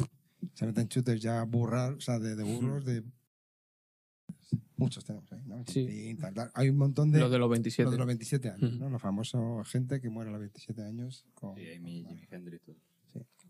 se 0.55 0.67
meten 0.67 0.87
chutes 0.87 1.21
ya 1.21 1.43
burrar, 1.43 1.95
o 1.95 2.01
sea, 2.01 2.21
de, 2.21 2.37
de 2.37 2.45
burros, 2.45 2.85
de 2.85 3.03
muchos 4.77 5.05
tenemos 5.05 5.31
ahí, 5.33 5.43
¿no? 5.47 5.65
Sí. 5.67 6.17
Hay 6.55 6.69
un 6.69 6.77
montón 6.77 7.11
de 7.11 7.19
Lo 7.21 7.29
de 7.31 7.39
los 7.39 7.51
27. 7.51 7.85
los 7.85 7.93
de 7.93 7.99
los 7.99 8.07
27 8.07 8.51
años. 8.51 8.79
¿no? 8.79 8.89
Los 8.91 9.01
famosos 9.03 9.69
gente 9.69 10.01
que 10.01 10.11
muere 10.11 10.29
a 10.31 10.33
los 10.33 10.41
27 10.41 10.83
años 10.83 11.27
con, 11.35 11.57
Sí, 11.57 11.73
Amy, 11.77 12.05
Jimi 12.09 12.27
Hendrix. 12.31 12.65
todo. 12.65 12.77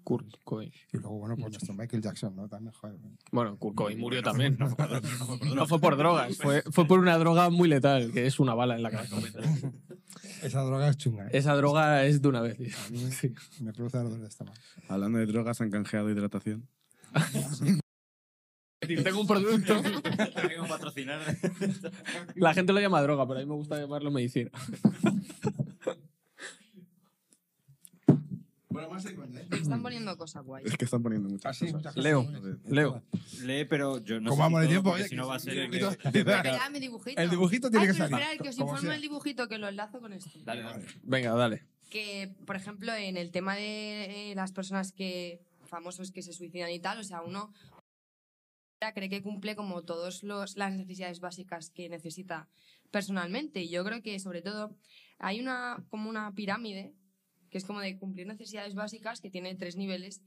Kurt 0.03 0.27
Cobain. 0.45 0.73
y 0.93 0.99
luego 0.99 1.19
bueno, 1.19 1.37
pues 1.37 1.53
nuestro 1.53 1.75
Michael 1.75 2.03
Jackson, 2.03 2.35
¿no? 2.35 2.49
También, 2.49 2.73
joder. 2.73 2.99
Bueno, 3.31 3.57
Kurt 3.59 3.75
Cobain 3.75 3.99
murió 3.99 4.23
también. 4.23 4.57
No 4.59 5.67
fue 5.67 5.81
por 5.81 5.97
drogas, 5.97 6.37
fue, 6.37 6.63
fue 6.71 6.87
por 6.87 6.99
una 6.99 7.17
droga 7.19 7.51
muy 7.51 7.69
letal, 7.69 8.13
que 8.13 8.27
es 8.27 8.41
una 8.41 8.55
bala 8.55 8.77
en 8.77 8.83
la 8.83 8.91
cabeza. 8.91 9.17
Esa 10.43 10.63
droga 10.63 10.89
es 10.89 10.97
chunga. 10.97 11.27
¿eh? 11.27 11.31
Esa 11.33 11.55
droga 11.55 12.05
es 12.05 12.21
de 12.21 12.29
una 12.29 12.41
vez. 12.41 12.57
tío. 12.57 12.69
Sí. 13.11 13.33
Me 13.61 13.73
produce 13.73 13.99
dolor 13.99 14.19
de 14.19 14.29
estómago. 14.29 14.57
Hablando 14.89 15.19
de 15.19 15.27
drogas, 15.27 15.61
han 15.61 15.71
canjeado 15.71 16.11
hidratación. 16.11 16.69
Tengo 18.81 19.21
un 19.21 19.27
producto. 19.27 19.81
Tengo 19.81 20.67
patrocinar. 20.69 21.21
La 22.35 22.53
gente 22.53 22.73
lo 22.73 22.81
llama 22.81 23.01
droga, 23.03 23.27
pero 23.27 23.39
a 23.39 23.43
mí 23.43 23.49
me 23.49 23.55
gusta 23.55 23.79
llamarlo 23.79 24.11
medicina. 24.11 24.51
Bueno, 25.85 26.01
más 28.09 28.19
de 28.21 28.21
coña, 28.21 28.62
¿eh? 28.62 28.62
Están 29.51 29.83
poniendo 29.83 30.17
cosas 30.17 30.45
guay. 30.45 30.65
Es 30.67 30.77
que 30.77 30.85
están 30.85 31.03
poniendo 31.03 31.29
muchas 31.29 31.47
Ah, 31.47 31.53
sí, 31.55 31.67
cosas. 31.67 31.75
muchas 31.75 31.95
cosas. 31.95 32.05
Leo, 32.05 32.27
Leo. 32.69 33.03
Lee, 33.45 33.65
pero 33.65 33.99
yo 34.03 34.21
no 34.21 34.31
¿Cómo 34.31 34.37
sé 34.37 34.43
vamos 34.43 34.61
de 34.61 34.67
todo, 34.67 34.83
tiempo? 34.95 35.09
Si 35.09 35.17
no 35.17 35.27
va 35.27 35.35
a 35.37 35.39
ser 35.39 35.59
el 35.59 35.71
que... 35.71 36.71
Mi 36.73 36.81
dibujito. 36.81 37.21
El 37.21 37.31
dibujito 37.31 37.71
tiene 37.71 37.87
Ay, 37.87 37.93
que 37.93 37.99
salir. 37.99 38.15
Esperad, 38.19 38.43
que 38.43 38.49
os 38.49 38.57
como 38.57 38.73
informe 38.73 38.95
el 38.95 39.03
dibujito 39.03 39.49
que 39.49 39.59
lo 39.59 39.69
enlazo 39.69 40.01
con 40.01 40.13
esto. 40.13 40.31
Dale, 40.45 40.63
dale. 40.63 40.87
Venga, 41.03 41.33
dale. 41.35 41.65
que, 41.91 42.35
por 42.47 42.57
ejemplo, 42.57 42.95
en 42.95 43.17
el 43.17 43.31
tema 43.31 43.55
de 43.57 44.31
eh, 44.31 44.35
las 44.35 44.53
personas 44.53 44.93
que 44.93 45.41
famosos 45.65 46.11
que 46.13 46.23
se 46.23 46.33
suicidan 46.33 46.71
y 46.71 46.81
tal, 46.81 46.99
o 46.99 47.05
sea, 47.05 47.23
uno 47.23 47.53
cree 48.95 49.09
que 49.09 49.23
cumple 49.23 49.55
como 49.55 49.83
todas 49.83 50.23
las 50.25 50.73
necesidades 50.73 51.21
básicas 51.21 51.71
que 51.71 51.89
necesita 51.89 52.49
personalmente. 52.91 53.63
Y 53.63 53.71
yo 53.71 53.85
creo 53.85 54.03
que, 54.03 54.19
sobre 54.19 54.43
todo, 54.43 54.77
hay 55.19 55.41
una 55.41 55.85
como 55.89 56.11
una 56.11 56.35
pirámide 56.35 56.93
que 57.53 57.59
es 57.59 57.65
como 57.65 57.81
de 57.81 57.99
cumplir 57.99 58.27
necesidades 58.27 58.75
básicas 58.75 59.21
que 59.21 59.31
tiene 59.31 59.55
tres 59.55 59.77
niveles. 59.77 60.23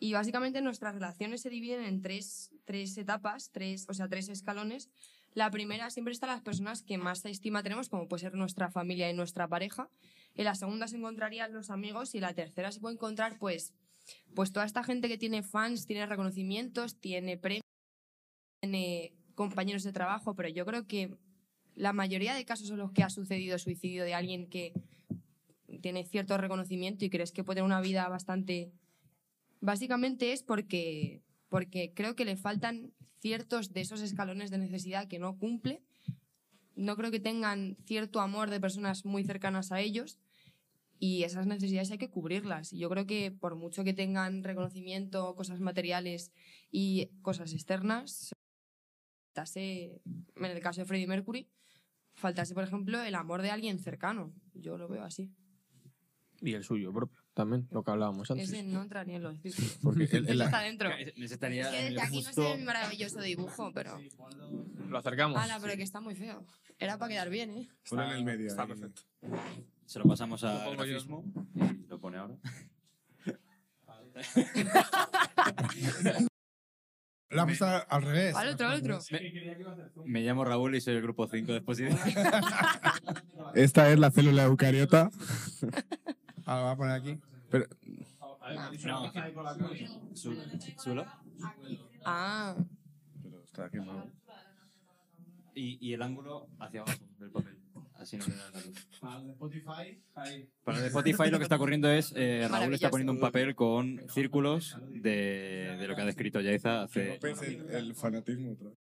Y 0.00 0.12
básicamente 0.12 0.60
nuestras 0.60 0.94
relaciones 0.94 1.40
se 1.40 1.48
dividen 1.48 1.84
en 1.84 2.02
tres, 2.02 2.50
tres 2.64 2.98
etapas, 2.98 3.50
tres, 3.52 3.86
o 3.88 3.94
sea, 3.94 4.08
tres 4.08 4.28
escalones. 4.28 4.90
La 5.34 5.50
primera 5.50 5.88
siempre 5.90 6.12
está 6.12 6.26
las 6.26 6.42
personas 6.42 6.82
que 6.82 6.98
más 6.98 7.24
estima 7.24 7.62
tenemos, 7.62 7.88
como 7.88 8.08
puede 8.08 8.22
ser 8.22 8.34
nuestra 8.34 8.70
familia 8.70 9.08
y 9.08 9.14
nuestra 9.14 9.48
pareja. 9.48 9.88
En 10.34 10.44
la 10.44 10.56
segunda 10.56 10.88
se 10.88 10.96
encontrarían 10.96 11.52
los 11.52 11.70
amigos 11.70 12.16
y 12.16 12.20
la 12.20 12.34
tercera 12.34 12.72
se 12.72 12.80
puede 12.80 12.96
encontrar 12.96 13.38
pues, 13.38 13.72
pues 14.34 14.52
toda 14.52 14.66
esta 14.66 14.82
gente 14.82 15.06
que 15.08 15.16
tiene 15.16 15.44
fans, 15.44 15.86
tiene 15.86 16.06
reconocimientos, 16.06 17.00
tiene 17.00 17.38
premios, 17.38 17.62
tiene 18.60 19.14
compañeros 19.36 19.84
de 19.84 19.92
trabajo, 19.92 20.34
pero 20.34 20.48
yo 20.48 20.66
creo 20.66 20.88
que 20.88 21.16
la 21.76 21.92
mayoría 21.92 22.34
de 22.34 22.44
casos 22.44 22.70
en 22.70 22.78
los 22.78 22.90
que 22.90 23.04
ha 23.04 23.10
sucedido 23.10 23.58
suicidio 23.58 24.04
de 24.04 24.14
alguien 24.14 24.48
que 24.48 24.72
tiene 25.84 26.06
cierto 26.06 26.38
reconocimiento 26.38 27.04
y 27.04 27.10
crees 27.10 27.30
que 27.30 27.44
puede 27.44 27.56
tener 27.56 27.66
una 27.66 27.82
vida 27.82 28.08
bastante... 28.08 28.72
Básicamente 29.60 30.32
es 30.32 30.42
porque, 30.42 31.22
porque 31.50 31.92
creo 31.92 32.16
que 32.16 32.24
le 32.24 32.38
faltan 32.38 32.94
ciertos 33.20 33.74
de 33.74 33.82
esos 33.82 34.00
escalones 34.00 34.50
de 34.50 34.56
necesidad 34.56 35.08
que 35.08 35.18
no 35.18 35.36
cumple. 35.36 35.82
No 36.74 36.96
creo 36.96 37.10
que 37.10 37.20
tengan 37.20 37.76
cierto 37.84 38.20
amor 38.20 38.48
de 38.48 38.60
personas 38.60 39.04
muy 39.04 39.24
cercanas 39.24 39.72
a 39.72 39.80
ellos 39.82 40.18
y 40.98 41.24
esas 41.24 41.46
necesidades 41.46 41.90
hay 41.90 41.98
que 41.98 42.08
cubrirlas. 42.08 42.72
Y 42.72 42.78
yo 42.78 42.88
creo 42.88 43.04
que 43.04 43.30
por 43.30 43.54
mucho 43.54 43.84
que 43.84 43.92
tengan 43.92 44.42
reconocimiento, 44.42 45.34
cosas 45.36 45.60
materiales 45.60 46.32
y 46.70 47.10
cosas 47.20 47.52
externas, 47.52 48.32
faltase, 49.34 50.00
en 50.36 50.44
el 50.46 50.60
caso 50.60 50.80
de 50.80 50.86
Freddie 50.86 51.08
Mercury, 51.08 51.50
faltase, 52.14 52.54
por 52.54 52.64
ejemplo, 52.64 53.02
el 53.02 53.14
amor 53.14 53.42
de 53.42 53.50
alguien 53.50 53.78
cercano. 53.78 54.32
Yo 54.54 54.78
lo 54.78 54.88
veo 54.88 55.04
así. 55.04 55.30
Y 56.44 56.54
el 56.54 56.62
suyo 56.64 56.92
propio, 56.92 57.16
también, 57.32 57.66
lo 57.70 57.82
que 57.82 57.90
hablábamos 57.90 58.30
antes. 58.30 58.48
Ese 58.50 58.62
no 58.62 58.82
entraría 58.82 59.16
en 59.16 59.22
los 59.22 59.38
círculos. 59.40 59.78
Porque 59.82 60.04
el- 60.04 60.28
el- 60.28 60.40
está 60.42 60.60
dentro. 60.60 60.90
Necesitaría 61.16 61.62
Es 61.62 61.68
que 61.70 61.82
desde 61.90 62.00
aquí 62.02 62.22
no 62.36 62.42
ve 62.42 62.56
mi 62.58 62.64
maravilloso 62.64 63.20
dibujo, 63.22 63.72
pero... 63.72 63.98
Lo 64.88 64.98
acercamos. 64.98 65.38
Ala, 65.38 65.58
pero 65.60 65.76
que 65.76 65.82
está 65.82 66.00
muy 66.00 66.14
feo. 66.14 66.44
Era 66.78 66.98
para 66.98 67.10
quedar 67.10 67.30
bien, 67.30 67.50
¿eh? 67.50 67.68
Ponlo 67.88 68.04
en 68.04 68.10
el 68.10 68.24
medio. 68.24 68.48
Está 68.48 68.62
ahí. 68.62 68.68
perfecto. 68.68 69.02
Se 69.86 69.98
lo 69.98 70.04
pasamos 70.06 70.42
a 70.44 70.52
Lo 70.54 70.64
pongo 70.70 70.84
yo. 70.84 70.98
y 71.54 71.86
lo 71.88 71.98
pone 72.00 72.18
ahora. 72.18 72.34
La 77.30 77.42
ha 77.42 77.46
puesto 77.46 77.66
al 77.66 78.02
revés. 78.02 78.34
Al 78.36 78.48
otro, 78.50 78.68
al 78.68 78.78
otro. 78.80 78.98
Me 80.04 80.20
llamo 80.22 80.44
Raúl 80.44 80.74
y 80.76 80.80
soy 80.80 80.94
el 80.94 81.02
grupo 81.02 81.26
5 81.26 81.50
de 81.52 81.58
Exposición. 81.58 81.98
Esta 83.54 83.90
es 83.90 83.98
la 83.98 84.10
célula 84.10 84.44
eucariota. 84.44 85.10
Ahora 86.46 86.60
lo 86.60 86.64
voy 86.66 86.72
a 86.72 86.76
poner 86.76 86.94
aquí. 86.94 87.20
Pero 87.50 87.66
No, 88.86 89.12
Su- 90.14 90.36
Sulo. 90.82 91.06
Ah, 92.04 92.54
Pero 93.22 93.42
está 93.44 93.64
aquí, 93.66 93.78
¿no? 93.78 94.10
Y, 95.54 95.78
y 95.88 95.92
el 95.94 96.02
ángulo 96.02 96.48
hacia 96.58 96.80
abajo 96.82 96.98
del 97.18 97.30
papel. 97.30 97.56
Así 97.94 98.16
no 98.16 98.26
le 98.26 98.34
da 98.34 98.50
la 98.50 98.60
luz. 98.60 98.88
Para 99.00 99.18
Spotify, 99.30 100.02
el 100.66 100.74
de 100.80 100.86
Spotify 100.88 101.30
lo 101.30 101.38
que 101.38 101.44
está 101.44 101.56
ocurriendo 101.56 101.88
es 101.90 102.12
eh, 102.16 102.46
Raúl 102.50 102.74
está 102.74 102.90
poniendo 102.90 103.12
un 103.12 103.20
papel 103.20 103.54
con 103.54 104.00
círculos 104.08 104.76
de, 104.90 105.76
de 105.78 105.88
lo 105.88 105.94
que 105.94 106.02
ha 106.02 106.04
descrito 106.04 106.40
Yaiza 106.40 106.82
hace... 106.82 107.18
el, 107.22 107.70
el 107.70 107.94
fanatismo 107.94 108.52
otra 108.52 108.68
vez. 108.70 108.78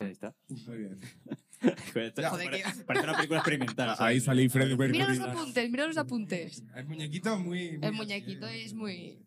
Ahí 0.00 0.10
está. 0.12 0.34
Muy 0.66 0.78
bien. 0.78 0.98
Esto 1.60 2.22
Joder, 2.30 2.50
parece, 2.50 2.84
parece 2.84 3.04
una 3.04 3.16
película 3.16 3.40
experimental. 3.40 3.96
¿sabes? 3.96 4.00
Ahí 4.00 4.20
salí 4.20 4.48
Freddy 4.48 4.76
Mira 4.76 5.08
los 5.08 5.18
Mercury. 5.18 5.30
apuntes, 5.40 5.70
mira 5.70 5.86
los 5.88 5.96
apuntes. 5.96 6.62
El 6.76 6.86
muñequito 6.86 7.36
muy... 7.38 7.78
muy 7.78 7.86
El 7.88 7.92
muñequito 7.94 8.46
es 8.46 8.74
muy... 8.74 9.18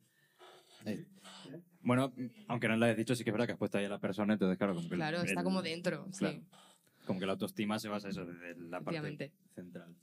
Bueno, 1.82 2.13
aunque 2.47 2.67
no 2.69 2.78
lo 2.78 2.86
hayas 2.86 2.95
dicho, 2.97 3.15
sí 3.15 3.24
que 3.26 3.32
es 3.32 3.34
verdad 3.34 3.47
que 3.47 3.53
has 3.53 3.57
puesto 3.57 3.78
ahí 3.78 3.86
a 3.86 3.89
la 3.89 3.99
persona, 3.99 4.34
entonces 4.34 4.57
claro, 4.57 4.76
como 4.76 4.88
que, 4.88 4.93
el- 4.95 4.99
Claro, 4.99 5.22
está 5.22 5.39
el- 5.41 5.43
como 5.43 5.61
dentro, 5.61 6.07
claro. 6.17 6.36
sí, 6.38 6.43
como 7.05 7.19
que 7.19 7.26
la 7.26 7.34
autoestima 7.34 7.78
se 7.80 7.89
basa 7.89 8.07
eso 8.09 8.24
desde 8.26 8.55
la 8.61 8.80
parte 8.82 8.97
efectivamente. 8.99 9.32
central. 9.55 9.95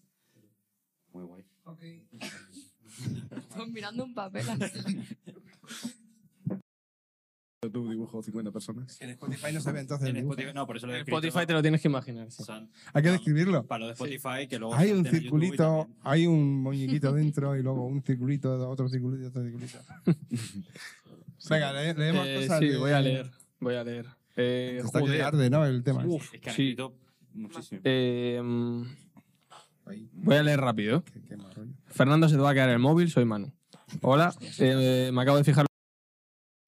Muy 1.13 1.25
guay. 1.25 1.45
Estoy 3.37 3.71
mirando 3.73 4.05
un 4.05 4.13
papel 4.15 4.47
así. 4.51 4.81
Tu 7.61 7.89
dibujo 7.91 8.23
50 8.23 8.53
personas. 8.53 9.01
En 9.01 9.11
Spotify 9.11 9.53
no 9.53 9.61
se 9.61 9.73
ve 9.73 9.81
entonces. 9.81 10.09
En 10.09 10.17
el. 10.17 10.23
Spotify, 10.23 10.53
no, 10.55 10.65
por 10.65 10.77
eso 10.77 10.87
lo 10.87 10.93
he 10.93 10.97
En 10.97 11.01
escrito, 11.01 11.19
Spotify 11.19 11.45
te 11.47 11.53
lo 11.55 11.63
tienes 11.63 11.83
que 11.83 11.89
imaginar. 11.89 12.31
sí. 12.31 12.45
son- 12.45 12.71
Hay 12.93 13.03
que 13.03 13.11
describirlo. 13.11 13.67
Para 13.67 13.81
lo 13.81 13.87
de 13.87 13.93
Spotify, 13.95 14.47
que 14.49 14.61
luego 14.61 14.75
Hay 14.77 14.89
se 14.91 14.95
un 14.95 15.05
YouTube 15.05 15.17
y 15.19 15.21
circulito, 15.23 15.57
también- 15.57 15.99
hay 16.05 16.27
un 16.29 16.63
muñequito 16.63 17.13
dentro 17.15 17.57
y 17.57 17.63
luego 17.65 17.85
un 17.87 18.01
circulito, 18.05 18.69
otro 18.71 18.89
circulito 18.89 19.25
y 19.25 19.27
otro 19.27 19.43
circulito. 19.43 19.79
Venga, 21.51 21.73
le- 21.73 21.95
leemos 21.95 22.27
Eh, 22.29 22.37
cosas. 22.43 22.59
sí, 22.61 22.69
de- 22.69 22.77
voy 22.79 22.91
a 22.93 23.01
leer. 23.01 23.31
Voy 23.59 23.75
a 23.75 23.83
leer. 23.83 24.07
Eh, 24.37 24.81
Está 24.85 25.01
que 25.01 25.07
joder. 25.07 25.23
arde, 25.23 25.51
¿no? 25.51 25.67
El 25.67 25.83
tema. 25.83 26.05
Uf, 26.07 26.33
Es 26.35 26.41
que 26.41 26.51
han 26.51 26.55
sí. 26.57 26.63
escrito 26.63 26.95
muchísimo. 27.35 27.81
Eh, 27.83 28.41
mm, 28.41 28.83
Ahí, 29.87 30.09
voy 30.13 30.37
a 30.37 30.43
leer 30.45 30.61
rápido. 30.61 31.03
qué, 31.03 31.21
qué 31.23 31.37
mal 31.37 31.53
rollo. 31.57 31.73
Fernando 31.87 32.29
se 32.29 32.37
te 32.37 32.41
va 32.41 32.51
a 32.51 32.55
quedar 32.55 32.69
el 32.69 32.79
móvil, 32.79 33.11
soy 33.11 33.25
Manu. 33.25 33.53
Hola, 34.03 34.33
eh, 34.61 35.11
me 35.13 35.23
acabo 35.23 35.39
de 35.39 35.45
fijar 35.45 35.67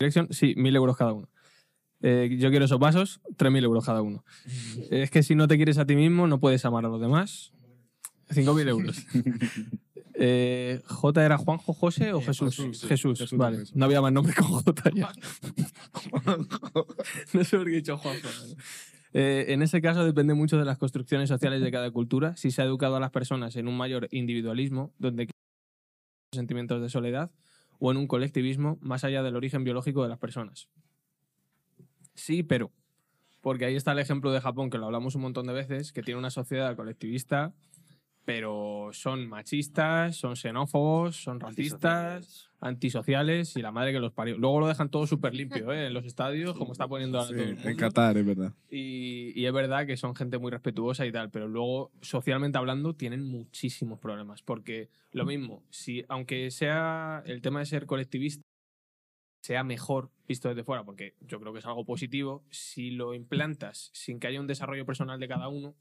dirección. 0.01 0.29
Sí, 0.31 0.55
mil 0.57 0.75
euros 0.75 0.97
cada 0.97 1.13
uno. 1.13 1.29
Eh, 2.03 2.37
yo 2.41 2.51
quiero 2.51 2.65
esos 2.65 2.79
vasos, 2.79 3.21
tres 3.37 3.53
mil 3.53 3.63
euros 3.63 3.85
cada 3.85 4.03
uno. 4.03 4.25
Es 4.91 5.11
que 5.11 5.23
si 5.23 5.35
no 5.35 5.47
te 5.47 5.57
quieres 5.57 5.79
a 5.79 5.87
ti 5.87 5.95
mismo, 5.95 6.27
no 6.27 6.41
puedes 6.41 6.65
amar 6.65 6.85
a 6.85 6.89
los 6.89 7.01
demás. 7.01 7.53
Cinco 8.31 8.55
mil 8.55 8.69
euros. 8.69 9.07
Eh, 10.23 10.83
J 10.85 11.25
era 11.25 11.39
Juanjo, 11.39 11.73
José 11.73 12.13
o 12.13 12.21
Jesús? 12.21 12.55
Jesús, 12.55 12.81
sí. 12.81 12.87
Jesús, 12.89 13.19
Jesús 13.19 13.39
vale. 13.39 13.57
Jesús. 13.57 13.75
No 13.75 13.87
había 13.87 14.03
más 14.03 14.13
nombre 14.13 14.35
con 14.35 14.49
J 14.49 14.91
ya. 14.95 15.11
no 17.33 17.45
sé 17.45 17.57
por 17.57 17.67
qué 17.67 17.73
he 17.73 17.77
dicho 17.77 17.97
Juanjo. 17.97 18.29
Eh, 19.15 19.47
en 19.49 19.63
ese 19.63 19.81
caso 19.81 20.05
depende 20.05 20.35
mucho 20.35 20.59
de 20.59 20.67
las 20.67 20.77
construcciones 20.77 21.31
sociales 21.31 21.63
de 21.63 21.71
cada 21.71 21.91
cultura. 21.91 22.37
Si 22.37 22.51
se 22.51 22.61
ha 22.61 22.67
educado 22.67 22.97
a 22.97 23.01
las 23.01 23.11
personas 23.11 23.57
en 23.57 23.67
un 23.67 23.79
mayor 23.79 24.09
individualismo, 24.11 24.93
donde 24.99 25.31
sentimientos 26.35 26.83
de 26.83 26.91
soledad, 26.91 27.31
o 27.81 27.91
en 27.91 27.97
un 27.97 28.07
colectivismo 28.07 28.79
más 28.81 29.03
allá 29.03 29.23
del 29.25 29.35
origen 29.35 29.65
biológico 29.65 30.05
de 30.05 30.11
las 30.11 30.19
personas. 30.19 30.69
Sí, 32.15 32.45
pero. 32.45 32.71
Porque 33.41 33.65
ahí 33.65 33.75
está 33.75 33.93
el 33.93 33.99
ejemplo 33.99 34.31
de 34.33 34.41
Japón, 34.41 34.69
que 34.69 34.77
lo 34.77 34.85
hablamos 34.85 35.15
un 35.15 35.23
montón 35.23 35.47
de 35.47 35.55
veces, 35.55 35.93
que 35.93 36.03
tiene 36.03 36.19
una 36.19 36.31
sociedad 36.31 36.77
colectivista, 36.77 37.55
pero 38.25 38.91
son 38.93 39.29
machistas, 39.29 40.17
son 40.17 40.37
xenófobos, 40.37 41.17
son 41.17 41.41
racistas, 41.41 42.51
antisociales 42.61 43.57
y 43.57 43.63
la 43.63 43.73
madre 43.73 43.93
que 43.93 44.01
los 44.01 44.13
parió. 44.13 44.37
Luego 44.37 44.61
lo 44.61 44.69
dejan 44.69 44.91
todo 44.91 45.07
súper 45.07 45.35
limpio 45.35 45.73
¿eh? 45.73 45.87
en 45.87 45.95
los 45.95 46.05
estadios, 46.05 46.57
como 46.57 46.73
está 46.73 46.87
poniendo 46.87 47.19
ahora 47.19 47.31
Sí, 47.31 47.35
todo 47.35 47.45
el 47.45 47.55
mundo. 47.55 47.69
en 47.71 47.77
Qatar, 47.77 48.19
es 48.19 48.27
verdad. 48.27 48.53
Y, 48.71 49.33
y 49.35 49.47
es 49.47 49.53
verdad 49.53 49.87
que 49.87 49.97
son 49.97 50.15
gente 50.15 50.39
muy 50.39 50.51
respetuosa 50.51 51.07
y 51.07 51.13
tal, 51.13 51.31
pero 51.31 51.49
luego, 51.49 51.91
socialmente 52.03 52.59
hablando, 52.59 52.95
tienen 52.95 53.25
muchísimos 53.25 53.99
problemas. 53.99 54.43
Porque 54.43 54.91
lo 55.13 55.25
mismo, 55.25 55.63
si 55.71 56.05
aunque 56.09 56.51
sea 56.51 57.23
el 57.27 57.41
tema 57.41 57.61
de 57.61 57.67
ser 57.67 57.87
colectivista, 57.87 58.43
sea 59.43 59.65
mejor 59.65 60.11
visto 60.29 60.49
desde 60.49 60.65
fuera, 60.65 60.85
porque 60.85 61.15
yo 61.21 61.41
creo 61.41 61.53
que 61.53 61.61
es 61.61 61.67
algo 61.67 61.85
positivo, 61.85 62.45
si 62.51 62.91
lo 62.91 63.15
implantas 63.15 63.91
sin 63.95 64.21
que 64.21 64.27
haya 64.27 64.41
un 64.41 64.47
desarrollo 64.47 64.85
personal 64.85 65.19
de 65.19 65.29
cada 65.29 65.49
uno, 65.49 65.75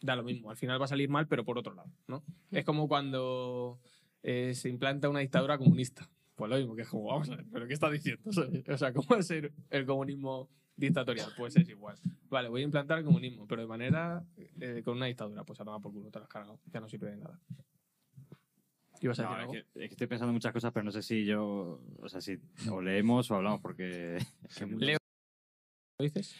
da 0.00 0.16
lo 0.16 0.22
mismo. 0.22 0.50
Al 0.50 0.56
final 0.56 0.80
va 0.80 0.84
a 0.84 0.88
salir 0.88 1.08
mal, 1.08 1.26
pero 1.26 1.44
por 1.44 1.58
otro 1.58 1.74
lado. 1.74 1.90
¿no? 2.06 2.22
Es 2.50 2.64
como 2.64 2.88
cuando 2.88 3.80
eh, 4.22 4.54
se 4.54 4.68
implanta 4.68 5.08
una 5.08 5.20
dictadura 5.20 5.58
comunista. 5.58 6.08
Pues 6.34 6.50
lo 6.50 6.56
mismo, 6.58 6.76
que 6.76 6.82
es 6.82 6.88
como, 6.88 7.04
vamos 7.04 7.30
a 7.30 7.36
ver, 7.36 7.46
¿pero 7.50 7.66
qué 7.66 7.72
está 7.74 7.90
diciendo? 7.90 8.22
O 8.72 8.76
sea, 8.76 8.92
¿cómo 8.92 9.08
va 9.08 9.18
a 9.18 9.22
ser 9.22 9.52
el 9.70 9.86
comunismo 9.86 10.50
dictatorial? 10.76 11.30
Pues 11.36 11.56
es 11.56 11.68
igual. 11.68 11.96
Vale, 12.28 12.48
voy 12.48 12.60
a 12.60 12.64
implantar 12.64 12.98
el 12.98 13.04
comunismo, 13.04 13.46
pero 13.46 13.62
de 13.62 13.68
manera 13.68 14.22
eh, 14.60 14.82
con 14.84 14.96
una 14.96 15.06
dictadura. 15.06 15.44
Pues 15.44 15.60
a 15.60 15.64
tomar 15.64 15.80
por 15.80 15.92
culo, 15.92 16.10
te 16.10 16.18
lo 16.18 16.24
has 16.24 16.30
cargado. 16.30 16.60
Ya 16.72 16.80
no 16.80 16.88
sirve 16.88 17.10
de 17.10 17.16
nada. 17.16 17.40
¿Ibas 19.00 19.18
a 19.20 19.22
No, 19.24 19.40
es, 19.40 19.50
que, 19.50 19.58
es 19.58 19.88
que 19.88 19.94
estoy 19.94 20.06
pensando 20.06 20.30
en 20.30 20.34
muchas 20.34 20.52
cosas, 20.52 20.72
pero 20.72 20.84
no 20.84 20.92
sé 20.92 21.02
si 21.02 21.24
yo. 21.24 21.80
O 22.00 22.08
sea, 22.08 22.20
si 22.20 22.38
o 22.70 22.80
leemos 22.80 23.30
o 23.30 23.36
hablamos, 23.36 23.60
porque. 23.60 24.16
es 24.16 24.54
que 24.58 24.66
muchas- 24.66 24.86
Leo. 24.86 24.98
¿Lo 25.98 26.04
dices? 26.04 26.36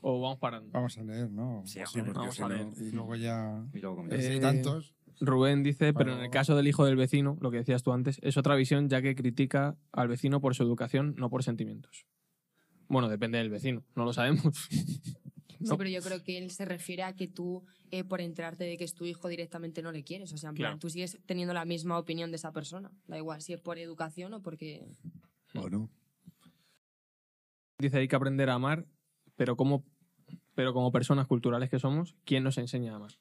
¿O 0.00 0.20
vamos 0.20 0.38
parando? 0.38 0.70
Vamos 0.72 0.96
a 0.98 1.02
leer, 1.02 1.30
¿no? 1.30 1.62
Sí, 1.66 1.80
Sí, 1.86 1.98
porque 2.00 2.12
Vamos 2.12 2.34
si 2.36 2.42
a 2.42 2.48
no- 2.48 2.54
leer. 2.54 2.68
Y 2.80 2.90
luego 2.92 3.16
ya. 3.16 3.64
Y 3.72 3.78
luego 3.80 4.04
Eh, 4.10 4.38
tantos. 4.40 4.94
Rubén 5.20 5.62
dice, 5.62 5.94
pero 5.94 6.12
en 6.12 6.20
el 6.20 6.30
caso 6.30 6.54
del 6.56 6.68
hijo 6.68 6.84
del 6.84 6.96
vecino, 6.96 7.38
lo 7.40 7.50
que 7.50 7.56
decías 7.58 7.82
tú 7.82 7.92
antes, 7.92 8.18
es 8.22 8.36
otra 8.36 8.54
visión 8.54 8.88
ya 8.90 9.00
que 9.00 9.14
critica 9.14 9.76
al 9.92 10.08
vecino 10.08 10.40
por 10.40 10.54
su 10.54 10.62
educación, 10.62 11.14
no 11.16 11.30
por 11.30 11.42
sentimientos. 11.42 12.06
Bueno, 12.88 13.08
depende 13.08 13.38
del 13.38 13.48
vecino, 13.50 13.82
no 13.94 14.04
lo 14.04 14.12
sabemos. 14.12 14.68
Sí, 15.58 15.64
No. 15.70 15.78
pero 15.78 15.88
yo 15.88 16.02
creo 16.02 16.22
que 16.22 16.36
él 16.36 16.50
se 16.50 16.66
refiere 16.66 17.02
a 17.02 17.14
que 17.14 17.28
tú, 17.28 17.64
eh, 17.90 18.04
por 18.04 18.20
enterarte 18.20 18.64
de 18.64 18.76
que 18.76 18.84
es 18.84 18.92
tu 18.92 19.06
hijo, 19.06 19.26
directamente 19.26 19.80
no 19.80 19.90
le 19.90 20.04
quieres. 20.04 20.30
O 20.34 20.36
sea, 20.36 20.50
en 20.50 20.54
plan, 20.54 20.72
Claro. 20.72 20.78
tú 20.80 20.90
sigues 20.90 21.18
teniendo 21.24 21.54
la 21.54 21.64
misma 21.64 21.98
opinión 21.98 22.30
de 22.30 22.36
esa 22.36 22.52
persona. 22.52 22.90
Da 23.06 23.16
igual 23.16 23.40
si 23.40 23.54
es 23.54 23.60
por 23.62 23.78
educación 23.78 24.34
o 24.34 24.42
porque. 24.42 24.84
¿O 25.54 25.70
no? 25.70 25.88
Dice, 27.78 27.96
hay 27.98 28.06
que 28.08 28.16
aprender 28.16 28.50
a 28.50 28.54
amar, 28.54 28.84
pero 29.36 29.56
como, 29.56 29.84
pero 30.54 30.72
como 30.72 30.90
personas 30.92 31.26
culturales 31.26 31.70
que 31.70 31.78
somos, 31.78 32.16
¿quién 32.24 32.42
nos 32.44 32.58
enseña 32.58 32.92
a 32.92 32.96
amar? 32.96 33.12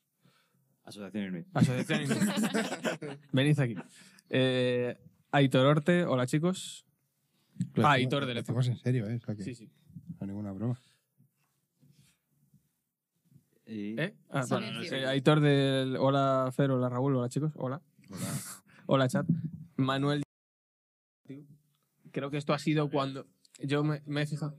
Asociación 0.84 1.26
Inuit. 1.26 1.48
Asociación 1.54 2.04
Inuit. 2.04 2.20
Venid 3.32 3.60
aquí. 3.60 3.76
Eh, 4.30 4.98
Aitor 5.32 5.66
Orte, 5.66 6.06
hola 6.06 6.26
chicos. 6.28 6.86
Lo 7.74 7.88
Ah, 7.88 7.98
lo 7.98 8.26
del 8.26 8.38
hacemos 8.38 8.68
en 8.68 8.78
serio, 8.78 9.08
¿eh? 9.08 9.16
O 9.16 9.26
sea 9.26 9.36
que 9.36 9.44
Sí, 9.44 9.56
sí. 9.56 9.66
no 9.66 10.18
hay 10.22 10.28
ninguna 10.28 10.52
broma. 10.52 10.80
Y... 13.66 14.00
¿Eh? 14.00 14.16
Ah, 14.30 14.44
Aitor 15.08 15.40
del. 15.40 15.98
Hola 15.98 16.52
Fer, 16.56 16.70
hola 16.72 16.90
Raúl, 16.90 17.16
hola 17.16 17.30
chicos, 17.30 17.52
hola. 17.56 17.82
Hola 18.86 19.08
chat. 19.08 19.26
Manuel. 19.78 20.24
Creo 22.12 22.30
que 22.30 22.38
esto 22.38 22.54
ha 22.54 22.60
sido 22.60 22.90
cuando. 22.90 23.26
Yo 23.60 23.84
me, 23.84 24.02
me 24.06 24.22
he 24.22 24.28
fijado. 24.28 24.56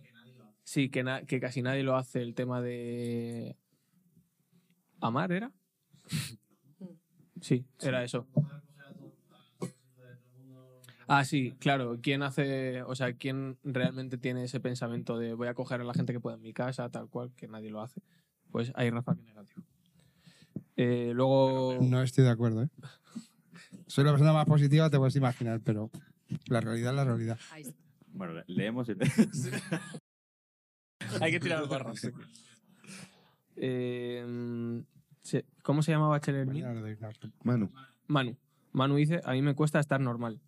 Sí, 0.66 0.88
que, 0.88 1.04
na- 1.04 1.22
que 1.24 1.38
casi 1.38 1.62
nadie 1.62 1.84
lo 1.84 1.94
hace, 1.96 2.20
el 2.20 2.34
tema 2.34 2.60
de. 2.60 3.56
¿Amar 5.00 5.30
era? 5.30 5.52
Sí, 7.40 7.64
era 7.80 8.02
eso. 8.02 8.26
Ah, 11.06 11.24
sí, 11.24 11.54
claro. 11.60 11.98
¿Quién 12.02 12.24
hace, 12.24 12.82
o 12.82 12.96
sea, 12.96 13.12
quién 13.12 13.58
realmente 13.62 14.18
tiene 14.18 14.42
ese 14.42 14.58
pensamiento 14.58 15.16
de 15.18 15.34
voy 15.34 15.46
a 15.46 15.54
coger 15.54 15.80
a 15.80 15.84
la 15.84 15.94
gente 15.94 16.12
que 16.12 16.18
pueda 16.18 16.34
en 16.34 16.42
mi 16.42 16.52
casa, 16.52 16.88
tal 16.90 17.08
cual, 17.08 17.30
que 17.36 17.46
nadie 17.46 17.70
lo 17.70 17.80
hace? 17.80 18.02
Pues 18.50 18.72
hay 18.74 18.90
Rafa 18.90 19.14
que 19.14 19.22
negativo. 19.22 19.62
Eh, 20.76 21.12
luego. 21.14 21.78
No 21.80 22.02
estoy 22.02 22.24
de 22.24 22.30
acuerdo, 22.30 22.64
¿eh? 22.64 22.68
Soy 23.86 24.02
la 24.02 24.10
persona 24.10 24.32
más 24.32 24.46
positiva, 24.46 24.90
te 24.90 24.98
puedes 24.98 25.14
imaginar, 25.14 25.60
pero 25.62 25.92
la 26.48 26.60
realidad 26.60 26.90
es 26.90 26.96
la 26.96 27.04
realidad. 27.04 27.38
Bueno, 28.08 28.32
le- 28.34 28.44
leemos 28.48 28.88
y 28.88 28.94
Hay 31.20 31.32
que 31.32 31.40
tirar 31.40 31.68
barras. 31.68 32.10
Eh, 33.56 34.24
¿Cómo 35.62 35.82
se 35.82 35.92
llamaba 35.92 36.18
respuesta. 36.18 37.30
Manu. 37.42 37.70
Manu. 38.06 38.36
Manu 38.72 38.96
dice, 38.96 39.20
a 39.24 39.32
mí 39.32 39.42
me 39.42 39.54
cuesta 39.54 39.80
estar 39.80 40.00
normal. 40.00 40.40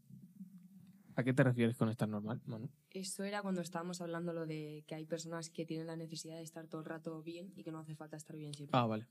¿A 1.17 1.25
qué 1.25 1.33
te 1.33 1.43
refieres 1.43 1.77
con 1.77 1.89
estar 1.89 2.09
normal, 2.09 2.41
Manu? 2.47 2.69
Eso 2.91 3.25
era 3.25 3.43
cuando 3.43 3.61
estábamos 3.61 4.01
hablando 4.01 4.33
lo 4.33 4.47
de 4.47 4.85
que 4.87 4.95
hay 4.95 5.05
personas 5.05 5.51
que 5.51 5.65
tienen 5.67 5.87
la 5.89 5.97
necesidad 5.97 6.37
de 6.37 6.43
estar 6.43 6.69
todo 6.69 6.81
el 6.81 6.87
rato 6.87 7.23
bien 7.23 7.53
y 7.57 7.65
que 7.65 7.73
no 7.73 7.81
hace 7.81 7.97
falta 7.97 8.17
estar 8.17 8.37
bien 8.37 8.55
siempre. 8.55 8.79
Ah, 8.79 8.87
vale. 8.87 9.07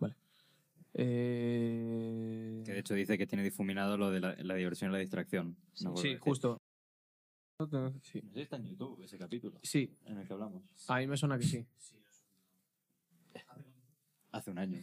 Vale. 0.00 0.16
Eh, 0.94 2.62
Que 2.64 2.72
de 2.72 2.78
hecho 2.80 2.94
dice 2.94 3.16
que 3.16 3.26
tiene 3.26 3.44
difuminado 3.44 3.96
lo 3.96 4.10
de 4.10 4.20
la, 4.20 4.34
la 4.38 4.54
diversión 4.54 4.90
y 4.90 4.94
la 4.94 4.98
distracción. 4.98 5.56
No 5.82 5.96
sí, 5.96 6.16
justo. 6.18 6.59
Sí. 8.02 8.20
No 8.22 8.30
sé 8.30 8.34
si 8.34 8.40
está 8.40 8.56
en 8.56 8.66
YouTube 8.66 9.02
ese 9.02 9.18
capítulo 9.18 9.58
sí, 9.62 9.92
en 10.06 10.18
el 10.18 10.26
que 10.26 10.32
hablamos. 10.32 10.62
a 10.88 10.98
mí 10.98 11.06
me 11.06 11.16
suena 11.16 11.38
que 11.38 11.44
sí. 11.44 11.66
Hace 14.32 14.50
un 14.50 14.58
año. 14.58 14.78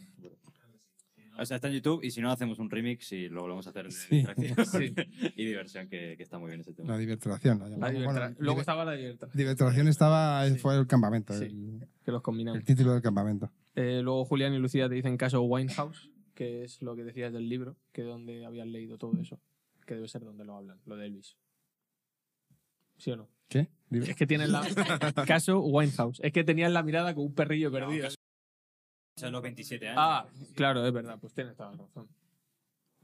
O 1.40 1.46
sea, 1.46 1.54
está 1.56 1.68
en 1.68 1.74
YouTube 1.74 2.02
y 2.02 2.10
si 2.10 2.20
no, 2.20 2.32
hacemos 2.32 2.58
un 2.58 2.68
remix 2.68 3.12
y 3.12 3.28
lo 3.28 3.42
volvemos 3.42 3.64
a 3.68 3.70
hacer 3.70 3.84
de 3.86 3.90
Sí. 3.92 4.16
distracción 4.16 4.56
y 5.36 5.44
diversión, 5.44 5.88
que, 5.88 6.16
que 6.16 6.22
está 6.24 6.36
muy 6.38 6.48
bien 6.48 6.60
ese 6.60 6.74
tema. 6.74 6.90
La 6.92 6.98
diversión. 6.98 7.60
La 7.78 7.92
llamamos. 7.92 8.36
Luego 8.38 8.56
diver- 8.56 8.60
estaba 8.60 8.84
la 8.84 8.94
libertad, 8.96 9.28
Diversión 9.32 9.86
estaba, 9.88 10.48
Sí. 10.48 10.58
fue 10.58 10.76
el 10.76 10.86
campamento, 10.88 11.32
Sí. 11.34 11.44
el, 11.44 11.88
que 12.04 12.10
los 12.10 12.22
combinamos. 12.22 12.58
el 12.58 12.64
título 12.64 12.92
del 12.92 13.02
campamento. 13.02 13.50
Eh, 13.76 14.00
luego 14.02 14.24
Julián 14.24 14.52
y 14.52 14.58
Lucía 14.58 14.88
te 14.88 14.96
dicen 14.96 15.16
caso 15.16 15.40
Winehouse, 15.42 16.10
que 16.34 16.64
es 16.64 16.82
lo 16.82 16.96
que 16.96 17.04
decías 17.04 17.32
del 17.32 17.48
libro, 17.48 17.76
que 17.92 18.02
donde 18.02 18.44
habían 18.44 18.72
leído 18.72 18.98
todo 18.98 19.12
eso, 19.20 19.40
que 19.86 19.94
debe 19.94 20.08
ser 20.08 20.24
donde 20.24 20.44
lo 20.44 20.56
hablan, 20.56 20.80
lo 20.86 20.96
de 20.96 21.06
Elvis. 21.06 21.36
¿Sí 22.98 23.10
o 23.10 23.16
no? 23.16 23.28
¿Qué? 23.48 23.68
Dime. 23.88 24.10
Es 24.10 24.16
que 24.16 24.26
tienen 24.26 24.52
la... 24.52 24.62
caso 25.26 25.60
Winehouse. 25.60 26.20
Es 26.22 26.32
que 26.32 26.44
tenían 26.44 26.74
la 26.74 26.82
mirada 26.82 27.14
con 27.14 27.24
un 27.24 27.34
perrillo 27.34 27.72
perdido. 27.72 28.06
Es 28.06 28.18
los 29.22 29.42
27 29.42 29.88
años. 29.88 29.98
Ah, 30.00 30.26
claro, 30.54 30.86
es 30.86 30.92
verdad, 30.92 31.18
pues 31.20 31.32
tienes 31.32 31.56
toda 31.56 31.72
la 31.72 31.78
razón. 31.78 32.08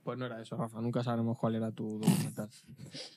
Pues 0.04 0.18
no 0.18 0.26
era 0.26 0.40
eso, 0.40 0.56
Rafa, 0.56 0.82
nunca 0.82 1.02
sabremos 1.02 1.38
cuál 1.38 1.54
era 1.54 1.72
tu 1.72 1.98
documental. 1.98 2.48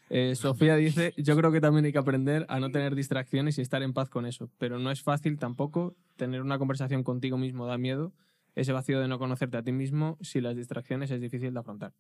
Eh, 0.09 0.36
Sofía 0.36 0.78
dice, 0.78 1.13
yo 1.17 1.36
creo 1.36 1.51
que 1.51 1.59
también 1.59 1.84
hay 1.84 1.91
que 1.91 1.97
aprender 1.97 2.45
a 2.47 2.61
no 2.61 2.71
tener 2.71 2.95
distracciones 2.95 3.57
y 3.57 3.61
estar 3.61 3.84
en 3.84 3.91
paz 3.91 4.09
con 4.09 4.25
eso, 4.25 4.49
pero 4.57 4.80
no 4.80 4.89
es 4.89 5.03
fácil 5.03 5.38
tampoco 5.38 5.97
tener 6.15 6.41
una 6.41 6.57
conversación 6.57 7.03
contigo 7.03 7.38
mismo 7.38 7.65
da 7.65 7.78
miedo, 7.78 8.13
ese 8.55 8.71
vacío 8.71 9.01
de 9.01 9.09
no 9.09 9.19
conocerte 9.19 9.57
a 9.57 9.63
ti 9.63 9.73
mismo, 9.73 10.17
si 10.21 10.39
las 10.39 10.55
distracciones 10.55 11.11
es 11.11 11.19
difícil 11.19 11.53
de 11.53 11.59
afrontar. 11.59 11.93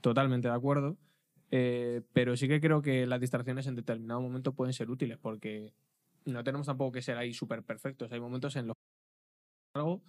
Totalmente 0.00 0.46
de 0.46 0.54
acuerdo, 0.54 0.96
eh, 1.54 2.00
pero 2.14 2.34
sí 2.34 2.48
que 2.48 2.62
creo 2.62 2.80
que 2.80 3.06
las 3.06 3.20
distracciones 3.20 3.66
en 3.66 3.76
determinado 3.76 4.22
momento 4.22 4.54
pueden 4.54 4.72
ser 4.72 4.90
útiles, 4.90 5.18
porque 5.18 5.74
no 6.24 6.42
tenemos 6.42 6.66
tampoco 6.66 6.92
que 6.92 7.02
ser 7.02 7.18
ahí 7.18 7.34
súper 7.34 7.62
perfectos, 7.62 8.10
hay 8.10 8.20
momentos 8.20 8.56
en 8.56 8.68
los 8.68 8.74
que 8.74 10.00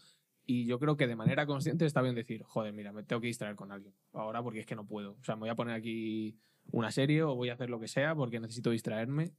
y 0.46 0.66
yo 0.66 0.80
creo 0.80 0.96
que 0.96 1.08
de 1.08 1.16
manera 1.16 1.46
consciente 1.46 1.86
está 1.86 2.02
bien 2.02 2.16
decir, 2.16 2.44
joder, 2.44 2.74
mira, 2.74 2.94
me 2.94 3.04
tengo 3.04 3.22
que 3.22 3.28
distraer 3.28 3.56
con 3.56 3.72
alguien 3.72 3.94
ahora 4.14 4.42
porque 4.42 4.60
es 4.60 4.66
que 4.66 4.76
no 4.76 4.86
puedo. 4.86 5.18
O 5.20 5.24
sea, 5.24 5.36
me 5.36 5.42
voy 5.42 5.50
a 5.50 5.56
poner 5.56 5.76
aquí 5.76 6.38
una 6.72 6.92
serie 6.92 7.24
o 7.24 7.36
voy 7.36 7.50
a 7.50 7.54
hacer 7.54 7.70
lo 7.70 7.80
que 7.80 7.88
sea 7.88 8.16
porque 8.16 8.40
necesito 8.40 8.70
distraerme. 8.70 9.32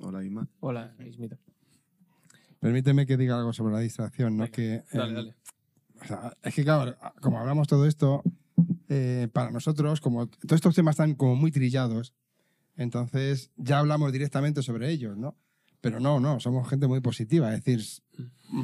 Hola, 0.00 0.22
Isma. 0.24 0.48
Hola, 0.60 0.94
Ismita. 0.98 1.38
Permíteme 2.60 3.06
que 3.06 3.16
diga 3.16 3.38
algo 3.38 3.52
sobre 3.52 3.74
la 3.74 3.80
distracción, 3.80 4.36
¿no? 4.36 4.44
Venga, 4.44 4.54
que, 4.54 4.82
Dale, 4.92 5.12
eh, 5.12 5.14
dale. 5.14 5.34
o 6.00 6.04
sea, 6.04 6.36
es 6.42 6.54
que, 6.54 6.64
claro, 6.64 6.94
como 7.20 7.38
hablamos 7.38 7.68
todo 7.68 7.86
esto, 7.86 8.22
eh, 8.88 9.28
para 9.32 9.50
nosotros, 9.50 10.00
como 10.00 10.28
todos 10.28 10.52
estos 10.56 10.74
temas 10.74 10.94
están 10.94 11.14
como 11.14 11.36
muy 11.36 11.50
trillados, 11.50 12.14
entonces 12.76 13.50
ya 13.56 13.78
hablamos 13.78 14.12
directamente 14.12 14.62
sobre 14.62 14.90
ellos, 14.90 15.16
¿no? 15.16 15.36
Pero 15.80 16.00
no, 16.00 16.18
no, 16.20 16.40
somos 16.40 16.68
gente 16.68 16.86
muy 16.88 17.00
positiva. 17.00 17.52
Es 17.54 17.62
decir, 17.64 17.80
s- 17.80 18.02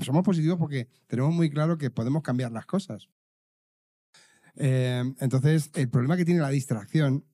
somos 0.04 0.24
positivos 0.24 0.58
porque 0.58 0.88
tenemos 1.06 1.34
muy 1.34 1.50
claro 1.50 1.76
que 1.78 1.90
podemos 1.90 2.22
cambiar 2.22 2.50
las 2.52 2.66
cosas. 2.66 3.08
Eh, 4.56 5.02
entonces, 5.20 5.70
el 5.74 5.88
problema 5.88 6.16
que 6.16 6.24
tiene 6.24 6.40
la 6.40 6.50
distracción 6.50 7.24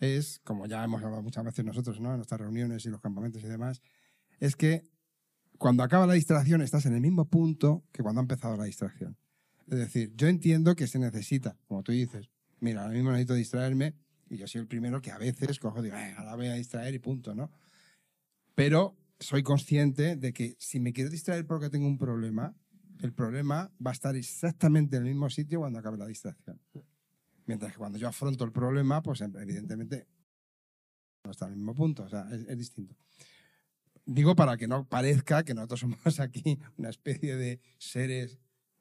es, 0.00 0.40
como 0.44 0.66
ya 0.66 0.82
hemos 0.84 1.02
hablado 1.02 1.22
muchas 1.22 1.44
veces 1.44 1.64
nosotros, 1.64 2.00
¿no? 2.00 2.10
En 2.10 2.16
nuestras 2.16 2.40
reuniones 2.40 2.84
y 2.86 2.88
los 2.90 3.00
campamentos 3.00 3.42
y 3.42 3.46
demás, 3.48 3.80
es 4.40 4.56
que 4.56 4.84
cuando 5.58 5.82
acaba 5.82 6.06
la 6.06 6.14
distracción 6.14 6.62
estás 6.62 6.86
en 6.86 6.94
el 6.94 7.00
mismo 7.00 7.28
punto 7.28 7.84
que 7.92 8.02
cuando 8.02 8.20
ha 8.20 8.22
empezado 8.22 8.56
la 8.56 8.64
distracción. 8.64 9.16
Es 9.70 9.78
decir, 9.78 10.12
yo 10.16 10.28
entiendo 10.28 10.74
que 10.74 10.86
se 10.86 10.98
necesita, 10.98 11.56
como 11.66 11.82
tú 11.82 11.92
dices, 11.92 12.30
mira, 12.60 12.82
ahora 12.82 12.94
mismo 12.94 13.10
necesito 13.10 13.34
distraerme 13.34 13.94
y 14.30 14.38
yo 14.38 14.46
soy 14.46 14.62
el 14.62 14.66
primero 14.66 15.00
que 15.00 15.10
a 15.10 15.18
veces 15.18 15.58
cojo 15.58 15.80
y 15.80 15.84
digo, 15.84 15.96
"Eh, 15.96 16.14
ahora 16.16 16.36
voy 16.36 16.46
a 16.46 16.54
distraer 16.54 16.94
y 16.94 16.98
punto, 16.98 17.34
¿no? 17.34 17.50
Pero 18.54 18.96
soy 19.20 19.42
consciente 19.42 20.16
de 20.16 20.32
que 20.32 20.56
si 20.58 20.80
me 20.80 20.92
quiero 20.92 21.10
distraer 21.10 21.46
porque 21.46 21.70
tengo 21.70 21.86
un 21.86 21.98
problema, 21.98 22.54
el 23.00 23.12
problema 23.12 23.70
va 23.84 23.90
a 23.90 23.94
estar 23.94 24.16
exactamente 24.16 24.96
en 24.96 25.02
el 25.02 25.08
mismo 25.10 25.28
sitio 25.30 25.60
cuando 25.60 25.78
acabe 25.78 25.98
la 25.98 26.06
distracción. 26.06 26.60
Mientras 27.46 27.72
que 27.72 27.78
cuando 27.78 27.98
yo 27.98 28.08
afronto 28.08 28.44
el 28.44 28.52
problema, 28.52 29.02
pues 29.02 29.20
evidentemente 29.20 30.06
no 31.24 31.30
está 31.30 31.46
en 31.46 31.52
el 31.52 31.56
mismo 31.58 31.74
punto, 31.74 32.04
o 32.04 32.08
sea, 32.08 32.28
es, 32.32 32.46
es 32.48 32.58
distinto. 32.58 32.96
Digo 34.04 34.34
para 34.34 34.56
que 34.56 34.66
no 34.66 34.88
parezca 34.88 35.44
que 35.44 35.54
nosotros 35.54 35.80
somos 35.80 35.98
aquí 36.20 36.58
una 36.76 36.88
especie 36.90 37.36
de 37.36 37.60
seres, 37.76 38.38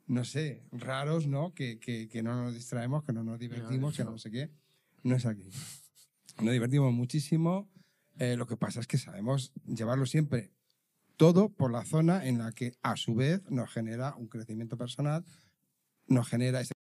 no 0.08 0.24
sé, 0.24 0.64
raros, 0.72 1.28
¿no? 1.28 1.54
Que, 1.54 1.80
que, 1.80 2.08
que 2.10 2.24
no 2.24 2.42
nos 2.44 2.54
distraemos, 2.54 3.04
que 3.04 3.14
no 3.14 3.24
nos 3.24 3.38
divertimos, 3.40 3.96
que 3.96 4.04
no 4.04 4.18
sé 4.18 4.32
qué. 4.32 4.50
No 5.04 5.16
es 5.16 5.26
aquí. 5.26 5.50
Nos 6.42 6.52
divertimos 6.54 6.92
muchísimo. 6.94 7.70
eh, 8.20 8.36
lo 8.36 8.48
que 8.48 8.58
pasa 8.58 8.80
es 8.80 8.88
que 8.88 8.98
sabemos 8.98 9.54
llevarlo 9.66 10.06
siempre 10.08 10.52
todo 11.18 11.50
por 11.50 11.72
la 11.72 11.84
zona 11.86 12.26
en 12.26 12.38
la 12.40 12.52
que 12.52 12.74
a 12.84 12.96
su 12.96 13.14
vez 13.16 13.42
nos 13.50 13.72
genera 13.72 14.16
un 14.16 14.28
crecimiento 14.28 14.78
personal, 14.78 15.24
nos 16.08 16.28
genera 16.28 16.62
ese- 16.62 16.74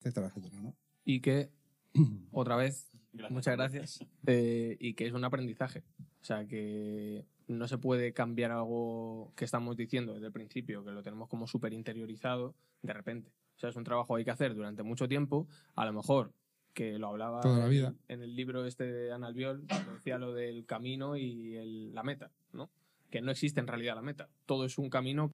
etcétera, 0.00 0.28
etcétera, 0.28 0.60
¿no? 0.60 0.76
Y 1.04 1.20
que, 1.20 1.50
otra 2.32 2.56
vez, 2.56 2.90
muchas 3.30 3.56
gracias, 3.56 4.04
eh, 4.26 4.76
y 4.80 4.94
que 4.94 5.06
es 5.06 5.12
un 5.12 5.24
aprendizaje. 5.24 5.82
O 6.20 6.24
sea, 6.24 6.46
que 6.46 7.26
no 7.46 7.68
se 7.68 7.78
puede 7.78 8.12
cambiar 8.12 8.50
algo 8.52 9.32
que 9.36 9.44
estamos 9.44 9.76
diciendo 9.76 10.14
desde 10.14 10.26
el 10.26 10.32
principio, 10.32 10.84
que 10.84 10.90
lo 10.92 11.02
tenemos 11.02 11.28
como 11.28 11.46
súper 11.46 11.72
interiorizado 11.72 12.54
de 12.82 12.92
repente. 12.92 13.30
O 13.56 13.58
sea, 13.58 13.70
es 13.70 13.76
un 13.76 13.84
trabajo 13.84 14.14
que 14.14 14.20
hay 14.20 14.24
que 14.24 14.30
hacer 14.30 14.54
durante 14.54 14.82
mucho 14.82 15.08
tiempo. 15.08 15.46
A 15.76 15.84
lo 15.84 15.92
mejor, 15.92 16.32
que 16.72 16.98
lo 16.98 17.08
hablaba 17.08 17.40
Toda 17.40 17.58
la 17.58 17.64
en- 17.66 17.70
vida. 17.70 17.94
En, 18.08 18.22
el 18.22 18.34
libro 18.34 18.64
este 18.66 18.84
de 18.84 19.12
Ana 19.12 19.28
Albiol, 19.28 19.64
cuando 19.68 19.92
decía 19.94 20.18
lo 20.18 20.32
del 20.34 20.66
camino 20.66 21.16
y 21.16 21.54
el- 21.56 21.94
la 21.94 22.02
meta, 22.02 22.30
¿no? 22.52 22.68
Que 23.10 23.20
no 23.20 23.30
existe 23.30 23.60
en 23.60 23.66
realidad 23.68 23.94
la 23.94 24.02
meta. 24.02 24.28
Todo 24.46 24.64
es 24.64 24.76
un 24.78 24.90
camino 24.90 25.30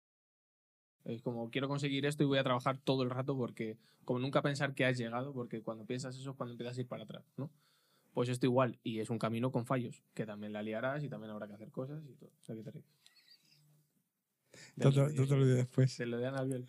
es 1.04 1.22
como 1.22 1.50
quiero 1.50 1.66
conseguir 1.66 2.04
esto 2.04 2.22
y 2.22 2.26
voy 2.26 2.38
a 2.38 2.44
trabajar 2.44 2.78
todo 2.78 3.02
el 3.02 3.10
rato 3.10 3.34
porque 3.36 3.78
como 4.04 4.18
nunca 4.18 4.42
pensar 4.42 4.74
que 4.74 4.84
has 4.84 4.98
llegado, 4.98 5.32
porque 5.32 5.62
cuando 5.62 5.86
piensas 5.86 6.14
eso 6.16 6.30
es 6.32 6.36
cuando 6.36 6.52
empiezas 6.52 6.76
a 6.76 6.80
ir 6.82 6.86
para 6.88 7.04
atrás, 7.04 7.24
¿no? 7.38 7.50
Pues 8.12 8.28
esto 8.28 8.46
igual, 8.46 8.78
y 8.82 8.98
es 9.00 9.08
un 9.10 9.18
camino 9.18 9.52
con 9.52 9.64
fallos, 9.66 10.02
que 10.14 10.26
también 10.26 10.52
la 10.52 10.62
liarás 10.62 11.02
y 11.04 11.08
también 11.08 11.30
habrá 11.30 11.46
que 11.46 11.54
hacer 11.54 11.70
cosas 11.70 12.02
y 12.08 12.14
todo. 12.14 12.30
O 12.40 12.44
sea, 12.44 12.54
que 12.56 12.62
te 12.62 12.70
ríes. 12.72 12.86
Tú 14.80 14.90
te- 14.92 14.96
lo 15.00 15.08
dices 15.44 15.56
después. 15.56 15.96
de 15.98 16.06
lo 16.06 16.18
de 16.18 16.26
Ana 16.26 16.38
Albiol. 16.38 16.66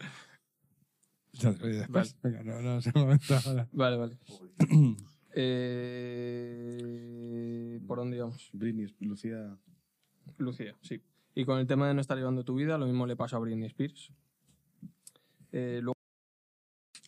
Ya 1.34 1.52
te 1.54 1.60
lo 1.60 1.66
dices 1.68 1.82
después. 1.82 2.16
Venga, 2.22 2.44
no, 2.44 2.62
no, 2.62 2.78
es 2.78 2.86
el 2.88 2.94
momento 2.94 3.36
ahora. 3.46 3.68
Vale, 3.72 3.98
vale. 3.98 4.18
Eh, 6.54 7.80
¿Por 7.88 7.98
dónde 8.00 8.18
íbamos? 8.18 8.50
Britney, 8.52 8.94
Lucía. 9.00 9.58
Lucía, 10.38 10.76
sí. 10.82 11.02
Y 11.36 11.46
con 11.46 11.58
el 11.58 11.68
tema 11.68 11.88
de 11.88 11.94
no 11.94 12.02
estar 12.02 12.18
llevando 12.18 12.44
tu 12.44 12.56
vida, 12.56 12.78
lo 12.78 12.86
mismo 12.86 13.08
le 13.08 13.16
pasó 13.16 13.38
a 13.38 13.40
Britney 13.40 13.68
Spears. 13.68 14.12
Eh, 15.54 15.80
luego- 15.82 15.96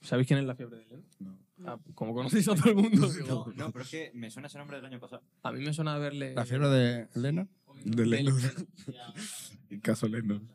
¿Sabéis 0.03 0.27
quién 0.27 0.39
es 0.39 0.45
la 0.45 0.55
fiebre 0.55 0.77
de 0.77 0.85
Lennon? 0.85 1.05
No. 1.19 1.37
Ah, 1.65 1.79
como 1.95 2.13
conocéis 2.13 2.47
a 2.49 2.55
todo 2.55 2.69
el 2.69 2.75
mundo. 2.75 3.07
No, 3.55 3.71
pero 3.71 3.83
es 3.83 3.89
que 3.91 4.11
me 4.13 4.29
suena 4.29 4.47
ese 4.47 4.57
nombre 4.57 4.77
del 4.77 4.85
año 4.85 4.99
pasado. 4.99 5.23
A 5.43 5.51
mí 5.51 5.63
me 5.63 5.73
suena 5.73 5.97
verle. 5.97 6.33
La 6.33 6.45
fiebre 6.45 6.67
de 6.69 7.07
Lennon. 7.15 7.49
De 7.85 8.05
Lennon. 8.05 8.35
El 9.69 9.81
caso 9.81 10.07
Lennon. 10.07 10.47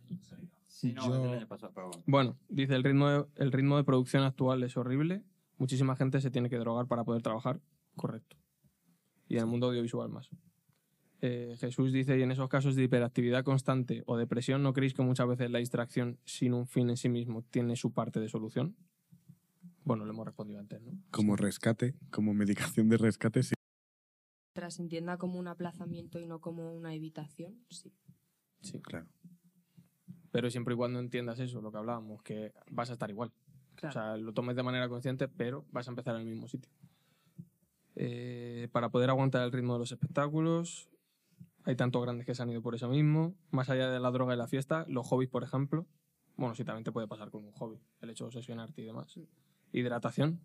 Sí, 0.66 0.92
no, 0.92 1.09
Yo- 1.09 1.32
año 1.32 1.49
pasado, 1.49 1.72
pero 1.74 1.88
bueno. 1.88 2.03
Bueno, 2.07 2.38
dice 2.49 2.74
el 2.74 2.84
ritmo, 2.84 3.09
de, 3.09 3.24
el 3.36 3.51
ritmo 3.53 3.76
de 3.78 3.84
producción 3.84 4.22
actual 4.22 4.62
es 4.62 4.76
horrible. 4.76 5.24
Muchísima 5.57 5.97
gente 5.97 6.20
se 6.20 6.31
tiene 6.31 6.48
que 6.51 6.56
drogar 6.59 6.86
para 6.86 7.05
poder 7.05 7.22
trabajar. 7.22 7.60
Correcto. 7.97 8.36
Y 9.28 9.35
en 9.35 9.40
el 9.40 9.47
mundo 9.47 9.68
audiovisual 9.68 10.09
más. 10.09 10.28
Eh, 11.20 11.56
Jesús 11.59 11.93
dice, 11.93 12.16
y 12.16 12.22
en 12.22 12.31
esos 12.31 12.48
casos 12.48 12.77
de 12.77 12.85
hiperactividad 12.85 13.43
constante 13.43 14.05
o 14.06 14.16
depresión, 14.16 14.62
¿no 14.62 14.72
creéis 14.72 14.94
que 14.94 15.02
muchas 15.02 15.27
veces 15.27 15.51
la 15.51 15.59
distracción 15.59 16.18
sin 16.24 16.55
un 16.55 16.66
fin 16.68 16.90
en 16.90 16.97
sí 16.97 17.09
mismo 17.09 17.43
tiene 17.51 17.74
su 17.74 17.93
parte 17.93 18.20
de 18.20 18.28
solución? 18.28 18.77
Bueno, 19.89 20.05
lo 20.05 20.12
hemos 20.12 20.27
respondido 20.27 20.60
antes, 20.60 20.82
¿no? 20.82 20.93
Como 21.10 21.35
rescate, 21.35 21.94
como 22.10 22.35
medicación 22.35 22.90
de 22.90 22.98
rescate, 22.98 23.43
sí. 23.43 23.55
Mientras 24.55 24.74
se 24.74 24.82
entienda 24.82 25.16
como 25.16 25.39
un 25.39 25.48
aplazamiento 25.48 26.20
y 26.20 26.27
no 26.27 26.43
como 26.43 26.74
una 26.74 26.93
evitación, 26.93 27.65
sí. 27.70 27.94
Sí. 28.60 28.82
Claro. 28.82 29.06
Pero 30.31 30.51
siempre 30.51 30.74
y 30.74 30.77
cuando 30.77 30.98
entiendas 30.98 31.40
eso, 31.40 31.62
lo 31.62 31.73
que 31.73 31.78
hablábamos, 31.78 32.23
que 32.23 32.52
vas 32.70 32.90
a 32.90 32.93
estar 32.93 33.09
igual. 33.09 33.32
O 33.82 33.90
sea, 33.90 34.19
lo 34.19 34.35
tomes 34.35 34.56
de 34.56 34.62
manera 34.62 34.90
consciente, 34.90 35.27
pero 35.27 35.65
vas 35.70 35.89
a 35.89 35.93
empezar 35.93 36.16
en 36.16 36.20
el 36.20 36.28
mismo 36.28 36.48
sitio. 36.48 36.70
Eh, 37.97 38.69
para 38.73 38.90
poder 38.90 39.09
aguantar 39.09 39.43
el 39.43 39.52
ritmo 39.52 39.73
de 39.73 39.78
los 39.78 39.90
espectáculos, 39.90 40.90
hay 41.65 41.77
tantos 41.77 42.02
grandes 42.02 42.27
que 42.27 42.35
se 42.35 42.43
han 42.43 42.51
ido 42.51 42.60
por 42.60 42.74
eso 42.74 42.90
mismo. 42.90 43.35
Más 43.52 43.70
allá 43.70 43.89
de 43.89 44.01
la 44.01 44.10
droga 44.10 44.35
y 44.35 44.36
la 44.36 44.48
fiesta, 44.48 44.85
los 44.86 45.06
hobbies, 45.06 45.31
por 45.31 45.44
ejemplo. 45.44 45.86
Bueno, 46.36 46.55
sí, 46.55 46.62
también 46.62 46.85
te 46.85 46.93
puede 46.93 47.09
pasar 47.09 47.31
con 47.31 47.43
un 47.43 47.52
hobby, 47.52 47.81
el 48.02 48.10
hecho 48.10 48.24
de 48.24 48.28
obsesionarte 48.28 48.82
y 48.82 48.85
demás. 48.85 49.19
Hidratación. 49.73 50.40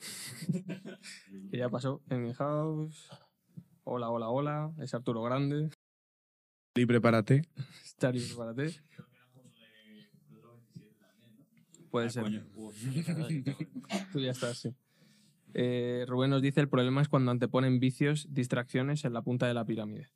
que 1.50 1.56
ya 1.58 1.68
pasó 1.68 2.02
en 2.08 2.22
mi 2.24 2.32
house. 2.34 3.08
Hola, 3.84 4.10
hola, 4.10 4.28
hola. 4.28 4.72
Es 4.80 4.94
Arturo 4.94 5.22
Grande. 5.22 5.70
Y 6.74 6.86
prepárate. 6.86 7.42
Charlie, 7.98 8.24
prepárate. 8.26 8.80
Puede 11.90 12.06
Ah, 12.06 12.10
ser. 12.10 12.24
Tú 14.12 14.20
ya 14.20 14.30
estás, 14.30 14.58
sí. 14.58 14.74
Eh, 15.54 16.04
Rubén 16.06 16.30
nos 16.30 16.40
dice, 16.40 16.60
el 16.60 16.68
problema 16.68 17.02
es 17.02 17.08
cuando 17.08 17.32
anteponen 17.32 17.80
vicios, 17.80 18.28
distracciones 18.32 19.04
en 19.04 19.12
la 19.12 19.22
punta 19.22 19.48
de 19.48 19.54
la 19.54 19.64
pirámide. 19.64 20.08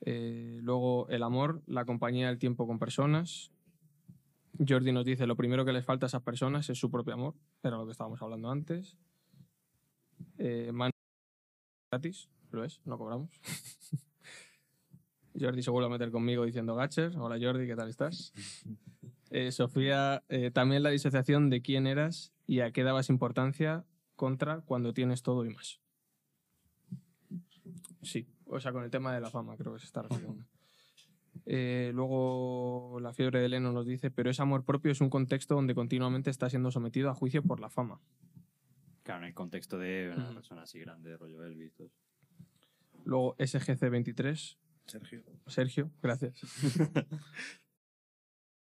Eh, 0.00 0.58
luego, 0.62 1.08
el 1.08 1.22
amor, 1.22 1.62
la 1.66 1.84
compañía 1.84 2.26
del 2.26 2.38
tiempo 2.38 2.66
con 2.66 2.80
personas. 2.80 3.52
Jordi 4.66 4.92
nos 4.92 5.04
dice, 5.04 5.26
lo 5.26 5.36
primero 5.36 5.64
que 5.64 5.72
les 5.72 5.84
falta 5.84 6.06
a 6.06 6.08
esas 6.08 6.22
personas 6.22 6.68
es 6.70 6.78
su 6.78 6.90
propio 6.90 7.14
amor. 7.14 7.34
Era 7.62 7.76
lo 7.76 7.84
que 7.86 7.92
estábamos 7.92 8.20
hablando 8.22 8.50
antes. 8.50 8.96
Eh, 10.38 10.70
Man- 10.72 10.90
gratis, 11.90 12.28
lo 12.50 12.64
es, 12.64 12.80
no 12.84 12.98
cobramos. 12.98 13.30
Jordi 15.38 15.62
se 15.62 15.70
vuelve 15.70 15.86
a 15.86 15.90
meter 15.90 16.10
conmigo 16.12 16.44
diciendo 16.44 16.74
Gatcher. 16.76 17.16
Hola 17.18 17.36
Jordi, 17.40 17.66
¿qué 17.66 17.76
tal 17.76 17.88
estás? 17.88 18.32
Eh, 19.30 19.50
Sofía, 19.50 20.22
eh, 20.28 20.52
también 20.52 20.84
la 20.84 20.90
disociación 20.90 21.50
de 21.50 21.60
quién 21.60 21.88
eras 21.88 22.32
y 22.46 22.60
a 22.60 22.70
qué 22.70 22.84
dabas 22.84 23.08
importancia 23.10 23.84
contra 24.14 24.60
cuando 24.60 24.94
tienes 24.94 25.22
todo 25.24 25.44
y 25.44 25.48
más. 25.50 25.80
Sí, 28.02 28.28
o 28.46 28.60
sea, 28.60 28.70
con 28.70 28.84
el 28.84 28.90
tema 28.92 29.12
de 29.12 29.20
la 29.20 29.30
fama 29.30 29.56
creo 29.56 29.72
que 29.72 29.80
se 29.80 29.86
está 29.86 30.02
refiriendo. 30.02 30.44
Eh, 31.46 31.90
luego 31.94 32.98
la 33.00 33.12
fiebre 33.12 33.40
de 33.40 33.48
Leno 33.48 33.72
nos 33.72 33.86
dice, 33.86 34.10
pero 34.10 34.30
ese 34.30 34.40
amor 34.42 34.64
propio 34.64 34.92
es 34.92 35.00
un 35.00 35.10
contexto 35.10 35.54
donde 35.54 35.74
continuamente 35.74 36.30
está 36.30 36.48
siendo 36.48 36.70
sometido 36.70 37.10
a 37.10 37.14
juicio 37.14 37.42
por 37.42 37.60
la 37.60 37.68
fama. 37.70 38.00
Claro, 39.02 39.20
en 39.22 39.28
el 39.28 39.34
contexto 39.34 39.78
de 39.78 40.12
una 40.14 40.24
Ujú. 40.26 40.34
persona 40.36 40.62
así 40.62 40.78
grande, 40.78 41.16
rollo 41.18 41.44
Elvis. 41.44 41.78
eso. 41.78 41.90
Luego 43.04 43.36
SGC23, 43.36 44.56
Sergio. 44.86 45.22
Sergio, 45.46 45.90
gracias. 46.02 46.40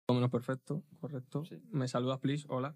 Todo 0.06 0.16
menos 0.16 0.30
perfecto, 0.30 0.82
correcto. 1.00 1.44
Sí. 1.44 1.60
Me 1.70 1.88
saludas, 1.88 2.18
please, 2.18 2.44
hola. 2.48 2.74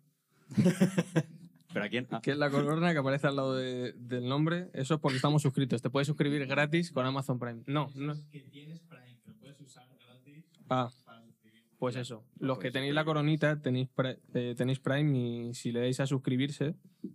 ¿Pero 1.72 1.84
a 1.84 1.88
quién? 1.90 2.06
Ah, 2.10 2.20
Que 2.22 2.30
es 2.30 2.38
la 2.38 2.48
corona 2.50 2.92
que 2.92 2.98
aparece 2.98 3.26
al 3.26 3.36
lado 3.36 3.54
de- 3.54 3.92
del 3.92 4.26
nombre. 4.28 4.70
Eso 4.72 4.94
es 4.94 5.00
porque 5.00 5.16
estamos 5.16 5.42
suscritos. 5.42 5.82
Te 5.82 5.90
puedes 5.90 6.06
suscribir 6.06 6.46
gratis 6.46 6.90
con 6.90 7.04
Amazon 7.04 7.38
Prime. 7.38 7.62
No, 7.66 7.90
no. 7.94 8.14
que 8.30 8.40
tienes 8.40 8.80
Prime, 8.80 9.17
Ah, 10.70 10.90
pues 11.78 11.94
eso. 11.96 12.24
Los 12.40 12.58
que 12.58 12.70
tenéis 12.72 12.92
la 12.92 13.04
coronita 13.04 13.60
tenéis, 13.62 13.88
pre- 13.88 14.18
eh, 14.34 14.54
tenéis 14.56 14.80
Prime 14.80 15.16
y 15.48 15.54
si 15.54 15.70
le 15.70 15.80
dais 15.80 16.00
a 16.00 16.06
suscribirse, 16.06 16.74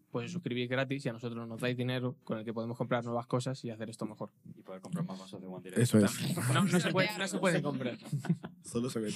pues 0.09 0.27
os 0.27 0.31
suscribís 0.31 0.69
gratis 0.69 1.05
y 1.05 1.09
a 1.09 1.13
nosotros 1.13 1.45
nos 1.47 1.59
dais 1.59 1.75
dinero 1.75 2.15
con 2.23 2.37
el 2.39 2.45
que 2.45 2.53
podemos 2.53 2.77
comprar 2.77 3.03
nuevas 3.03 3.27
cosas 3.27 3.61
y 3.65 3.69
hacer 3.71 3.89
esto 3.89 4.05
mejor. 4.05 4.31
y 4.55 4.61
poder 4.61 4.79
comprar 4.81 5.05
más 5.05 5.19
vasos 5.19 5.41
de 5.41 5.47
One 5.47 5.63
Direction. 5.63 6.03
Eso 6.05 6.23
es. 6.23 6.37
No, 6.53 6.63
no 6.63 6.79
se 6.79 6.91
puede, 6.91 7.09
no 7.17 7.27
se 7.27 7.39
puede 7.39 7.61
comprar. 7.61 7.97
Solo 8.63 8.89
se 8.89 8.99
ve 9.01 9.13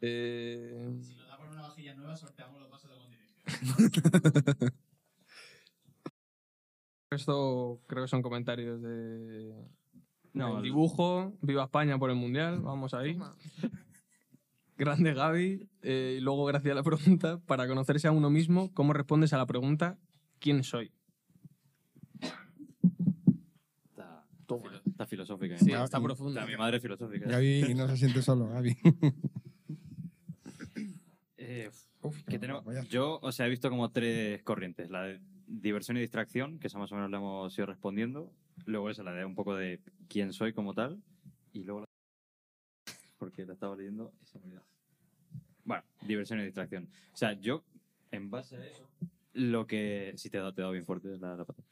Eh, 0.00 0.98
Si 1.00 1.14
nos 1.14 1.28
da 1.28 1.38
por 1.38 1.48
una 1.48 1.62
vajilla 1.62 1.94
nueva, 1.94 2.16
sorteamos 2.16 2.60
los 2.60 2.68
vasos 2.70 2.90
de 2.90 2.96
One 2.96 3.16
Direction. 3.16 4.72
esto 7.10 7.80
creo 7.86 8.04
que 8.04 8.08
son 8.08 8.22
comentarios 8.22 8.82
de... 8.82 9.54
No, 10.36 10.58
el- 10.58 10.62
dibujo, 10.64 11.36
viva 11.42 11.64
España 11.64 11.98
por 11.98 12.10
el 12.10 12.16
Mundial, 12.16 12.60
vamos 12.60 12.94
ahí. 12.94 13.18
Grande 14.78 15.14
Gaby. 15.14 15.68
Eh, 15.82 16.16
y 16.18 16.20
luego, 16.20 16.44
gracias 16.44 16.72
a 16.72 16.74
la 16.74 16.82
pregunta, 16.82 17.38
para 17.46 17.66
conocerse 17.66 18.08
a 18.08 18.12
uno 18.12 18.28
mismo, 18.30 18.72
¿cómo 18.74 18.92
respondes 18.92 19.32
a 19.32 19.38
la 19.38 19.46
pregunta 19.46 19.98
¿quién 20.38 20.62
soy? 20.64 20.92
Está, 23.90 24.24
filo- 24.46 24.82
está 24.86 25.06
filosófica. 25.06 25.54
¿eh? 25.54 25.58
Sí, 25.58 25.70
Gaby- 25.70 25.84
está 25.84 26.00
profunda. 26.00 26.44
mi 26.46 26.56
madre 26.56 26.76
es 26.76 26.82
filosófica. 26.82 27.26
Gaby 27.28 27.74
no 27.74 27.88
se 27.88 27.96
siente 27.96 28.22
solo, 28.22 28.48
Gaby. 28.48 28.76
Eh, 31.38 31.70
Uf, 32.02 32.24
que 32.24 32.38
tenemos, 32.40 32.64
vaya. 32.64 32.82
yo, 32.90 33.20
o 33.22 33.30
sea, 33.30 33.46
he 33.46 33.50
visto 33.50 33.70
como 33.70 33.90
tres 33.92 34.42
corrientes. 34.42 34.90
La 34.90 35.02
de 35.02 35.20
diversión 35.46 35.96
y 35.96 36.00
distracción, 36.00 36.58
que 36.58 36.66
esa 36.66 36.78
más 36.78 36.90
o 36.92 36.94
menos 36.94 37.10
la 37.10 37.18
hemos 37.18 37.56
ido 37.56 37.66
respondiendo. 37.66 38.32
Luego 38.64 38.90
esa, 38.90 39.02
la 39.02 39.12
de 39.12 39.24
un 39.24 39.34
poco 39.34 39.54
de 39.54 39.80
quién 40.08 40.32
soy 40.32 40.52
como 40.52 40.74
tal. 40.74 41.02
Y 41.52 41.64
luego 41.64 41.80
la... 41.80 41.86
Porque 43.18 43.46
la 43.46 43.54
estaba 43.54 43.76
leyendo 43.76 44.12
y 44.22 44.26
se 44.26 44.38
me 44.38 44.46
olvidó. 44.46 44.62
Bueno, 45.64 45.84
diversión 46.02 46.40
y 46.40 46.44
distracción. 46.44 46.88
O 47.12 47.16
sea, 47.16 47.32
yo, 47.32 47.64
en 48.10 48.30
base 48.30 48.56
a 48.56 48.66
eso, 48.66 48.88
lo 49.32 49.66
que... 49.66 50.12
Si 50.16 50.30
te 50.30 50.38
he 50.38 50.40
dado, 50.40 50.54
te 50.54 50.68
bien 50.70 50.84
fuerte 50.84 51.16
la, 51.18 51.36
la 51.36 51.44
pata. 51.44 51.62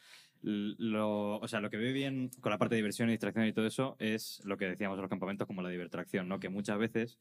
Lo, 0.42 1.38
o 1.38 1.48
sea, 1.48 1.60
lo 1.60 1.70
que 1.70 1.78
veo 1.78 1.94
bien 1.94 2.28
con 2.40 2.50
la 2.50 2.58
parte 2.58 2.74
de 2.74 2.80
diversión 2.80 3.08
y 3.08 3.12
distracción 3.12 3.46
y 3.46 3.52
todo 3.54 3.66
eso 3.66 3.96
es 3.98 4.42
lo 4.44 4.58
que 4.58 4.66
decíamos 4.66 4.98
en 4.98 5.02
los 5.02 5.08
campamentos 5.08 5.46
como 5.46 5.62
la 5.62 5.70
divertracción, 5.70 6.28
¿no? 6.28 6.38
Que 6.38 6.50
muchas 6.50 6.78
veces 6.78 7.18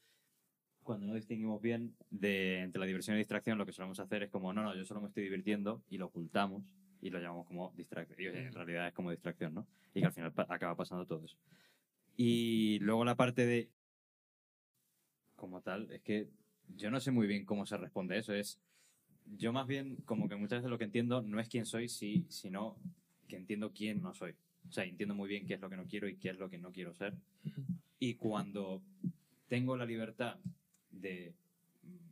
cuando 0.84 1.07
no 1.07 1.14
distinguimos 1.15 1.61
bien 1.61 1.95
de 2.10 2.60
entre 2.60 2.80
la 2.80 2.85
diversión 2.85 3.15
y 3.15 3.19
distracción, 3.19 3.57
lo 3.57 3.65
que 3.65 3.72
solemos 3.72 3.99
hacer 3.99 4.23
es 4.23 4.30
como, 4.30 4.53
no, 4.53 4.64
no, 4.64 4.76
yo 4.76 4.85
solo 4.85 5.01
me 5.01 5.07
estoy 5.07 5.23
divirtiendo 5.23 5.84
y 5.89 5.97
lo 5.97 6.07
ocultamos 6.07 6.64
y 7.01 7.10
lo 7.10 7.19
llamamos 7.19 7.47
como 7.47 7.73
distracción. 7.76 8.19
Y 8.19 8.26
en 8.26 8.53
realidad 8.53 8.88
es 8.88 8.93
como 8.93 9.11
distracción, 9.11 9.53
¿no? 9.53 9.68
Y 9.93 9.99
que 10.01 10.05
al 10.05 10.14
final 10.14 10.31
pa- 10.31 10.47
acaba 10.49 10.76
pasando 10.76 11.05
todo 11.05 11.26
eso. 11.26 11.38
Y 12.15 12.80
luego 12.80 13.03
la 13.03 13.15
parte 13.15 13.45
de, 13.45 13.69
como 15.35 15.61
tal, 15.61 15.91
es 15.91 16.01
que 16.01 16.30
yo 16.76 16.91
no 16.91 16.99
sé 16.99 17.11
muy 17.11 17.27
bien 17.27 17.45
cómo 17.45 17.65
se 17.65 17.77
responde 17.77 18.18
eso. 18.18 18.34
Es, 18.34 18.60
yo 19.38 19.51
más 19.51 19.68
bien, 19.68 19.97
como 20.05 20.30
que 20.30 20.35
muchas 20.35 20.60
veces 20.60 20.69
lo 20.69 20.77
que 20.77 20.85
entiendo 20.85 21.22
no 21.22 21.39
es 21.39 21.49
quién 21.49 21.65
soy, 21.65 21.89
sí, 21.89 22.26
sino 22.30 22.77
que 23.27 23.35
entiendo 23.35 23.72
quién 23.73 24.01
no 24.01 24.14
soy. 24.14 24.35
O 24.69 24.72
sea, 24.72 24.85
entiendo 24.85 25.15
muy 25.15 25.27
bien 25.27 25.45
qué 25.45 25.55
es 25.55 25.60
lo 25.60 25.69
que 25.69 25.76
no 25.76 25.85
quiero 25.85 26.07
y 26.07 26.15
qué 26.15 26.30
es 26.30 26.38
lo 26.38 26.49
que 26.49 26.57
no 26.57 26.72
quiero 26.72 26.93
ser. 26.93 27.15
Y 27.99 28.15
cuando 28.15 28.81
tengo 29.47 29.76
la 29.76 29.85
libertad 29.85 30.38
de... 30.94 31.34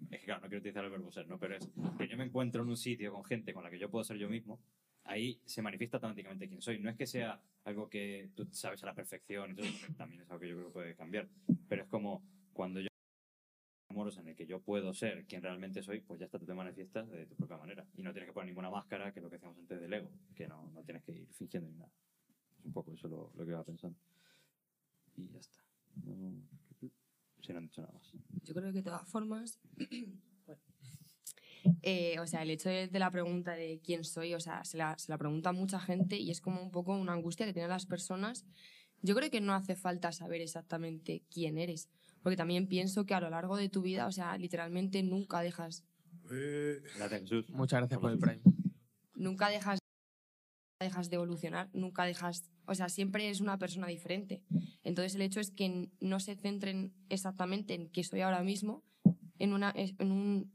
Es 0.10 0.20
que 0.20 0.26
claro, 0.26 0.42
no 0.42 0.48
quiero 0.48 0.60
utilizar 0.60 0.84
el 0.84 0.92
verbo 0.92 1.12
ser, 1.12 1.28
¿no? 1.28 1.40
Pero 1.40 1.56
es 1.56 1.70
que 1.98 2.08
yo 2.08 2.18
me 2.18 2.26
encuentro 2.26 2.64
en 2.64 2.70
un 2.70 2.78
sitio 2.78 3.14
con 3.14 3.24
gente 3.24 3.54
con 3.54 3.64
la 3.64 3.70
que 3.70 3.80
yo 3.80 3.90
puedo 3.90 4.04
ser 4.04 4.18
yo 4.18 4.30
mismo, 4.30 4.60
ahí 5.06 5.40
se 5.46 5.62
manifiesta 5.62 5.98
automáticamente 5.98 6.48
quién 6.48 6.62
soy. 6.62 6.80
No 6.80 6.90
es 6.90 6.98
que 6.98 7.08
sea 7.08 7.42
algo 7.64 7.90
que 7.90 8.30
tú 8.36 8.48
sabes 8.52 8.84
a 8.84 8.88
la 8.88 8.94
perfección, 8.94 9.56
porque 9.56 9.94
también 9.98 10.22
es 10.22 10.30
algo 10.30 10.42
que 10.42 10.50
yo 10.50 10.56
creo 10.56 10.68
que 10.68 10.74
puede 10.74 10.96
cambiar. 10.96 11.28
Pero 11.68 11.84
es 11.84 11.88
como 11.88 12.24
cuando 12.54 12.82
yo 12.82 12.88
amoros 13.90 14.18
en 14.18 14.30
el 14.30 14.36
que 14.36 14.46
yo 14.46 14.62
puedo 14.62 14.94
ser 14.94 15.26
quien 15.26 15.42
realmente 15.42 15.84
soy, 15.84 16.00
pues 16.02 16.20
ya 16.20 16.26
está, 16.26 16.40
tú 16.40 16.46
te 16.46 16.54
manifiestas 16.54 17.10
de 17.10 17.26
tu 17.26 17.36
propia 17.36 17.58
manera. 17.58 17.86
Y 17.96 18.04
no 18.04 18.12
tienes 18.12 18.30
que 18.30 18.34
poner 18.34 18.48
ninguna 18.48 18.70
máscara, 18.70 19.12
que 19.12 19.20
es 19.20 19.24
lo 19.24 19.30
que 19.30 19.36
decíamos 19.36 19.58
antes 19.58 19.80
del 19.80 19.94
ego, 19.94 20.10
que 20.36 20.48
no, 20.48 20.72
no 20.72 20.84
tienes 20.84 21.04
que 21.04 21.12
ir 21.12 21.28
fingiendo 21.34 21.70
ni 21.70 21.78
nada. 21.78 21.92
Es 22.60 22.66
un 22.66 22.74
poco 22.74 22.94
eso 22.94 23.08
lo, 23.08 23.32
lo 23.36 23.46
que 23.46 23.52
iba 23.52 23.64
pensando. 23.64 23.98
Y 25.16 25.30
ya 25.30 25.40
está. 25.40 25.60
No, 26.06 26.32
si 27.42 27.52
no 27.54 27.60
han 27.60 27.66
dicho 27.66 27.82
nada 27.82 27.94
más. 27.94 28.12
Yo 28.44 28.54
creo 28.54 28.68
que 28.68 28.78
de 28.80 28.84
todas 28.84 29.08
formas, 29.08 29.60
bueno, 30.46 30.62
eh, 31.84 32.20
o 32.20 32.28
sea, 32.28 32.42
el 32.42 32.50
hecho 32.50 32.70
de, 32.70 32.88
de 32.88 33.00
la 33.00 33.12
pregunta 33.12 33.52
de 33.54 33.80
quién 33.84 34.04
soy, 34.04 34.34
o 34.34 34.40
sea, 34.40 34.64
se 34.64 34.78
la, 34.78 34.98
se 34.98 35.12
la 35.12 35.18
pregunta 35.18 35.52
mucha 35.52 35.80
gente 35.80 36.18
y 36.18 36.32
es 36.32 36.42
como 36.42 36.62
un 36.62 36.72
poco 36.72 36.96
una 36.98 37.14
angustia 37.14 37.46
que 37.46 37.54
tienen 37.54 37.70
las 37.70 37.86
personas. 37.86 38.46
Yo 39.04 39.16
creo 39.16 39.30
que 39.32 39.42
no 39.42 39.54
hace 39.54 39.76
falta 39.76 40.12
saber 40.12 40.42
exactamente 40.42 41.24
quién 41.32 41.58
eres, 41.58 41.90
porque 42.22 42.38
también 42.38 42.68
pienso 42.68 43.06
que 43.06 43.14
a 43.16 43.20
lo 43.20 43.30
largo 43.30 43.58
de 43.58 43.70
tu 43.70 43.82
vida, 43.82 44.06
o 44.08 44.12
sea, 44.12 44.38
literalmente 44.38 45.02
nunca 45.04 45.42
dejas, 45.42 45.84
Eh, 46.32 46.82
Gracias, 46.98 47.22
Jesús. 47.22 47.50
Muchas 47.50 47.80
gracias 47.80 48.00
por 48.00 48.12
el 48.12 48.20
Prime. 48.20 48.42
nunca 49.16 49.50
dejas, 49.50 49.80
dejas 50.80 51.10
de 51.10 51.16
evolucionar, 51.16 51.70
nunca 51.74 52.06
dejas, 52.06 52.50
o 52.66 52.76
sea, 52.76 52.90
siempre 52.90 53.26
eres 53.26 53.42
una 53.42 53.58
persona 53.58 53.88
diferente. 53.88 54.44
Entonces 54.84 55.16
el 55.16 55.22
hecho 55.22 55.40
es 55.40 55.52
que 55.52 55.90
no 56.00 56.20
se 56.20 56.36
centren 56.36 56.94
exactamente 57.10 57.74
en 57.74 57.90
qué 57.90 58.04
soy 58.04 58.22
ahora 58.22 58.44
mismo, 58.44 58.84
en 59.38 59.54
un 59.54 60.52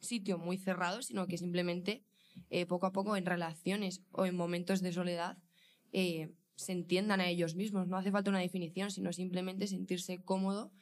sitio 0.00 0.38
muy 0.38 0.58
cerrado, 0.58 1.02
sino 1.02 1.26
que 1.26 1.38
simplemente 1.38 2.04
eh, 2.50 2.66
poco 2.66 2.86
a 2.86 2.92
poco 2.92 3.16
en 3.16 3.26
relaciones 3.26 4.02
o 4.12 4.26
en 4.26 4.36
momentos 4.36 4.80
de 4.80 4.92
soledad 4.92 5.38
eh, 5.92 6.34
se 6.56 6.72
entiendan 6.72 7.20
a 7.20 7.28
ellos 7.28 7.54
mismos. 7.54 7.86
No 7.86 7.96
hace 7.96 8.10
falta 8.10 8.30
una 8.30 8.40
definición, 8.40 8.90
sino 8.90 9.12
simplemente 9.12 9.66
sentirse 9.66 10.18
cómodo 10.22 10.72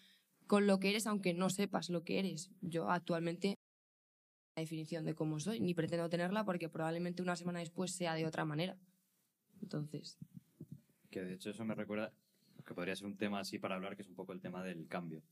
con 0.47 0.67
lo 0.67 0.79
que 0.79 0.91
eres, 0.91 1.07
aunque 1.07 1.35
no 1.35 1.51
sepas 1.51 1.91
lo 1.91 2.05
que 2.05 2.19
eres. 2.19 2.51
Yo 2.61 2.91
actualmente 2.91 3.57
la 4.57 4.63
definición 4.63 5.05
de 5.05 5.15
cómo 5.15 5.39
soy, 5.39 5.61
ni 5.61 5.75
pretendo 5.75 6.09
tenerla 6.09 6.45
porque 6.45 6.69
probablemente 6.69 7.23
una 7.23 7.37
semana 7.37 7.61
después 7.61 7.93
sea 7.93 8.15
de 8.15 8.27
otra 8.27 8.45
manera. 8.45 8.79
Entonces, 9.61 10.19
Que 11.11 11.23
de 11.23 11.35
hecho 11.35 11.51
eso 11.51 11.65
me 11.65 11.75
recuerda 11.75 12.13
que 12.67 12.75
podría 12.75 12.97
ser 12.97 13.07
un 13.07 13.17
tema 13.17 13.41
así 13.41 13.59
para 13.59 13.77
hablar, 13.77 13.97
que 13.97 14.03
es 14.03 14.09
un 14.09 14.15
poco 14.15 14.33
el 14.33 14.41
tema 14.41 14.63
del 14.63 14.89
cambio. 14.89 15.23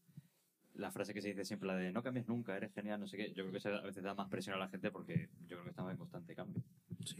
La 0.75 0.91
frase 0.91 1.13
que 1.13 1.21
se 1.21 1.29
dice 1.29 1.45
siempre, 1.45 1.67
la 1.67 1.77
de 1.77 1.93
no 1.93 2.03
cambies 2.03 2.27
nunca, 2.27 2.57
eres 2.57 2.73
genial, 2.73 3.01
no 3.01 3.07
sé 3.07 3.17
qué, 3.17 3.29
yo 3.29 3.45
creo 3.45 3.53
que 3.53 3.59
eso 3.59 3.69
a 3.69 3.83
veces 3.83 4.03
da 4.03 4.15
más 4.15 4.29
presión 4.29 4.57
a 4.57 4.59
la 4.59 4.69
gente 4.69 4.91
porque 4.91 5.29
yo 5.43 5.57
creo 5.57 5.65
que 5.65 5.71
estamos 5.71 5.93
en 5.93 5.99
constante 5.99 6.35
cambio. 6.35 6.63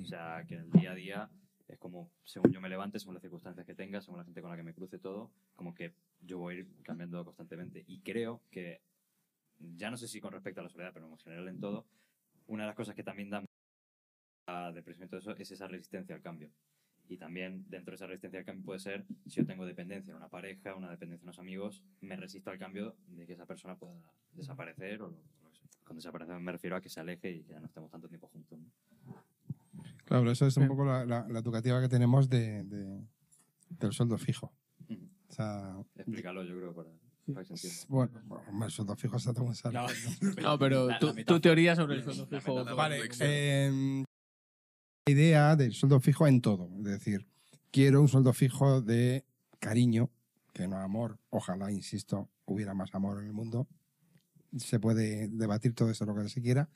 O 0.01 0.05
sea, 0.05 0.45
que 0.47 0.55
en 0.55 0.63
el 0.63 0.71
día 0.71 0.93
a 0.93 0.95
día 0.95 1.31
es 1.69 1.79
como, 1.79 2.11
según 2.25 2.53
yo 2.53 2.61
me 2.61 2.69
levante, 2.69 2.99
según 2.99 3.15
las 3.15 3.23
circunstancias 3.23 3.67
que 3.67 3.75
tenga, 3.75 4.01
según 4.01 4.19
la 4.19 4.25
gente 4.25 4.41
con 4.41 4.51
la 4.51 4.57
que 4.57 4.63
me 4.63 4.75
cruce 4.75 4.99
todo, 4.99 5.31
como 5.57 5.75
que 5.75 5.95
yo 6.21 6.39
voy 6.39 6.55
a 6.55 6.59
ir 6.59 6.69
cambiando 6.83 7.25
constantemente. 7.25 7.85
Y 7.87 8.01
creo 8.01 8.43
que, 8.51 8.81
ya 9.59 9.91
no 9.91 9.97
sé 9.97 10.09
si 10.09 10.21
con 10.21 10.33
respecto 10.33 10.61
a 10.61 10.65
la 10.65 10.71
soledad, 10.71 10.93
pero 10.93 11.07
en 11.07 11.19
general 11.19 11.49
en 11.49 11.61
todo, 11.61 11.87
una 12.47 12.65
de 12.65 12.69
las 12.69 12.77
cosas 12.77 12.95
que 12.95 13.03
también 13.03 13.31
da 13.31 13.45
a 14.47 14.73
depresión 14.73 15.07
y 15.07 15.09
todo 15.09 15.21
eso 15.21 15.37
es 15.37 15.51
esa 15.51 15.69
resistencia 15.69 16.15
al 16.15 16.23
cambio. 16.23 16.51
Y 17.09 17.19
también 17.19 17.65
dentro 17.69 17.93
de 17.93 17.97
esa 17.97 18.07
resistencia 18.07 18.39
al 18.41 18.47
cambio 18.47 18.65
puede 18.65 18.81
ser, 18.81 19.05
si 19.27 19.37
yo 19.37 19.47
tengo 19.47 19.67
dependencia 19.67 20.11
en 20.13 20.17
una 20.17 20.29
pareja, 20.29 20.75
una 20.75 20.91
dependencia 20.91 21.23
en 21.23 21.29
unos 21.29 21.39
amigos, 21.39 21.83
me 22.01 22.17
resisto 22.17 22.51
al 22.51 22.59
cambio 22.59 22.97
de 23.09 23.27
que 23.27 23.35
esa 23.35 23.45
persona 23.47 23.77
pueda 23.77 23.95
desaparecer 24.33 25.03
o 25.03 25.11
sea. 25.11 25.21
Con 25.85 25.97
desaparecer 25.97 26.39
me 26.41 26.51
refiero 26.53 26.77
a 26.77 26.81
que 26.81 26.89
se 26.89 27.01
aleje 27.01 27.31
y 27.31 27.43
que 27.43 27.53
ya 27.53 27.61
no 27.61 27.67
estemos 27.67 27.91
tanto 27.91 28.09
tiempo 28.09 28.27
juntos. 28.29 28.59
¿no? 28.59 28.73
Claro, 30.07 30.23
pero 30.23 30.31
eso 30.31 30.47
es 30.47 30.57
un 30.57 30.67
poco 30.67 30.85
la, 30.87 31.05
la, 31.05 31.29
la 31.29 31.39
educativa 31.41 31.79
que 31.83 31.89
tenemos 31.89 32.29
de, 32.31 32.65
de- 32.65 33.03
del 33.69 33.93
sueldo 33.93 34.17
fijo. 34.17 34.51
O 35.29 35.33
sea, 35.33 35.77
Explícalo, 35.97 36.43
yo 36.45 36.57
creo, 36.57 36.75
para, 36.75 36.89
para 37.35 37.45
que 37.45 37.57
se 37.57 37.67
entienda. 37.89 38.23
bueno, 38.23 38.65
el 38.65 38.71
sueldo 38.71 38.97
fijo 38.97 39.17
está 39.19 39.35
todo. 39.35 39.53
No, 40.43 40.59
pero 40.59 40.89
tu, 40.99 41.13
tu 41.25 41.41
teoría 41.41 41.77
sobre 41.77 41.97
el 41.97 42.03
sueldo 42.05 42.27
fijo. 42.29 42.65
Vale, 42.75 43.05
Excel. 43.05 44.05
Idea 45.07 45.55
del 45.57 45.73
sueldo 45.73 46.01
fijo 46.01 46.27
en 46.27 46.41
todo. 46.41 46.71
Es 46.79 46.85
decir, 46.85 47.27
quiero 47.71 48.01
un 48.01 48.09
sueldo 48.09 48.33
fijo 48.33 48.81
de 48.81 49.25
cariño, 49.59 50.11
que 50.53 50.67
no 50.67 50.79
amor. 50.79 51.19
Ojalá, 51.31 51.71
insisto, 51.71 52.31
hubiera 52.47 52.75
más 52.75 52.95
amor 52.95 53.21
en 53.21 53.27
el 53.27 53.33
mundo. 53.33 53.69
se 54.57 54.79
puede 54.79 55.29
debatir 55.29 55.75
todo 55.75 55.91
eso 55.91 56.05
lo 56.05 56.15
que 56.15 56.29
se 56.29 56.41
quiera. 56.41 56.71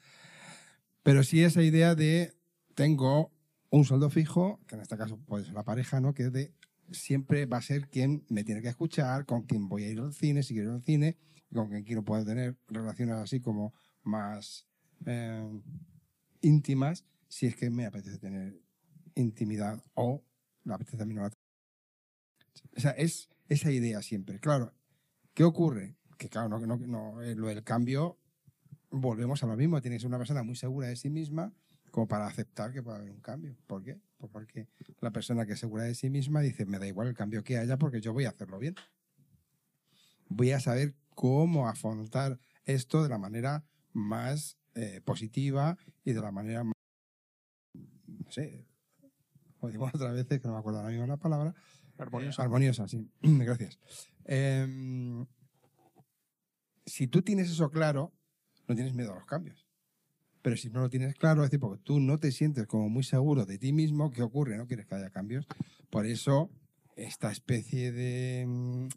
Pero 1.02 1.22
sí 1.22 1.42
esa 1.42 1.62
idea 1.62 1.94
de 1.94 2.34
tengo 2.74 3.32
un 3.70 3.84
sueldo 3.84 4.10
fijo, 4.10 4.60
que 4.66 4.74
en 4.74 4.82
este 4.82 4.96
caso 4.96 5.16
puede 5.18 5.44
ser 5.44 5.54
la 5.54 5.64
pareja, 5.64 6.00
¿no? 6.00 6.12
Que 6.12 6.30
de 6.30 6.52
siempre 6.90 7.46
va 7.46 7.58
a 7.58 7.62
ser 7.62 7.88
quien 7.88 8.24
me 8.28 8.44
tiene 8.44 8.62
que 8.62 8.68
escuchar, 8.68 9.26
con 9.26 9.42
quien 9.42 9.68
voy 9.68 9.84
a 9.84 9.90
ir 9.90 10.00
al 10.00 10.12
cine, 10.12 10.42
si 10.42 10.54
quiero 10.54 10.70
ir 10.70 10.76
al 10.76 10.82
cine, 10.82 11.16
con 11.52 11.68
quien 11.68 11.84
quiero 11.84 12.04
poder 12.04 12.24
tener 12.24 12.56
relaciones 12.66 13.16
así 13.16 13.40
como 13.40 13.74
más 14.02 14.66
eh, 15.06 15.60
íntimas, 16.40 17.04
si 17.28 17.46
es 17.46 17.56
que 17.56 17.70
me 17.70 17.86
apetece 17.86 18.18
tener 18.18 18.60
intimidad 19.14 19.82
o 19.94 20.24
la 20.64 20.74
apetece 20.74 21.04
no 21.06 21.22
la 21.22 21.30
O 22.76 22.80
sea, 22.80 22.90
es 22.92 23.30
esa 23.48 23.70
idea 23.70 24.02
siempre. 24.02 24.38
Claro, 24.40 24.74
¿qué 25.34 25.44
ocurre? 25.44 25.96
Que 26.16 26.28
claro, 26.28 26.48
no, 26.48 26.58
no, 26.58 26.76
no, 26.76 27.22
eh, 27.22 27.34
lo 27.34 27.48
del 27.48 27.62
cambio, 27.62 28.18
volvemos 28.90 29.42
a 29.42 29.46
lo 29.46 29.56
mismo, 29.56 29.80
tiene 29.80 29.96
que 29.96 30.00
ser 30.00 30.08
una 30.08 30.18
persona 30.18 30.42
muy 30.42 30.56
segura 30.56 30.88
de 30.88 30.96
sí 30.96 31.10
misma 31.10 31.52
como 31.90 32.06
para 32.06 32.26
aceptar 32.26 32.72
que 32.72 32.82
puede 32.82 32.98
haber 32.98 33.10
un 33.10 33.20
cambio. 33.20 33.56
¿Por 33.66 33.82
qué? 33.82 33.98
Pues 34.18 34.30
porque 34.30 34.68
la 35.00 35.10
persona 35.10 35.46
que 35.46 35.52
es 35.52 35.60
segura 35.60 35.84
de 35.84 35.94
sí 35.94 36.10
misma 36.10 36.40
dice, 36.40 36.66
me 36.66 36.78
da 36.78 36.86
igual 36.86 37.08
el 37.08 37.14
cambio 37.14 37.44
que 37.44 37.58
haya 37.58 37.78
porque 37.78 38.00
yo 38.00 38.12
voy 38.12 38.24
a 38.24 38.30
hacerlo 38.30 38.58
bien. 38.58 38.74
Voy 40.28 40.50
a 40.52 40.60
saber 40.60 40.94
cómo 41.14 41.68
afrontar 41.68 42.38
esto 42.64 43.02
de 43.02 43.08
la 43.08 43.18
manera 43.18 43.64
más 43.92 44.58
eh, 44.74 45.00
positiva 45.04 45.78
y 46.04 46.12
de 46.12 46.20
la 46.20 46.30
manera 46.30 46.64
más, 46.64 46.74
no 48.28 48.32
sé, 48.32 48.66
como 49.58 49.70
digo 49.72 49.86
otras 49.92 50.12
veces, 50.12 50.40
que 50.40 50.46
no 50.46 50.52
me 50.54 50.60
acuerdo 50.60 50.80
ahora 50.80 50.90
mismo 50.90 51.06
la 51.06 51.16
palabra, 51.16 51.54
Armoniosa. 51.96 52.42
eh, 52.42 52.44
armoniosa, 52.44 52.86
sí. 52.88 53.10
Gracias. 53.22 53.78
Em, 54.24 55.26
si 56.84 57.06
tú 57.08 57.22
tienes 57.22 57.50
eso 57.50 57.70
claro, 57.70 58.12
no 58.68 58.74
tienes 58.74 58.94
miedo 58.94 59.12
a 59.12 59.16
los 59.16 59.24
cambios. 59.26 59.66
Pero 60.42 60.56
si 60.56 60.68
no 60.70 60.80
lo 60.82 60.90
tienes 60.90 61.14
claro, 61.14 61.42
es 61.42 61.50
decir, 61.50 61.58
porque 61.60 61.82
tú 61.82 61.98
no 62.00 62.18
te 62.18 62.30
sientes 62.30 62.66
como 62.66 62.88
muy 62.88 63.02
seguro 63.02 63.46
de 63.46 63.58
ti 63.58 63.72
mismo, 63.72 64.10
¿qué 64.10 64.22
ocurre? 64.22 64.56
No 64.56 64.66
quieres 64.66 64.86
que 64.86 64.94
haya 64.94 65.10
cambios. 65.10 65.46
Por 65.90 66.06
eso, 66.06 66.50
esta 66.96 67.32
especie 67.32 67.90
de. 67.92 68.44
mm, 68.46 68.88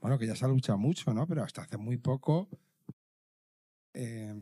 Bueno, 0.00 0.18
que 0.18 0.26
ya 0.26 0.36
se 0.36 0.44
ha 0.44 0.48
luchado 0.48 0.78
mucho, 0.78 1.12
¿no? 1.14 1.26
Pero 1.26 1.42
hasta 1.42 1.62
hace 1.62 1.78
muy 1.78 1.96
poco. 1.96 2.48
eh, 3.94 4.34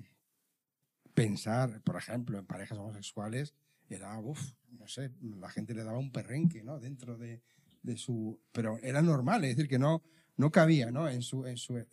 pensar, 1.14 1.80
por 1.82 1.96
ejemplo, 1.96 2.38
en 2.38 2.46
parejas 2.46 2.78
homosexuales 2.78 3.54
era, 3.96 4.18
uff, 4.18 4.52
no 4.70 4.86
sé, 4.88 5.10
la 5.20 5.48
gente 5.48 5.74
le 5.74 5.84
daba 5.84 5.98
un 5.98 6.12
perrenque, 6.12 6.62
¿no? 6.62 6.80
Dentro 6.80 7.16
de, 7.16 7.42
de 7.82 7.96
su. 7.96 8.40
Pero 8.52 8.78
era 8.78 9.02
normal, 9.02 9.44
es 9.44 9.56
decir, 9.56 9.68
que 9.68 9.78
no, 9.78 10.02
no 10.36 10.50
cabía, 10.50 10.90
¿no? 10.90 11.08
En 11.08 11.22
su. 11.22 11.46
En 11.46 11.56
su 11.56 11.84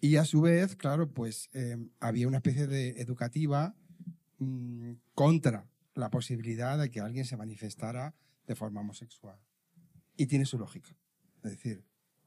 y 0.00 0.16
a 0.16 0.24
su 0.24 0.42
vez, 0.42 0.76
claro, 0.76 1.10
pues 1.10 1.48
eh, 1.54 1.76
había 2.00 2.28
una 2.28 2.38
especie 2.38 2.66
de 2.66 3.00
educativa 3.00 3.74
mm, 4.38 4.92
contra 5.14 5.66
la 5.94 6.10
posibilidad 6.10 6.78
de 6.78 6.90
que 6.90 7.00
alguien 7.00 7.24
se 7.24 7.36
manifestara 7.36 8.14
de 8.46 8.54
forma 8.54 8.82
homosexual. 8.82 9.38
Y 10.16 10.26
tiene 10.26 10.44
su 10.44 10.58
lógica. 10.58 10.94
Es 11.42 11.52
decir, 11.52 11.84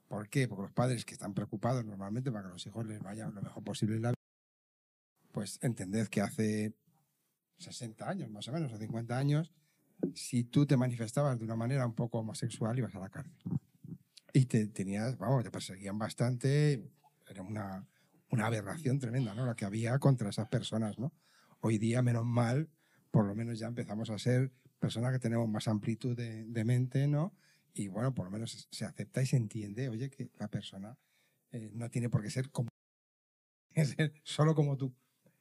¿por 0.08 0.30
qué? 0.30 0.48
Porque 0.48 0.64
los 0.64 0.72
padres 0.72 1.06
que 1.06 1.14
están 1.14 1.34
preocupados 1.34 1.86
normalmente 1.86 2.32
para 2.32 2.46
que 2.46 2.54
los 2.54 2.66
hijos 2.66 2.86
les 2.86 3.02
vaya 3.02 3.30
lo 3.30 3.42
mejor 3.42 3.64
posible 3.64 3.96
en 3.96 4.02
la 4.02 4.10
vida, 4.10 4.16
pues 5.32 5.60
entended 5.62 6.08
que 6.08 6.22
hace 6.22 6.74
60 7.60 8.10
años, 8.10 8.30
más 8.30 8.48
o 8.48 8.52
menos, 8.52 8.72
o 8.72 8.78
50 8.78 9.18
años, 9.18 9.54
si 10.16 10.44
tú 10.44 10.66
te 10.66 10.78
manifestabas 10.78 11.38
de 11.38 11.46
una 11.46 11.56
manera 11.56 11.86
un 11.86 11.94
poco 11.94 12.20
homosexual, 12.20 12.78
ibas 12.78 12.96
a 12.96 13.00
la 13.00 13.10
cárcel. 13.10 13.38
Y 14.34 14.46
te 14.46 14.68
tenías, 14.68 15.18
vamos, 15.18 15.44
te 15.44 15.52
perseguían 15.52 15.98
bastante, 15.98 16.90
era 17.28 17.42
una, 17.42 17.88
una 18.30 18.46
aberración 18.46 19.00
tremenda, 19.00 19.34
¿no? 19.34 19.46
La 19.46 19.56
que 19.56 19.66
había 19.66 19.98
contra 20.00 20.30
esas 20.30 20.48
personas, 20.48 20.98
¿no? 21.00 21.14
Hoy 21.62 21.78
día, 21.78 22.02
menos 22.02 22.26
mal, 22.26 22.70
por 23.12 23.26
lo 23.26 23.36
menos 23.36 23.60
ya 23.60 23.68
empezamos 23.68 24.10
a 24.10 24.18
ser 24.18 24.52
personas 24.80 25.12
que 25.12 25.20
tenemos 25.20 25.50
más 25.50 25.68
amplitud 25.68 26.16
de, 26.16 26.46
de 26.46 26.64
mente, 26.64 27.08
¿no? 27.08 27.36
Y 27.74 27.88
bueno, 27.88 28.14
por 28.14 28.26
lo 28.26 28.32
menos 28.32 28.68
se 28.72 28.86
acepta 28.86 29.22
y 29.22 29.26
se 29.26 29.38
entiende, 29.38 29.90
oye, 29.90 30.10
que 30.10 30.30
la 30.38 30.48
persona 30.48 30.98
eh, 31.52 31.72
no 31.74 31.90
tiene 31.90 32.10
por 32.10 32.22
qué 32.22 32.30
ser 32.30 32.50
como 32.52 32.70
ser 33.74 34.14
solo 34.24 34.56
como 34.56 34.78
tú. 34.78 34.94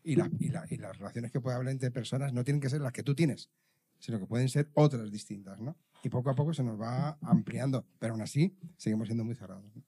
Y, 0.09 0.17
la, 0.17 0.31
y, 0.39 0.49
la, 0.49 0.65
y 0.71 0.79
las 0.79 0.97
relaciones 0.97 1.31
que 1.31 1.39
puede 1.39 1.57
haber 1.57 1.69
entre 1.69 1.91
personas 1.91 2.33
no 2.33 2.43
tienen 2.43 2.63
que 2.63 2.71
ser 2.71 2.81
las 2.81 2.93
que 2.93 3.03
tú 3.03 3.15
tienes, 3.15 3.51
sino 3.99 4.19
que 4.19 4.27
pueden 4.27 4.49
ser 4.49 4.71
otras 4.73 5.11
distintas, 5.11 5.61
¿no? 5.61 5.77
Y 6.03 6.09
poco 6.09 6.31
a 6.31 6.35
poco 6.35 6.55
se 6.55 6.63
nos 6.63 6.81
va 6.81 7.19
ampliando, 7.21 7.85
pero 7.99 8.15
aún 8.15 8.23
así 8.23 8.57
seguimos 8.79 9.09
siendo 9.09 9.23
muy 9.23 9.35
cerrados. 9.35 9.65
¿no? 9.77 9.83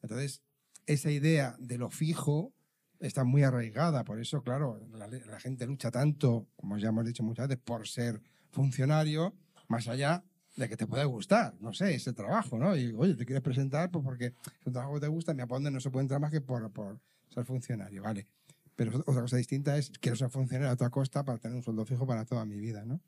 Entonces, 0.00 0.40
esa 0.86 1.10
idea 1.10 1.56
de 1.58 1.76
lo 1.76 1.90
fijo 1.90 2.54
está 3.00 3.24
muy 3.24 3.42
arraigada, 3.42 4.02
por 4.04 4.18
eso, 4.18 4.42
claro, 4.42 4.80
la, 4.94 5.08
la 5.08 5.40
gente 5.40 5.66
lucha 5.66 5.90
tanto, 5.90 6.48
como 6.56 6.78
ya 6.78 6.88
hemos 6.88 7.04
dicho 7.04 7.22
muchas 7.22 7.48
veces, 7.48 7.62
por 7.62 7.86
ser 7.86 8.22
funcionario, 8.52 9.34
más 9.68 9.88
allá 9.88 10.24
de 10.56 10.70
que 10.70 10.78
te 10.78 10.86
puede 10.86 11.04
gustar, 11.04 11.54
no 11.60 11.74
sé, 11.74 11.94
ese 11.94 12.14
trabajo, 12.14 12.56
¿no? 12.58 12.74
Y, 12.74 12.94
oye, 12.94 13.14
te 13.14 13.26
quieres 13.26 13.42
presentar 13.42 13.90
pues 13.90 14.02
porque 14.02 14.26
es 14.26 14.66
un 14.66 14.72
trabajo 14.72 14.94
que 14.94 15.00
te 15.00 15.08
gusta, 15.08 15.34
me 15.34 15.42
aponden, 15.42 15.74
no 15.74 15.80
se 15.80 15.90
puede 15.90 16.04
entrar 16.04 16.18
más 16.18 16.30
que 16.30 16.40
por, 16.40 16.70
por 16.72 16.98
ser 17.28 17.44
funcionario, 17.44 18.02
¿vale? 18.02 18.26
Pero 18.76 18.98
otra 19.06 19.22
cosa 19.22 19.38
distinta 19.38 19.76
es, 19.78 19.90
quiero 20.00 20.16
ser 20.16 20.30
funcionario 20.30 20.70
a 20.70 20.76
toda 20.76 20.90
costa 20.90 21.24
para 21.24 21.38
tener 21.38 21.56
un 21.56 21.62
sueldo 21.62 21.84
fijo 21.86 22.06
para 22.06 22.24
toda 22.26 22.44
mi 22.44 22.58
vida, 22.58 22.84
¿no? 22.84 23.00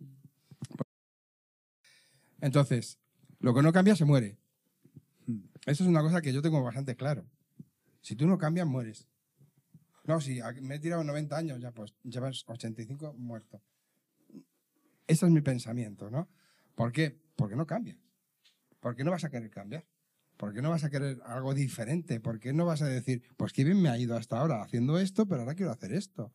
Entonces, 2.41 2.99
lo 3.39 3.55
que 3.55 3.63
no 3.63 3.73
cambia 3.73 3.95
se 3.95 4.05
muere. 4.05 4.39
Eso 5.67 5.85
es 5.85 5.89
una 5.89 6.01
cosa 6.01 6.23
que 6.23 6.33
yo 6.33 6.41
tengo 6.41 6.63
bastante 6.63 6.97
claro. 6.97 7.27
Si 8.01 8.17
tú 8.17 8.27
no 8.27 8.39
cambias, 8.39 8.67
mueres. 8.67 9.07
No, 10.05 10.21
si 10.23 10.41
me 10.63 10.77
he 10.77 10.79
tirado 10.79 11.05
90 11.05 11.37
años, 11.37 11.61
ya 11.61 11.71
pues 11.73 11.95
llevas 12.03 12.45
85 12.47 13.13
muerto. 13.13 13.61
Ese 15.07 15.27
es 15.27 15.33
mi 15.33 15.43
pensamiento, 15.43 16.11
¿no? 16.11 16.29
¿Por 16.75 16.93
qué? 16.93 17.21
Porque 17.37 17.57
no 17.57 17.67
cambias. 17.67 17.99
¿Por 18.81 18.97
qué 18.97 19.05
no 19.05 19.11
vas 19.11 19.25
a 19.25 19.31
querer 19.31 19.51
cambiar? 19.51 19.85
¿Por 20.39 20.55
qué 20.55 20.63
no 20.63 20.71
vas 20.71 20.85
a 20.85 20.89
querer 20.89 21.21
algo 21.27 21.53
diferente? 21.53 22.21
¿Por 22.21 22.39
qué 22.39 22.53
no 22.53 22.65
vas 22.65 22.81
a 22.81 22.87
decir, 22.87 23.23
pues 23.37 23.53
qué 23.53 23.65
bien 23.65 23.83
me 23.83 23.89
ha 23.89 23.99
ido 23.99 24.17
hasta 24.17 24.39
ahora 24.39 24.63
haciendo 24.63 24.99
esto, 24.99 25.27
pero 25.27 25.43
ahora 25.43 25.57
quiero 25.57 25.73
hacer 25.73 25.93
esto? 25.93 26.33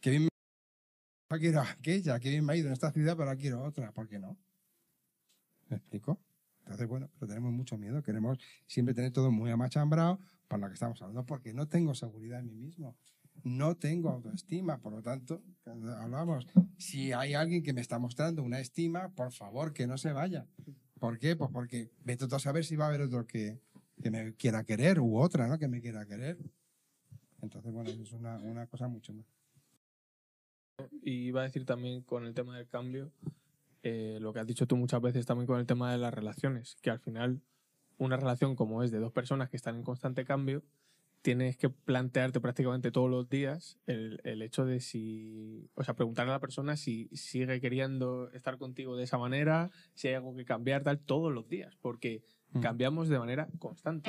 Qué 0.00 0.10
bien 0.10 0.22
me 0.22 0.28
ahora 1.28 1.40
quiero 1.40 1.60
aquella, 1.60 2.20
qué 2.20 2.30
bien 2.30 2.44
me 2.44 2.52
ha 2.52 2.56
ido 2.56 2.68
en 2.68 2.72
esta 2.72 2.92
ciudad, 2.92 3.16
pero 3.16 3.28
ahora 3.28 3.38
quiero 3.38 3.64
otra. 3.64 3.90
¿Por 3.90 4.08
qué 4.08 4.20
no? 4.20 4.38
¿Me 5.68 5.76
explico? 5.76 6.22
Entonces, 6.60 6.86
bueno, 6.86 7.10
pero 7.18 7.26
tenemos 7.26 7.52
mucho 7.52 7.76
miedo. 7.76 8.00
Queremos 8.00 8.38
siempre 8.68 8.94
tener 8.94 9.12
todo 9.12 9.32
muy 9.32 9.50
amachambrado 9.50 10.20
para 10.46 10.60
lo 10.60 10.68
que 10.68 10.74
estamos 10.74 11.02
hablando, 11.02 11.26
porque 11.26 11.52
no 11.52 11.66
tengo 11.66 11.96
seguridad 11.96 12.38
en 12.38 12.46
mí 12.46 12.54
mismo. 12.54 12.96
No 13.42 13.76
tengo 13.76 14.10
autoestima, 14.10 14.78
por 14.78 14.92
lo 14.92 15.02
tanto, 15.02 15.42
hablamos, 15.98 16.46
si 16.78 17.12
hay 17.12 17.34
alguien 17.34 17.64
que 17.64 17.72
me 17.72 17.80
está 17.80 17.98
mostrando 17.98 18.44
una 18.44 18.60
estima, 18.60 19.08
por 19.14 19.32
favor, 19.32 19.72
que 19.72 19.88
no 19.88 19.98
se 19.98 20.12
vaya. 20.12 20.46
¿Por 20.98 21.18
qué? 21.18 21.36
Pues 21.36 21.50
porque 21.52 21.90
vete 22.04 22.24
a 22.24 22.38
saber 22.38 22.64
si 22.64 22.76
va 22.76 22.86
a 22.86 22.88
haber 22.88 23.02
otro 23.02 23.26
que, 23.26 23.58
que 24.02 24.10
me 24.10 24.34
quiera 24.34 24.64
querer 24.64 25.00
u 25.00 25.18
otra, 25.18 25.46
¿no? 25.46 25.58
Que 25.58 25.68
me 25.68 25.80
quiera 25.80 26.06
querer. 26.06 26.38
Entonces, 27.42 27.72
bueno, 27.72 27.90
eso 27.90 28.02
es 28.02 28.12
una, 28.12 28.38
una 28.38 28.66
cosa 28.66 28.88
mucho 28.88 29.12
más. 29.12 29.26
Y 31.02 31.28
iba 31.28 31.40
a 31.40 31.44
decir 31.44 31.64
también 31.64 32.02
con 32.02 32.24
el 32.24 32.34
tema 32.34 32.56
del 32.56 32.66
cambio, 32.66 33.12
eh, 33.82 34.18
lo 34.20 34.32
que 34.32 34.40
has 34.40 34.46
dicho 34.46 34.66
tú 34.66 34.76
muchas 34.76 35.00
veces 35.00 35.26
también 35.26 35.46
con 35.46 35.60
el 35.60 35.66
tema 35.66 35.92
de 35.92 35.98
las 35.98 36.12
relaciones, 36.12 36.76
que 36.82 36.90
al 36.90 36.98
final 36.98 37.40
una 37.98 38.16
relación 38.16 38.56
como 38.56 38.82
es 38.82 38.90
de 38.90 38.98
dos 38.98 39.12
personas 39.12 39.48
que 39.48 39.56
están 39.56 39.76
en 39.76 39.82
constante 39.82 40.24
cambio, 40.24 40.62
tienes 41.26 41.56
que 41.56 41.70
plantearte 41.70 42.40
prácticamente 42.40 42.92
todos 42.92 43.10
los 43.10 43.28
días 43.28 43.80
el, 43.88 44.20
el, 44.22 44.42
hecho 44.42 44.64
de 44.64 44.78
si, 44.78 45.68
o 45.74 45.82
sea, 45.82 45.94
preguntarle 45.94 46.30
a 46.30 46.36
la 46.36 46.40
persona 46.40 46.76
si 46.76 47.08
sigue 47.08 47.60
queriendo 47.60 48.30
estar 48.30 48.58
contigo 48.58 48.96
de 48.96 49.02
esa 49.02 49.18
manera, 49.18 49.68
si 49.92 50.06
hay 50.06 50.14
algo 50.14 50.36
que 50.36 50.44
cambiar, 50.44 50.84
tal, 50.84 51.00
todos 51.00 51.32
los 51.32 51.48
días, 51.48 51.74
porque 51.80 52.22
Mm. 52.52 52.60
cambiamos 52.60 53.08
de 53.08 53.18
manera 53.18 53.48
constante. 53.58 54.08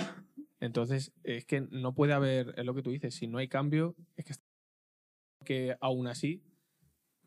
Entonces, 0.60 1.12
es 1.24 1.44
que 1.46 1.62
no 1.62 1.96
puede 1.96 2.14
haber, 2.14 2.54
es 2.56 2.64
lo 2.66 2.76
que 2.76 2.84
tú 2.84 2.92
dices, 2.92 3.16
si 3.16 3.26
no 3.26 3.40
hay 3.40 3.48
cambio, 3.48 3.96
es 4.16 4.24
que, 4.24 4.34
que 5.44 5.76
aún 5.82 6.06
así, 6.06 6.44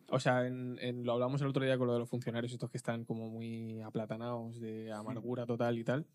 o 0.08 0.20
sea, 0.20 0.46
en, 0.46 0.78
en- 0.80 1.02
lo 1.02 1.14
hablamos 1.14 1.42
el 1.42 1.48
otro 1.48 1.64
día 1.64 1.76
con 1.76 1.88
lo 1.88 1.94
de 1.94 1.98
los 1.98 2.08
funcionarios, 2.08 2.52
estos 2.52 2.70
que 2.70 2.78
están 2.78 3.04
como 3.04 3.28
muy 3.28 3.80
aplatanados 3.80 4.60
de 4.60 4.92
amargura 4.92 5.46
total 5.46 5.78
y 5.78 5.82
tal, 5.82 6.06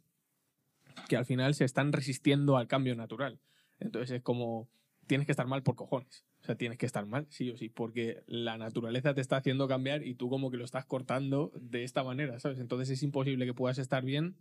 que 1.09 1.17
al 1.17 1.25
final 1.25 1.53
se 1.55 1.65
están 1.65 1.91
resistiendo 1.91 2.55
al 2.55 2.69
cambio 2.69 2.95
natural. 2.95 3.37
Entonces 3.79 4.11
es 4.17 4.21
como, 4.21 4.67
tienes 5.07 5.25
que 5.25 5.31
estar 5.31 5.47
mal 5.47 5.63
por 5.63 5.75
cojones. 5.75 6.25
O 6.41 6.45
sea, 6.45 6.55
tienes 6.55 6.77
que 6.77 6.85
estar 6.85 7.05
mal, 7.07 7.25
sí 7.29 7.49
o 7.49 7.57
sí, 7.57 7.69
porque 7.69 8.23
la 8.27 8.57
naturaleza 8.57 9.13
te 9.15 9.21
está 9.21 9.37
haciendo 9.37 9.67
cambiar 9.67 10.05
y 10.05 10.13
tú 10.13 10.29
como 10.29 10.51
que 10.51 10.57
lo 10.57 10.63
estás 10.65 10.85
cortando 10.85 11.51
de 11.59 11.83
esta 11.83 12.03
manera, 12.03 12.39
¿sabes? 12.39 12.59
Entonces 12.59 12.89
es 12.91 13.01
imposible 13.01 13.45
que 13.47 13.53
puedas 13.55 13.79
estar 13.79 14.03
bien 14.05 14.35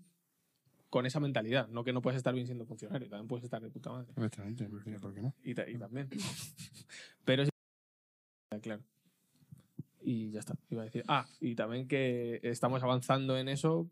con 0.90 1.06
esa 1.06 1.18
mentalidad. 1.18 1.66
No 1.68 1.82
que 1.82 1.92
no 1.94 2.02
puedas 2.02 2.18
estar 2.18 2.34
bien 2.34 2.46
siendo 2.46 2.66
funcionario, 2.66 3.08
también 3.08 3.26
puedes 3.26 3.44
estar 3.44 3.62
de 3.62 3.70
puta 3.70 3.90
madre. 3.90 4.12
Perfectamente, 4.12 4.68
no 4.68 4.80
tiene 4.82 4.98
por 5.00 5.14
qué 5.14 5.22
no. 5.22 5.34
Y, 5.42 5.54
ta- 5.54 5.68
y 5.68 5.78
también. 5.78 6.08
Pero 7.24 7.42
es... 7.44 7.48
Claro. 8.60 8.82
Y 10.02 10.30
ya 10.30 10.40
está, 10.40 10.54
iba 10.68 10.82
a 10.82 10.84
decir. 10.84 11.04
Ah, 11.08 11.26
y 11.40 11.54
también 11.54 11.88
que 11.88 12.38
estamos 12.42 12.82
avanzando 12.82 13.38
en 13.38 13.48
eso 13.48 13.88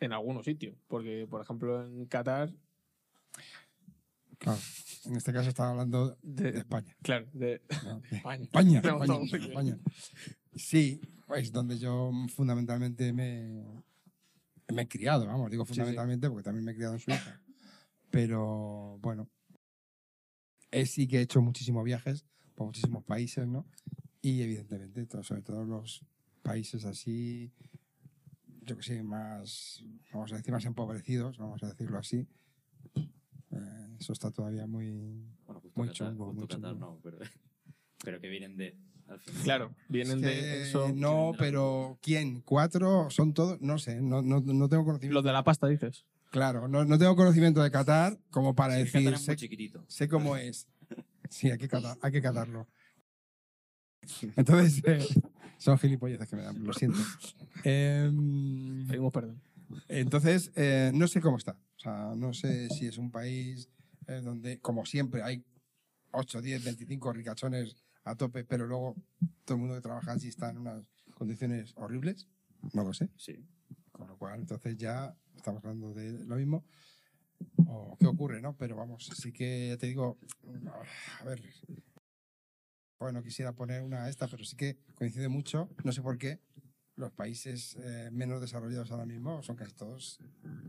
en 0.00 0.12
algunos 0.14 0.46
sitios. 0.46 0.74
Porque, 0.88 1.26
por 1.28 1.42
ejemplo, 1.42 1.84
en 1.84 2.06
Qatar 2.06 2.50
Claro. 4.42 4.58
En 5.04 5.16
este 5.16 5.32
caso 5.32 5.48
estaba 5.48 5.70
hablando 5.70 6.16
de 6.22 6.52
De- 6.52 6.58
España. 6.58 6.96
Claro, 7.02 7.26
de 7.32 7.60
¿no? 7.84 8.00
De 8.00 8.16
España. 8.16 8.44
España, 8.44 8.78
España, 8.78 9.18
sí. 9.28 9.36
España. 9.48 9.78
Sí, 10.54 11.00
es 11.36 11.52
donde 11.52 11.78
yo 11.78 12.10
fundamentalmente 12.34 13.12
me, 13.12 13.64
me 14.72 14.82
he 14.82 14.88
criado, 14.88 15.26
vamos, 15.26 15.50
digo 15.50 15.64
Sí, 15.64 15.68
sí. 15.74 15.74
fundamentalmente 15.80 16.28
porque 16.28 16.42
también 16.44 16.64
me 16.64 16.72
he 16.72 16.74
criado 16.74 16.94
en 16.94 17.00
Suiza. 17.00 17.40
Pero 18.10 18.98
bueno, 19.00 19.28
sí 20.84 21.06
que 21.08 21.18
he 21.18 21.22
hecho 21.22 21.40
muchísimos 21.40 21.84
viajes 21.84 22.24
por 22.54 22.66
muchísimos 22.66 23.04
países, 23.04 23.46
¿no? 23.46 23.66
Y 24.20 24.42
evidentemente, 24.42 25.06
to- 25.06 25.22
sobre 25.22 25.42
todo 25.42 25.64
los 25.64 26.04
países 26.42 26.84
así, 26.84 27.52
yo 28.62 28.76
que 28.76 28.82
sé, 28.82 29.02
más, 29.02 29.82
vamos 30.12 30.32
a 30.32 30.36
decir, 30.36 30.52
más 30.52 30.64
empobrecidos, 30.64 31.38
vamos 31.38 31.62
a 31.62 31.68
decirlo 31.68 31.98
así. 31.98 32.26
Eh, 34.02 34.04
eso 34.04 34.12
está 34.12 34.30
todavía 34.30 34.66
muy... 34.66 34.90
Bueno, 35.46 35.60
justo 35.60 35.78
Muy 35.80 35.88
Qatar, 35.88 36.08
chungo, 36.08 36.26
justo 36.26 36.40
muy 36.40 36.48
Qatar 36.48 36.72
chungo. 36.72 36.86
no, 36.86 37.00
pero, 37.02 37.18
pero 38.04 38.20
que 38.20 38.28
vienen 38.28 38.56
de. 38.56 38.76
Al 39.08 39.18
final. 39.18 39.42
Claro, 39.42 39.74
vienen 39.88 40.16
Es 40.18 40.22
de 40.22 40.62
eso. 40.62 40.80
No, 40.80 40.84
vienen 40.92 41.00
de 41.00 41.32
la 41.32 41.36
pero 41.38 41.98
¿quién? 42.02 42.40
¿Cuatro? 42.42 43.08
¿Son 43.10 43.34
todos? 43.34 43.60
No 43.60 43.78
sé, 43.78 44.00
no, 44.00 44.22
no, 44.22 44.40
no 44.40 44.68
tengo 44.68 44.84
conocimiento. 44.84 45.14
Los 45.14 45.24
de 45.24 45.32
la 45.32 45.42
pasta, 45.44 45.66
dices. 45.66 46.04
Claro, 46.30 46.66
no, 46.68 46.84
no 46.84 46.98
tengo 46.98 47.14
conocimiento 47.14 47.62
de 47.62 47.70
Qatar 47.70 48.18
como 48.30 48.54
para 48.54 48.74
Sí, 48.74 48.80
decir, 48.84 49.00
Qatar 49.04 49.14
es 49.14 49.20
muy 49.20 49.24
sé, 49.26 49.36
chiquitito. 49.36 49.84
sé 49.88 50.08
cómo 50.08 50.36
es. 50.36 50.66
Sí, 51.30 51.50
hay 51.50 51.56
que, 51.56 51.66
catar, 51.68 51.96
hay 52.02 52.12
que 52.12 52.20
catarlo. 52.20 52.68
Entonces, 54.36 54.82
eh, 54.84 54.98
son 55.56 55.78
gilipolleces 55.78 56.28
que 56.28 56.36
me 56.36 56.42
dan, 56.42 56.62
lo 56.62 56.72
siento. 56.74 56.98
Em, 57.64 58.86
Pedimos 58.86 59.12
perdón. 59.12 59.40
entonces, 59.88 60.52
eh, 60.56 60.90
no 60.94 61.06
sé 61.08 61.20
cómo 61.22 61.38
está. 61.38 61.52
O 61.76 61.80
sea, 61.80 62.12
no 62.16 62.34
sé 62.34 62.68
si 62.70 62.86
es 62.86 62.98
un 62.98 63.10
país 63.10 63.70
eh, 64.12 64.20
donde, 64.20 64.60
como 64.60 64.84
siempre, 64.84 65.22
hay 65.22 65.44
8, 66.12 66.42
10, 66.42 66.64
25 66.64 67.12
ricachones 67.12 67.76
a 68.04 68.16
tope, 68.16 68.44
pero 68.44 68.66
luego 68.66 68.96
todo 69.44 69.56
el 69.56 69.60
mundo 69.60 69.74
que 69.76 69.80
trabaja 69.80 70.12
allí 70.12 70.28
está 70.28 70.50
en 70.50 70.58
unas 70.58 70.86
condiciones 71.14 71.72
horribles. 71.76 72.28
No 72.72 72.84
lo 72.84 72.92
sé. 72.92 73.10
Sí. 73.16 73.46
Con 73.90 74.08
lo 74.08 74.16
cual, 74.16 74.40
entonces 74.40 74.76
ya 74.76 75.16
estamos 75.34 75.64
hablando 75.64 75.92
de 75.94 76.24
lo 76.24 76.36
mismo. 76.36 76.64
O 77.66 77.96
qué 77.98 78.06
ocurre, 78.06 78.40
¿no? 78.40 78.56
Pero 78.56 78.76
vamos, 78.76 79.10
sí 79.14 79.32
que 79.32 79.68
ya 79.68 79.76
te 79.76 79.86
digo, 79.86 80.18
a 81.20 81.24
ver, 81.24 81.42
bueno, 83.02 83.18
no 83.18 83.24
quisiera 83.24 83.52
poner 83.52 83.82
una 83.82 84.08
esta, 84.08 84.28
pero 84.28 84.44
sí 84.44 84.56
que 84.56 84.78
coincide 84.94 85.28
mucho, 85.28 85.68
no 85.82 85.90
sé 85.90 86.02
por 86.02 86.18
qué, 86.18 86.40
los 86.94 87.10
países 87.10 87.76
eh, 87.82 88.10
menos 88.12 88.40
desarrollados 88.40 88.92
ahora 88.92 89.06
mismo 89.06 89.42
son 89.42 89.56
casi 89.56 89.74
todos 89.74 90.20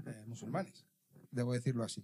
eh, 0.07 0.23
musulmanes, 0.25 0.87
debo 1.29 1.53
decirlo 1.53 1.83
así. 1.83 2.03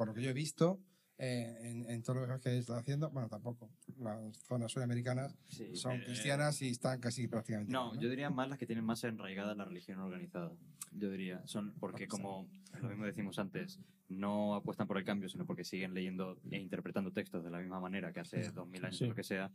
Por 0.00 0.08
lo 0.08 0.14
que 0.14 0.22
yo 0.22 0.30
he 0.30 0.32
visto 0.32 0.80
eh, 1.18 1.58
en, 1.60 1.84
en 1.90 2.02
todo 2.02 2.26
lo 2.26 2.40
que 2.40 2.56
está 2.56 2.78
haciendo, 2.78 3.10
bueno, 3.10 3.28
tampoco, 3.28 3.70
las 3.98 4.34
zonas 4.38 4.72
sudamericanas 4.72 5.36
Sí, 5.46 5.76
son 5.76 6.00
eh, 6.00 6.04
cristianas 6.06 6.62
y 6.62 6.70
están 6.70 6.98
casi 7.00 7.28
prácticamente... 7.28 7.70
No, 7.70 7.88
igual, 7.88 8.00
yo 8.00 8.08
diría 8.08 8.30
más 8.30 8.48
las 8.48 8.58
que 8.58 8.64
tienen 8.64 8.82
más 8.86 9.04
enraigada 9.04 9.54
la 9.54 9.66
religión 9.66 9.98
organizada. 9.98 10.52
Yo 10.92 11.10
diría, 11.10 11.46
son 11.46 11.74
porque 11.78 12.08
como 12.08 12.48
lo 12.80 12.88
mismo 12.88 13.04
decimos 13.04 13.38
antes, 13.38 13.78
no 14.08 14.54
apuestan 14.54 14.86
por 14.86 14.96
el 14.96 15.04
cambio, 15.04 15.28
sino 15.28 15.44
porque 15.44 15.64
siguen 15.64 15.92
leyendo 15.92 16.40
e 16.50 16.58
interpretando 16.58 17.12
textos 17.12 17.44
de 17.44 17.50
la 17.50 17.58
misma 17.58 17.78
manera 17.78 18.10
que 18.14 18.20
hace 18.20 18.50
dos 18.52 18.66
mil 18.66 18.82
años 18.82 18.96
Sí. 18.96 19.04
o 19.04 19.08
lo 19.08 19.14
que 19.14 19.22
sea. 19.22 19.52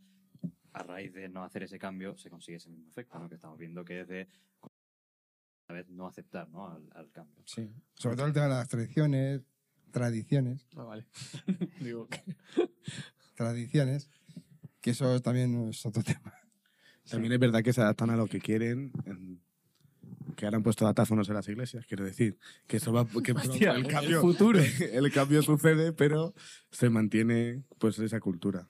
A 0.74 0.82
raíz 0.84 1.12
de 1.12 1.28
no 1.28 1.42
hacer 1.42 1.64
ese 1.64 1.78
cambio 1.80 2.16
se 2.16 2.30
consigue 2.30 2.58
ese 2.58 2.70
mismo 2.70 2.88
efecto, 2.88 3.18
¿no? 3.18 3.28
Que 3.28 3.34
estamos 3.34 3.58
viendo 3.58 3.84
que 3.84 4.02
es 4.02 4.06
de 4.06 4.28
a 5.68 5.72
vez 5.72 5.88
no 5.88 6.06
aceptar, 6.06 6.48
¿no? 6.48 6.68
Al, 6.68 6.88
al 6.94 7.10
cambio. 7.10 7.42
Sí. 7.44 7.68
Sobre 7.94 8.14
todo 8.14 8.26
el 8.28 8.32
tema 8.32 8.44
de 8.46 8.50
las 8.52 8.68
tradiciones, 8.68 9.42
tradiciones, 10.00 10.66
Ah, 10.76 10.82
vale. 10.84 11.06
Digo, 11.80 12.06
tradiciones, 13.34 14.10
que 14.82 14.90
eso 14.90 15.20
también 15.22 15.68
es 15.70 15.86
otro 15.86 16.02
tema. 16.02 16.34
También 17.08 17.32
es 17.32 17.38
verdad 17.38 17.62
que 17.62 17.72
se 17.72 17.80
adaptan 17.80 18.10
a 18.10 18.16
lo 18.16 18.26
que 18.26 18.40
quieren. 18.40 18.92
en- 19.06 19.40
que 20.36 20.44
ahora 20.44 20.58
han 20.58 20.62
puesto 20.62 20.84
datáfonos 20.84 21.26
en 21.30 21.34
las 21.34 21.48
iglesias, 21.48 21.86
quiero 21.86 22.04
decir. 22.04 22.36
Que 22.66 22.76
eso 22.76 22.92
va. 22.92 23.06
Que 23.22 23.32
Hostia, 23.32 23.70
el 23.72 23.86
el 23.86 23.90
cambio. 23.90 24.20
futuro. 24.20 24.58
el 24.92 25.10
cambio 25.12 25.40
sucede, 25.42 25.92
pero 25.94 26.34
se 26.70 26.90
mantiene 26.90 27.62
pues 27.78 27.98
esa 27.98 28.20
cultura. 28.20 28.68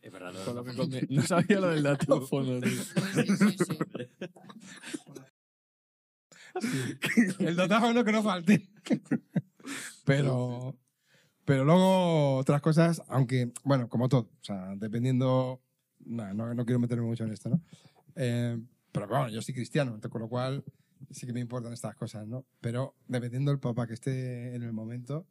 Es 0.00 0.12
verdad, 0.12 0.32
lo 0.54 0.62
que. 0.88 1.06
No 1.10 1.22
sabía 1.22 1.58
lo 1.58 1.70
del 1.70 1.82
datófono, 1.82 2.60
tío. 2.60 2.70
Sí, 2.70 3.36
sí, 3.36 3.56
sí. 6.60 7.44
El 7.44 7.56
datáfono 7.56 8.04
que 8.04 8.12
no 8.12 8.22
falte. 8.22 8.68
Pero, 10.06 10.78
pero 11.44 11.64
luego 11.64 12.36
otras 12.36 12.62
cosas, 12.62 13.02
aunque, 13.08 13.52
bueno, 13.64 13.88
como 13.88 14.08
todo, 14.08 14.30
o 14.40 14.44
sea, 14.44 14.74
dependiendo, 14.76 15.60
nah, 16.04 16.32
no, 16.32 16.54
no 16.54 16.64
quiero 16.64 16.78
meterme 16.78 17.04
mucho 17.04 17.24
en 17.24 17.32
esto, 17.32 17.50
¿no? 17.50 17.60
Eh, 18.14 18.58
pero 18.92 19.08
bueno, 19.08 19.28
yo 19.28 19.42
soy 19.42 19.52
cristiano, 19.52 19.98
con 20.08 20.22
lo 20.22 20.28
cual 20.28 20.64
sí 21.10 21.26
que 21.26 21.32
me 21.32 21.40
importan 21.40 21.72
estas 21.72 21.96
cosas, 21.96 22.26
¿no? 22.26 22.46
Pero 22.60 22.94
dependiendo 23.08 23.50
del 23.50 23.60
papa 23.60 23.86
que 23.86 23.94
esté 23.94 24.54
en 24.54 24.62
el 24.62 24.72
momento, 24.72 25.26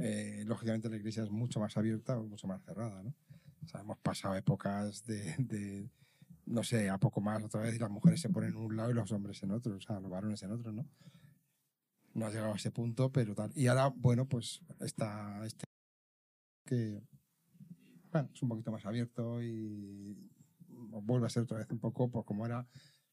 eh, 0.00 0.42
lógicamente 0.46 0.90
la 0.90 0.96
iglesia 0.96 1.22
es 1.22 1.30
mucho 1.30 1.60
más 1.60 1.76
abierta 1.76 2.18
o 2.18 2.24
mucho 2.24 2.46
más 2.48 2.62
cerrada, 2.64 3.02
¿no? 3.02 3.14
O 3.64 3.68
sea, 3.68 3.80
hemos 3.80 3.98
pasado 3.98 4.34
épocas 4.34 5.04
de, 5.04 5.34
de, 5.38 5.88
no 6.46 6.64
sé, 6.64 6.90
a 6.90 6.98
poco 6.98 7.20
más 7.20 7.44
otra 7.44 7.60
vez 7.60 7.76
y 7.76 7.78
las 7.78 7.90
mujeres 7.90 8.20
se 8.20 8.30
ponen 8.30 8.50
en 8.50 8.56
un 8.56 8.76
lado 8.76 8.90
y 8.90 8.94
los 8.94 9.12
hombres 9.12 9.40
en 9.44 9.52
otro, 9.52 9.76
o 9.76 9.80
sea, 9.80 10.00
los 10.00 10.10
varones 10.10 10.42
en 10.42 10.50
otro, 10.50 10.72
¿no? 10.72 10.86
No 12.18 12.26
ha 12.26 12.30
llegado 12.30 12.52
a 12.52 12.56
ese 12.56 12.70
punto, 12.70 13.10
pero 13.10 13.34
tal. 13.34 13.52
Y 13.54 13.66
ahora, 13.68 13.88
bueno, 13.88 14.26
pues 14.26 14.60
está 14.80 15.40
este 15.44 15.64
que, 16.64 17.00
es 18.34 18.42
un 18.42 18.48
poquito 18.48 18.72
más 18.72 18.84
abierto 18.84 19.42
y 19.42 20.16
vuelve 20.66 21.26
a 21.26 21.30
ser 21.30 21.44
otra 21.44 21.58
vez 21.58 21.70
un 21.70 21.78
poco 21.78 22.10
pues, 22.10 22.24
como 22.26 22.44
era 22.44 22.66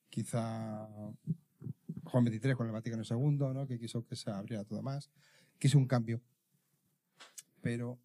quizá 0.09 0.87
Juan 2.03 2.23
23 2.23 2.55
con 2.55 2.67
el 2.67 2.73
Vaticano 2.73 3.03
II, 3.03 3.53
¿no? 3.53 3.67
Que 3.67 3.79
quiso 3.79 4.05
que 4.05 4.15
se 4.15 4.29
abriera 4.29 4.63
todo 4.63 4.81
más. 4.81 5.09
Quiso 5.59 5.77
un 5.77 5.87
cambio. 5.87 6.21
Pero 7.61 7.99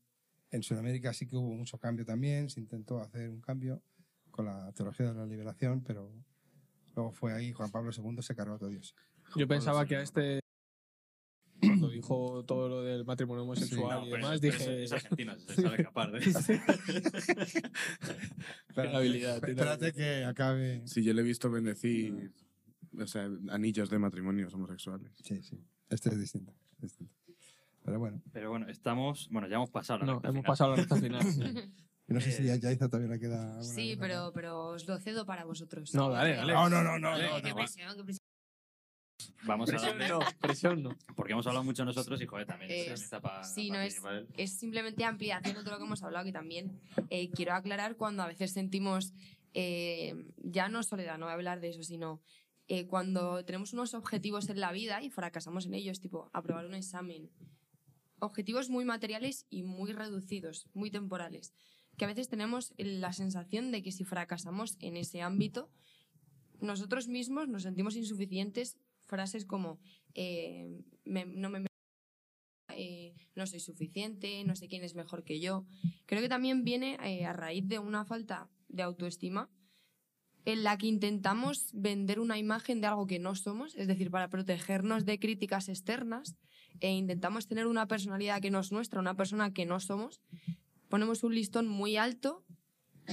en 0.51 0.63
Sudamérica 0.63 1.13
sí 1.13 1.27
que 1.27 1.37
hubo 1.37 1.55
mucho 1.55 1.79
cambio 1.79 2.05
también, 2.05 2.51
se 2.51 2.61
intentó 2.61 3.01
hacer 3.01 3.31
un 3.31 3.41
cambio 3.41 3.83
con 4.31 4.47
la 4.47 4.73
teología 4.73 5.13
de 5.13 5.15
la 5.15 5.27
liberación, 5.27 5.83
pero 5.83 6.13
luego 6.95 7.13
fue 7.13 7.33
ahí 7.33 7.53
Juan 7.53 7.71
Pablo 7.71 7.91
II 7.97 8.23
se 8.23 8.35
cargó 8.35 8.55
a 8.55 8.59
todo 8.59 8.71
Dios. 8.71 8.95
Yo 9.37 9.47
pensaba 9.47 9.87
que 9.87 9.97
a 9.97 10.03
este. 10.03 10.41
Dijo 12.01 12.45
todo 12.45 12.69
lo 12.69 12.83
del 12.83 13.05
matrimonio 13.05 13.43
homosexual 13.45 14.01
No, 14.01 14.07
y 14.07 14.11
pero 14.11 14.23
demás, 14.29 14.35
es- 14.35 14.41
pero 14.41 14.53
dije. 14.59 14.83
Es, 14.85 14.93
es 14.93 14.93
argentino, 14.93 15.39
se 15.39 15.55
sabe 15.63 15.77
escapar 15.77 16.13
de 16.13 16.21
Qué 18.75 18.81
habilidad. 18.97 19.37
Espérate 19.45 19.93
que 19.93 20.25
acabe. 20.25 20.83
Si 20.87 21.03
yo 21.03 21.13
le 21.13 21.21
he 21.23 21.25
visto 21.25 21.51
bendecir 21.51 22.33
o 22.99 23.07
sea, 23.07 23.29
anillos 23.51 23.91
de 23.91 23.99
matrimonios 23.99 24.53
homosexuales. 24.55 25.13
Sí, 25.23 25.43
sí. 25.43 25.59
Este 25.89 26.09
es 26.11 26.19
distinto. 26.19 26.53
es 26.77 26.81
distinto. 26.83 27.15
Pero 27.85 27.99
bueno, 27.99 28.21
Pero 28.33 28.51
bueno, 28.51 28.69
estamos. 28.69 29.29
Bueno, 29.31 29.49
ya 29.49 29.57
hemos 29.57 29.71
pasado 29.71 30.01
la 30.01 30.07
No, 30.07 30.13
hemos 30.13 30.27
final. 30.31 30.43
pasado 30.43 30.73
a 30.73 30.77
la 30.77 30.83
recta 30.83 30.97
final. 30.97 31.23
sí. 31.25 31.41
yo 32.09 32.15
no 32.15 32.21
sé 32.21 32.33
si 32.33 32.47
Eh, 32.49 32.53
a 32.53 32.57
Yaiza 32.57 32.89
todavía 32.89 33.09
le 33.15 33.21
queda. 33.21 33.63
Sí, 33.63 33.97
pero, 33.99 34.33
pero 34.35 34.67
os 34.71 34.87
lo 34.87 34.99
cedo 34.99 35.25
para 35.25 35.45
vosotros. 35.45 35.95
No, 35.95 36.11
dale, 36.11 36.35
dale. 36.37 36.53
No, 36.53 36.69
no, 36.69 36.83
no, 36.83 36.99
no. 36.99 37.17
No, 37.19 37.43
qué 37.43 37.51
no. 37.51 37.57
presión, 37.57 37.97
qué 37.97 38.03
presión. 39.29 39.47
Vamos 39.47 39.71
a 39.71 39.77
darle. 39.77 40.09
no, 40.09 40.19
presión 40.41 40.83
no. 40.83 40.97
Porque 41.17 41.33
hemos 41.33 41.47
hablado 41.47 41.65
mucho 41.65 41.85
nosotros 41.85 42.21
y, 42.21 42.27
joder, 42.27 42.47
también 42.47 42.71
necesita 42.71 43.21
para. 43.21 43.45
sí, 43.45 43.71
no 43.71 43.81
es- 43.81 44.01
Es 44.37 44.53
simplemente 44.59 45.05
ampliación 45.05 45.55
de 45.57 45.61
todo 45.63 45.73
lo 45.73 45.79
que 45.79 45.85
hemos 45.85 46.03
hablado, 46.03 46.25
que 46.25 46.33
también 46.33 46.81
eh, 47.11 47.31
quiero 47.31 47.55
aclarar 47.55 47.97
cuando 47.97 48.23
a 48.23 48.27
veces 48.27 48.53
sentimos, 48.53 49.13
eh, 49.55 50.15
ya 50.39 50.69
no 50.69 50.83
soledad, 50.83 51.19
no 51.19 51.27
voy 51.27 51.31
a 51.33 51.35
hablar 51.35 51.61
de 51.61 51.69
eso, 51.71 51.83
sino 51.83 52.21
eh, 52.69 52.87
cuando 52.87 53.45
tenemos 53.45 53.73
unos 53.73 53.95
objetivos 53.95 54.49
en 54.49 54.61
la 54.61 54.71
vida 54.73 55.03
y 55.03 55.11
fracasamos 55.11 55.67
en 55.67 55.75
ellos, 55.75 56.01
tipo 56.01 56.31
aprobar 56.33 56.67
un 56.67 56.75
examen. 56.75 57.29
Objetivos 58.21 58.69
muy 58.69 58.85
materiales 58.85 59.47
y 59.51 59.63
muy 59.63 59.93
reducidos, 59.93 60.69
muy 60.75 60.91
temporales. 60.91 61.53
Que 61.97 62.05
a 62.05 62.09
veces 62.09 62.29
tenemos 62.29 62.73
la 62.79 63.13
sensación 63.13 63.73
de 63.73 63.83
que 63.83 63.91
si 63.93 64.05
fracasamos 64.05 64.77
en 64.81 64.97
ese 64.97 65.21
ámbito, 65.23 65.69
nosotros 66.61 67.09
mismos 67.09 67.49
nos 67.49 67.63
sentimos 67.63 67.97
insuficientes. 67.97 68.77
Frases 69.11 69.45
como, 69.45 69.81
eh, 70.15 70.69
me- 71.05 71.27
no 71.27 71.51
me 71.51 71.67
eh, 72.73 73.15
no 73.35 73.47
soy 73.47 73.59
suficiente, 73.61 74.45
no 74.45 74.55
sé 74.55 74.69
quién 74.69 74.85
es 74.85 74.95
mejor 74.95 75.25
que 75.25 75.41
yo. 75.41 75.67
Creo 76.07 76.23
que 76.23 76.29
también 76.29 76.63
viene 76.65 76.97
eh, 77.03 77.25
a 77.27 77.33
raíz 77.33 77.67
de 77.67 77.79
una 77.81 78.05
falta 78.05 78.49
de 78.69 78.83
autoestima 78.85 79.51
en 80.45 80.63
la 80.63 80.79
que 80.79 80.87
intentamos 80.87 81.71
vender 81.75 82.21
una 82.21 82.39
imagen 82.39 82.81
de 82.81 82.87
algo 82.87 83.07
que 83.07 83.19
no 83.19 83.35
somos, 83.35 83.75
es 83.75 83.89
decir, 83.89 84.11
para 84.11 84.31
protegernos 84.31 85.05
de 85.05 85.19
críticas 85.19 85.69
externas, 85.69 86.37
e 86.81 86.93
intentamos 86.93 87.47
tener 87.49 87.67
una 87.67 87.87
personalidad 87.89 88.41
que 88.41 88.51
no 88.51 88.61
es 88.61 88.71
nuestra, 88.73 89.01
una 89.01 89.17
persona 89.17 89.53
que 89.53 89.67
no 89.67 89.81
somos. 89.81 90.23
Ponemos 90.89 91.25
un 91.25 91.35
listón 91.35 91.67
muy 91.69 91.97
alto 91.97 92.45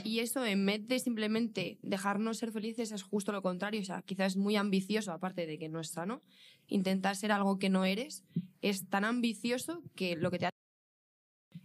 y 0.03 0.19
eso 0.19 0.45
en 0.45 0.65
vez 0.65 0.87
de 0.87 0.99
simplemente 0.99 1.79
dejarnos 1.81 2.37
ser 2.37 2.51
felices 2.51 2.91
es 2.91 3.03
justo 3.03 3.31
lo 3.31 3.41
contrario, 3.41 3.81
o 3.81 3.83
sea, 3.83 4.01
quizás 4.01 4.33
es 4.33 4.37
muy 4.37 4.55
ambicioso, 4.55 5.11
aparte 5.11 5.45
de 5.45 5.57
que 5.57 5.69
no 5.69 5.79
es 5.79 5.89
sano, 5.89 6.21
intentar 6.67 7.15
ser 7.15 7.31
algo 7.31 7.59
que 7.59 7.69
no 7.69 7.85
eres 7.85 8.23
es 8.61 8.87
tan 8.89 9.05
ambicioso 9.05 9.83
que 9.95 10.15
lo 10.15 10.31
que 10.31 10.39
te 10.39 10.45
hace 10.47 10.57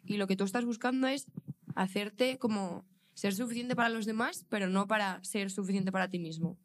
Y 0.05 0.17
lo 0.17 0.27
que 0.27 0.37
tú 0.37 0.45
estás 0.45 0.65
buscando 0.65 1.07
es 1.07 1.27
hacerte 1.75 2.39
como 2.39 2.85
ser 3.15 3.35
suficiente 3.35 3.77
para 3.77 3.89
los 3.89 4.07
demás, 4.07 4.47
pero 4.49 4.69
no 4.69 4.87
para 4.87 5.23
ser 5.25 5.51
suficiente 5.51 5.93
para 5.93 6.09
ti 6.09 6.19
mismo. 6.19 6.59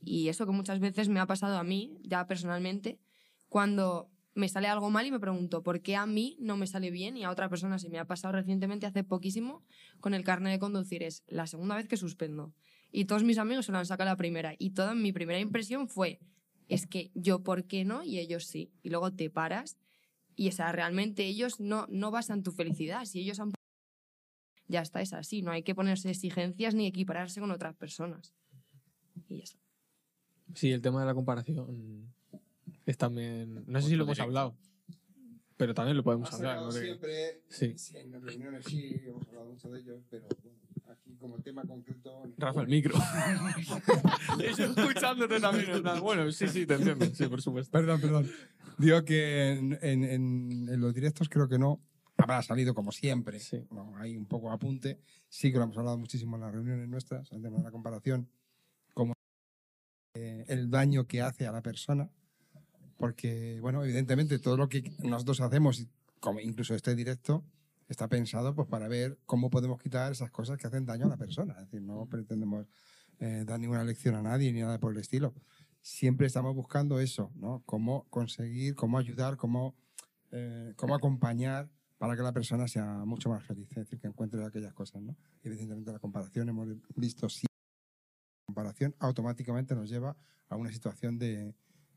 Y 0.00 0.28
eso 0.28 0.46
que 0.46 0.52
muchas 0.52 0.80
veces 0.80 1.08
me 1.08 1.20
ha 1.20 1.26
pasado 1.26 1.58
a 1.58 1.64
mí, 1.64 1.98
ya 2.02 2.26
personalmente, 2.26 2.98
cuando 3.48 4.10
me 4.34 4.48
sale 4.48 4.68
algo 4.68 4.90
mal 4.90 5.06
y 5.06 5.10
me 5.10 5.20
pregunto 5.20 5.62
por 5.62 5.82
qué 5.82 5.96
a 5.96 6.06
mí 6.06 6.36
no 6.40 6.56
me 6.56 6.66
sale 6.66 6.90
bien 6.90 7.16
y 7.16 7.24
a 7.24 7.30
otra 7.30 7.48
persona 7.48 7.78
se 7.78 7.90
me 7.90 7.98
ha 7.98 8.06
pasado 8.06 8.32
recientemente 8.32 8.86
hace 8.86 9.04
poquísimo 9.04 9.62
con 10.00 10.14
el 10.14 10.24
carnet 10.24 10.52
de 10.52 10.58
conducir. 10.58 11.02
Es 11.02 11.22
la 11.26 11.46
segunda 11.46 11.76
vez 11.76 11.88
que 11.88 11.96
suspendo. 11.96 12.54
Y 12.90 13.06
todos 13.06 13.24
mis 13.24 13.38
amigos 13.38 13.66
se 13.66 13.72
lo 13.72 13.78
han 13.78 13.86
sacado 13.86 14.10
la 14.10 14.16
primera. 14.16 14.54
Y 14.58 14.70
toda 14.70 14.94
mi 14.94 15.12
primera 15.12 15.38
impresión 15.38 15.88
fue, 15.88 16.20
es 16.68 16.86
que 16.86 17.10
yo 17.14 17.42
por 17.42 17.64
qué 17.66 17.84
no 17.84 18.02
y 18.02 18.18
ellos 18.18 18.46
sí. 18.46 18.72
Y 18.82 18.90
luego 18.90 19.12
te 19.12 19.30
paras 19.30 19.78
y 20.34 20.48
o 20.48 20.72
realmente 20.72 21.24
ellos 21.24 21.60
no, 21.60 21.86
no 21.90 22.10
basan 22.10 22.42
tu 22.42 22.52
felicidad. 22.52 23.04
Si 23.04 23.20
ellos 23.20 23.38
han... 23.40 23.52
Ya 24.66 24.80
está, 24.80 25.02
es 25.02 25.12
así. 25.12 25.42
No 25.42 25.50
hay 25.50 25.62
que 25.62 25.74
ponerse 25.74 26.10
exigencias 26.10 26.74
ni 26.74 26.86
equipararse 26.86 27.40
con 27.40 27.50
otras 27.50 27.74
personas. 27.74 28.34
Y 29.28 29.38
ya. 29.38 29.44
Sí, 30.54 30.70
el 30.70 30.80
tema 30.80 31.00
de 31.00 31.06
la 31.06 31.14
comparación 31.14 32.12
es 32.86 32.96
también. 32.98 33.64
No 33.66 33.80
sé 33.80 33.88
si 33.88 33.96
lo 33.96 34.04
hemos 34.04 34.18
hablado, 34.20 34.56
pero 35.56 35.74
también 35.74 35.96
lo 35.96 36.02
podemos 36.02 36.32
hablar. 36.32 36.56
¿no? 36.60 36.72
Siempre, 36.72 37.42
Sí. 37.48 37.76
sí, 37.78 37.96
en 37.96 38.10
las 38.12 38.22
reuniones 38.22 38.64
sí, 38.66 39.00
hemos 39.06 39.26
hablado 39.28 39.46
mucho 39.50 39.70
de 39.70 39.80
ellos, 39.80 40.02
pero 40.10 40.26
bueno, 40.42 40.58
aquí 40.88 41.14
como 41.16 41.38
tema 41.40 41.62
concreto... 41.64 42.22
Rafa, 42.38 42.62
el 42.62 42.68
micro. 42.68 42.94
Estoy 44.44 44.64
escuchándote 44.64 45.40
también. 45.40 45.82
Bueno, 46.00 46.30
sí, 46.32 46.48
sí, 46.48 46.66
te 46.66 46.74
entiendo. 46.74 47.06
Sí, 47.14 47.26
por 47.26 47.40
supuesto. 47.42 47.70
Perdón, 47.70 48.00
perdón. 48.00 48.30
Digo 48.78 49.04
que 49.04 49.50
en, 49.52 49.78
en- 49.82 50.04
en- 50.04 50.80
los 50.80 50.92
directos 50.94 51.28
creo 51.28 51.48
que 51.48 51.58
no 51.58 51.80
habrá 52.16 52.42
salido 52.42 52.74
como 52.74 52.90
siempre. 52.92 53.38
Sí. 53.38 53.64
Hay 53.96 54.16
un 54.16 54.26
poco 54.26 54.50
apunte. 54.50 54.98
Sí 55.28 55.50
que 55.52 55.58
lo 55.58 55.64
hemos 55.64 55.76
hablado 55.78 55.98
muchísimo 55.98 56.36
en 56.36 56.42
las 56.42 56.52
reuniones 56.52 56.88
nuestras, 56.88 57.30
el 57.32 57.42
tema 57.42 57.58
de 57.58 57.64
la 57.64 57.70
comparación, 57.70 58.28
como 58.94 59.12
eh, 60.14 60.44
el 60.48 60.70
daño 60.70 61.06
que 61.06 61.22
hace 61.22 61.46
a 61.46 61.52
la 61.52 61.62
persona. 61.62 62.10
Porque, 63.02 63.58
bueno, 63.60 63.82
evidentemente 63.82 64.38
todo 64.38 64.56
lo 64.56 64.68
que 64.68 64.84
nosotros 65.00 65.40
hacemos, 65.40 65.88
como 66.20 66.38
incluso 66.38 66.72
este 66.76 66.94
directo, 66.94 67.42
está 67.88 68.06
pensado 68.06 68.54
pues, 68.54 68.68
para 68.68 68.86
ver 68.86 69.18
cómo 69.26 69.50
podemos 69.50 69.82
quitar 69.82 70.12
esas 70.12 70.30
cosas 70.30 70.56
que 70.56 70.68
hacen 70.68 70.86
daño 70.86 71.06
a 71.06 71.08
la 71.08 71.16
persona. 71.16 71.54
Es 71.54 71.64
decir, 71.64 71.82
no 71.82 72.06
pretendemos 72.06 72.68
eh, 73.18 73.42
dar 73.44 73.58
ninguna 73.58 73.82
lección 73.82 74.14
a 74.14 74.22
nadie 74.22 74.52
ni 74.52 74.60
nada 74.60 74.78
por 74.78 74.92
el 74.92 75.00
estilo. 75.00 75.34
Siempre 75.80 76.28
estamos 76.28 76.54
buscando 76.54 77.00
eso, 77.00 77.32
¿no? 77.34 77.64
Cómo 77.66 78.06
conseguir, 78.08 78.76
cómo 78.76 78.98
ayudar, 78.98 79.36
cómo, 79.36 79.74
eh, 80.30 80.72
cómo 80.76 80.94
acompañar 80.94 81.68
para 81.98 82.14
que 82.14 82.22
la 82.22 82.32
persona 82.32 82.68
sea 82.68 83.04
mucho 83.04 83.30
más 83.30 83.42
feliz, 83.42 83.68
es 83.70 83.78
decir, 83.78 83.98
que 83.98 84.06
encuentre 84.06 84.44
aquellas 84.44 84.74
cosas, 84.74 85.02
¿no? 85.02 85.16
Evidentemente 85.42 85.90
la 85.90 85.98
comparación, 85.98 86.48
hemos 86.50 86.68
visto 86.94 87.28
si 87.28 87.48
la 87.48 88.46
comparación 88.46 88.94
automáticamente 89.00 89.74
nos 89.74 89.90
lleva 89.90 90.16
a 90.48 90.54
una 90.54 90.70
situación 90.70 91.18
de, 91.18 91.56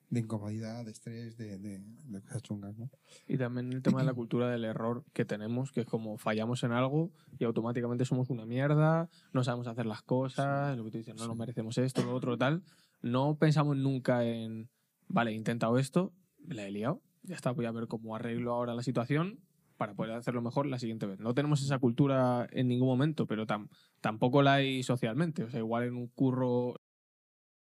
de 0.10 0.19
incomodidad, 0.19 0.86
de 0.86 0.91
estrés, 0.91 1.36
de, 1.38 1.57
de- 1.57 1.80
de 2.06 2.22
cosas 2.22 2.41
chungas, 2.44 2.77
¿no? 2.77 2.90
Y 3.27 3.38
también 3.38 3.73
el 3.73 3.82
tema 3.82 3.99
de 4.02 4.06
la 4.06 4.14
cultura 4.15 4.49
del 4.49 4.64
error 4.65 5.03
que 5.14 5.26
tenemos, 5.26 5.72
que 5.72 5.82
es 5.82 5.88
como 5.88 6.18
fallamos 6.18 6.64
en 6.64 6.72
algo 6.72 7.11
y 7.40 7.44
automáticamente 7.44 8.06
somos 8.06 8.30
una 8.30 8.45
mierda, 8.45 9.10
no 9.34 9.44
sabemos 9.44 9.68
hacer 9.68 9.86
las 9.86 10.02
cosas, 10.03 10.77
lo 10.77 10.84
que 10.86 10.91
tú 10.91 10.98
dices, 10.99 11.15
no 11.15 11.27
nos 11.27 11.36
merecemos 11.38 11.77
esto, 11.77 12.03
lo 12.03 12.14
otro, 12.14 12.38
tal. 12.38 12.64
No 13.02 13.36
pensamos 13.38 13.77
nunca 13.77 14.23
en, 14.26 14.69
vale, 15.07 15.32
he 15.32 15.34
intentado 15.36 15.77
esto, 15.80 16.14
la 16.48 16.65
he 16.68 16.72
liado, 16.72 17.02
ya 17.23 17.36
está, 17.36 17.52
voy 17.52 17.65
a 17.65 17.72
ver 17.72 17.88
cómo 17.88 18.15
arreglo 18.15 18.53
ahora 18.53 18.76
la 18.76 18.84
situación 18.84 19.40
para 19.77 19.94
poder 19.94 20.14
hacerlo 20.14 20.41
mejor 20.41 20.68
la 20.68 20.80
siguiente 20.80 21.06
vez. 21.06 21.19
No 21.19 21.34
tenemos 21.34 21.61
esa 21.61 21.80
cultura 21.80 22.48
en 22.52 22.68
ningún 22.69 22.88
momento, 22.88 23.26
pero 23.27 23.45
tam- 23.45 23.68
tampoco 23.99 24.41
la 24.41 24.53
hay 24.53 24.84
socialmente. 24.84 25.44
O 25.44 25.49
sea, 25.49 25.60
igual 25.60 25.84
en 25.84 25.95
un 25.98 26.07
curro 26.07 26.76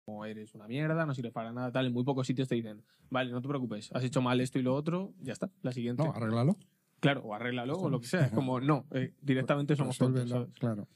como 0.05 0.25
eres 0.25 0.55
una 0.55 0.69
mierda, 0.69 1.07
no 1.07 1.15
sirve 1.15 1.31
para 1.31 1.53
nada, 1.53 1.73
tal. 1.73 1.87
En 1.87 1.93
muy 1.93 2.05
pocos 2.05 2.27
sitios 2.27 2.49
te 2.49 2.55
dicen, 2.55 2.83
vale, 3.11 3.31
no 3.31 3.41
te 3.41 3.49
preocupes, 3.49 3.91
has 3.93 4.05
hecho 4.05 4.21
mal 4.21 4.41
esto 4.41 4.59
y 4.59 4.63
lo 4.63 4.75
otro, 4.75 5.13
ya 5.21 5.33
está, 5.33 5.51
la 5.63 5.73
siguiente. 5.73 6.05
No, 6.05 6.13
arréglalo. 6.13 6.57
Claro, 7.01 7.23
o 7.23 7.35
arréglalo 7.35 7.79
o 7.79 7.91
lo 7.91 8.01
que 8.01 8.07
sea. 8.07 8.27
Es 8.27 8.33
como, 8.33 8.61
no, 8.61 8.87
eh, 8.93 9.13
directamente 9.21 9.77
somos 9.77 9.99
tontos. 9.99 10.31
Claro. 10.59 10.89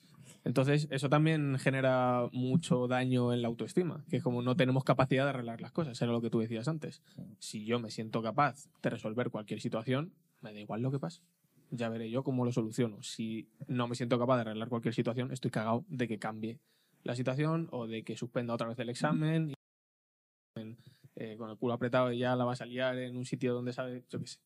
Entonces, 0.45 0.89
eso 0.91 1.09
también 1.09 1.59
genera 1.59 2.29
mucho 2.33 2.87
daño 2.87 3.33
en 3.33 3.43
la 3.43 3.49
autoestima, 3.49 4.05
que 4.09 4.19
es 4.19 4.23
como 4.23 4.41
no 4.41 4.57
tenemos 4.57 4.85
capacidad 4.85 5.25
de 5.25 5.31
arreglar 5.31 5.61
las 5.61 5.73
cosas, 5.73 6.01
era 6.01 6.13
lo 6.13 6.23
que 6.23 6.31
tú 6.31 6.39
decías 6.39 6.69
antes. 6.69 7.03
Si 7.39 7.65
yo 7.65 7.81
me 7.81 7.91
siento 7.91 8.23
capaz 8.23 8.69
de 8.83 8.91
resolver 8.91 9.31
cualquier 9.31 9.61
situación, 9.61 10.15
me 10.41 10.53
da 10.53 10.61
igual 10.61 10.81
lo 10.81 10.91
que 10.91 10.99
pase. 10.99 11.23
Ya 11.71 11.91
veré 11.91 12.11
yo 12.11 12.23
cómo 12.23 12.47
lo 12.47 12.53
soluciono. 12.53 13.03
Si 13.03 13.49
no 13.67 13.89
me 13.89 13.95
siento 13.95 14.19
capaz 14.19 14.37
de 14.37 14.41
arreglar 14.43 14.69
cualquier 14.69 14.95
situación, 14.95 15.33
estoy 15.33 15.51
cagado 15.51 15.85
de 15.89 16.09
que 16.09 16.19
cambie 16.19 16.61
la 17.09 17.17
situación 17.17 17.69
o 17.73 17.87
de 17.87 18.05
que 18.05 18.19
suspenda 18.19 18.53
otra 18.53 18.69
vez 18.69 18.79
el 18.81 18.91
examen 18.91 19.49
y, 19.49 20.77
eh, 21.17 21.37
con 21.39 21.49
el 21.49 21.57
culo 21.57 21.73
apretado 21.73 22.13
y 22.13 22.19
ya 22.19 22.37
la 22.37 22.45
vas 22.45 22.61
a 22.61 22.67
liar 22.67 22.99
en 22.99 23.17
un 23.17 23.25
sitio 23.25 23.55
donde 23.55 23.73
sabes, 23.73 24.07
yo 24.11 24.21
qué 24.21 24.27
sé, 24.27 24.39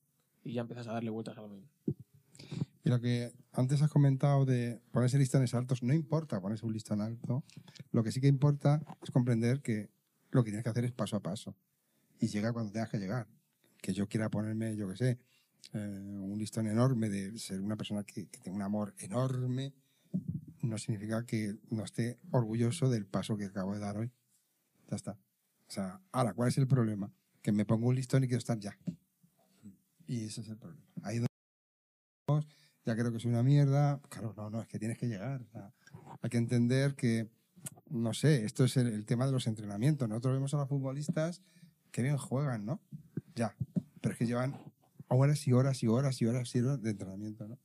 y 0.44 0.52
ya 0.52 0.60
empiezas 0.60 0.86
a 0.86 0.92
darle 0.92 1.10
vueltas 1.10 1.36
a 1.36 1.40
lo 1.40 1.48
mismo. 1.48 1.68
Y 2.84 2.88
lo 2.88 3.00
que 3.00 3.32
antes 3.52 3.82
has 3.82 3.90
comentado 3.90 4.44
de 4.44 4.80
ponerse 4.92 5.18
listones 5.18 5.54
altos, 5.54 5.82
no 5.82 5.92
importa 5.92 6.40
ponerse 6.40 6.64
un 6.64 6.72
listón 6.72 7.00
alto. 7.00 7.42
Lo 7.90 8.04
que 8.04 8.12
sí 8.12 8.20
que 8.20 8.28
importa 8.28 8.80
es 9.02 9.10
comprender 9.10 9.60
que 9.60 9.90
lo 10.30 10.44
que 10.44 10.50
tienes 10.50 10.62
que 10.62 10.70
hacer 10.70 10.84
es 10.84 10.92
paso 10.92 11.16
a 11.16 11.20
paso. 11.20 11.56
Y 12.20 12.28
llega 12.28 12.52
cuando 12.52 12.70
tengas 12.70 12.90
que 12.90 12.98
llegar. 12.98 13.26
Que 13.80 13.92
yo 13.92 14.08
quiera 14.08 14.30
ponerme, 14.30 14.76
yo 14.76 14.88
qué 14.88 14.96
sé, 14.96 15.18
eh, 15.72 15.78
un 15.78 16.38
listón 16.38 16.68
enorme 16.68 17.08
de 17.08 17.36
ser 17.38 17.60
una 17.60 17.76
persona 17.76 18.04
que, 18.04 18.28
que 18.28 18.38
tenga 18.38 18.56
un 18.56 18.62
amor 18.62 18.94
enorme, 18.98 19.74
no 20.62 20.78
significa 20.78 21.26
que 21.26 21.56
no 21.70 21.84
esté 21.84 22.18
orgulloso 22.30 22.88
del 22.88 23.06
paso 23.06 23.36
que 23.36 23.46
acabo 23.46 23.74
de 23.74 23.80
dar 23.80 23.98
hoy. 23.98 24.10
Ya 24.88 24.96
está. 24.96 25.12
O 25.12 25.70
sea, 25.70 26.00
ahora, 26.12 26.32
¿cuál 26.34 26.48
es 26.48 26.58
el 26.58 26.66
problema? 26.66 27.12
Que 27.42 27.52
me 27.52 27.64
pongo 27.64 27.88
un 27.88 27.94
listón 27.94 28.24
y 28.24 28.28
quiero 28.28 28.38
estar 28.38 28.58
ya. 28.58 28.78
Y 30.06 30.24
ese 30.24 30.42
es 30.42 30.48
el 30.48 30.56
problema. 30.56 30.84
Ahí 31.02 31.18
donde 31.18 31.28
ya 32.84 32.96
creo 32.96 33.12
que 33.12 33.20
soy 33.20 33.30
una 33.30 33.42
mierda. 33.42 34.00
Claro, 34.08 34.34
no, 34.36 34.50
no, 34.50 34.60
es 34.60 34.68
que 34.68 34.78
tienes 34.78 34.98
que 34.98 35.06
llegar. 35.06 35.44
hay 36.20 36.30
que 36.30 36.38
entender 36.38 36.94
que, 36.94 37.28
no 37.88 38.12
sé, 38.14 38.44
esto 38.44 38.64
es 38.64 38.76
el, 38.76 38.88
el 38.88 39.04
tema 39.04 39.26
de 39.26 39.32
los 39.32 39.46
entrenamientos. 39.46 40.08
Nosotros 40.08 40.34
vemos 40.34 40.54
a 40.54 40.58
los 40.58 40.68
futbolistas 40.68 41.42
que 41.90 42.02
bien 42.02 42.16
juegan, 42.16 42.64
¿no? 42.64 42.80
Ya, 43.34 43.54
pero 44.00 44.12
es 44.12 44.18
que 44.18 44.26
llevan 44.26 44.56
horas 45.08 45.46
y 45.46 45.52
horas 45.52 45.82
y 45.82 45.86
horas 45.86 46.20
y 46.20 46.26
horas 46.26 46.54
y 46.54 46.60
horas 46.60 46.82
de 46.82 46.90
entrenamiento, 46.90 47.46
¿no? 47.46 47.58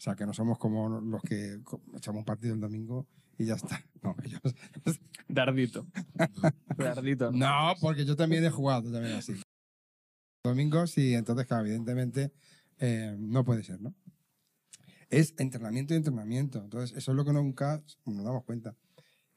O 0.00 0.02
sea, 0.02 0.14
que 0.16 0.24
no 0.24 0.32
somos 0.32 0.58
como 0.58 0.88
los 0.98 1.20
que 1.22 1.60
echamos 1.94 2.20
un 2.20 2.24
partido 2.24 2.54
el 2.54 2.60
domingo 2.60 3.06
y 3.36 3.44
ya 3.44 3.54
está. 3.54 3.84
No, 4.02 4.16
ellos- 4.24 4.40
Dardito. 5.28 5.86
Dardito. 6.78 7.30
no, 7.32 7.74
porque 7.82 8.06
yo 8.06 8.16
también 8.16 8.42
he 8.46 8.48
jugado 8.50 8.90
también 8.90 9.16
así. 9.16 9.34
Domingo 10.42 10.86
sí, 10.86 11.12
entonces, 11.12 11.46
claro, 11.46 11.66
evidentemente 11.66 12.32
eh, 12.78 13.14
no 13.18 13.44
puede 13.44 13.62
ser, 13.62 13.78
¿no? 13.82 13.94
Es 15.10 15.34
entrenamiento 15.36 15.92
y 15.92 15.98
entrenamiento. 15.98 16.60
Entonces, 16.64 16.96
eso 16.96 17.10
es 17.10 17.16
lo 17.16 17.26
que 17.26 17.34
nunca 17.34 17.82
nos 18.06 18.24
damos 18.24 18.44
cuenta. 18.44 18.74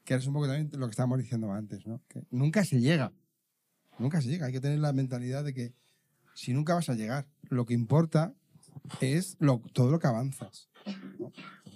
Que 0.02 0.14
es 0.14 0.26
un 0.26 0.32
poco 0.32 0.46
también 0.46 0.70
lo 0.80 0.86
que 0.86 0.92
estábamos 0.92 1.18
diciendo 1.18 1.52
antes, 1.52 1.86
¿no? 1.86 2.00
Que 2.08 2.22
nunca 2.30 2.64
se 2.64 2.80
llega. 2.80 3.12
Nunca 3.98 4.22
se 4.22 4.28
llega. 4.28 4.46
Hay 4.46 4.52
que 4.52 4.60
tener 4.62 4.78
la 4.78 4.94
mentalidad 4.94 5.44
de 5.44 5.52
que 5.52 5.74
si 6.34 6.54
nunca 6.54 6.72
vas 6.74 6.88
a 6.88 6.94
llegar, 6.94 7.26
lo 7.50 7.66
que 7.66 7.74
importa 7.74 8.32
es 9.00 9.36
lo, 9.40 9.58
todo 9.72 9.90
lo 9.90 9.98
que 9.98 10.06
avanzas. 10.06 10.68
¿no? 11.18 11.32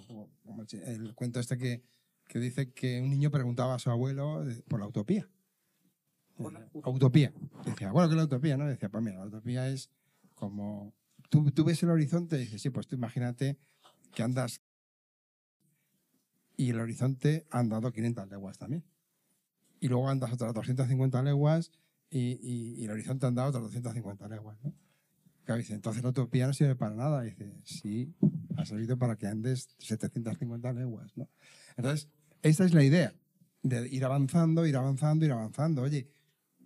Como- 0.07 0.29
como 0.43 0.63
el, 0.71 1.13
cuento 1.15 1.39
este 1.39 1.57
que, 1.57 1.83
que 2.27 2.39
dice 2.39 2.71
que 2.71 3.01
un 3.01 3.09
niño 3.09 3.29
preguntaba 3.31 3.75
a 3.75 3.79
su 3.79 3.89
abuelo 3.91 4.43
por 4.67 4.79
la 4.79 4.87
utopía. 4.87 5.27
Utopía. 6.85 7.33
Decía, 7.65 7.91
bueno, 7.91 8.07
¿qué 8.09 8.13
es 8.13 8.17
la 8.17 8.23
utopía? 8.25 8.57
¿no? 8.57 8.65
Decía, 8.65 8.89
pues 8.89 9.03
mira, 9.03 9.17
la 9.19 9.25
utopía 9.25 9.67
es 9.69 9.89
como... 10.35 10.93
Tú, 11.29 11.51
tú 11.51 11.63
ves 11.63 11.83
el 11.83 11.89
horizonte 11.91 12.37
y 12.37 12.39
dices, 12.39 12.61
sí, 12.61 12.69
pues 12.71 12.87
tú 12.87 12.95
imagínate 12.95 13.57
que 14.13 14.23
andas 14.23 14.61
y 16.57 16.71
el 16.71 16.79
horizonte 16.79 17.45
ha 17.51 17.59
andado 17.59 17.91
500 17.91 18.27
leguas 18.29 18.57
también. 18.57 18.83
Y 19.79 19.87
luego 19.87 20.09
andas 20.09 20.31
otras 20.33 20.53
250 20.53 21.21
leguas 21.23 21.71
y, 22.09 22.19
y- 22.41 22.75
y 22.81 22.85
el 22.85 22.91
horizonte 22.91 23.25
ha 23.25 23.29
andado 23.29 23.49
otras 23.49 23.63
250 23.65 24.27
leguas. 24.27 24.57
¿no? 24.63 24.73
Claro, 25.49 25.61
dice, 25.61 25.73
entonces 25.73 26.03
la 26.03 26.09
utopía 26.09 26.45
no 26.45 26.53
sirve 26.53 26.75
para 26.75 26.93
nada. 26.93 27.25
Y 27.25 27.31
dice, 27.31 27.59
sí, 27.63 28.13
ha 28.55 28.65
servido 28.65 28.99
para 28.99 29.15
que 29.15 29.25
andes 29.25 29.67
750 29.79 30.73
leguas. 30.73 31.11
¿no? 31.17 31.27
Entonces, 31.75 32.07
esa 32.43 32.65
es 32.65 32.75
la 32.75 32.83
idea, 32.83 33.15
de 33.63 33.87
ir 33.89 34.05
avanzando, 34.05 34.67
ir 34.67 34.77
avanzando, 34.77 35.25
ir 35.25 35.31
avanzando. 35.31 35.81
Oye, 35.81 36.07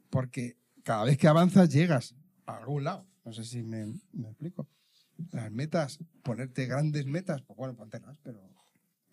porque 0.09 0.57
cada 0.83 1.05
vez 1.05 1.17
que 1.17 1.29
avanzas 1.29 1.69
llegas 1.69 2.13
a 2.45 2.57
algún 2.57 2.83
lado. 2.83 3.07
No 3.23 3.31
sé 3.31 3.45
si 3.45 3.63
me, 3.63 3.85
me 4.11 4.27
explico. 4.27 4.67
Las 5.31 5.49
metas, 5.49 5.99
ponerte 6.21 6.65
grandes 6.65 7.05
metas, 7.05 7.41
pues 7.41 7.55
bueno, 7.55 7.77
pontelas, 7.77 8.17
pero 8.21 8.51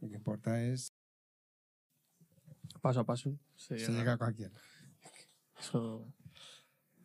lo 0.00 0.08
que 0.08 0.16
importa 0.16 0.60
es 0.60 0.92
Paso 2.82 2.98
a 2.98 3.04
paso. 3.06 3.38
se 3.54 3.78
se 3.78 3.86
llega. 3.86 3.98
llega 4.00 4.12
a 4.14 4.18
cualquiera. 4.18 4.52
Eso 5.60 6.12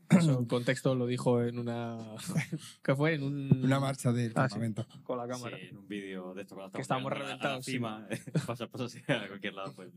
Eso, 0.09 0.37
en 0.39 0.45
contexto 0.45 0.93
lo 0.93 1.07
dijo 1.07 1.41
en 1.41 1.57
una. 1.57 1.97
¿Qué 2.83 2.95
fue? 2.95 3.15
En 3.15 3.23
un. 3.23 3.63
Una 3.63 3.79
marcha 3.79 4.11
del 4.11 4.31
Ah, 4.35 4.47
sí. 4.47 4.53
campamento. 4.53 4.85
Con 5.03 5.17
la 5.17 5.27
cámara. 5.27 5.57
Sí, 5.57 5.65
en 5.69 5.77
un 5.77 5.87
vídeo 5.87 6.33
de 6.35 6.43
esto 6.43 6.55
Que 6.73 6.81
estábamos 6.81 7.11
reventados, 7.11 7.65
sí. 7.65 7.71
cima, 7.73 8.07
paso 8.47 8.65
a 8.65 8.67
paso 8.67 8.87
sí, 8.87 8.99
a 9.07 9.27
cualquier 9.27 9.53
lado. 9.53 9.73
Pues. 9.75 9.89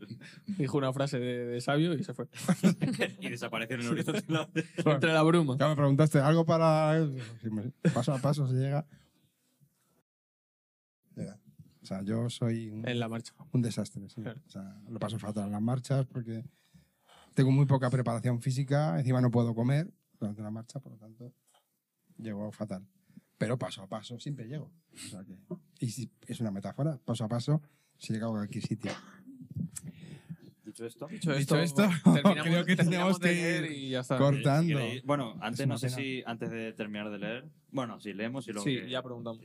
Dijo 0.47 0.79
una 0.79 0.93
frase 0.93 1.19
de, 1.19 1.45
de 1.47 1.61
sabio 1.61 1.93
y 1.95 2.05
se 2.05 2.15
fue. 2.15 2.27
y 3.21 3.29
desapareció 3.29 3.77
en 3.77 3.83
el 3.83 3.89
horizonte. 3.89 4.25
Entre 4.77 5.13
la 5.13 5.23
bruma. 5.23 5.57
Ya 5.59 5.69
me 5.69 5.77
preguntaste, 5.77 6.19
¿algo 6.21 6.45
para...? 6.47 7.07
Sí, 7.43 7.49
Paso 7.93 8.13
a 8.15 8.19
paso 8.19 8.47
se 8.49 8.55
llega. 8.55 8.87
Llega. 11.17 11.39
O 11.83 11.87
sea, 11.87 12.03
yo 12.03 12.29
soy 12.31 12.71
un, 12.71 12.87
En 12.89 12.99
la 12.99 13.09
marcha. 13.09 13.35
un 13.53 13.63
desastre. 13.63 14.09
sí. 14.09 14.23
Claro. 14.23 14.41
O 14.47 14.51
sea, 14.51 14.81
lo 14.89 14.99
paso 14.99 15.19
fatal 15.19 15.47
en 15.47 15.53
las 15.53 15.63
marchas 15.63 16.07
porque 16.07 16.45
tengo 17.39 17.53
muy 17.53 17.67
poca 17.67 17.89
preparación 17.89 18.43
física, 18.43 18.99
encima 18.99 19.21
no 19.21 19.31
puedo 19.31 19.55
comer 19.55 19.89
durante 20.19 20.41
una 20.41 20.51
marcha, 20.51 20.81
por 20.81 20.91
lo 20.91 20.99
tanto, 20.99 21.33
llego 22.17 22.51
fatal. 22.51 22.85
Pero 23.39 23.57
paso 23.57 23.81
a 23.81 23.87
paso 23.87 24.19
siempre 24.19 24.49
llego. 24.49 24.73
O 24.93 24.97
sea 25.09 25.23
que, 25.25 25.39
y 25.79 25.89
si 25.91 26.11
es 26.27 26.41
una 26.41 26.51
metáfora, 26.51 26.99
paso 27.05 27.23
a 27.25 27.29
paso 27.29 27.63
se 27.97 28.13
llega 28.13 28.27
a 28.27 28.31
cualquier 28.31 28.65
sitio. 28.67 28.91
Dicho 30.65 30.85
esto, 30.85 31.07
Dicho 31.07 31.33
Dicho 31.33 31.57
esto, 31.61 31.83
terminamos- 32.05 32.43
creo 32.43 32.65
que 32.65 32.75
tenemos 32.75 33.19
que 33.21 33.27
leer 33.33 33.65
ir 33.67 33.71
y 33.73 33.91
ya 33.91 34.01
está. 34.01 34.19
corta. 34.19 34.35
Cortando. 34.43 34.63
si 34.67 34.75
queréis- 34.75 35.03
bueno, 35.05 35.37
antes 35.41 35.61
Es 35.61 35.67
no 35.69 35.79
sé 35.79 35.87
pena. 35.87 35.97
si 35.97 36.23
antes 36.27 36.51
de 36.51 36.73
terminar 36.73 37.09
de 37.11 37.19
leer. 37.19 37.49
Bueno, 37.71 38.01
si 38.01 38.13
leemos 38.15 38.49
y 38.49 38.53
luego. 38.53 38.65
Sí, 38.69 38.81
que- 38.81 38.91
ya 38.91 39.01
preguntamos. 39.01 39.45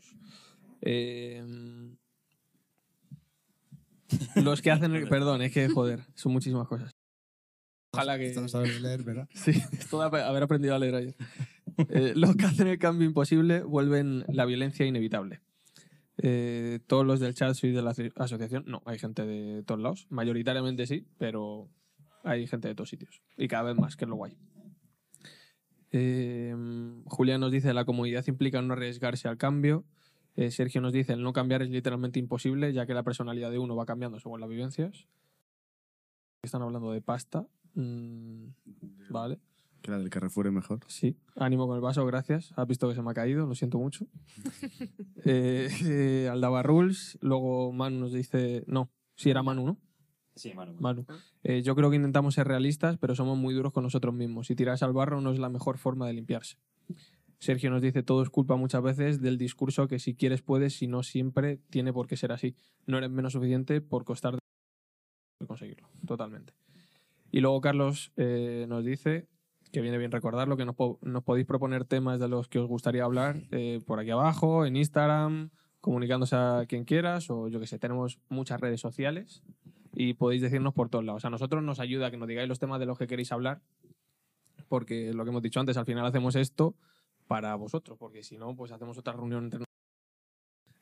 Eh, 0.81 1.43
los 4.35 4.61
que 4.63 4.71
hacen 4.71 4.95
el. 4.95 5.07
Perdón, 5.07 5.43
es 5.43 5.51
que, 5.51 5.69
joder, 5.69 6.01
son 6.15 6.33
muchísimas 6.33 6.67
cosas. 6.67 6.92
Ojalá 7.93 8.17
que. 8.17 8.27
Esto 8.27 8.41
no 8.41 8.47
sabes 8.47 8.81
leer, 8.81 9.03
¿verdad? 9.03 9.27
Sí, 9.33 9.51
esto 9.51 9.99
de 9.99 10.21
haber 10.21 10.43
aprendido 10.43 10.75
a 10.75 10.79
leer 10.79 10.95
ayer. 10.95 11.15
Eh, 11.89 12.13
los 12.15 12.35
que 12.35 12.45
hacen 12.45 12.67
el 12.67 12.79
cambio 12.79 13.07
imposible 13.07 13.61
vuelven 13.63 14.25
la 14.27 14.45
violencia 14.45 14.85
inevitable. 14.85 15.41
Eh, 16.17 16.79
todos 16.87 17.05
los 17.05 17.19
del 17.19 17.33
chat 17.35 17.53
sois 17.55 17.73
de 17.73 17.81
la 17.81 17.91
aso- 17.91 18.11
asociación. 18.15 18.63
No, 18.67 18.81
hay 18.85 18.99
gente 18.99 19.25
de 19.25 19.63
todos 19.63 19.79
lados. 19.81 20.07
Mayoritariamente 20.09 20.85
sí, 20.87 21.05
pero 21.17 21.69
hay 22.23 22.47
gente 22.47 22.67
de 22.67 22.75
todos 22.75 22.89
sitios. 22.89 23.21
Y 23.37 23.47
cada 23.47 23.63
vez 23.63 23.75
más, 23.77 23.95
que 23.95 24.05
es 24.05 24.09
lo 24.09 24.15
guay. 24.15 24.37
Eh, 25.91 26.55
Julián 27.05 27.41
nos 27.41 27.51
dice 27.51 27.73
la 27.73 27.85
comodidad 27.85 28.25
implica 28.27 28.61
no 28.61 28.73
arriesgarse 28.73 29.27
al 29.27 29.37
cambio. 29.37 29.85
Eh, 30.35 30.49
Sergio 30.49 30.81
nos 30.81 30.93
dice 30.93 31.13
el 31.13 31.21
no 31.21 31.33
cambiar 31.33 31.61
es 31.61 31.69
literalmente 31.69 32.17
imposible, 32.19 32.73
ya 32.73 32.87
que 32.87 32.95
la 32.95 33.03
personalidad 33.03 33.51
de 33.51 33.59
uno 33.59 33.75
va 33.75 33.85
cambiando 33.85 34.19
según 34.19 34.39
las 34.39 34.49
vivencias. 34.49 35.07
Están 36.41 36.63
hablando 36.63 36.91
de 36.91 37.01
pasta. 37.01 37.45
Mm, 37.75 38.47
vale. 39.09 39.39
Que 39.83 39.91
la 39.91 39.99
del 39.99 40.09
Carrefour 40.09 40.47
es 40.47 40.53
mejor. 40.53 40.79
Sí, 40.87 41.17
ánimo 41.35 41.67
con 41.67 41.75
el 41.75 41.81
vaso, 41.81 42.05
gracias. 42.05 42.53
Has 42.55 42.67
visto 42.67 42.87
que 42.87 42.95
se 42.95 43.01
me 43.01 43.11
ha 43.11 43.13
caído, 43.13 43.45
lo 43.45 43.53
siento 43.53 43.79
mucho. 43.79 44.07
eh, 45.25 45.67
eh, 45.85 46.29
Aldaba 46.31 46.63
Rules, 46.63 47.17
luego 47.21 47.73
Manu 47.73 47.99
nos 47.99 48.13
dice. 48.13 48.63
No, 48.65 48.91
sí 49.15 49.29
era 49.29 49.43
Manu, 49.43 49.65
¿no? 49.65 49.77
Sí, 50.35 50.53
Manu. 50.53 50.75
Manu. 50.79 51.05
Eh, 51.43 51.61
yo 51.63 51.75
creo 51.75 51.89
que 51.89 51.97
intentamos 51.97 52.35
ser 52.35 52.47
realistas, 52.47 52.97
pero 52.97 53.13
somos 53.13 53.37
muy 53.37 53.53
duros 53.53 53.73
con 53.73 53.83
nosotros 53.83 54.13
mismos. 54.13 54.49
Y 54.49 54.55
tirarse 54.55 54.85
al 54.85 54.93
barro 54.93 55.19
no 55.19 55.31
es 55.31 55.39
la 55.39 55.49
mejor 55.49 55.77
forma 55.77 56.07
de 56.07 56.13
limpiarse. 56.13 56.57
Sergio 57.39 57.69
nos 57.69 57.81
dice: 57.81 58.03
todo 58.03 58.23
es 58.23 58.29
culpa 58.29 58.55
muchas 58.55 58.81
veces 58.81 59.21
del 59.21 59.37
discurso 59.37 59.89
que 59.89 59.99
si 59.99 60.15
quieres 60.15 60.41
puedes, 60.41 60.77
si 60.77 60.87
no 60.87 61.03
siempre 61.03 61.57
tiene 61.69 61.91
por 61.91 62.07
qué 62.07 62.15
ser 62.15 62.31
así. 62.31 62.55
No 62.87 62.97
eres 62.97 63.09
menos 63.09 63.33
suficiente 63.33 63.81
por 63.81 64.05
costar 64.05 64.35
de 64.35 65.45
conseguirlo. 65.45 65.89
Totalmente. 66.07 66.53
Y 67.34 67.41
luego 67.41 67.61
Carlos 67.61 68.11
eh, 68.15 68.68
nos 68.69 68.85
dice 68.85 69.27
que 69.72 69.81
viene 69.81 69.97
bien 69.97 70.11
recordarlo, 70.11 70.55
que 70.55 70.65
nos, 70.65 70.76
po- 70.76 70.99
nos 71.01 71.23
podéis 71.23 71.47
proponer 71.47 71.84
temas 71.84 72.19
de 72.19 72.27
los 72.27 72.47
que 72.47 72.60
os 72.60 72.68
gustaría 72.68 73.03
hablar 73.03 73.41
eh, 73.49 73.81
por 73.88 73.99
aquí 73.99 74.11
abajo, 74.11 74.68
en 74.68 74.76
Instagram, 74.76 75.49
comunicándose 75.81 76.35
a 76.35 76.65
quien 76.68 76.85
quieras, 76.85 77.31
o 77.31 77.47
yo 77.47 77.60
que 77.60 77.65
sé, 77.65 77.80
tenemos 77.80 78.19
muchas 78.30 78.61
redes 78.61 78.80
sociales 78.80 79.41
y 79.95 80.14
podéis 80.14 80.43
decirnos 80.43 80.76
por 80.76 80.89
todos 80.89 81.03
lados. 81.03 81.26
A 81.26 81.31
nosotros 81.31 81.64
nos 81.64 81.80
ayuda 81.80 82.11
que 82.11 82.18
nos 82.18 82.27
digáis 82.27 82.47
los 82.47 82.60
temas 82.60 82.80
de 82.80 82.85
los 82.85 82.99
que 82.99 83.07
queréis 83.07 83.31
hablar, 83.31 83.64
porque 84.68 85.11
lo 85.11 85.23
que 85.23 85.31
hemos 85.31 85.41
dicho 85.41 85.60
antes, 85.60 85.76
al 85.76 85.88
final 85.88 86.05
hacemos 86.05 86.35
esto 86.35 86.76
para 87.26 87.55
vosotros, 87.55 87.97
porque 87.97 88.22
si 88.22 88.38
no, 88.38 88.55
pues 88.55 88.72
hacemos 88.72 88.95
otra 88.99 89.14
reunión 89.14 89.45
entre 89.45 89.57
nosotros. 89.61 89.73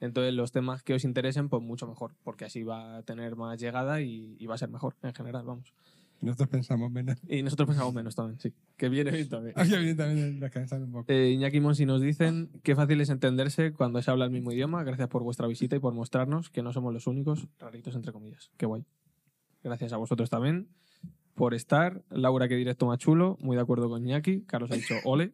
Entonces, 0.01 0.33
los 0.33 0.51
temas 0.51 0.83
que 0.83 0.95
os 0.95 1.05
interesen, 1.05 1.47
pues 1.47 1.63
mucho 1.63 1.87
mejor, 1.87 2.13
porque 2.23 2.43
así 2.43 2.63
va 2.63 2.97
a 2.97 3.03
tener 3.03 3.37
más 3.37 3.57
llegada 3.57 4.01
y 4.01 4.45
va 4.47 4.55
a 4.55 4.57
ser 4.57 4.69
mejor 4.69 4.97
en 5.01 5.13
general, 5.13 5.45
vamos. 5.45 5.73
Nosotros 6.21 6.49
pensamos 6.49 6.91
menos. 6.91 7.17
Y 7.27 7.41
nosotros 7.41 7.67
pensamos 7.67 7.93
menos 7.93 8.15
también, 8.15 8.39
sí. 8.39 8.53
Que 8.77 8.89
viene 8.89 9.11
bien 9.11 9.27
también. 9.27 9.53
Aquí 9.57 9.69
viene 9.69 9.95
también 9.95 10.39
descansar 10.39 10.81
un 10.81 10.91
poco. 10.91 11.11
Eh, 11.11 11.31
Iñaki 11.31 11.59
Monsi 11.59 11.85
nos 11.85 12.01
dicen 12.01 12.49
qué 12.63 12.75
fácil 12.75 13.01
es 13.01 13.09
entenderse 13.09 13.73
cuando 13.73 14.01
se 14.01 14.11
habla 14.11 14.25
el 14.25 14.31
mismo 14.31 14.51
idioma. 14.51 14.83
Gracias 14.83 15.07
por 15.07 15.23
vuestra 15.23 15.47
visita 15.47 15.75
y 15.75 15.79
por 15.79 15.93
mostrarnos 15.93 16.49
que 16.49 16.61
no 16.61 16.73
somos 16.73 16.93
los 16.93 17.07
únicos, 17.07 17.47
raritos 17.57 17.95
entre 17.95 18.11
comillas. 18.11 18.51
Qué 18.57 18.67
guay. 18.67 18.85
Gracias 19.63 19.93
a 19.93 19.97
vosotros 19.97 20.29
también 20.29 20.67
por 21.33 21.55
estar. 21.55 22.03
Laura, 22.11 22.47
que 22.47 22.55
directo 22.55 22.85
más 22.85 22.99
chulo. 22.99 23.37
Muy 23.41 23.55
de 23.55 23.63
acuerdo 23.63 23.89
con 23.89 24.05
Iñaki. 24.05 24.41
Carlos 24.41 24.69
ha 24.71 24.75
dicho 24.75 24.95
ole. 25.05 25.31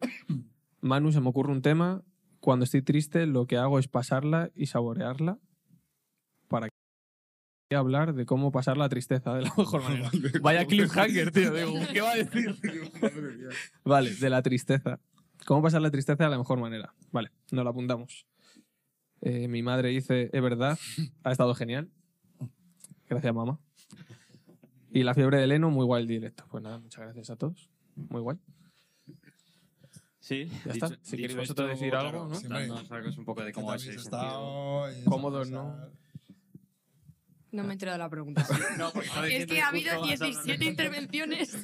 Manu, 0.80 1.12
se 1.12 1.20
me 1.20 1.28
ocurre 1.28 1.52
un 1.52 1.60
tema. 1.60 2.02
Cuando 2.40 2.64
estoy 2.64 2.82
triste, 2.82 3.26
lo 3.26 3.46
que 3.46 3.58
hago 3.58 3.78
es 3.78 3.88
pasarla 3.88 4.50
y 4.54 4.66
saborearla 4.66 5.38
que 5.38 5.47
hablar 7.76 8.14
de 8.14 8.24
cómo 8.26 8.50
pasar 8.50 8.76
la 8.76 8.88
tristeza 8.88 9.34
de 9.34 9.42
la 9.42 9.52
mejor 9.56 9.82
manera. 9.82 10.10
Vaya 10.40 10.64
cliffhanger, 10.66 11.30
tío. 11.30 11.52
Digo, 11.52 11.74
¿qué 11.92 12.00
va 12.00 12.12
a 12.12 12.16
decir? 12.16 12.56
Vale, 13.84 14.14
de 14.14 14.30
la 14.30 14.42
tristeza. 14.42 15.00
¿Cómo 15.46 15.62
pasar 15.62 15.80
la 15.82 15.90
tristeza 15.90 16.24
de 16.24 16.30
la 16.30 16.38
mejor 16.38 16.58
manera? 16.60 16.94
Vale, 17.12 17.30
nos 17.52 17.64
lo 17.64 17.70
apuntamos. 17.70 18.26
Eh, 19.20 19.48
mi 19.48 19.62
madre 19.62 19.88
dice, 19.90 20.30
es 20.32 20.42
verdad, 20.42 20.78
ha 21.24 21.32
estado 21.32 21.54
genial. 21.54 21.88
Gracias, 23.08 23.34
mamá. 23.34 23.58
Y 24.90 25.02
la 25.02 25.14
fiebre 25.14 25.38
de 25.38 25.46
Leno, 25.46 25.70
muy 25.70 25.84
guay 25.84 26.02
el 26.02 26.08
directo. 26.08 26.44
Pues 26.50 26.62
nada, 26.62 26.78
muchas 26.78 27.02
gracias 27.04 27.30
a 27.30 27.36
todos. 27.36 27.70
Muy 27.94 28.20
guay. 28.20 28.38
Sí, 30.20 30.46
Ya 30.66 30.72
está. 30.72 30.88
Si 31.02 31.16
queréis 31.16 31.36
vosotros 31.36 31.70
decir 31.70 31.94
algo, 31.94 32.28
¿no? 32.28 32.34
Sí, 32.34 32.46
hombre. 32.46 32.66
Dándonos 32.68 33.16
un 33.16 33.24
poco 33.24 33.42
de 33.44 33.52
cómo 33.52 33.68
¿Qué 33.68 33.72
habéis 33.74 34.04
tal 34.10 34.20
habéis 34.20 34.38
sentido. 34.42 34.88
estado? 34.88 35.10
Cómodos, 35.10 35.50
¿no? 35.50 35.74
No 37.52 37.62
me 37.62 37.70
he 37.70 37.72
enterado 37.72 37.96
de 37.98 38.04
la 38.04 38.10
pregunta. 38.10 38.46
No, 38.78 38.88
estaba 38.88 39.28
es 39.28 39.46
que 39.46 39.60
ha 39.60 39.68
habido 39.68 39.90
vas 39.90 39.94
a 39.94 40.02
hablar 40.02 40.18
de 40.18 40.26
17 40.26 40.52
esto. 40.52 40.64
intervenciones. 40.64 41.56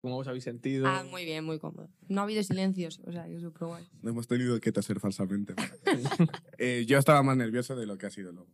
¿Cómo 0.00 0.18
os 0.18 0.26
habéis 0.26 0.44
sentido? 0.44 0.86
Ah, 0.88 1.04
muy 1.08 1.24
bien, 1.24 1.44
muy 1.44 1.58
cómodo. 1.60 1.88
No 2.08 2.20
ha 2.20 2.24
habido 2.24 2.42
silencios, 2.42 3.00
o 3.04 3.12
sea, 3.12 3.24
que 3.26 3.36
es 3.36 3.42
súper 3.42 3.68
guay. 3.68 3.84
No 4.02 4.10
hemos 4.10 4.26
tenido 4.26 4.58
que 4.60 4.72
toser 4.72 4.98
falsamente. 5.00 5.54
Eh, 6.58 6.84
yo 6.86 6.98
estaba 6.98 7.22
más 7.24 7.36
nervioso 7.36 7.74
de 7.74 7.86
lo 7.86 7.98
que 7.98 8.06
ha 8.06 8.10
sido 8.10 8.30
luego. 8.32 8.50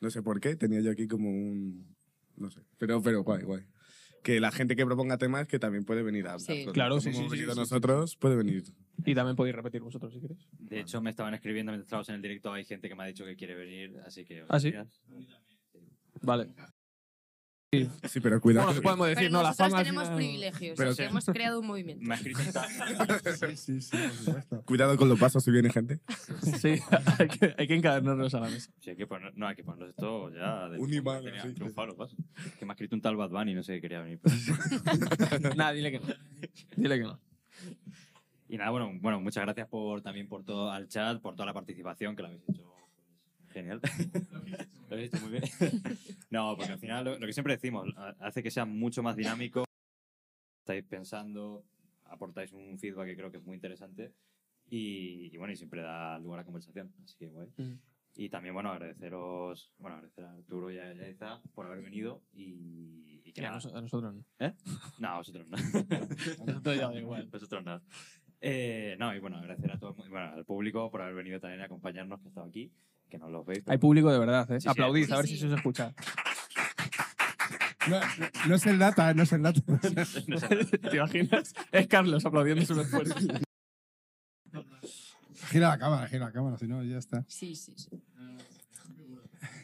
No 0.00 0.10
sé 0.10 0.22
por 0.22 0.40
qué, 0.40 0.56
tenía 0.56 0.80
yo 0.80 0.90
aquí 0.90 1.06
como 1.06 1.30
un... 1.30 1.96
No 2.36 2.50
sé, 2.50 2.60
pero, 2.76 3.00
pero 3.00 3.22
guay, 3.22 3.44
guay. 3.44 3.64
Que 4.26 4.40
la 4.40 4.50
gente 4.50 4.74
que 4.74 4.84
proponga 4.84 5.18
temas 5.18 5.46
que 5.46 5.60
también 5.60 5.84
puede 5.84 6.02
venir 6.02 6.26
a 6.26 6.32
hablar. 6.32 6.40
Sí. 6.40 6.62
Como 6.62 6.72
Claro, 6.72 7.00
sí, 7.00 7.10
hemos 7.10 7.18
sí, 7.20 7.24
sí, 7.26 7.30
venido 7.30 7.50
sí, 7.50 7.54
sí. 7.54 7.60
nosotros, 7.60 8.16
puede 8.16 8.34
venir. 8.34 8.64
Y 9.04 9.14
también 9.14 9.36
podéis 9.36 9.54
repetir 9.54 9.82
vosotros 9.82 10.12
si 10.12 10.20
queréis. 10.20 10.48
De 10.58 10.80
hecho, 10.80 11.00
me 11.00 11.10
estaban 11.10 11.32
escribiendo 11.32 11.70
mientras 11.70 11.86
estábamos 11.86 12.08
en 12.08 12.16
el 12.16 12.22
directo. 12.22 12.52
Hay 12.52 12.64
gente 12.64 12.88
que 12.88 12.96
me 12.96 13.04
ha 13.04 13.06
dicho 13.06 13.24
que 13.24 13.36
quiere 13.36 13.54
venir, 13.54 13.96
así 14.04 14.24
que. 14.24 14.44
¿Ah, 14.48 14.58
sí? 14.58 14.74
Vale. 16.22 16.48
Sí, 17.72 18.20
pero 18.20 18.40
cuidado. 18.40 18.66
Bueno, 18.66 18.80
¿qué 18.80 18.82
podemos 18.84 19.06
decir? 19.08 19.22
Pero 19.24 19.32
no, 19.32 19.42
la 19.42 19.48
nosotros 19.50 19.70
fama 19.72 19.82
tenemos 19.82 20.04
final- 20.04 20.16
privilegios, 20.16 20.74
Pero 20.78 20.90
porque 20.90 21.02
sí. 21.02 21.08
hemos 21.10 21.24
creado 21.26 21.60
un 21.60 21.66
movimiento. 21.66 22.04
Me 22.06 22.14
ha 22.14 22.16
escrito 22.16 22.40
un 22.40 22.52
tal- 22.52 23.56
Sí. 23.56 23.78
Cuidado 24.64 24.96
con 24.96 25.08
los 25.08 25.18
pasos 25.18 25.42
si 25.42 25.50
viene 25.50 25.70
gente. 25.70 26.00
Sí, 26.60 26.80
hay 27.18 27.28
que, 27.28 27.54
hay 27.58 27.66
que 27.66 27.74
encadenarnos 27.74 28.32
a 28.34 28.40
la 28.40 28.48
mesa. 28.48 28.70
Sí, 28.80 28.90
hay 28.90 28.96
que 28.96 29.06
poner, 29.06 29.36
no, 29.36 29.48
hay 29.48 29.56
que 29.56 29.64
ponernos 29.64 29.90
esto 29.90 30.30
ya. 30.32 30.68
De 30.68 30.78
Un 30.78 30.94
imán, 30.94 31.22
sí. 31.42 31.52
triunfar. 31.54 31.88
Que 32.58 32.64
me 32.64 32.70
ha 32.70 32.74
escrito 32.74 32.94
un 32.94 33.02
tal 33.02 33.16
Bad 33.16 33.30
Bunny 33.30 33.54
no 33.54 33.62
sé 33.62 33.74
qué 33.74 33.80
quería 33.82 34.00
venir. 34.00 34.20
pero- 34.22 35.54
Nada, 35.56 35.72
dile 35.72 35.90
que 35.92 35.98
no. 36.00 36.06
Dile 36.76 36.96
que 36.98 37.04
no. 37.04 37.20
Y 38.48 38.58
nada, 38.58 38.70
bueno, 38.70 38.92
bueno, 39.00 39.20
muchas 39.20 39.42
gracias 39.42 39.66
por, 39.66 40.02
también 40.02 40.28
por 40.28 40.44
todo 40.44 40.70
al 40.70 40.86
chat, 40.88 41.20
por 41.20 41.34
toda 41.34 41.46
la 41.46 41.52
participación 41.52 42.14
que 42.14 42.22
lo 42.22 42.28
habéis 42.28 42.42
hecho. 42.48 42.65
Genial. 43.60 43.80
lo 44.88 44.94
habéis 44.96 45.12
hecho 45.12 45.22
muy 45.22 45.32
bien. 45.32 45.44
no, 46.30 46.56
porque 46.56 46.72
al 46.72 46.78
final 46.78 47.04
lo, 47.04 47.18
lo 47.18 47.26
que 47.26 47.32
siempre 47.32 47.54
decimos, 47.54 47.88
ha- 47.96 48.14
hace 48.20 48.42
que 48.42 48.50
sea 48.50 48.64
mucho 48.64 49.02
más 49.02 49.16
dinámico. 49.16 49.64
Estáis 50.60 50.84
pensando, 50.84 51.64
aportáis 52.04 52.52
un 52.52 52.78
feedback 52.78 53.06
que 53.06 53.16
creo 53.16 53.30
que 53.30 53.38
es 53.38 53.44
muy 53.44 53.54
interesante. 53.54 54.12
Y, 54.68 55.30
y 55.32 55.36
bueno, 55.36 55.52
y 55.52 55.56
siempre 55.56 55.80
da 55.82 56.18
lugar 56.18 56.40
a 56.40 56.44
conversación. 56.44 56.92
Así 57.04 57.16
que 57.18 57.28
guay. 57.28 57.48
Mm. 57.56 57.78
Y 58.18 58.30
también, 58.30 58.54
bueno, 58.54 58.70
agradeceros, 58.72 59.72
bueno, 59.78 59.96
agradecer 59.96 60.24
a 60.24 60.32
Arturo 60.32 60.70
y 60.70 60.78
a 60.78 60.92
Yaiza 60.94 61.40
por 61.54 61.66
haber 61.66 61.82
venido 61.82 62.22
y, 62.32 63.20
y 63.24 63.32
que 63.32 63.42
Y 63.42 63.44
a, 63.44 63.48
nada. 63.48 63.56
nos- 63.62 63.74
a 63.74 63.80
nosotros 63.80 64.14
no. 64.14 64.24
No, 64.98 65.08
a 65.08 65.16
vosotros 65.18 65.46
no. 65.48 65.56
A 66.42 66.44
nosotros 66.46 66.76
ya 66.76 66.88
da 66.88 66.98
igual. 66.98 67.28
Vosotros 67.30 67.62
no. 67.64 67.82
Eh, 68.48 68.96
no, 68.98 69.14
y 69.14 69.18
bueno, 69.18 69.36
agradecer 69.38 69.72
a 69.72 69.78
todo 69.78 69.90
el 69.90 69.96
mu- 69.96 70.10
bueno, 70.10 70.32
al 70.34 70.44
público 70.44 70.90
por 70.90 71.02
haber 71.02 71.14
venido 71.14 71.40
también 71.40 71.60
a 71.62 71.64
acompañarnos, 71.64 72.20
que 72.20 72.26
ha 72.26 72.28
estado 72.28 72.46
aquí, 72.46 72.70
que 73.10 73.18
no 73.18 73.28
los 73.28 73.44
veis. 73.44 73.60
pero- 73.60 73.72
Hay 73.72 73.78
público 73.78 74.12
de 74.12 74.18
verdad, 74.18 74.50
¿eh? 74.52 74.60
Sí, 74.60 74.64
sí, 74.64 74.68
Aplaudid, 74.68 75.10
a 75.12 75.16
ver 75.16 75.26
si 75.26 75.36
se 75.36 75.46
os 75.46 75.52
escucha. 75.54 75.92
No, 77.88 78.00
no 78.48 78.54
es 78.56 78.66
el 78.66 78.78
data, 78.78 79.14
no 79.14 79.22
es 79.22 79.32
el 79.32 79.42
data. 79.42 79.60
¿Te 80.90 80.96
imaginas? 80.96 81.54
Es 81.72 81.86
Carlos 81.86 82.24
aplaudiendo 82.26 82.64
su 82.64 82.80
esfuerzo. 82.80 83.14
Gira 85.50 85.68
la 85.68 85.78
cámara, 85.78 86.08
gira 86.08 86.26
la 86.26 86.32
cámara, 86.32 86.58
si 86.58 86.66
no, 86.66 86.82
ya 86.82 86.98
está. 86.98 87.24
Sí, 87.28 87.54
sí, 87.54 87.74
sí. 87.76 87.90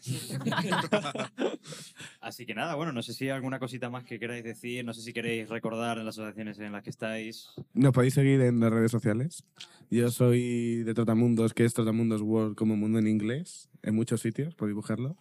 Así 2.20 2.46
que 2.46 2.54
nada, 2.54 2.74
bueno, 2.74 2.92
no 2.92 3.02
sé 3.02 3.12
si 3.12 3.24
hay 3.24 3.30
alguna 3.30 3.58
cosita 3.58 3.90
más 3.90 4.04
que 4.04 4.18
queráis 4.18 4.44
decir, 4.44 4.84
no 4.84 4.94
sé 4.94 5.02
si 5.02 5.12
queréis 5.12 5.48
recordar 5.48 5.98
en 5.98 6.06
las 6.06 6.18
asociaciones 6.18 6.58
en 6.58 6.72
las 6.72 6.82
que 6.82 6.90
estáis. 6.90 7.50
Nos 7.72 7.92
podéis 7.92 8.14
seguir 8.14 8.40
en 8.40 8.60
las 8.60 8.70
redes 8.70 8.90
sociales. 8.90 9.44
Yo 9.90 10.10
soy 10.10 10.82
de 10.82 10.94
Trotamundos, 10.94 11.54
que 11.54 11.64
es 11.64 11.74
Trotamundos 11.74 12.22
World 12.22 12.56
como 12.56 12.76
mundo 12.76 12.98
en 12.98 13.06
inglés, 13.06 13.68
en 13.82 13.94
muchos 13.94 14.20
sitios, 14.20 14.54
podéis 14.54 14.74
buscarlo. 14.74 15.16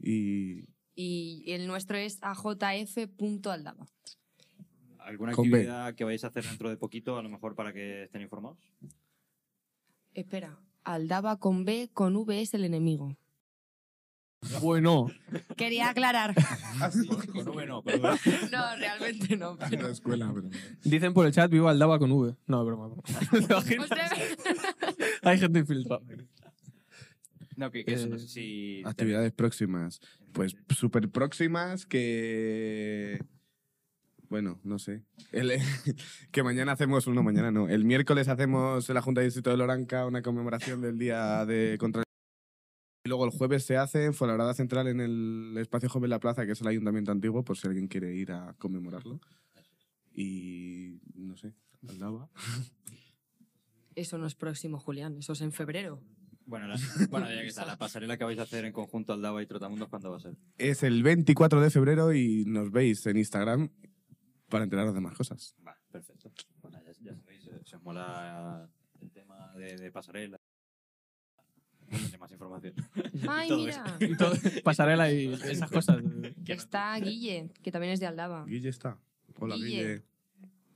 Y 0.00 0.64
Y 0.94 1.44
el 1.52 1.66
nuestro 1.66 1.96
es 1.96 2.18
ajf.aldaba. 2.22 3.86
¿Alguna 4.98 5.32
Con 5.32 5.50
B. 5.50 5.58
actividad 5.58 5.94
que 5.94 6.04
vais 6.04 6.24
a 6.24 6.28
hacer 6.28 6.44
dentro 6.44 6.70
de 6.70 6.76
poquito, 6.76 7.18
a 7.18 7.22
lo 7.22 7.28
mejor 7.28 7.54
para 7.54 7.72
que 7.72 8.04
estén 8.04 8.22
informados? 8.22 8.58
Espera, 10.14 10.58
Aldaba 10.84 11.38
con 11.38 11.64
B, 11.64 11.90
con 11.92 12.16
V 12.16 12.40
es 12.40 12.54
el 12.54 12.64
enemigo. 12.64 13.16
Bueno, 14.60 15.10
Quería 15.56 15.90
aclarar. 15.90 16.34
Con 16.34 17.48
V 17.48 17.66
no, 17.66 17.82
con 17.82 17.94
V. 17.94 18.18
No, 18.52 18.76
realmente 18.76 19.36
no. 19.36 19.56
la 19.56 19.68
Pero... 19.68 19.88
escuela, 19.88 20.32
pero... 20.34 20.48
dicen 20.84 21.12
por 21.14 21.26
el 21.26 21.32
chat, 21.32 21.50
viva 21.50 21.70
Aldaba 21.70 21.98
con 21.98 22.10
V. 22.12 22.34
No, 22.46 22.60
es 22.60 22.66
broma. 22.66 22.94
¿Te 23.30 23.38
imaginas? 23.44 23.84
Ostras. 23.90 24.12
Hay 25.22 25.38
gente 25.38 25.58
infiltrada. 25.60 26.02
No, 27.56 27.70
que, 27.70 27.84
que 27.84 27.94
eso, 27.94 28.08
no 28.08 28.16
Eh, 28.16 28.18
sé 28.18 28.28
si... 28.28 28.82
Actividades 28.84 29.32
próximas. 29.32 30.00
Pues 30.32 30.56
súper 30.76 31.08
próximas 31.10 31.86
que... 31.86 33.20
Bueno, 34.28 34.58
no 34.64 34.78
sé. 34.80 35.02
El- 35.30 35.52
que 36.32 36.42
mañana 36.42 36.72
hacemos, 36.72 37.06
no, 37.06 37.22
mañana 37.22 37.52
no. 37.52 37.68
El 37.68 37.84
miércoles 37.84 38.26
hacemos 38.28 38.88
en 38.88 38.94
la 38.94 39.02
Junta 39.02 39.20
de 39.20 39.26
Distrito 39.26 39.50
de 39.50 39.56
Loranca 39.56 40.06
una 40.06 40.22
conmemoración 40.22 40.80
del 40.80 40.98
Día 40.98 41.46
de 41.46 41.76
contra 41.78 42.02
y 43.04 43.08
luego 43.08 43.26
el 43.26 43.32
jueves 43.32 43.64
se 43.64 43.76
hace 43.76 44.06
en 44.06 44.14
Fuenlabrada 44.14 44.54
Central 44.54 44.88
en 44.88 44.98
el 44.98 45.54
espacio 45.58 45.90
Joven 45.90 46.08
La 46.08 46.18
Plaza, 46.18 46.46
que 46.46 46.52
es 46.52 46.60
el 46.62 46.68
ayuntamiento 46.68 47.12
antiguo, 47.12 47.44
por 47.44 47.58
si 47.58 47.66
alguien 47.66 47.86
quiere 47.86 48.14
ir 48.14 48.32
a 48.32 48.54
conmemorarlo. 48.58 49.20
Y 50.14 51.00
no 51.14 51.36
sé, 51.36 51.52
Aldaba. 51.86 52.30
Eso 53.94 54.16
no 54.16 54.26
es 54.26 54.34
próximo, 54.34 54.80
Julián. 54.80 55.18
Eso 55.18 55.34
es 55.34 55.42
en 55.42 55.52
febrero. 55.52 56.00
Bueno, 56.46 56.66
la, 56.66 56.76
bueno, 57.10 57.28
ya 57.28 57.42
que 57.42 57.48
está, 57.48 57.66
la 57.66 57.76
pasarela 57.76 58.16
que 58.16 58.24
vais 58.24 58.38
a 58.38 58.42
hacer 58.42 58.64
en 58.64 58.72
conjunto 58.72 59.12
Aldaba 59.12 59.42
y 59.42 59.46
Trotamundos, 59.46 59.88
¿cuándo 59.88 60.10
va 60.10 60.16
a 60.16 60.20
ser? 60.20 60.36
Es 60.56 60.82
el 60.82 61.02
24 61.02 61.60
de 61.60 61.68
febrero 61.68 62.14
y 62.14 62.44
nos 62.46 62.70
veis 62.70 63.04
en 63.06 63.18
Instagram 63.18 63.68
para 64.48 64.64
enteraros 64.64 64.94
de 64.94 65.00
más 65.00 65.14
cosas. 65.14 65.54
Va, 65.66 65.76
perfecto. 65.90 66.32
Bueno, 66.62 66.80
ya, 66.82 66.92
ya 67.00 67.14
sabéis, 67.14 67.46
eh, 67.48 67.60
si 67.66 67.76
os 67.76 67.82
mola 67.82 68.66
el 69.02 69.10
tema 69.10 69.52
de, 69.56 69.76
de 69.76 69.92
pasarela. 69.92 70.40
Tiene 71.98 72.18
más 72.18 72.32
información. 72.32 72.74
Ay, 73.28 73.48
Todo 73.48 73.58
mira. 73.64 73.96
Y 74.00 74.16
todo- 74.16 74.34
pasarela 74.62 75.10
y 75.12 75.26
esas 75.44 75.70
cosas. 75.70 75.98
Está 76.46 76.96
Guille, 76.98 77.50
que 77.62 77.70
también 77.72 77.92
es 77.92 78.00
de 78.00 78.06
Aldaba. 78.06 78.44
Guille 78.46 78.68
está. 78.68 78.98
Hola, 79.38 79.54
Guille. 79.56 79.68
Guille. 79.68 80.02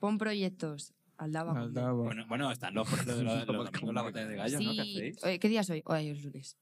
Pon 0.00 0.18
proyectos. 0.18 0.92
Aldaba. 1.16 1.66
Bueno, 1.92 2.24
bueno, 2.28 2.52
están 2.52 2.74
los, 2.74 2.88
los, 2.90 3.06
los, 3.06 3.46
los 3.46 3.46
domingos 3.46 3.94
la 3.94 4.02
botella 4.02 4.26
de 4.28 4.36
gallos, 4.36 4.62
¿no? 4.62 4.70
¿Qué 4.72 4.82
Sí. 4.84 5.10
hacéis? 5.18 5.40
¿Qué 5.40 5.48
día 5.48 5.60
es 5.62 5.70
hoy? 5.70 5.82
Hoy 5.84 6.08
es 6.10 6.22
lunes. 6.24 6.56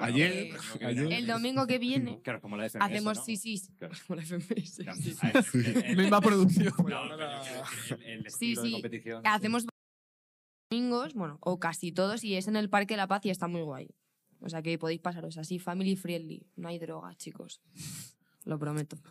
Ayer, 0.00 0.32
Eh, 0.32 0.54
ayer. 0.86 1.12
El 1.12 1.26
domingo 1.26 1.66
que 1.66 1.78
viene 1.78 2.18
Claro, 2.22 2.40
como 2.40 2.56
la 2.56 2.64
FMS, 2.70 2.82
hacemos 2.86 3.18
¿no? 3.18 3.24
sí, 3.24 3.36
sí. 3.36 3.60
Claro. 3.78 3.94
Como 4.06 4.16
la 4.18 4.22
FMS. 4.24 4.76
Sí. 5.52 5.94
Misma 5.94 6.22
producción. 6.22 6.72
no, 6.78 6.84
pero 6.84 6.96
el, 7.98 8.02
el 8.06 8.30
Sí, 8.30 8.52
estilo 8.52 8.62
de 8.62 8.68
sí. 8.68 8.72
competición. 8.72 9.20
Hacemos 9.26 9.66
domingos, 10.72 11.14
bueno, 11.14 11.38
o 11.40 11.58
casi 11.58 11.92
todos, 11.92 12.24
y 12.24 12.36
es 12.36 12.48
en 12.48 12.56
el 12.56 12.70
Parque 12.70 12.94
de 12.94 12.98
la 12.98 13.06
Paz 13.06 13.24
y 13.26 13.30
está 13.30 13.46
muy 13.46 13.62
guay. 13.62 13.88
O 14.40 14.48
sea 14.48 14.62
que 14.62 14.78
podéis 14.78 15.00
pasaros 15.00 15.38
así, 15.38 15.58
family 15.58 15.96
friendly. 15.96 16.46
No 16.56 16.68
hay 16.68 16.78
drogas, 16.78 17.16
chicos. 17.16 17.60
Lo 18.44 18.58
prometo. 18.58 18.96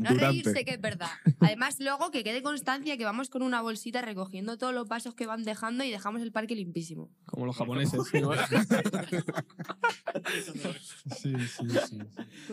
No 0.00 0.10
reírse, 0.10 0.66
que 0.66 0.72
es 0.72 0.80
verdad. 0.80 1.08
Además, 1.40 1.80
luego 1.80 2.10
que 2.10 2.22
quede 2.22 2.42
constancia 2.42 2.98
que 2.98 3.04
vamos 3.04 3.30
con 3.30 3.42
una 3.42 3.62
bolsita 3.62 4.02
recogiendo 4.02 4.58
todos 4.58 4.74
los 4.74 4.86
vasos 4.86 5.14
que 5.14 5.26
van 5.26 5.44
dejando 5.44 5.82
y 5.82 5.90
dejamos 5.90 6.20
el 6.20 6.30
parque 6.30 6.54
limpísimo. 6.54 7.10
Como 7.24 7.46
los 7.46 7.56
japoneses. 7.56 8.00
¿sí? 8.10 8.20
Sí, 11.16 11.34
sí, 11.48 11.64
sí. 11.88 11.98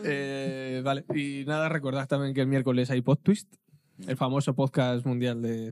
Eh, 0.02 0.80
vale, 0.82 1.04
y 1.14 1.44
nada, 1.44 1.68
recordad 1.68 2.08
también 2.08 2.34
que 2.34 2.40
el 2.40 2.46
miércoles 2.46 2.90
hay 2.90 3.02
Pod 3.02 3.18
Twist, 3.18 3.54
el 4.06 4.16
famoso 4.16 4.54
podcast 4.54 5.04
mundial 5.04 5.42
de. 5.42 5.70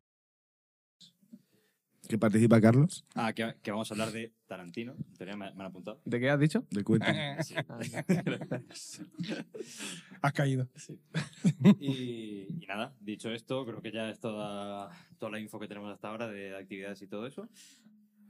Que 2.09 2.19
participa 2.19 2.61
Carlos, 2.61 3.05
Ah, 3.15 3.33
que, 3.33 3.55
que 3.63 3.71
vamos 3.71 3.91
a 3.91 3.95
hablar 3.95 4.13
de 4.13 4.33
Tarantino. 4.47 4.93
En 4.95 5.15
teoría 5.15 5.37
me, 5.37 5.47
me 5.55 5.61
han 5.61 5.67
apuntado. 5.71 6.01
¿De 6.05 6.21
qué 6.21 6.31
has 6.31 6.39
dicho? 6.39 6.65
de 6.71 6.85
cuento. 6.85 7.07
Has 10.23 10.33
caído. 10.33 10.69
Y, 11.81 12.47
y 12.63 12.67
nada, 12.69 12.95
dicho 13.01 13.31
esto, 13.31 13.65
creo 13.67 13.83
que 13.83 13.93
ya 13.93 14.11
es 14.11 14.21
toda, 14.21 14.91
toda 15.19 15.33
la 15.33 15.41
info 15.41 15.59
que 15.59 15.69
tenemos 15.69 15.93
hasta 15.93 16.09
ahora 16.09 16.29
de 16.29 16.57
actividades 16.57 17.03
y 17.03 17.07
todo 17.07 17.27
eso. 17.27 17.49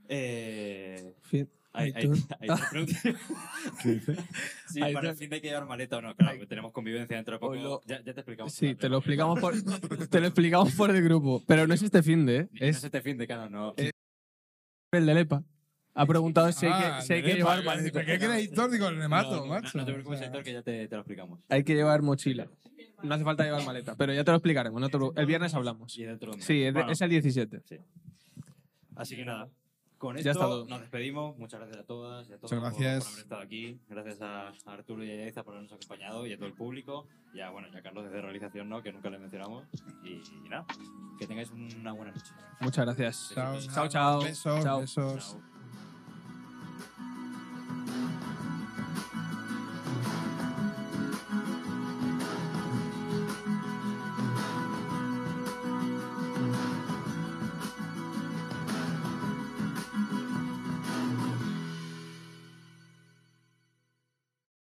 Eh, 0.09 1.15
Fin. 1.21 1.49
Hay, 1.77 1.91
hay, 1.95 2.11
hay. 2.39 2.85
¿Qué 3.81 3.89
dice? 3.89 4.15
Sí, 4.67 4.79
para 4.93 5.09
el 5.11 5.15
fin 5.15 5.29
de 5.29 5.41
que 5.41 5.47
llevar 5.49 5.65
maleta 5.67 5.97
o 5.97 6.01
no. 6.01 6.15
Claro, 6.15 6.39
que 6.39 6.45
tenemos 6.47 6.71
convivencia 6.71 7.15
dentro 7.15 7.35
de 7.35 7.39
poco. 7.39 7.55
Lo- 7.55 7.81
Ya, 7.85 7.97
ya 8.03 8.13
te 8.13 8.19
explicamos. 8.21 8.53
Sí, 8.53 8.75
te 8.75 8.89
lo 8.89 8.97
explicamos 8.97 9.39
por, 9.39 9.53
te 10.09 10.19
lo 10.19 10.27
explicamos 10.27 10.73
por 10.73 10.91
el 10.91 11.03
grupo, 11.03 11.41
pero 11.47 11.67
no 11.67 11.73
es 11.73 11.81
este 11.81 12.03
fin 12.03 12.25
de, 12.25 12.37
¿eh? 12.37 12.49
No 12.51 12.65
es 12.67 12.77
es 12.77 12.83
este 12.83 13.01
fin 13.01 13.17
de 13.17 13.27
cara, 13.27 13.49
no. 13.49 13.73
El 13.77 15.05
de 15.05 15.13
Lepa. 15.13 15.43
Ha 15.93 16.05
preguntado 16.05 16.51
si 16.51 16.67
hay 16.67 16.71
Ah, 16.75 16.97
que, 16.99 17.05
si 17.07 17.13
hay 17.13 17.21
que 17.21 17.27
Lepa, 17.29 17.37
llevar 17.39 17.59
¿Qué 17.59 17.65
maleta. 17.65 18.05
qué 18.05 18.19
creéis, 18.19 18.51
Tor? 18.51 18.69
Digo, 18.69 18.91
le 18.91 19.07
mato, 19.07 19.31
No, 19.31 19.37
no, 19.37 19.45
macho. 19.47 19.77
No 19.77 19.85
te 19.85 19.93
preocupes, 19.93 20.21
Aitor, 20.21 20.43
que 20.43 20.53
ya 20.53 20.61
te, 20.61 20.87
te 20.87 20.95
lo 20.95 21.01
explicamos. 21.01 21.39
Hay 21.49 21.63
que 21.63 21.73
llevar 21.75 22.01
mochila. 22.03 22.47
No 23.03 23.13
hace 23.15 23.23
falta 23.23 23.43
llevar 23.43 23.65
maleta, 23.65 23.95
pero 23.95 24.13
ya 24.13 24.23
te 24.23 24.31
lo 24.31 24.37
explicaremos. 24.37 24.79
no 24.79 24.87
te 24.89 24.97
preocupes. 24.97 25.19
el 25.19 25.25
viernes 25.25 25.53
hablamos. 25.55 25.91
Y. 25.97 26.05
Sí, 26.39 26.63
es, 26.63 26.73
Bueno, 26.73 26.91
es 26.91 27.01
el 27.01 27.09
17. 27.09 27.61
sí. 27.65 27.77
Así 28.95 29.15
que 29.15 29.25
nada. 29.25 29.49
Con 29.97 30.15
Ya 30.15 30.19
esto 30.19 30.31
está 30.31 30.45
todo. 30.45 30.65
nos 30.67 30.81
despedimos. 30.81 31.37
Muchas 31.37 31.59
gracias 31.59 31.79
a 31.81 31.83
todas 31.87 32.29
y 32.29 32.33
a 32.33 32.37
todos 32.37 32.51
Muchas 32.51 32.59
por- 32.59 32.81
gracias. 32.83 33.03
por, 33.03 33.11
haber 33.13 33.23
estado 33.23 33.41
aquí. 33.41 33.79
Gracias 33.89 34.21
a 34.21 34.47
Arturo 34.65 35.03
y 35.03 35.11
a 35.11 35.15
Yaiza 35.15 35.43
por 35.43 35.53
habernos 35.55 35.73
acompañado 35.73 36.27
y 36.27 36.33
a 36.33 36.37
todo 36.37 36.45
el 36.47 36.53
público. 36.53 37.07
Y 37.33 37.39
a, 37.41 37.49
bueno, 37.49 37.67
y 37.73 37.75
a 37.75 37.81
Carlos 37.81 38.03
desde 38.05 38.21
realización, 38.21 38.69
¿no? 38.69 38.81
que 38.83 38.91
nunca 38.93 39.09
le 39.09 39.17
mencionamos. 39.17 39.65
Y, 40.03 40.09
y 40.45 40.49
nada, 40.49 40.65
que 41.17 41.25
tengáis 41.27 41.49
una 41.51 41.93
buena 41.93 42.11
noche. 42.11 42.31
Muchas 42.59 42.85
gracias. 42.85 43.31
Chao, 43.33 43.59
Chao, 43.59 43.87
chao. 43.87 44.21
Besos, 44.21 44.63
Chao. 44.63 44.79
besos. 44.81 45.31
Chao. 45.31 45.56